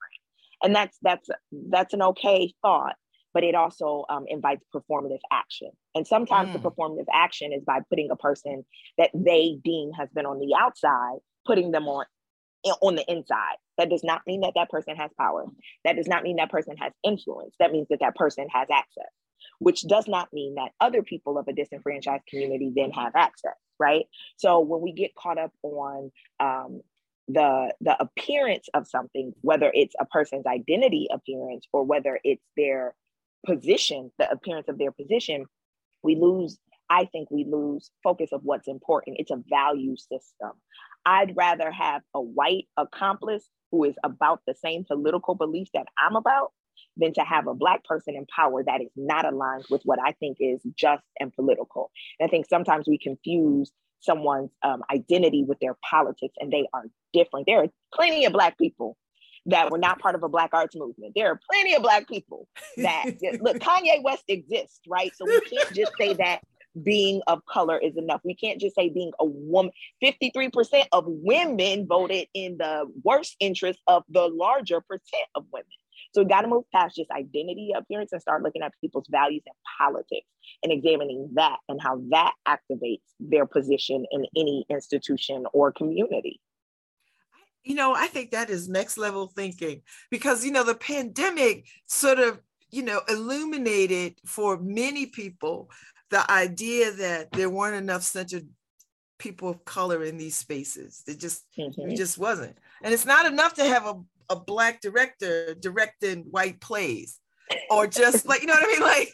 And 0.63 0.75
that's 0.75 0.97
that's 1.03 1.29
that's 1.71 1.93
an 1.93 2.03
okay 2.03 2.55
thought 2.63 2.97
but 3.37 3.45
it 3.45 3.55
also 3.55 4.07
um, 4.09 4.25
invites 4.29 4.65
performative 4.75 5.21
action. 5.31 5.69
And 5.95 6.07
sometimes 6.07 6.53
the 6.53 6.59
Mm. 6.59 6.73
performative 6.73 7.05
action 7.13 7.53
is 7.53 7.63
by 7.67 7.81
putting 7.91 8.11
a 8.11 8.17
person 8.17 8.65
that 8.97 9.11
they 9.13 9.59
deem 9.63 9.93
has 9.93 10.09
been 10.15 10.25
on 10.25 10.39
the 10.39 10.55
outside 10.59 11.19
putting 11.47 11.71
them 11.71 11.87
on 11.87 12.07
on 12.81 12.95
the 12.95 13.05
inside. 13.13 13.59
That 13.77 13.91
does 13.91 14.03
not 14.03 14.23
mean 14.27 14.41
that 14.41 14.55
that 14.57 14.71
person 14.71 14.97
has 14.97 15.11
power. 15.21 15.45
That 15.85 15.97
does 15.97 16.09
not 16.09 16.23
mean 16.23 16.37
that 16.37 16.51
person 16.51 16.79
has 16.79 16.93
influence. 17.05 17.55
That 17.59 17.73
means 17.73 17.89
that 17.91 18.01
that 18.01 18.17
person 18.17 18.49
has 18.53 18.69
access 18.73 19.13
which 19.59 19.83
does 19.83 20.09
not 20.09 20.33
mean 20.33 20.55
that 20.55 20.73
other 20.81 21.03
people 21.03 21.39
of 21.39 21.47
a 21.49 21.53
disenfranchised 21.53 22.25
community 22.27 22.73
then 22.75 22.91
have 22.91 23.15
access 23.15 23.53
right? 23.79 24.07
So 24.37 24.61
when 24.61 24.81
we 24.81 24.93
get 24.93 25.15
caught 25.15 25.39
up 25.39 25.53
on 25.63 26.11
um, 26.41 26.81
the 27.29 27.75
the 27.81 28.01
appearance 28.01 28.69
of 28.75 28.87
something 28.89 29.35
whether 29.41 29.71
it's 29.75 29.95
a 30.01 30.07
person's 30.07 30.47
identity 30.47 31.09
appearance 31.13 31.67
or 31.73 31.85
whether 31.85 32.21
it's 32.25 32.45
their 32.57 32.95
position 33.47 34.11
the 34.19 34.31
appearance 34.31 34.69
of 34.69 34.79
their 34.79 34.93
position 34.93 35.47
we 36.03 36.17
lose 36.17 36.59
i 36.91 37.05
think 37.07 37.31
we 37.31 37.45
lose 37.45 37.91
focus 38.03 38.31
of 38.33 38.41
what's 38.43 38.69
important. 38.69 39.17
It's 39.19 39.31
a 39.31 39.43
value 39.49 39.97
system. 39.97 40.53
I'd 41.05 41.37
rather 41.37 41.71
have 41.71 42.03
a 42.15 42.21
white 42.21 42.67
accomplice 42.77 43.49
who 43.71 43.85
is 43.85 43.95
about 44.05 44.41
the 44.47 44.55
same 44.55 44.85
political 44.85 45.35
beliefs 45.35 45.71
that 45.75 45.87
i'm 45.99 46.17
about 46.17 46.53
than 46.97 47.13
to 47.15 47.23
have 47.23 47.47
a 47.47 47.55
black 47.55 47.85
person 47.85 48.15
in 48.15 48.27
power 48.27 48.63
that 48.63 48.83
is 48.83 48.91
not 48.97 49.25
aligned 49.25 49.65
with 49.71 49.83
what 49.85 49.99
i 50.05 50.13
think 50.13 50.39
is 50.41 50.61
just 50.77 51.03
and 51.21 51.33
political. 51.35 51.91
And 52.19 52.29
i 52.29 52.31
think 52.31 52.47
sometimes 52.49 52.87
we 52.89 52.99
confuse 52.99 53.71
someone's 54.01 54.51
um, 54.63 54.83
identity 54.93 55.45
with 55.47 55.59
their 55.61 55.77
politics 55.89 56.35
and 56.39 56.53
they 56.53 56.67
are 56.73 56.85
different. 57.13 57.47
There 57.47 57.63
are 57.63 57.69
plenty 57.95 58.25
of 58.25 58.33
black 58.33 58.57
people 58.59 58.97
that 59.47 59.71
were 59.71 59.79
not 59.79 59.99
part 59.99 60.15
of 60.15 60.23
a 60.23 60.29
black 60.29 60.51
arts 60.53 60.77
movement. 60.77 61.13
There 61.15 61.31
are 61.31 61.41
plenty 61.51 61.75
of 61.75 61.83
black 61.83 62.09
people 62.09 62.49
that 62.79 63.07
look 63.41 63.59
kanye 63.59 64.03
west 64.03 64.25
exists 64.29 64.81
right? 64.89 65.13
So 65.17 65.25
we 65.25 65.41
can't 65.41 65.73
just 65.73 65.93
say 65.99 66.15
that 66.19 66.41
being 66.83 67.23
of 67.27 67.45
color 67.47 67.79
is 67.79 67.97
enough. 67.97 68.21
We 68.25 68.35
can't 68.35 68.61
just 68.61 68.77
say 68.77 68.89
being 68.89 69.13
a 69.19 69.25
woman 69.25 69.73
53% 70.03 70.85
of 70.93 71.05
women 71.07 71.87
voted 71.87 72.29
in 72.35 72.59
the 72.59 72.87
worst 73.03 73.37
interest 73.41 73.81
of 73.87 74.05
the 74.09 74.29
larger 74.29 74.81
percent 74.81 75.27
of 75.35 75.45
women. 75.53 75.67
So 76.13 76.23
we 76.23 76.29
got 76.29 76.43
to 76.43 76.49
move 76.49 76.65
past 76.75 76.97
just 76.97 77.11
identity 77.11 77.73
appearance 77.77 78.13
and 78.13 78.23
start 78.23 78.43
looking 78.43 78.63
at 78.63 78.73
people's 78.81 79.09
values 79.11 79.43
and 79.47 79.55
politics 79.79 80.27
and 80.63 80.73
examining 80.73 81.31
that 81.35 81.59
and 81.69 81.81
how 81.81 82.01
that 82.11 82.33
activates 82.47 83.01
their 83.21 83.47
position 83.47 84.05
in 84.11 84.27
any 84.37 84.65
institution 84.71 85.45
or 85.53 85.73
community. 85.73 86.41
You 87.67 87.75
know, 87.75 87.95
I 87.95 88.07
think 88.07 88.31
that 88.31 88.49
is 88.49 88.69
next 88.69 88.97
level 88.97 89.27
thinking 89.27 89.83
because, 90.09 90.45
you 90.45 90.53
know, 90.53 90.63
the 90.63 90.77
pandemic 90.77 91.67
sort 91.87 92.21
of, 92.21 92.41
you 92.71 92.83
know, 92.83 93.01
illuminated 93.09 94.15
for 94.25 94.57
many 94.59 95.07
people 95.07 95.69
the 96.11 96.31
idea 96.31 96.93
that 96.93 97.33
there 97.33 97.51
weren't 97.51 97.75
enough 97.75 98.05
centered 98.05 98.47
people 99.19 99.49
of 99.49 99.65
color 99.65 100.05
in 100.05 100.17
these 100.17 100.37
spaces. 100.37 101.03
It 101.09 101.19
just, 101.19 101.43
Mhm. 101.59 101.93
it 101.93 101.97
just 101.97 102.19
wasn't. 102.19 102.57
And 102.83 102.95
it's 102.95 103.05
not 103.05 103.27
enough 103.27 103.55
to 103.55 103.65
have 103.65 103.85
a, 103.85 104.01
a 104.31 104.37
black 104.37 104.81
director 104.81 105.55
directing 105.55 106.21
white 106.31 106.61
plays 106.61 107.19
or 107.69 107.89
just 107.89 108.27
like, 108.27 108.43
you 108.43 108.47
know 108.47 108.55
what 108.55 108.63
I 108.63 108.67
mean? 108.67 108.81
Like, 108.81 109.13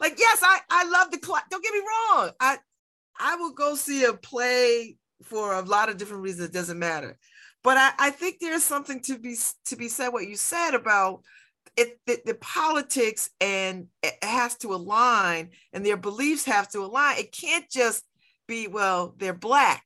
like, 0.00 0.18
yes, 0.18 0.40
I, 0.42 0.58
I 0.68 0.84
love 0.90 1.10
the 1.12 1.18
class. 1.18 1.44
Don't 1.50 1.62
get 1.62 1.72
me 1.72 1.80
wrong. 1.80 2.30
I, 2.40 2.58
I 3.18 3.36
will 3.36 3.52
go 3.52 3.74
see 3.74 4.04
a 4.04 4.12
play 4.12 4.98
for 5.22 5.54
a 5.54 5.62
lot 5.62 5.88
of 5.88 5.96
different 5.96 6.22
reasons. 6.24 6.48
It 6.48 6.52
doesn't 6.52 6.78
matter. 6.78 7.16
But 7.64 7.76
I, 7.78 7.90
I 7.98 8.10
think 8.10 8.38
there's 8.40 8.62
something 8.62 9.00
to 9.00 9.18
be 9.18 9.36
to 9.66 9.76
be 9.76 9.88
said 9.88 10.10
what 10.10 10.28
you 10.28 10.36
said 10.36 10.74
about 10.74 11.22
it 11.76 11.98
the, 12.06 12.18
the 12.24 12.34
politics 12.34 13.30
and 13.40 13.88
it 14.02 14.22
has 14.22 14.54
to 14.58 14.74
align 14.74 15.50
and 15.72 15.84
their 15.84 15.96
beliefs 15.96 16.44
have 16.44 16.68
to 16.70 16.80
align. 16.80 17.18
It 17.18 17.32
can't 17.32 17.68
just 17.70 18.04
be, 18.46 18.68
well, 18.68 19.14
they're 19.18 19.32
black. 19.34 19.82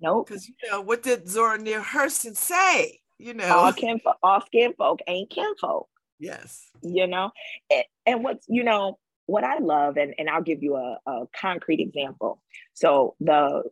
Nope. 0.00 0.26
Because 0.26 0.48
you 0.48 0.54
know, 0.70 0.80
what 0.80 1.02
did 1.02 1.28
Zora 1.28 1.56
Neale 1.58 1.80
Hurston 1.82 2.36
say? 2.36 3.00
You 3.18 3.32
know, 3.32 3.46
All 3.46 3.72
kin, 3.72 4.00
all 4.22 4.40
skin 4.42 4.74
folk 4.76 5.00
ain't 5.06 5.30
kinfolk. 5.30 5.88
yes. 6.18 6.68
you 6.82 7.06
know 7.06 7.30
and, 7.70 7.84
and 8.06 8.24
what's 8.24 8.44
you 8.48 8.64
know 8.64 8.98
what 9.26 9.44
i 9.44 9.58
love 9.58 9.96
and, 9.96 10.14
and 10.18 10.28
i'll 10.28 10.42
give 10.42 10.62
you 10.62 10.74
a, 10.76 10.98
a 11.06 11.26
concrete 11.40 11.80
example 11.80 12.42
so 12.74 13.14
the 13.20 13.62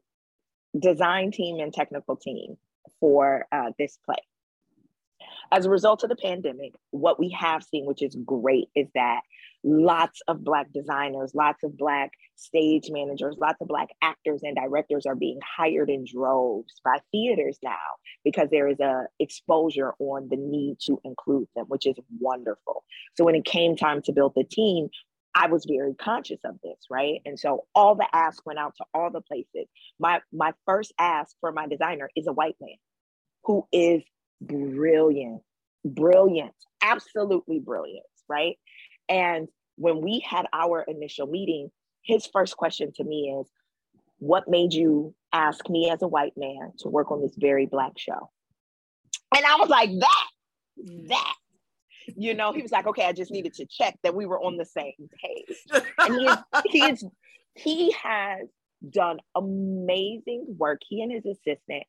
design 0.78 1.30
team 1.30 1.58
and 1.60 1.72
technical 1.72 2.16
team 2.16 2.56
for 3.00 3.46
uh, 3.52 3.72
this 3.78 3.98
play. 4.04 4.16
As 5.50 5.66
a 5.66 5.70
result 5.70 6.02
of 6.02 6.08
the 6.08 6.16
pandemic 6.16 6.72
what 6.90 7.18
we 7.18 7.30
have 7.30 7.62
seen 7.62 7.86
which 7.86 8.02
is 8.02 8.16
great 8.24 8.68
is 8.74 8.88
that 8.94 9.20
lots 9.64 10.20
of 10.26 10.42
black 10.42 10.72
designers 10.72 11.34
lots 11.34 11.62
of 11.62 11.76
black 11.76 12.10
stage 12.36 12.90
managers 12.90 13.36
lots 13.38 13.60
of 13.60 13.68
black 13.68 13.90
actors 14.02 14.40
and 14.42 14.56
directors 14.56 15.06
are 15.06 15.14
being 15.14 15.38
hired 15.56 15.88
in 15.88 16.04
droves 16.04 16.80
by 16.84 16.98
theaters 17.12 17.58
now 17.62 17.76
because 18.24 18.48
there 18.50 18.66
is 18.66 18.80
a 18.80 19.04
exposure 19.20 19.92
on 20.00 20.28
the 20.30 20.36
need 20.36 20.78
to 20.80 21.00
include 21.04 21.46
them 21.54 21.66
which 21.68 21.86
is 21.86 21.96
wonderful. 22.18 22.84
So 23.14 23.24
when 23.24 23.34
it 23.34 23.44
came 23.44 23.76
time 23.76 24.02
to 24.02 24.12
build 24.12 24.32
the 24.34 24.44
team 24.44 24.88
i 25.34 25.46
was 25.46 25.64
very 25.64 25.94
conscious 25.94 26.40
of 26.44 26.56
this 26.62 26.78
right? 26.90 27.20
And 27.24 27.38
so 27.38 27.64
all 27.74 27.94
the 27.94 28.06
ask 28.12 28.44
went 28.46 28.58
out 28.58 28.74
to 28.76 28.84
all 28.94 29.10
the 29.10 29.20
places. 29.20 29.68
My 29.98 30.20
my 30.32 30.52
first 30.66 30.92
ask 30.98 31.34
for 31.40 31.52
my 31.52 31.66
designer 31.66 32.10
is 32.16 32.26
a 32.26 32.32
white 32.32 32.56
man 32.60 32.76
who 33.44 33.66
is 33.72 34.02
brilliant 34.40 35.42
brilliant 35.84 36.54
absolutely 36.82 37.58
brilliant 37.58 38.06
right? 38.28 38.56
And 39.08 39.48
when 39.76 40.00
we 40.00 40.20
had 40.20 40.46
our 40.52 40.82
initial 40.82 41.26
meeting 41.26 41.70
his 42.02 42.26
first 42.26 42.56
question 42.56 42.92
to 42.96 43.04
me 43.04 43.36
is 43.40 43.50
what 44.18 44.48
made 44.48 44.72
you 44.72 45.14
ask 45.32 45.68
me 45.68 45.90
as 45.90 46.02
a 46.02 46.08
white 46.08 46.34
man 46.36 46.72
to 46.78 46.88
work 46.88 47.10
on 47.10 47.20
this 47.20 47.34
very 47.36 47.66
black 47.66 47.98
show? 47.98 48.30
And 49.34 49.44
i 49.46 49.56
was 49.56 49.68
like 49.68 49.90
that 49.98 50.28
that 51.08 51.34
you 52.16 52.34
know 52.34 52.52
he 52.52 52.62
was 52.62 52.72
like 52.72 52.86
okay 52.86 53.04
i 53.04 53.12
just 53.12 53.30
needed 53.30 53.54
to 53.54 53.66
check 53.66 53.98
that 54.02 54.14
we 54.14 54.26
were 54.26 54.40
on 54.40 54.56
the 54.56 54.64
same 54.64 55.08
page. 55.22 55.82
And 55.98 56.14
he 56.14 56.26
is, 56.26 56.38
he 56.70 56.84
is 56.90 57.04
he 57.54 57.92
has 57.92 58.48
done 58.88 59.18
amazing 59.34 60.46
work. 60.58 60.80
He 60.88 61.02
and 61.02 61.12
his 61.12 61.26
assistant 61.26 61.84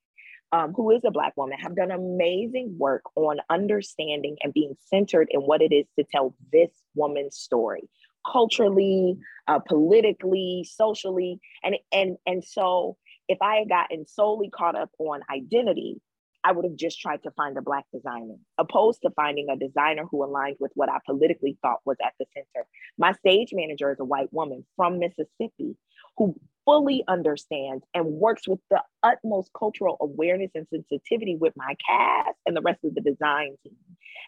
um, 0.52 0.74
who 0.74 0.91
is 0.91 1.02
a 1.04 1.12
black 1.12 1.36
woman 1.36 1.58
have 1.60 1.76
done 1.76 1.91
amazing 1.91 2.76
work 2.78 3.04
on 3.16 3.38
understanding 3.50 4.38
and 4.44 4.54
being 4.54 4.76
centered 4.86 5.28
in 5.32 5.41
what 5.41 5.62
it 5.62 5.74
is 5.74 5.88
to 5.98 6.06
tell 6.12 6.36
this 6.52 6.72
woman's 6.95 7.38
story 7.38 7.90
culturally 8.32 9.18
uh, 9.48 9.60
politically 9.60 10.66
socially. 10.70 11.40
And 11.64 11.76
and 11.91 12.18
and 12.26 12.44
so 12.44 12.98
if 13.30 13.38
i 13.41 13.56
had 13.56 13.70
gotten 13.70 14.06
solely 14.06 14.50
caught 14.50 14.76
up 14.76 14.91
on 15.00 15.22
identity 15.32 16.02
I 16.44 16.52
would 16.52 16.65
have 16.65 16.76
just 16.76 16.99
tried 16.99 17.24
to 17.24 17.32
find 17.32 17.57
a 17.57 17.61
Black 17.61 17.86
designer, 17.94 18.36
opposed 18.57 19.02
to 19.02 19.11
finding 19.11 19.49
a 19.49 19.57
designer 19.57 20.06
who 20.10 20.24
aligned 20.24 20.57
with 20.60 20.72
what 20.76 20.90
I 20.90 20.98
politically 21.06 21.57
thought 21.61 21.80
was 21.86 21.98
at 22.03 22.14
the 22.20 22.26
center. 22.34 22.68
My 22.98 23.14
stage 23.14 23.49
manager 23.53 23.91
is 23.91 23.99
a 23.99 24.06
white 24.06 24.32
woman 24.34 24.65
from 24.76 24.99
Mississippi 24.99 25.78
who 26.18 26.36
fully 26.65 27.03
understands 27.07 27.84
and 27.94 28.06
works 28.06 28.48
with 28.48 28.60
the 28.70 28.82
utmost 29.03 29.52
cultural 29.57 29.98
awareness 30.02 30.52
and 30.56 30.68
sensitivity 30.70 31.36
with 31.36 31.53
my 31.56 31.76
cast 31.86 32.38
and 32.45 32.56
the 32.56 32.61
rest 32.61 32.84
of 32.84 32.95
the 32.95 33.02
design 33.02 33.56
team. 33.64 33.76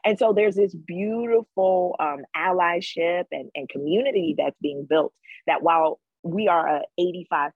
And 0.04 0.20
so 0.20 0.34
there's 0.34 0.56
this 0.56 0.76
beautiful 0.76 1.96
um, 2.00 2.24
allyship 2.36 3.26
and, 3.32 3.50
and 3.56 3.70
community 3.70 4.36
that's 4.38 4.58
being 4.62 4.86
built 4.88 5.14
that 5.48 5.64
while 5.64 6.00
we 6.26 6.48
are 6.48 6.68
a 6.78 6.82
85% 7.00 7.52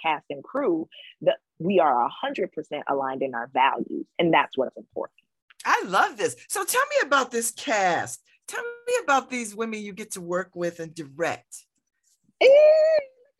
cast 0.00 0.26
and 0.30 0.44
crew, 0.44 0.88
that 1.22 1.38
we 1.58 1.80
are 1.80 2.08
100% 2.24 2.48
aligned 2.88 3.22
in 3.22 3.34
our 3.34 3.50
values. 3.52 4.06
And 4.18 4.32
that's 4.32 4.56
what's 4.56 4.76
important. 4.76 5.16
I 5.64 5.82
love 5.86 6.16
this. 6.16 6.36
So 6.48 6.64
tell 6.64 6.82
me 6.82 7.06
about 7.06 7.30
this 7.30 7.50
cast. 7.50 8.22
Tell 8.46 8.62
me 8.62 8.94
about 9.02 9.30
these 9.30 9.54
women 9.54 9.80
you 9.80 9.92
get 9.92 10.12
to 10.12 10.20
work 10.20 10.50
with 10.54 10.80
and 10.80 10.94
direct. 10.94 11.64
Eh, 12.40 12.46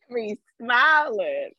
Me 0.09 0.39
smiling. 0.61 1.51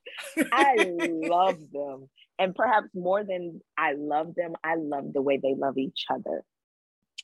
I 0.53 0.91
love 0.99 1.59
them. 1.73 2.09
And 2.39 2.55
perhaps 2.55 2.89
more 2.95 3.23
than 3.25 3.61
I 3.79 3.93
love 3.93 4.35
them, 4.35 4.55
I 4.65 4.75
love 4.77 5.13
the 5.13 5.23
way 5.23 5.39
they 5.41 5.55
love 5.55 5.79
each 5.79 6.07
other. 6.11 6.43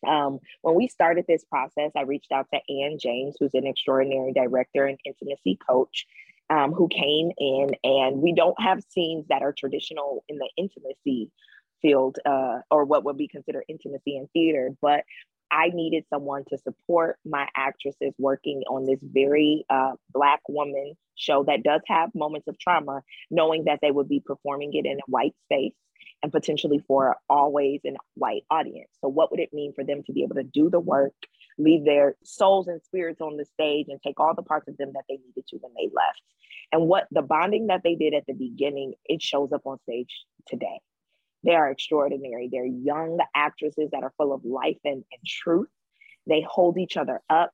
Um, 0.06 0.38
when 0.62 0.74
we 0.74 0.88
started 0.88 1.24
this 1.26 1.44
process, 1.44 1.92
I 1.96 2.02
reached 2.02 2.32
out 2.32 2.46
to 2.52 2.60
Ann 2.72 2.98
James, 3.00 3.36
who's 3.38 3.54
an 3.54 3.66
extraordinary 3.66 4.32
director 4.32 4.86
and 4.86 4.98
intimacy 5.04 5.58
coach, 5.68 6.06
um, 6.50 6.72
who 6.72 6.88
came 6.88 7.30
in, 7.36 7.70
and 7.84 8.22
we 8.22 8.32
don't 8.34 8.60
have 8.60 8.82
scenes 8.88 9.26
that 9.28 9.42
are 9.42 9.52
traditional 9.52 10.24
in 10.28 10.38
the 10.38 10.48
intimacy 10.56 11.30
field 11.82 12.18
uh, 12.24 12.60
or 12.70 12.84
what 12.84 13.04
would 13.04 13.16
be 13.16 13.28
considered 13.28 13.64
intimacy 13.68 14.16
in 14.16 14.28
theater, 14.32 14.70
but 14.80 15.04
I 15.50 15.70
needed 15.72 16.04
someone 16.10 16.44
to 16.48 16.58
support 16.58 17.18
my 17.24 17.48
actresses 17.56 18.12
working 18.18 18.64
on 18.68 18.84
this 18.84 18.98
very 19.02 19.64
uh, 19.70 19.92
Black 20.12 20.40
woman 20.48 20.94
show 21.14 21.44
that 21.44 21.62
does 21.62 21.80
have 21.86 22.14
moments 22.14 22.48
of 22.48 22.58
trauma, 22.58 23.02
knowing 23.30 23.64
that 23.64 23.78
they 23.80 23.90
would 23.90 24.08
be 24.08 24.20
performing 24.20 24.74
it 24.74 24.86
in 24.86 24.98
a 24.98 25.06
white 25.06 25.34
space 25.44 25.72
and 26.22 26.32
potentially 26.32 26.82
for 26.86 27.16
always 27.28 27.80
a 27.86 27.92
white 28.14 28.42
audience. 28.50 28.90
So, 29.00 29.08
what 29.08 29.30
would 29.30 29.40
it 29.40 29.52
mean 29.52 29.72
for 29.72 29.84
them 29.84 30.02
to 30.04 30.12
be 30.12 30.22
able 30.22 30.36
to 30.36 30.42
do 30.42 30.70
the 30.70 30.80
work, 30.80 31.14
leave 31.58 31.84
their 31.84 32.16
souls 32.24 32.68
and 32.68 32.82
spirits 32.82 33.20
on 33.20 33.36
the 33.36 33.44
stage, 33.44 33.86
and 33.88 34.00
take 34.02 34.18
all 34.20 34.34
the 34.34 34.42
parts 34.42 34.68
of 34.68 34.76
them 34.76 34.92
that 34.94 35.04
they 35.08 35.16
needed 35.16 35.46
to 35.48 35.56
when 35.58 35.72
they 35.76 35.90
left? 35.94 36.22
And 36.72 36.88
what 36.88 37.06
the 37.10 37.22
bonding 37.22 37.68
that 37.68 37.82
they 37.82 37.94
did 37.94 38.14
at 38.14 38.26
the 38.26 38.34
beginning, 38.34 38.94
it 39.04 39.22
shows 39.22 39.52
up 39.52 39.66
on 39.66 39.78
stage 39.80 40.24
today. 40.46 40.80
They 41.44 41.54
are 41.54 41.70
extraordinary. 41.70 42.48
They're 42.50 42.66
young 42.66 43.18
actresses 43.34 43.90
that 43.92 44.02
are 44.02 44.12
full 44.16 44.32
of 44.32 44.44
life 44.44 44.78
and, 44.84 44.96
and 44.96 45.26
truth. 45.26 45.68
They 46.26 46.44
hold 46.46 46.78
each 46.78 46.96
other 46.96 47.22
up 47.30 47.52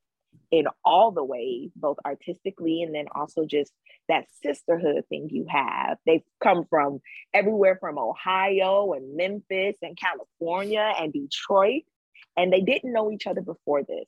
in 0.51 0.67
all 0.85 1.11
the 1.11 1.25
ways, 1.25 1.71
both 1.77 1.97
artistically 2.05 2.83
and 2.83 2.95
then 2.95 3.07
also 3.15 3.45
just 3.45 3.73
that 4.09 4.27
sisterhood 4.43 5.05
thing 5.09 5.29
you 5.31 5.47
have. 5.49 5.99
They've 6.07 6.23
come 6.43 6.65
from 6.69 7.01
everywhere 7.33 7.77
from 7.81 7.99
Ohio 7.99 8.93
and 8.93 9.17
Memphis 9.17 9.77
and 9.83 9.99
California 9.99 10.93
and 10.99 11.13
Detroit, 11.13 11.83
and 12.37 12.53
they 12.53 12.61
didn't 12.61 12.93
know 12.93 13.11
each 13.11 13.27
other 13.27 13.41
before 13.41 13.83
this. 13.83 14.07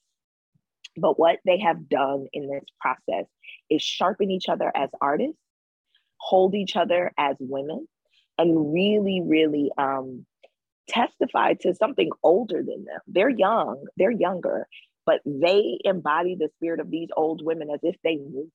But 0.96 1.18
what 1.18 1.38
they 1.44 1.58
have 1.58 1.88
done 1.88 2.26
in 2.32 2.48
this 2.48 2.64
process 2.80 3.26
is 3.68 3.82
sharpen 3.82 4.30
each 4.30 4.48
other 4.48 4.70
as 4.74 4.90
artists, 5.00 5.40
hold 6.18 6.54
each 6.54 6.76
other 6.76 7.12
as 7.18 7.36
women, 7.38 7.86
and 8.38 8.72
really, 8.72 9.22
really 9.24 9.70
um, 9.76 10.24
testify 10.88 11.54
to 11.54 11.74
something 11.74 12.10
older 12.22 12.62
than 12.62 12.84
them. 12.84 13.00
They're 13.06 13.28
young, 13.28 13.84
they're 13.96 14.10
younger, 14.10 14.66
but 15.06 15.20
they 15.24 15.78
embody 15.84 16.34
the 16.34 16.50
spirit 16.56 16.80
of 16.80 16.90
these 16.90 17.08
old 17.16 17.42
women 17.44 17.70
as 17.72 17.80
if 17.82 17.96
they 18.02 18.16
knew 18.16 18.50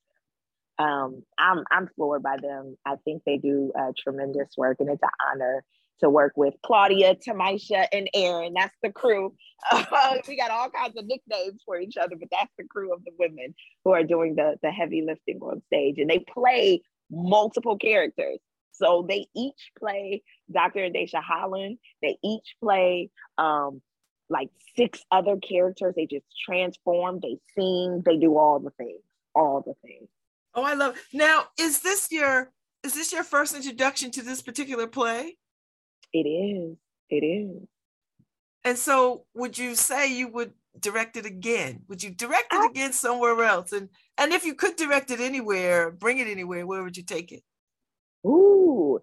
them. 0.77 0.85
Um, 0.85 1.23
I'm 1.37 1.63
I'm 1.71 1.89
floored 1.95 2.23
by 2.23 2.37
them. 2.41 2.77
I 2.85 2.95
think 3.05 3.23
they 3.25 3.37
do 3.37 3.71
uh, 3.77 3.91
tremendous 3.97 4.49
work, 4.57 4.77
and 4.79 4.89
it's 4.89 5.03
an 5.03 5.09
honor 5.31 5.63
to 6.01 6.09
work 6.09 6.33
with 6.35 6.55
Claudia, 6.65 7.15
Tamisha, 7.15 7.87
and 7.91 8.09
Aaron. 8.13 8.53
That's 8.55 8.75
the 8.81 8.91
crew. 8.91 9.33
Uh, 9.71 10.17
we 10.27 10.35
got 10.35 10.51
all 10.51 10.69
kinds 10.69 10.97
of 10.97 11.05
nicknames 11.05 11.61
for 11.65 11.79
each 11.79 11.97
other, 11.97 12.15
but 12.19 12.29
that's 12.31 12.51
the 12.57 12.65
crew 12.65 12.93
of 12.93 13.03
the 13.03 13.11
women 13.17 13.53
who 13.85 13.91
are 13.91 14.03
doing 14.03 14.35
the 14.35 14.55
the 14.61 14.71
heavy 14.71 15.03
lifting 15.05 15.39
on 15.41 15.61
stage, 15.67 15.99
and 15.99 16.09
they 16.09 16.19
play 16.19 16.81
multiple 17.09 17.77
characters. 17.77 18.39
So 18.71 19.05
they 19.07 19.27
each 19.35 19.71
play 19.77 20.23
Dr. 20.51 20.79
Endesha 20.79 21.21
Holland. 21.21 21.77
They 22.01 22.17
each 22.23 22.55
play 22.61 23.11
um, 23.37 23.81
like 24.31 24.49
six 24.75 25.03
other 25.11 25.37
characters. 25.37 25.93
They 25.95 26.07
just 26.07 26.25
transform, 26.45 27.19
they 27.21 27.37
sing, 27.55 28.01
they 28.05 28.17
do 28.17 28.37
all 28.37 28.59
the 28.59 28.71
things, 28.71 29.01
all 29.35 29.61
the 29.61 29.73
things. 29.85 30.07
Oh, 30.55 30.63
I 30.63 30.73
love. 30.73 30.95
Now, 31.13 31.45
is 31.59 31.81
this 31.81 32.11
your 32.11 32.51
is 32.83 32.93
this 32.93 33.13
your 33.13 33.23
first 33.23 33.55
introduction 33.55 34.09
to 34.11 34.21
this 34.23 34.41
particular 34.41 34.87
play? 34.87 35.37
It 36.13 36.27
is. 36.27 36.77
It 37.09 37.23
is. 37.25 37.67
And 38.63 38.77
so, 38.77 39.25
would 39.33 39.57
you 39.57 39.75
say 39.75 40.13
you 40.13 40.27
would 40.29 40.53
direct 40.79 41.17
it 41.17 41.25
again? 41.25 41.81
Would 41.87 42.03
you 42.03 42.11
direct 42.11 42.53
it 42.53 42.59
I- 42.59 42.67
again 42.71 42.93
somewhere 42.93 43.43
else? 43.43 43.71
And 43.71 43.89
and 44.17 44.31
if 44.33 44.45
you 44.45 44.55
could 44.55 44.75
direct 44.75 45.11
it 45.11 45.19
anywhere, 45.19 45.91
bring 45.91 46.19
it 46.19 46.27
anywhere, 46.27 46.65
where 46.65 46.83
would 46.83 46.97
you 46.97 47.03
take 47.03 47.31
it? 47.31 47.43
Ooh, 48.25 48.99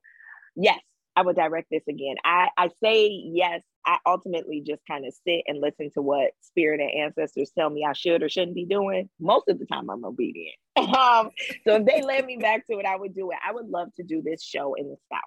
yes, 0.55 0.79
I 1.17 1.23
would 1.23 1.37
direct 1.37 1.69
this 1.71 1.83
again. 1.89 2.17
I, 2.25 2.49
I 2.57 2.69
say 2.83 3.09
yes. 3.09 3.63
I 3.89 3.97
ultimately 4.05 4.61
just 4.61 4.83
kind 4.87 5.07
of 5.07 5.15
sit 5.27 5.45
and 5.47 5.63
listen 5.63 5.91
to 5.95 6.03
what 6.03 6.33
spirit 6.43 6.79
and 6.79 6.91
ancestors 7.07 7.51
tell 7.59 7.71
me 7.71 7.87
I 7.89 7.95
should 7.95 8.23
or 8.23 8.29
shouldn't 8.29 8.55
be 8.55 8.67
doing. 8.67 9.09
Most 9.19 9.49
of 9.49 9.59
the 9.59 9.65
time, 9.65 9.89
I'm 9.89 10.05
obedient. 10.05 10.57
um, 10.77 11.31
so 11.67 11.77
if 11.77 11.87
they 11.87 12.03
led 12.03 12.27
me 12.27 12.37
back 12.37 12.67
to 12.67 12.79
it, 12.79 12.85
I 12.85 12.97
would 12.97 13.15
do 13.15 13.31
it. 13.31 13.39
I 13.43 13.55
would 13.55 13.71
love 13.71 13.89
to 13.97 14.03
do 14.03 14.21
this 14.21 14.45
show 14.45 14.75
in 14.75 14.91
the 14.91 14.97
South. 15.11 15.23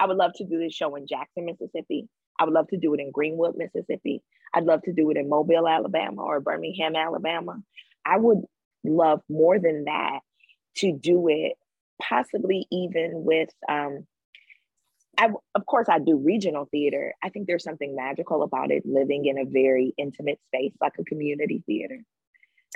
I 0.00 0.06
would 0.06 0.16
love 0.16 0.32
to 0.38 0.44
do 0.44 0.58
this 0.58 0.74
show 0.74 0.96
in 0.96 1.06
Jackson, 1.06 1.44
Mississippi. 1.44 2.08
I 2.36 2.44
would 2.44 2.52
love 2.52 2.66
to 2.70 2.76
do 2.78 2.94
it 2.94 3.00
in 3.00 3.12
Greenwood, 3.12 3.54
Mississippi. 3.56 4.24
I'd 4.52 4.64
love 4.64 4.82
to 4.82 4.92
do 4.92 5.12
it 5.12 5.16
in 5.16 5.28
Mobile, 5.28 5.68
Alabama 5.68 6.20
or 6.20 6.40
Birmingham, 6.40 6.96
Alabama. 6.96 7.62
I 8.04 8.16
would 8.16 8.42
love 8.82 9.20
more 9.28 9.60
than 9.60 9.84
that 9.84 10.18
to 10.78 10.92
do 10.92 11.28
it 11.28 11.52
possibly 12.02 12.66
even 12.72 13.22
with 13.24 13.50
um 13.68 14.04
I 15.18 15.30
of 15.54 15.66
course 15.66 15.88
I 15.88 15.98
do 15.98 16.16
regional 16.16 16.66
theater. 16.70 17.14
I 17.22 17.28
think 17.28 17.46
there's 17.46 17.64
something 17.64 17.94
magical 17.94 18.42
about 18.42 18.70
it 18.70 18.84
living 18.86 19.26
in 19.26 19.38
a 19.38 19.44
very 19.44 19.94
intimate 19.96 20.40
space 20.48 20.72
like 20.80 20.94
a 20.98 21.04
community 21.04 21.62
theater. 21.66 21.98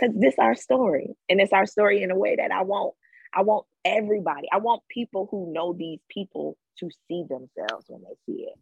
Cuz 0.00 0.10
this 0.14 0.34
our 0.38 0.54
story 0.54 1.16
and 1.28 1.40
it's 1.40 1.52
our 1.52 1.66
story 1.66 2.02
in 2.02 2.10
a 2.10 2.18
way 2.18 2.36
that 2.36 2.50
I 2.50 2.62
want 2.62 2.94
I 3.34 3.42
want 3.42 3.66
everybody. 3.84 4.48
I 4.52 4.58
want 4.58 4.82
people 4.88 5.28
who 5.30 5.52
know 5.52 5.72
these 5.72 6.00
people 6.08 6.56
to 6.78 6.90
see 7.06 7.24
themselves 7.28 7.86
when 7.88 8.02
they 8.02 8.16
see 8.26 8.42
it. 8.44 8.58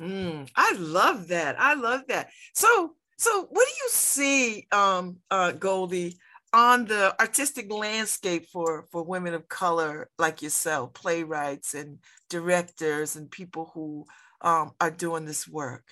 Mm, 0.00 0.50
I 0.56 0.74
love 0.78 1.28
that. 1.28 1.56
I 1.58 1.74
love 1.74 2.02
that. 2.08 2.30
So, 2.52 2.94
so 3.16 3.46
what 3.50 3.66
do 3.66 3.72
you 3.84 3.88
see, 3.90 4.66
um, 4.72 5.18
uh, 5.30 5.52
Goldie, 5.52 6.18
on 6.54 6.86
the 6.86 7.14
artistic 7.20 7.70
landscape 7.72 8.46
for 8.50 8.86
for 8.92 9.02
women 9.02 9.34
of 9.34 9.48
color 9.48 10.08
like 10.18 10.40
yourself, 10.40 10.94
playwrights 10.94 11.74
and 11.74 11.98
directors 12.30 13.16
and 13.16 13.30
people 13.30 13.70
who 13.74 14.06
um, 14.40 14.72
are 14.80 14.90
doing 14.90 15.24
this 15.26 15.48
work? 15.48 15.84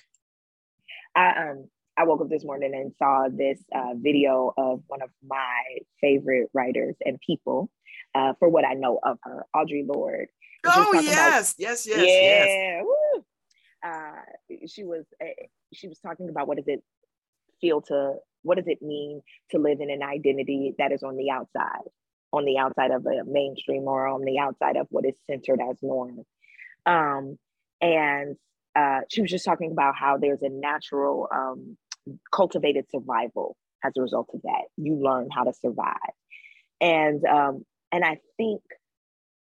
I 1.15 1.49
um 1.49 1.67
I 1.97 2.05
woke 2.05 2.21
up 2.21 2.29
this 2.29 2.43
morning 2.45 2.73
and 2.73 2.91
saw 2.97 3.27
this 3.29 3.59
uh, 3.75 3.93
video 3.95 4.53
of 4.57 4.81
one 4.87 5.01
of 5.03 5.09
my 5.27 5.61
favorite 6.01 6.49
writers 6.53 6.95
and 7.05 7.19
people 7.19 7.69
uh, 8.15 8.33
for 8.39 8.49
what 8.49 8.65
I 8.65 8.73
know 8.73 8.99
of 9.03 9.19
her, 9.23 9.45
Audre 9.55 9.85
Lorde. 9.87 10.29
And 10.63 10.73
she 10.73 10.79
was 10.79 10.87
Oh 10.87 10.93
talking 10.93 11.07
about- 11.09 11.15
yes, 11.17 11.55
yes, 11.59 11.85
yes, 11.87 11.97
yes. 11.99 12.47
yeah. 12.49 12.81
woo. 12.81 13.23
Uh, 13.85 14.65
she 14.67 14.83
was 14.85 15.03
uh, 15.21 15.25
she 15.73 15.87
was 15.89 15.99
talking 15.99 16.29
about 16.29 16.47
what 16.47 16.55
does 16.57 16.67
it 16.69 16.81
feel 17.59 17.81
to 17.81 18.15
what 18.43 18.57
does 18.57 18.67
it 18.67 18.81
mean 18.81 19.21
to 19.51 19.57
live 19.57 19.79
in 19.79 19.89
an 19.89 20.03
identity 20.03 20.73
that 20.77 20.91
is 20.91 21.03
on 21.03 21.15
the 21.17 21.29
outside, 21.29 21.89
on 22.31 22.45
the 22.45 22.57
outside 22.57 22.91
of 22.91 23.05
a 23.05 23.23
mainstream 23.25 23.83
or 23.83 24.07
on 24.07 24.21
the 24.21 24.39
outside 24.39 24.77
of 24.77 24.87
what 24.89 25.05
is 25.05 25.15
centered 25.29 25.59
as 25.69 25.77
norm. 25.81 26.23
Um, 26.85 27.37
and 27.81 28.35
uh, 28.75 29.01
she 29.09 29.21
was 29.21 29.29
just 29.29 29.45
talking 29.45 29.71
about 29.71 29.95
how 29.95 30.17
there's 30.17 30.41
a 30.41 30.49
natural 30.49 31.27
um, 31.33 31.77
cultivated 32.33 32.85
survival 32.91 33.55
as 33.83 33.93
a 33.97 34.01
result 34.01 34.29
of 34.33 34.41
that. 34.43 34.63
You 34.77 34.95
learn 35.01 35.29
how 35.31 35.43
to 35.43 35.53
survive, 35.53 35.95
and 36.81 37.23
um, 37.25 37.65
and 37.91 38.03
I 38.03 38.17
think 38.37 38.61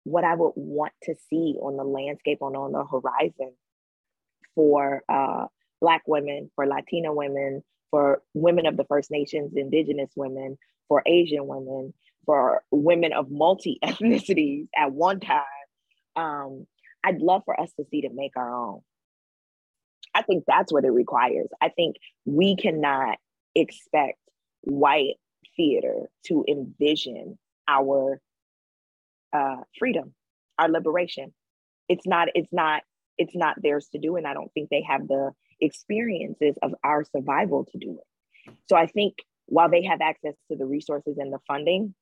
what 0.05 0.24
I 0.24 0.35
would 0.35 0.52
want 0.56 0.93
to 1.05 1.14
see 1.31 1.56
on 1.62 1.77
the 1.77 1.85
landscape 1.85 2.39
on 2.43 2.56
on 2.56 2.73
the 2.73 2.85
horizon 2.85 3.55
for 4.55 5.02
uh, 5.09 5.47
Black 5.81 6.02
women, 6.06 6.51
for 6.55 6.66
Latina 6.66 7.14
women, 7.14 7.62
for 7.93 8.23
women 8.32 8.66
of 8.66 8.77
the 8.77 8.85
First 8.85 9.12
Nations, 9.12 9.52
Indigenous 9.55 10.10
women, 10.16 10.59
for 10.89 11.02
Asian 11.06 11.47
women, 11.47 11.94
for 12.27 12.62
women 12.73 13.12
of 13.12 13.31
multi 13.31 13.78
ethnicities 13.85 14.66
at 14.77 14.90
one 14.90 15.20
time. 15.20 15.44
Um, 16.16 16.66
I'd 17.05 17.20
love 17.20 17.43
for 17.44 17.59
us 17.60 17.70
to 17.78 17.85
see 17.90 18.01
to 18.01 18.10
make 18.12 18.36
our 18.36 18.52
own. 18.52 18.81
I 20.14 20.23
think 20.23 20.44
that's 20.47 20.73
what 20.73 20.85
it 20.85 20.90
requires. 20.90 21.48
I 21.60 21.69
think 21.69 21.97
we 22.24 22.56
cannot 22.56 23.19
expect 23.55 24.19
white 24.62 25.14
theater 25.56 26.10
to 26.27 26.44
envision 26.48 27.39
our 27.69 28.20
uh, 29.32 29.56
freedom, 29.78 30.14
our 30.59 30.69
liberation. 30.69 31.32
It's 31.89 32.06
not. 32.06 32.28
It's 32.35 32.52
not. 32.52 32.82
It's 33.19 33.36
not 33.36 33.56
theirs 33.62 33.89
to 33.93 33.98
do, 33.98 34.16
and 34.16 34.27
I 34.27 34.32
don't 34.32 34.52
think 34.55 34.70
they 34.70 34.82
have 34.89 35.06
the 35.09 35.32
experiences 35.62 36.56
of 36.62 36.74
our 36.84 37.05
survival 37.05 37.66
to 37.72 37.78
do 37.78 37.98
it. 37.98 38.55
So 38.68 38.76
I 38.76 38.86
think 38.86 39.14
while 39.47 39.70
they 39.70 39.84
have 39.84 40.01
access 40.01 40.34
to 40.51 40.56
the 40.56 40.66
resources 40.66 41.16
and 41.18 41.32
the 41.32 41.39
funding, 41.47 41.94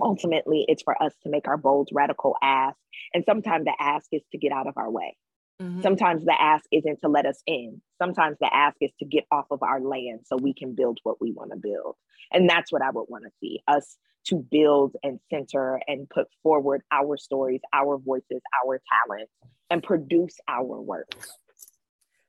ultimately 0.00 0.64
it's 0.68 0.82
for 0.82 1.00
us 1.02 1.14
to 1.22 1.30
make 1.30 1.48
our 1.48 1.56
bold, 1.56 1.88
radical 1.92 2.36
ask. 2.42 2.76
And 3.14 3.24
sometimes 3.24 3.64
the 3.64 3.74
ask 3.78 4.06
is 4.12 4.22
to 4.32 4.38
get 4.38 4.52
out 4.52 4.66
of 4.66 4.74
our 4.76 4.90
way. 4.90 5.16
Mhm. 5.60 5.82
Sometimes 5.82 6.24
the 6.24 6.40
ask 6.40 6.66
isn't 6.70 7.00
to 7.00 7.08
let 7.08 7.24
us 7.24 7.42
in. 7.46 7.80
Sometimes 7.98 8.36
the 8.40 8.54
ask 8.54 8.76
is 8.80 8.92
to 8.98 9.06
get 9.06 9.24
off 9.30 9.46
of 9.50 9.62
our 9.62 9.80
land 9.80 10.20
so 10.26 10.36
we 10.36 10.52
can 10.52 10.74
build 10.74 10.98
what 11.02 11.20
we 11.20 11.32
want 11.32 11.50
to 11.52 11.56
build. 11.56 11.96
And 12.32 12.48
that's 12.48 12.70
what 12.70 12.82
I 12.82 12.90
would 12.90 13.08
want 13.08 13.24
to 13.24 13.30
see 13.40 13.62
us 13.66 13.96
to 14.26 14.36
build 14.36 14.96
and 15.02 15.20
center 15.30 15.80
and 15.86 16.10
put 16.10 16.26
forward 16.42 16.82
our 16.90 17.16
stories, 17.16 17.60
our 17.72 17.96
voices, 17.96 18.42
our 18.64 18.82
talents, 19.06 19.32
and 19.70 19.82
produce 19.82 20.36
our 20.48 20.80
work. 20.80 21.08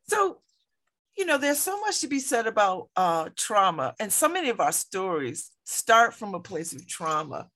So, 0.07 0.37
you 1.17 1.25
know, 1.25 1.37
there's 1.37 1.59
so 1.59 1.79
much 1.79 1.99
to 2.01 2.07
be 2.07 2.19
said 2.19 2.47
about 2.47 2.89
uh, 2.95 3.29
trauma, 3.35 3.95
and 3.99 4.13
so 4.13 4.29
many 4.29 4.49
of 4.49 4.59
our 4.59 4.71
stories 4.71 5.51
start 5.63 6.13
from 6.13 6.35
a 6.35 6.39
place 6.39 6.73
of 6.73 6.87
trauma. 6.87 7.49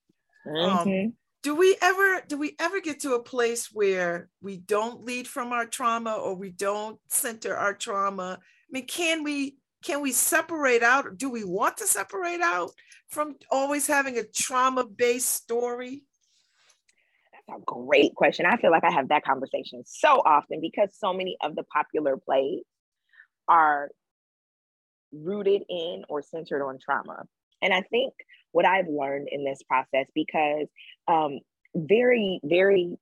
Mhm. 0.46 1.14
Do 1.44 1.56
we 1.56 1.76
ever 1.82 2.22
do 2.28 2.38
we 2.38 2.56
ever 2.60 2.82
get 2.82 3.00
to 3.02 3.16
a 3.16 3.24
place 3.24 3.72
where 3.72 4.30
we 4.42 4.58
don't 4.58 5.04
lead 5.04 5.28
from 5.28 5.54
our 5.54 5.66
trauma 5.66 6.16
or 6.16 6.36
we 6.36 6.50
don't 6.52 7.00
center 7.10 7.56
our 7.56 7.74
trauma? 7.74 8.40
I 8.42 8.70
mean, 8.72 8.86
can 8.86 9.24
we 9.24 9.58
can 9.84 10.02
we 10.02 10.12
separate 10.12 10.84
out? 10.84 11.18
Do 11.18 11.30
we 11.30 11.44
want 11.44 11.78
to 11.78 11.88
separate 11.88 12.42
out 12.42 12.72
from 13.10 13.36
always 13.50 13.88
having 13.88 14.18
a 14.18 14.24
trauma-based 14.24 15.30
story? 15.30 16.04
That's 17.48 17.60
a 17.60 17.64
great 17.66 18.14
question. 18.16 18.46
I 18.46 18.58
feel 18.58 18.72
like 18.72 18.84
I 18.84 18.92
have 18.92 19.10
that 19.10 19.24
conversation 19.24 19.84
so 19.86 20.22
often 20.24 20.62
because 20.62 20.96
so 20.96 21.14
many 21.14 21.38
of 21.42 21.56
the 21.56 21.64
popular 21.64 22.18
plays 22.18 22.64
are 23.52 23.90
rooted 25.12 25.64
in 25.70 26.04
or 26.10 26.22
centered 26.22 26.66
on 26.66 26.80
trauma. 26.80 27.24
And 27.62 27.74
I 27.74 27.82
think 27.82 28.14
what 28.54 28.66
I've 28.66 28.88
learned 28.88 29.28
in 29.32 29.44
this 29.44 29.62
process, 29.64 30.08
because 30.16 30.68
um, 31.08 31.40
very, 31.76 32.40
very 32.44 32.98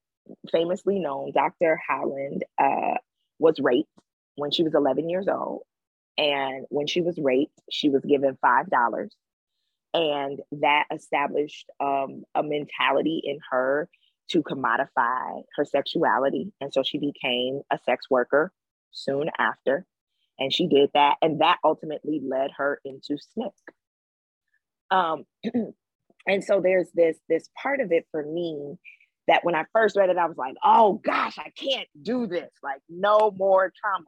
famously 0.52 1.00
known, 1.00 1.32
Dr. 1.32 1.80
Holland 1.88 2.44
uh, 2.62 2.96
was 3.38 3.60
raped 3.60 3.90
when 4.36 4.52
she 4.52 4.64
was 4.64 4.74
11 4.74 5.10
years 5.10 5.28
old. 5.28 5.62
And 6.18 6.66
when 6.70 6.88
she 6.88 7.02
was 7.02 7.18
raped, 7.18 7.58
she 7.72 7.90
was 7.90 8.04
given 8.04 8.38
$5. 8.44 9.10
And 9.94 10.40
that 10.52 10.84
established 10.94 11.70
um, 11.80 12.24
a 12.36 12.44
mentality 12.44 13.22
in 13.24 13.40
her 13.52 13.88
to 14.32 14.44
commodify 14.44 15.42
her 15.56 15.66
sexuality. 15.66 16.52
And 16.60 16.74
so 16.74 16.84
she 16.84 16.98
became 17.00 17.62
a 17.72 17.80
sex 17.86 18.06
worker 18.10 18.52
soon 18.92 19.30
after. 19.38 19.86
And 20.40 20.54
she 20.54 20.68
did 20.68 20.90
that. 20.94 21.18
And 21.22 21.42
that 21.42 21.58
ultimately 21.64 22.22
led 22.24 22.52
her 22.58 22.80
into 22.86 23.18
SNCC. 23.38 23.52
Um, 24.92 25.26
and 26.28 26.44
so 26.44 26.62
there's 26.62 26.90
this 26.96 27.18
this 27.28 27.50
part 27.62 27.80
of 27.80 27.92
it 27.92 28.08
for 28.12 28.24
me 28.24 28.78
that 29.28 29.46
when 29.46 29.54
I 29.54 29.66
first 29.74 29.96
read 29.96 30.10
it, 30.10 30.18
I 30.18 30.26
was 30.26 30.38
like, 30.38 30.56
oh 30.64 30.94
gosh, 31.04 31.38
I 31.38 31.52
can't 31.56 31.88
do 32.02 32.26
this. 32.26 32.50
Like, 32.64 32.82
no 32.90 33.32
more 33.32 33.72
trauma. 33.80 34.06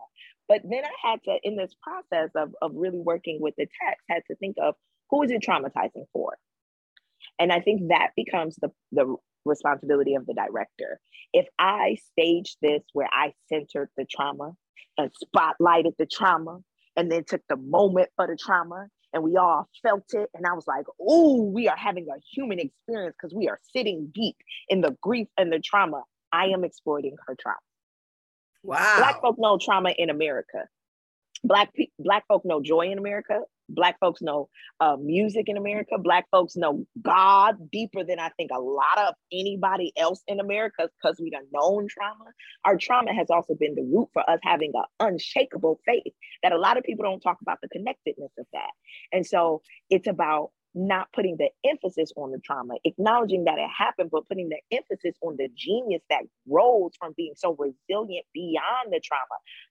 But 0.48 0.64
then 0.64 0.84
I 0.84 1.10
had 1.10 1.24
to, 1.24 1.38
in 1.44 1.56
this 1.56 1.74
process 1.82 2.32
of, 2.36 2.54
of 2.62 2.72
really 2.74 3.00
working 3.00 3.38
with 3.40 3.54
the 3.58 3.68
text, 3.82 4.04
had 4.10 4.24
to 4.30 4.36
think 4.36 4.56
of 4.62 4.74
who 5.10 5.22
is 5.24 5.32
it 5.32 5.44
traumatizing 5.48 6.06
for? 6.12 6.38
And 7.40 7.52
I 7.52 7.60
think 7.60 7.90
that 7.90 8.10
becomes 8.16 8.56
the, 8.56 8.70
the 8.92 9.16
responsibility 9.46 10.16
of 10.16 10.26
the 10.26 10.34
director. 10.34 11.00
If 11.34 11.46
I 11.60 11.98
stage 12.12 12.58
this 12.62 12.82
where 12.94 13.10
I 13.12 13.34
centered 13.48 13.90
the 13.96 14.06
trauma 14.06 14.54
and 14.98 15.12
spotlighted 15.24 15.98
the 15.98 16.06
trauma 16.06 16.60
and 16.96 17.12
then 17.12 17.24
took 17.24 17.42
the 17.50 17.56
moment 17.58 18.10
for 18.16 18.28
the 18.28 18.36
trauma 18.36 18.88
and 19.14 19.24
we 19.24 19.36
all 19.38 19.70
felt 19.82 20.06
it. 20.14 20.30
And 20.34 20.46
I 20.46 20.54
was 20.54 20.66
like, 20.68 20.86
oh, 21.00 21.44
we 21.44 21.68
are 21.68 21.76
having 21.78 22.08
a 22.08 22.20
human 22.34 22.60
experience 22.60 23.16
because 23.20 23.36
we 23.36 23.50
are 23.50 23.60
sitting 23.76 24.12
deep 24.14 24.38
in 24.70 24.82
the 24.82 24.96
grief 25.02 25.28
and 25.38 25.52
the 25.52 25.60
trauma. 25.60 26.04
I 26.32 26.48
am 26.48 26.64
exploiting 26.64 27.16
her 27.28 27.36
trauma. 27.40 27.58
Wow. 28.64 28.96
Black 28.98 29.22
folk 29.22 29.36
know 29.38 29.58
trauma 29.62 29.92
in 29.92 30.10
America. 30.10 30.66
Black 31.44 31.74
pe- 31.74 31.88
Black 32.00 32.26
folk 32.28 32.46
know 32.46 32.62
joy 32.62 32.92
in 32.92 32.98
America. 32.98 33.42
Black 33.74 34.00
folks 34.00 34.22
know 34.22 34.50
uh, 34.80 34.98
music 35.00 35.46
in 35.48 35.58
America. 35.58 35.98
Black 35.98 36.26
folks 36.32 36.56
know 36.56 36.86
God 37.02 37.72
deeper 37.72 38.04
than 38.04 38.20
I 38.20 38.30
think 38.38 38.52
a 38.54 38.60
lot 38.60 38.98
of 38.98 39.16
anybody 39.32 39.94
else 39.98 40.22
in 40.28 40.40
America 40.40 40.90
because 41.02 41.20
we 41.20 41.30
done 41.30 41.48
known 41.54 41.88
trauma. 41.90 42.26
Our 42.66 42.78
trauma 42.78 43.14
has 43.14 43.30
also 43.30 43.56
been 43.56 43.76
the 43.76 43.84
root 43.84 44.10
for 44.14 44.28
us 44.30 44.40
having 44.44 44.72
an 44.74 44.84
unshakable 45.00 45.80
faith 45.86 46.14
that 46.44 46.52
a 46.52 46.58
lot 46.58 46.78
of 46.78 46.84
people 46.84 47.04
don't 47.04 47.22
talk 47.22 47.38
about 47.42 47.60
the 47.62 47.70
connectedness 47.70 48.32
of 48.38 48.46
that. 48.54 48.72
And 49.12 49.26
so 49.26 49.62
it's 49.90 50.08
about 50.08 50.52
not 50.74 51.12
putting 51.14 51.38
the 51.38 51.50
emphasis 51.70 52.12
on 52.16 52.32
the 52.32 52.40
trauma, 52.40 52.76
acknowledging 52.86 53.46
that 53.46 53.58
it 53.58 53.70
happened, 53.76 54.10
but 54.12 54.28
putting 54.28 54.50
the 54.50 54.60
emphasis 54.72 55.16
on 55.22 55.36
the 55.38 55.50
genius 55.56 56.02
that 56.10 56.24
grows 56.50 56.92
from 57.00 57.14
being 57.18 57.34
so 57.36 57.56
resilient 57.58 58.26
beyond 58.34 58.92
the 58.92 59.02
trauma. 59.04 59.24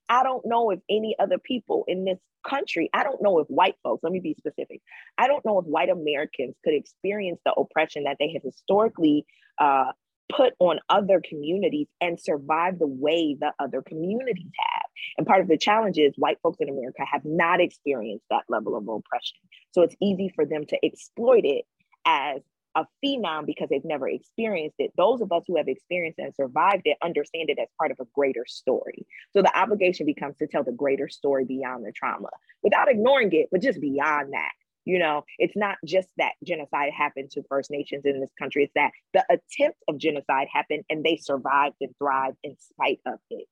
I 0.08 0.22
don't 0.22 0.44
know 0.44 0.70
if 0.70 0.80
any 0.90 1.16
other 1.18 1.38
people 1.38 1.84
in 1.88 2.04
this 2.04 2.18
country, 2.46 2.90
I 2.92 3.04
don't 3.04 3.22
know 3.22 3.38
if 3.38 3.46
white 3.48 3.76
folks, 3.82 4.02
let 4.02 4.12
me 4.12 4.20
be 4.20 4.34
specific, 4.38 4.80
I 5.18 5.26
don't 5.26 5.44
know 5.44 5.58
if 5.58 5.66
white 5.66 5.90
Americans 5.90 6.56
could 6.64 6.74
experience 6.74 7.40
the 7.44 7.52
oppression 7.52 8.04
that 8.04 8.16
they 8.18 8.32
have 8.32 8.42
historically 8.42 9.26
uh, 9.58 9.92
put 10.36 10.54
on 10.58 10.80
other 10.88 11.20
communities 11.26 11.88
and 12.00 12.20
survive 12.20 12.78
the 12.78 12.86
way 12.86 13.36
the 13.38 13.52
other 13.58 13.82
communities 13.82 14.50
have. 14.58 14.82
And 15.18 15.26
part 15.26 15.40
of 15.40 15.48
the 15.48 15.58
challenge 15.58 15.98
is 15.98 16.14
white 16.16 16.38
folks 16.42 16.58
in 16.60 16.68
America 16.68 17.02
have 17.10 17.24
not 17.24 17.60
experienced 17.60 18.24
that 18.30 18.44
level 18.48 18.76
of 18.76 18.88
oppression. 18.88 19.38
So 19.72 19.82
it's 19.82 19.96
easy 20.00 20.32
for 20.34 20.44
them 20.44 20.66
to 20.66 20.78
exploit 20.84 21.44
it 21.44 21.64
as 22.04 22.40
a 22.76 22.86
phenom 23.04 23.46
because 23.46 23.68
they've 23.68 23.84
never 23.84 24.08
experienced 24.08 24.76
it. 24.78 24.92
Those 24.96 25.20
of 25.20 25.32
us 25.32 25.42
who 25.46 25.56
have 25.56 25.68
experienced 25.68 26.18
and 26.18 26.34
survived 26.34 26.82
it 26.84 26.96
understand 27.02 27.50
it 27.50 27.58
as 27.60 27.68
part 27.78 27.90
of 27.90 27.98
a 28.00 28.06
greater 28.14 28.44
story. 28.46 29.06
So 29.32 29.42
the 29.42 29.58
obligation 29.58 30.06
becomes 30.06 30.36
to 30.36 30.46
tell 30.46 30.62
the 30.62 30.72
greater 30.72 31.08
story 31.08 31.44
beyond 31.44 31.84
the 31.84 31.92
trauma 31.92 32.28
without 32.62 32.88
ignoring 32.88 33.32
it, 33.32 33.48
but 33.50 33.62
just 33.62 33.80
beyond 33.80 34.32
that. 34.32 34.52
You 34.84 34.98
know, 34.98 35.24
it's 35.38 35.56
not 35.56 35.76
just 35.84 36.08
that 36.16 36.32
genocide 36.44 36.92
happened 36.96 37.30
to 37.32 37.42
First 37.48 37.70
Nations 37.70 38.02
in 38.04 38.20
this 38.20 38.30
country, 38.38 38.64
it's 38.64 38.72
that 38.74 38.92
the 39.12 39.24
attempt 39.28 39.78
of 39.88 39.98
genocide 39.98 40.48
happened 40.52 40.84
and 40.88 41.04
they 41.04 41.16
survived 41.16 41.76
and 41.80 41.94
thrived 41.98 42.38
in 42.42 42.56
spite 42.58 43.00
of 43.06 43.18
it. 43.30 43.46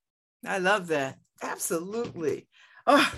I 0.47 0.59
love 0.59 0.87
that. 0.89 1.19
Absolutely. 1.43 2.49
Oh, 2.87 3.13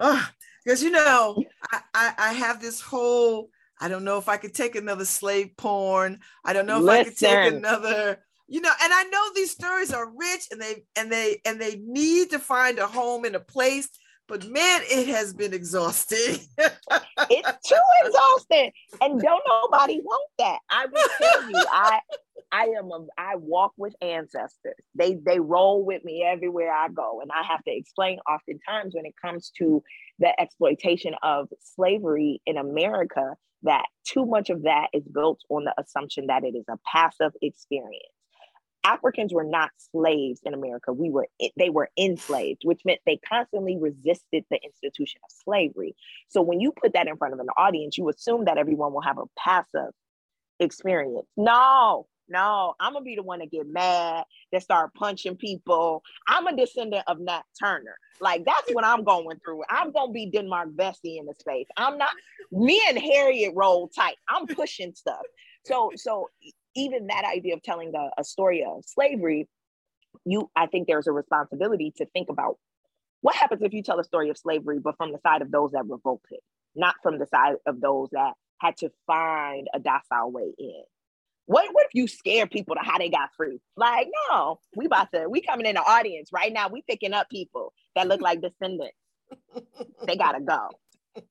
oh, 0.00 0.28
because 0.64 0.82
you 0.82 0.90
know, 0.90 1.42
I, 1.70 1.80
I, 1.94 2.14
I 2.18 2.32
have 2.32 2.60
this 2.60 2.80
whole, 2.80 3.50
I 3.80 3.88
don't 3.88 4.04
know 4.04 4.18
if 4.18 4.28
I 4.28 4.36
could 4.36 4.54
take 4.54 4.74
another 4.74 5.04
slave 5.04 5.56
porn. 5.56 6.18
I 6.44 6.52
don't 6.52 6.66
know 6.66 6.82
if 6.82 6.88
I 6.88 7.04
could 7.04 7.16
take 7.16 7.52
another, 7.52 8.18
you 8.48 8.60
know, 8.60 8.72
and 8.82 8.92
I 8.92 9.04
know 9.04 9.30
these 9.34 9.52
stories 9.52 9.92
are 9.92 10.10
rich 10.10 10.48
and 10.50 10.60
they 10.60 10.84
and 10.96 11.10
they 11.10 11.40
and 11.44 11.60
they 11.60 11.80
need 11.84 12.30
to 12.30 12.38
find 12.38 12.78
a 12.78 12.86
home 12.86 13.24
and 13.24 13.36
a 13.36 13.40
place, 13.40 13.88
but 14.32 14.48
man, 14.48 14.80
it 14.90 15.08
has 15.08 15.34
been 15.34 15.52
exhausting. 15.52 16.38
It's 17.30 17.68
too 17.68 17.76
exhausting. 18.04 18.72
And 19.00 19.20
don't 19.20 19.42
nobody 19.46 20.00
want 20.00 20.28
that. 20.38 20.58
I 20.68 20.86
will 20.86 21.08
tell 21.18 21.50
you, 21.50 21.64
I 21.70 22.00
I 22.50 22.64
am 22.78 22.90
a 22.90 23.06
I 23.16 23.36
walk 23.36 23.72
with 23.76 23.94
ancestors. 24.02 24.74
They 24.94 25.14
they 25.14 25.38
roll 25.38 25.84
with 25.84 26.04
me 26.04 26.24
everywhere 26.26 26.72
I 26.72 26.88
go. 26.88 27.20
And 27.20 27.30
I 27.30 27.42
have 27.46 27.62
to 27.64 27.70
explain 27.70 28.18
oftentimes 28.28 28.94
when 28.94 29.06
it 29.06 29.14
comes 29.22 29.52
to 29.58 29.82
the 30.18 30.38
exploitation 30.40 31.14
of 31.22 31.48
slavery 31.60 32.40
in 32.44 32.56
America 32.56 33.34
that 33.62 33.86
too 34.04 34.26
much 34.26 34.50
of 34.50 34.62
that 34.62 34.88
is 34.92 35.04
built 35.04 35.40
on 35.50 35.64
the 35.64 35.74
assumption 35.78 36.26
that 36.26 36.44
it 36.44 36.56
is 36.56 36.64
a 36.68 36.78
passive 36.90 37.32
experience. 37.40 38.12
Africans 38.84 39.32
were 39.32 39.44
not 39.44 39.70
slaves 39.92 40.40
in 40.44 40.54
America. 40.54 40.92
We 40.92 41.10
were 41.10 41.28
they 41.56 41.70
were 41.70 41.88
enslaved, 41.98 42.62
which 42.64 42.82
meant 42.84 43.00
they 43.06 43.18
constantly 43.28 43.76
resisted 43.78 44.44
the 44.50 44.60
institution 44.62 45.20
of 45.24 45.30
slavery. 45.44 45.94
So 46.28 46.42
when 46.42 46.60
you 46.60 46.72
put 46.72 46.94
that 46.94 47.06
in 47.06 47.16
front 47.16 47.34
of 47.34 47.40
an 47.40 47.48
audience, 47.56 47.96
you 47.96 48.08
assume 48.08 48.46
that 48.46 48.58
everyone 48.58 48.92
will 48.92 49.02
have 49.02 49.18
a 49.18 49.24
passive 49.38 49.92
experience. 50.58 51.26
No, 51.36 52.06
no, 52.28 52.74
I'm 52.80 52.94
gonna 52.94 53.04
be 53.04 53.16
the 53.16 53.22
one 53.22 53.40
to 53.40 53.46
get 53.46 53.66
mad, 53.68 54.24
that 54.52 54.62
start 54.62 54.94
punching 54.94 55.36
people. 55.36 56.02
I'm 56.28 56.46
a 56.46 56.56
descendant 56.56 57.04
of 57.06 57.20
Nat 57.20 57.42
Turner. 57.60 57.96
Like 58.20 58.44
that's 58.44 58.72
what 58.72 58.84
I'm 58.84 59.04
going 59.04 59.38
through. 59.44 59.62
I'm 59.68 59.92
gonna 59.92 60.12
be 60.12 60.26
Denmark 60.26 60.70
Vesey 60.74 61.18
in 61.18 61.26
the 61.26 61.34
space. 61.38 61.66
I'm 61.76 61.98
not 61.98 62.10
me 62.50 62.82
and 62.88 62.98
Harriet 62.98 63.52
roll 63.54 63.88
tight. 63.88 64.16
I'm 64.28 64.46
pushing 64.46 64.94
stuff. 64.94 65.22
So 65.64 65.90
so 65.96 66.28
even 66.74 67.08
that 67.08 67.24
idea 67.24 67.54
of 67.54 67.62
telling 67.62 67.92
a, 67.94 68.20
a 68.20 68.24
story 68.24 68.64
of 68.64 68.84
slavery, 68.86 69.48
you 70.24 70.50
I 70.56 70.66
think 70.66 70.86
there's 70.86 71.06
a 71.06 71.12
responsibility 71.12 71.92
to 71.96 72.06
think 72.06 72.28
about 72.28 72.58
what 73.20 73.36
happens 73.36 73.62
if 73.62 73.72
you 73.72 73.82
tell 73.82 74.00
a 74.00 74.04
story 74.04 74.30
of 74.30 74.36
slavery, 74.36 74.78
but 74.78 74.96
from 74.96 75.12
the 75.12 75.18
side 75.18 75.42
of 75.42 75.50
those 75.50 75.72
that 75.72 75.84
revolted, 75.88 76.40
not 76.74 76.96
from 77.02 77.18
the 77.18 77.26
side 77.26 77.54
of 77.66 77.80
those 77.80 78.10
that 78.10 78.34
had 78.58 78.76
to 78.78 78.90
find 79.06 79.68
a 79.74 79.80
docile 79.80 80.30
way 80.30 80.52
in. 80.58 80.82
What, 81.46 81.68
what 81.72 81.86
if 81.86 81.94
you 81.94 82.06
scare 82.06 82.46
people 82.46 82.76
to 82.76 82.82
how 82.82 82.98
they 82.98 83.10
got 83.10 83.30
free? 83.36 83.60
Like, 83.76 84.08
no, 84.30 84.60
we 84.76 84.86
about 84.86 85.10
to, 85.12 85.28
we 85.28 85.40
coming 85.40 85.66
in 85.66 85.74
the 85.74 85.82
audience 85.82 86.30
right 86.32 86.52
now. 86.52 86.68
We 86.68 86.82
picking 86.82 87.12
up 87.12 87.28
people 87.30 87.72
that 87.96 88.06
look 88.06 88.20
like 88.20 88.40
descendants. 88.40 88.96
They 90.06 90.16
gotta 90.16 90.40
go. 90.40 90.68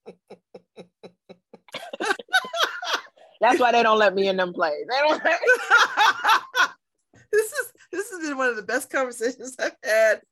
That's 3.41 3.59
why 3.59 3.71
they 3.71 3.83
don't 3.83 3.99
let 3.99 4.13
me 4.13 4.27
in 4.27 4.37
them 4.37 4.53
plays. 4.53 4.85
They 4.87 4.97
don't 4.97 5.21
this 7.31 7.51
is 7.51 7.73
this 7.91 8.09
has 8.11 8.19
been 8.21 8.37
one 8.37 8.49
of 8.49 8.55
the 8.55 8.61
best 8.61 8.89
conversations 8.89 9.55
I've 9.59 9.75
had. 9.83 10.21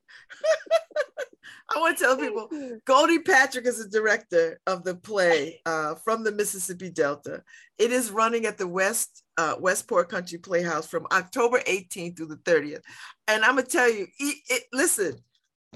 I 1.76 1.80
want 1.80 1.98
to 1.98 2.04
tell 2.04 2.18
people 2.18 2.50
Goldie 2.86 3.20
Patrick 3.20 3.66
is 3.66 3.84
the 3.84 3.90
director 3.90 4.60
of 4.66 4.84
the 4.84 4.96
play 4.96 5.62
uh, 5.66 5.96
from 5.96 6.24
the 6.24 6.32
Mississippi 6.32 6.90
Delta. 6.90 7.44
It 7.78 7.92
is 7.92 8.12
running 8.12 8.46
at 8.46 8.58
the 8.58 8.68
West 8.68 9.24
uh, 9.38 9.56
Westport 9.60 10.10
Country 10.10 10.38
Playhouse 10.38 10.88
from 10.88 11.06
October 11.12 11.60
18th 11.62 12.18
through 12.18 12.28
the 12.28 12.38
30th. 12.38 12.82
And 13.28 13.44
I'm 13.44 13.56
gonna 13.56 13.68
tell 13.68 13.90
you, 13.90 14.08
e- 14.20 14.42
it, 14.50 14.64
listen, 14.74 15.16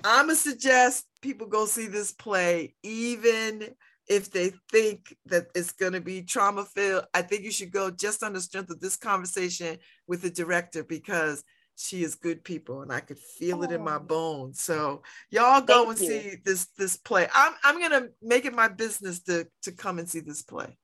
I'm 0.03 0.25
gonna 0.25 0.35
suggest 0.35 1.05
people 1.21 1.47
go 1.47 1.65
see 1.65 1.87
this 1.87 2.11
play, 2.11 2.75
even 2.83 3.69
if 4.07 4.31
they 4.31 4.53
think 4.71 5.15
that 5.25 5.47
it's 5.55 5.71
gonna 5.71 6.01
be 6.01 6.21
trauma 6.23 6.65
filled. 6.65 7.05
I 7.13 7.21
think 7.21 7.43
you 7.43 7.51
should 7.51 7.71
go 7.71 7.89
just 7.89 8.23
on 8.23 8.33
the 8.33 8.41
strength 8.41 8.69
of 8.69 8.79
this 8.79 8.95
conversation 8.97 9.77
with 10.07 10.21
the 10.21 10.29
director 10.29 10.83
because 10.83 11.43
she 11.75 12.03
is 12.03 12.15
good 12.15 12.43
people 12.43 12.81
and 12.81 12.91
I 12.91 12.99
could 12.99 13.17
feel 13.17 13.63
it 13.63 13.71
in 13.71 13.83
my 13.83 13.95
Oh. 13.95 13.99
bones. 13.99 14.61
So 14.61 15.01
y'all 15.31 15.61
go 15.61 15.85
Thank 15.85 15.89
and 15.89 15.99
you. 15.99 16.07
see 16.07 16.35
this 16.43 16.67
this 16.77 16.97
play. 16.97 17.27
I'm 17.33 17.53
I'm 17.63 17.79
gonna 17.81 18.09
make 18.21 18.45
it 18.45 18.53
my 18.53 18.67
business 18.67 19.21
to 19.23 19.47
to 19.63 19.71
come 19.71 19.99
and 19.99 20.07
see 20.09 20.19
this 20.19 20.43
play 20.43 20.77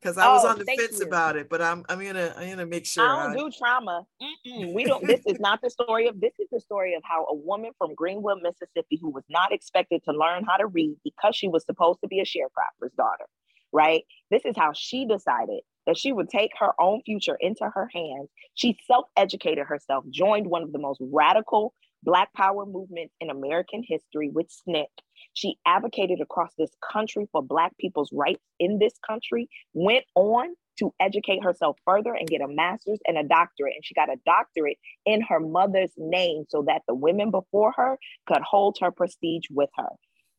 because 0.00 0.18
I 0.18 0.28
was 0.32 0.44
Oh, 0.44 0.48
on 0.48 0.58
the 0.58 0.64
fence 0.64 1.00
you. 1.00 1.06
about 1.06 1.36
it, 1.36 1.48
but 1.48 1.62
I'm 1.62 1.84
I'm 1.88 2.04
gonna 2.04 2.34
I'm 2.36 2.48
gonna 2.50 2.66
make 2.66 2.86
sure. 2.86 3.04
I 3.04 3.34
don't 3.34 3.50
do 3.50 3.56
trauma. 3.56 4.04
Mm-mm. 4.20 4.74
We 4.74 4.84
don't. 4.84 5.06
This 5.06 5.20
is 5.26 5.38
not 5.40 5.60
the 5.62 5.70
story 5.70 6.08
of. 6.08 6.20
This 6.20 6.32
is 6.38 6.48
the 6.50 6.60
story 6.60 6.94
of 6.94 7.02
how 7.04 7.24
a 7.28 7.34
woman 7.34 7.72
from 7.78 7.94
Greenwood, 7.94 8.38
Mississippi, 8.42 8.98
who 9.00 9.10
was 9.10 9.24
not 9.28 9.52
expected 9.52 10.02
to 10.04 10.12
learn 10.12 10.44
how 10.44 10.56
to 10.56 10.66
read 10.66 10.96
because 11.04 11.36
she 11.36 11.48
was 11.48 11.64
supposed 11.64 12.00
to 12.02 12.08
be 12.08 12.20
a 12.20 12.24
sharecropper's 12.24 12.92
daughter, 12.96 13.26
right? 13.72 14.02
This 14.30 14.44
is 14.44 14.56
how 14.56 14.72
she 14.74 15.06
decided 15.06 15.60
that 15.86 15.98
she 15.98 16.12
would 16.12 16.28
take 16.28 16.52
her 16.58 16.72
own 16.80 17.02
future 17.04 17.36
into 17.40 17.64
her 17.64 17.88
hands. 17.92 18.28
She 18.54 18.78
self-educated 18.86 19.66
herself, 19.66 20.04
joined 20.10 20.46
one 20.46 20.62
of 20.62 20.72
the 20.72 20.78
most 20.78 21.00
radical 21.00 21.74
Black 22.02 22.32
Power 22.32 22.66
movements 22.66 23.14
in 23.20 23.30
American 23.30 23.82
history 23.86 24.28
with 24.28 24.48
SNCC. 24.48 24.86
She 25.34 25.56
advocated 25.66 26.20
across 26.20 26.52
this 26.58 26.70
country 26.92 27.28
for 27.32 27.42
Black 27.42 27.76
people's 27.78 28.10
rights 28.12 28.42
in 28.58 28.78
this 28.78 28.94
country. 29.06 29.48
Went 29.72 30.04
on 30.14 30.54
to 30.78 30.92
educate 30.98 31.44
herself 31.44 31.76
further 31.84 32.12
and 32.12 32.28
get 32.28 32.40
a 32.40 32.48
master's 32.48 32.98
and 33.06 33.16
a 33.16 33.22
doctorate. 33.22 33.74
And 33.74 33.84
she 33.84 33.94
got 33.94 34.12
a 34.12 34.16
doctorate 34.26 34.78
in 35.06 35.20
her 35.22 35.40
mother's 35.40 35.92
name 35.96 36.44
so 36.48 36.64
that 36.66 36.82
the 36.88 36.94
women 36.94 37.30
before 37.30 37.72
her 37.76 37.98
could 38.26 38.42
hold 38.42 38.78
her 38.80 38.90
prestige 38.90 39.44
with 39.50 39.70
her. 39.76 39.88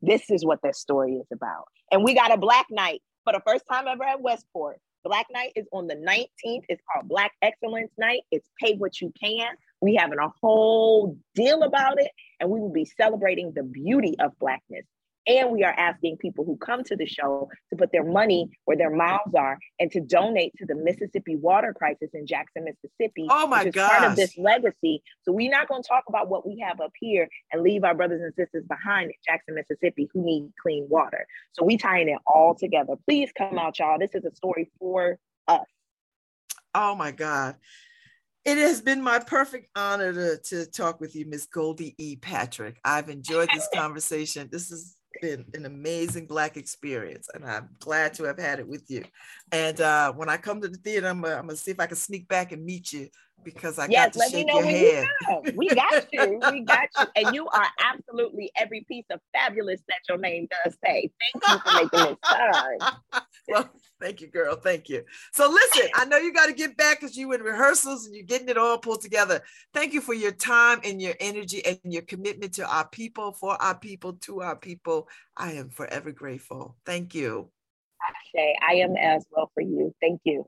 This 0.01 0.29
is 0.29 0.45
what 0.45 0.59
this 0.61 0.79
story 0.79 1.13
is 1.13 1.27
about. 1.31 1.65
And 1.91 2.03
we 2.03 2.13
got 2.13 2.33
a 2.33 2.37
Black 2.37 2.67
Night 2.69 3.01
for 3.23 3.31
the 3.33 3.41
first 3.45 3.63
time 3.71 3.87
ever 3.87 4.03
at 4.03 4.21
Westport. 4.21 4.79
Black 5.03 5.27
Night 5.31 5.51
is 5.55 5.65
on 5.71 5.87
the 5.87 5.95
19th. 5.95 6.63
It's 6.69 6.81
called 6.91 7.07
Black 7.07 7.31
Excellence 7.41 7.91
Night. 7.97 8.21
It's 8.31 8.49
pay 8.61 8.75
what 8.75 8.99
you 9.01 9.13
can. 9.21 9.55
We 9.83 9.95
having 9.95 10.17
a 10.17 10.29
whole 10.41 11.17
deal 11.35 11.63
about 11.63 11.99
it, 11.99 12.09
and 12.39 12.49
we 12.49 12.61
will 12.61 12.71
be 12.71 12.85
celebrating 12.85 13.51
the 13.53 13.63
beauty 13.63 14.15
of 14.17 14.31
Blackness. 14.39 14.85
And 15.27 15.51
we 15.51 15.65
are 15.65 15.73
asking 15.77 16.19
people 16.19 16.45
who 16.45 16.55
come 16.55 16.85
to 16.85 16.95
the 16.95 17.05
show 17.05 17.49
to 17.69 17.75
put 17.75 17.91
their 17.91 18.05
money 18.05 18.49
where 18.63 18.77
their 18.77 18.89
mouths 18.89 19.35
are 19.37 19.57
and 19.81 19.91
to 19.91 19.99
donate 19.99 20.53
to 20.57 20.65
the 20.65 20.75
Mississippi 20.75 21.35
water 21.35 21.73
crisis 21.73 22.11
in 22.13 22.25
Jackson, 22.25 22.63
Mississippi. 22.63 23.27
Oh 23.29 23.45
my 23.45 23.65
is 23.65 23.75
part 23.75 24.05
of 24.05 24.15
this 24.15 24.37
legacy. 24.37 25.03
So 25.23 25.33
we're 25.33 25.51
not 25.51 25.67
going 25.67 25.83
to 25.83 25.87
talk 25.87 26.05
about 26.07 26.29
what 26.29 26.47
we 26.47 26.59
have 26.65 26.79
up 26.79 26.91
here 26.97 27.27
and 27.51 27.61
leave 27.61 27.83
our 27.83 27.93
brothers 27.93 28.21
and 28.21 28.33
sisters 28.35 28.63
behind 28.65 29.09
in 29.09 29.15
Jackson, 29.27 29.55
Mississippi 29.55 30.07
who 30.13 30.23
need 30.23 30.49
clean 30.61 30.87
water. 30.89 31.25
So 31.51 31.65
we 31.65 31.75
tying 31.75 32.07
it 32.07 32.19
all 32.25 32.55
together. 32.55 32.93
Please 33.05 33.31
come 33.37 33.59
out, 33.59 33.79
y'all. 33.79 33.99
This 33.99 34.11
is 34.13 34.23
a 34.23 34.33
story 34.33 34.71
for 34.79 35.19
us. 35.49 35.67
Oh 36.73 36.95
my 36.95 37.11
God. 37.11 37.55
It 38.45 38.57
has 38.57 38.81
been 38.81 39.01
my 39.01 39.19
perfect 39.19 39.69
honor 39.75 40.11
to, 40.13 40.37
to 40.49 40.65
talk 40.69 40.99
with 40.99 41.15
you, 41.15 41.25
Miss 41.25 41.45
Goldie 41.45 41.95
E. 41.97 42.17
Patrick. 42.17 42.77
I've 42.83 43.09
enjoyed 43.09 43.49
this 43.53 43.69
conversation. 43.73 44.49
This 44.51 44.69
has 44.69 44.97
been 45.21 45.45
an 45.53 45.65
amazing 45.65 46.27
Black 46.27 46.57
experience, 46.57 47.29
and 47.33 47.45
I'm 47.45 47.69
glad 47.79 48.13
to 48.15 48.25
have 48.25 48.37
had 48.37 48.59
it 48.59 48.67
with 48.67 48.83
you. 48.89 49.05
And 49.53 49.79
uh, 49.79 50.11
when 50.11 50.27
I 50.27 50.35
come 50.35 50.59
to 50.59 50.67
the 50.67 50.77
theater, 50.77 51.07
I'm 51.07 51.21
gonna, 51.21 51.35
I'm 51.35 51.47
gonna 51.47 51.55
see 51.55 51.71
if 51.71 51.79
I 51.79 51.87
can 51.87 51.95
sneak 51.95 52.27
back 52.27 52.51
and 52.51 52.65
meet 52.65 52.91
you 52.91 53.07
because 53.43 53.79
I 53.79 53.87
yes, 53.87 54.07
got 54.07 54.13
to 54.13 54.19
let 54.19 54.33
me 54.33 54.43
know 54.45 54.55
your 54.55 54.65
when 54.65 54.75
hand. 54.75 55.07
you 55.07 55.27
come. 55.27 55.43
We 55.55 55.69
got 55.69 56.07
you. 56.11 56.41
We 56.49 56.61
got 56.61 56.89
you. 56.97 57.07
And 57.15 57.33
you 57.33 57.47
are 57.47 57.67
absolutely 57.79 58.51
every 58.55 58.85
piece 58.87 59.05
of 59.11 59.19
fabulous 59.33 59.81
that 59.87 59.99
your 60.09 60.17
name 60.17 60.47
does 60.63 60.75
say. 60.83 61.11
Thank 61.33 61.47
you 61.47 61.59
for 61.59 61.73
making 61.73 61.99
this 61.99 62.17
time. 62.29 63.23
well, 63.47 63.69
thank 64.01 64.21
you, 64.21 64.27
girl. 64.27 64.55
Thank 64.55 64.89
you. 64.89 65.03
So 65.33 65.49
listen, 65.49 65.89
I 65.95 66.05
know 66.05 66.17
you 66.17 66.33
got 66.33 66.47
to 66.47 66.53
get 66.53 66.77
back 66.77 66.99
because 66.99 67.17
you 67.17 67.31
in 67.33 67.41
rehearsals 67.41 68.05
and 68.05 68.15
you're 68.15 68.25
getting 68.25 68.49
it 68.49 68.57
all 68.57 68.77
pulled 68.77 69.01
together. 69.01 69.41
Thank 69.73 69.93
you 69.93 70.01
for 70.01 70.13
your 70.13 70.31
time 70.31 70.79
and 70.83 71.01
your 71.01 71.15
energy 71.19 71.65
and 71.65 71.79
your 71.83 72.03
commitment 72.03 72.53
to 72.53 72.65
our 72.65 72.87
people, 72.87 73.33
for 73.33 73.61
our 73.61 73.77
people, 73.77 74.13
to 74.21 74.41
our 74.41 74.55
people. 74.55 75.07
I 75.37 75.53
am 75.53 75.69
forever 75.69 76.11
grateful. 76.11 76.75
Thank 76.85 77.15
you. 77.15 77.49
Shay, 78.35 78.55
I 78.67 78.75
am 78.75 78.95
as 78.97 79.25
well 79.31 79.51
for 79.53 79.61
you. 79.61 79.93
Thank 80.01 80.21
you. 80.23 80.45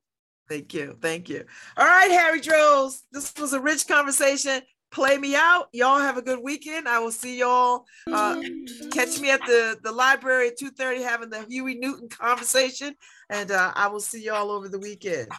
Thank 0.47 0.73
you. 0.73 0.97
Thank 1.01 1.29
you. 1.29 1.45
All 1.77 1.85
right, 1.85 2.11
Harry 2.11 2.39
Droz. 2.39 3.03
This 3.11 3.33
was 3.39 3.53
a 3.53 3.59
rich 3.59 3.87
conversation. 3.87 4.61
Play 4.91 5.17
me 5.17 5.35
out. 5.35 5.67
Y'all 5.73 5.99
have 5.99 6.17
a 6.17 6.21
good 6.21 6.39
weekend. 6.41 6.87
I 6.87 6.99
will 6.99 7.11
see 7.11 7.39
y'all. 7.39 7.85
Uh, 8.09 8.41
catch 8.91 9.19
me 9.19 9.29
at 9.31 9.41
the, 9.41 9.77
the 9.83 9.91
library 9.91 10.47
at 10.47 10.59
2.30 10.59 11.03
having 11.03 11.29
the 11.29 11.43
Huey 11.49 11.75
Newton 11.75 12.07
conversation. 12.07 12.95
And 13.29 13.51
uh, 13.51 13.73
I 13.75 13.87
will 13.87 13.99
see 13.99 14.23
y'all 14.23 14.51
over 14.51 14.69
the 14.69 14.79
weekend. 14.79 15.29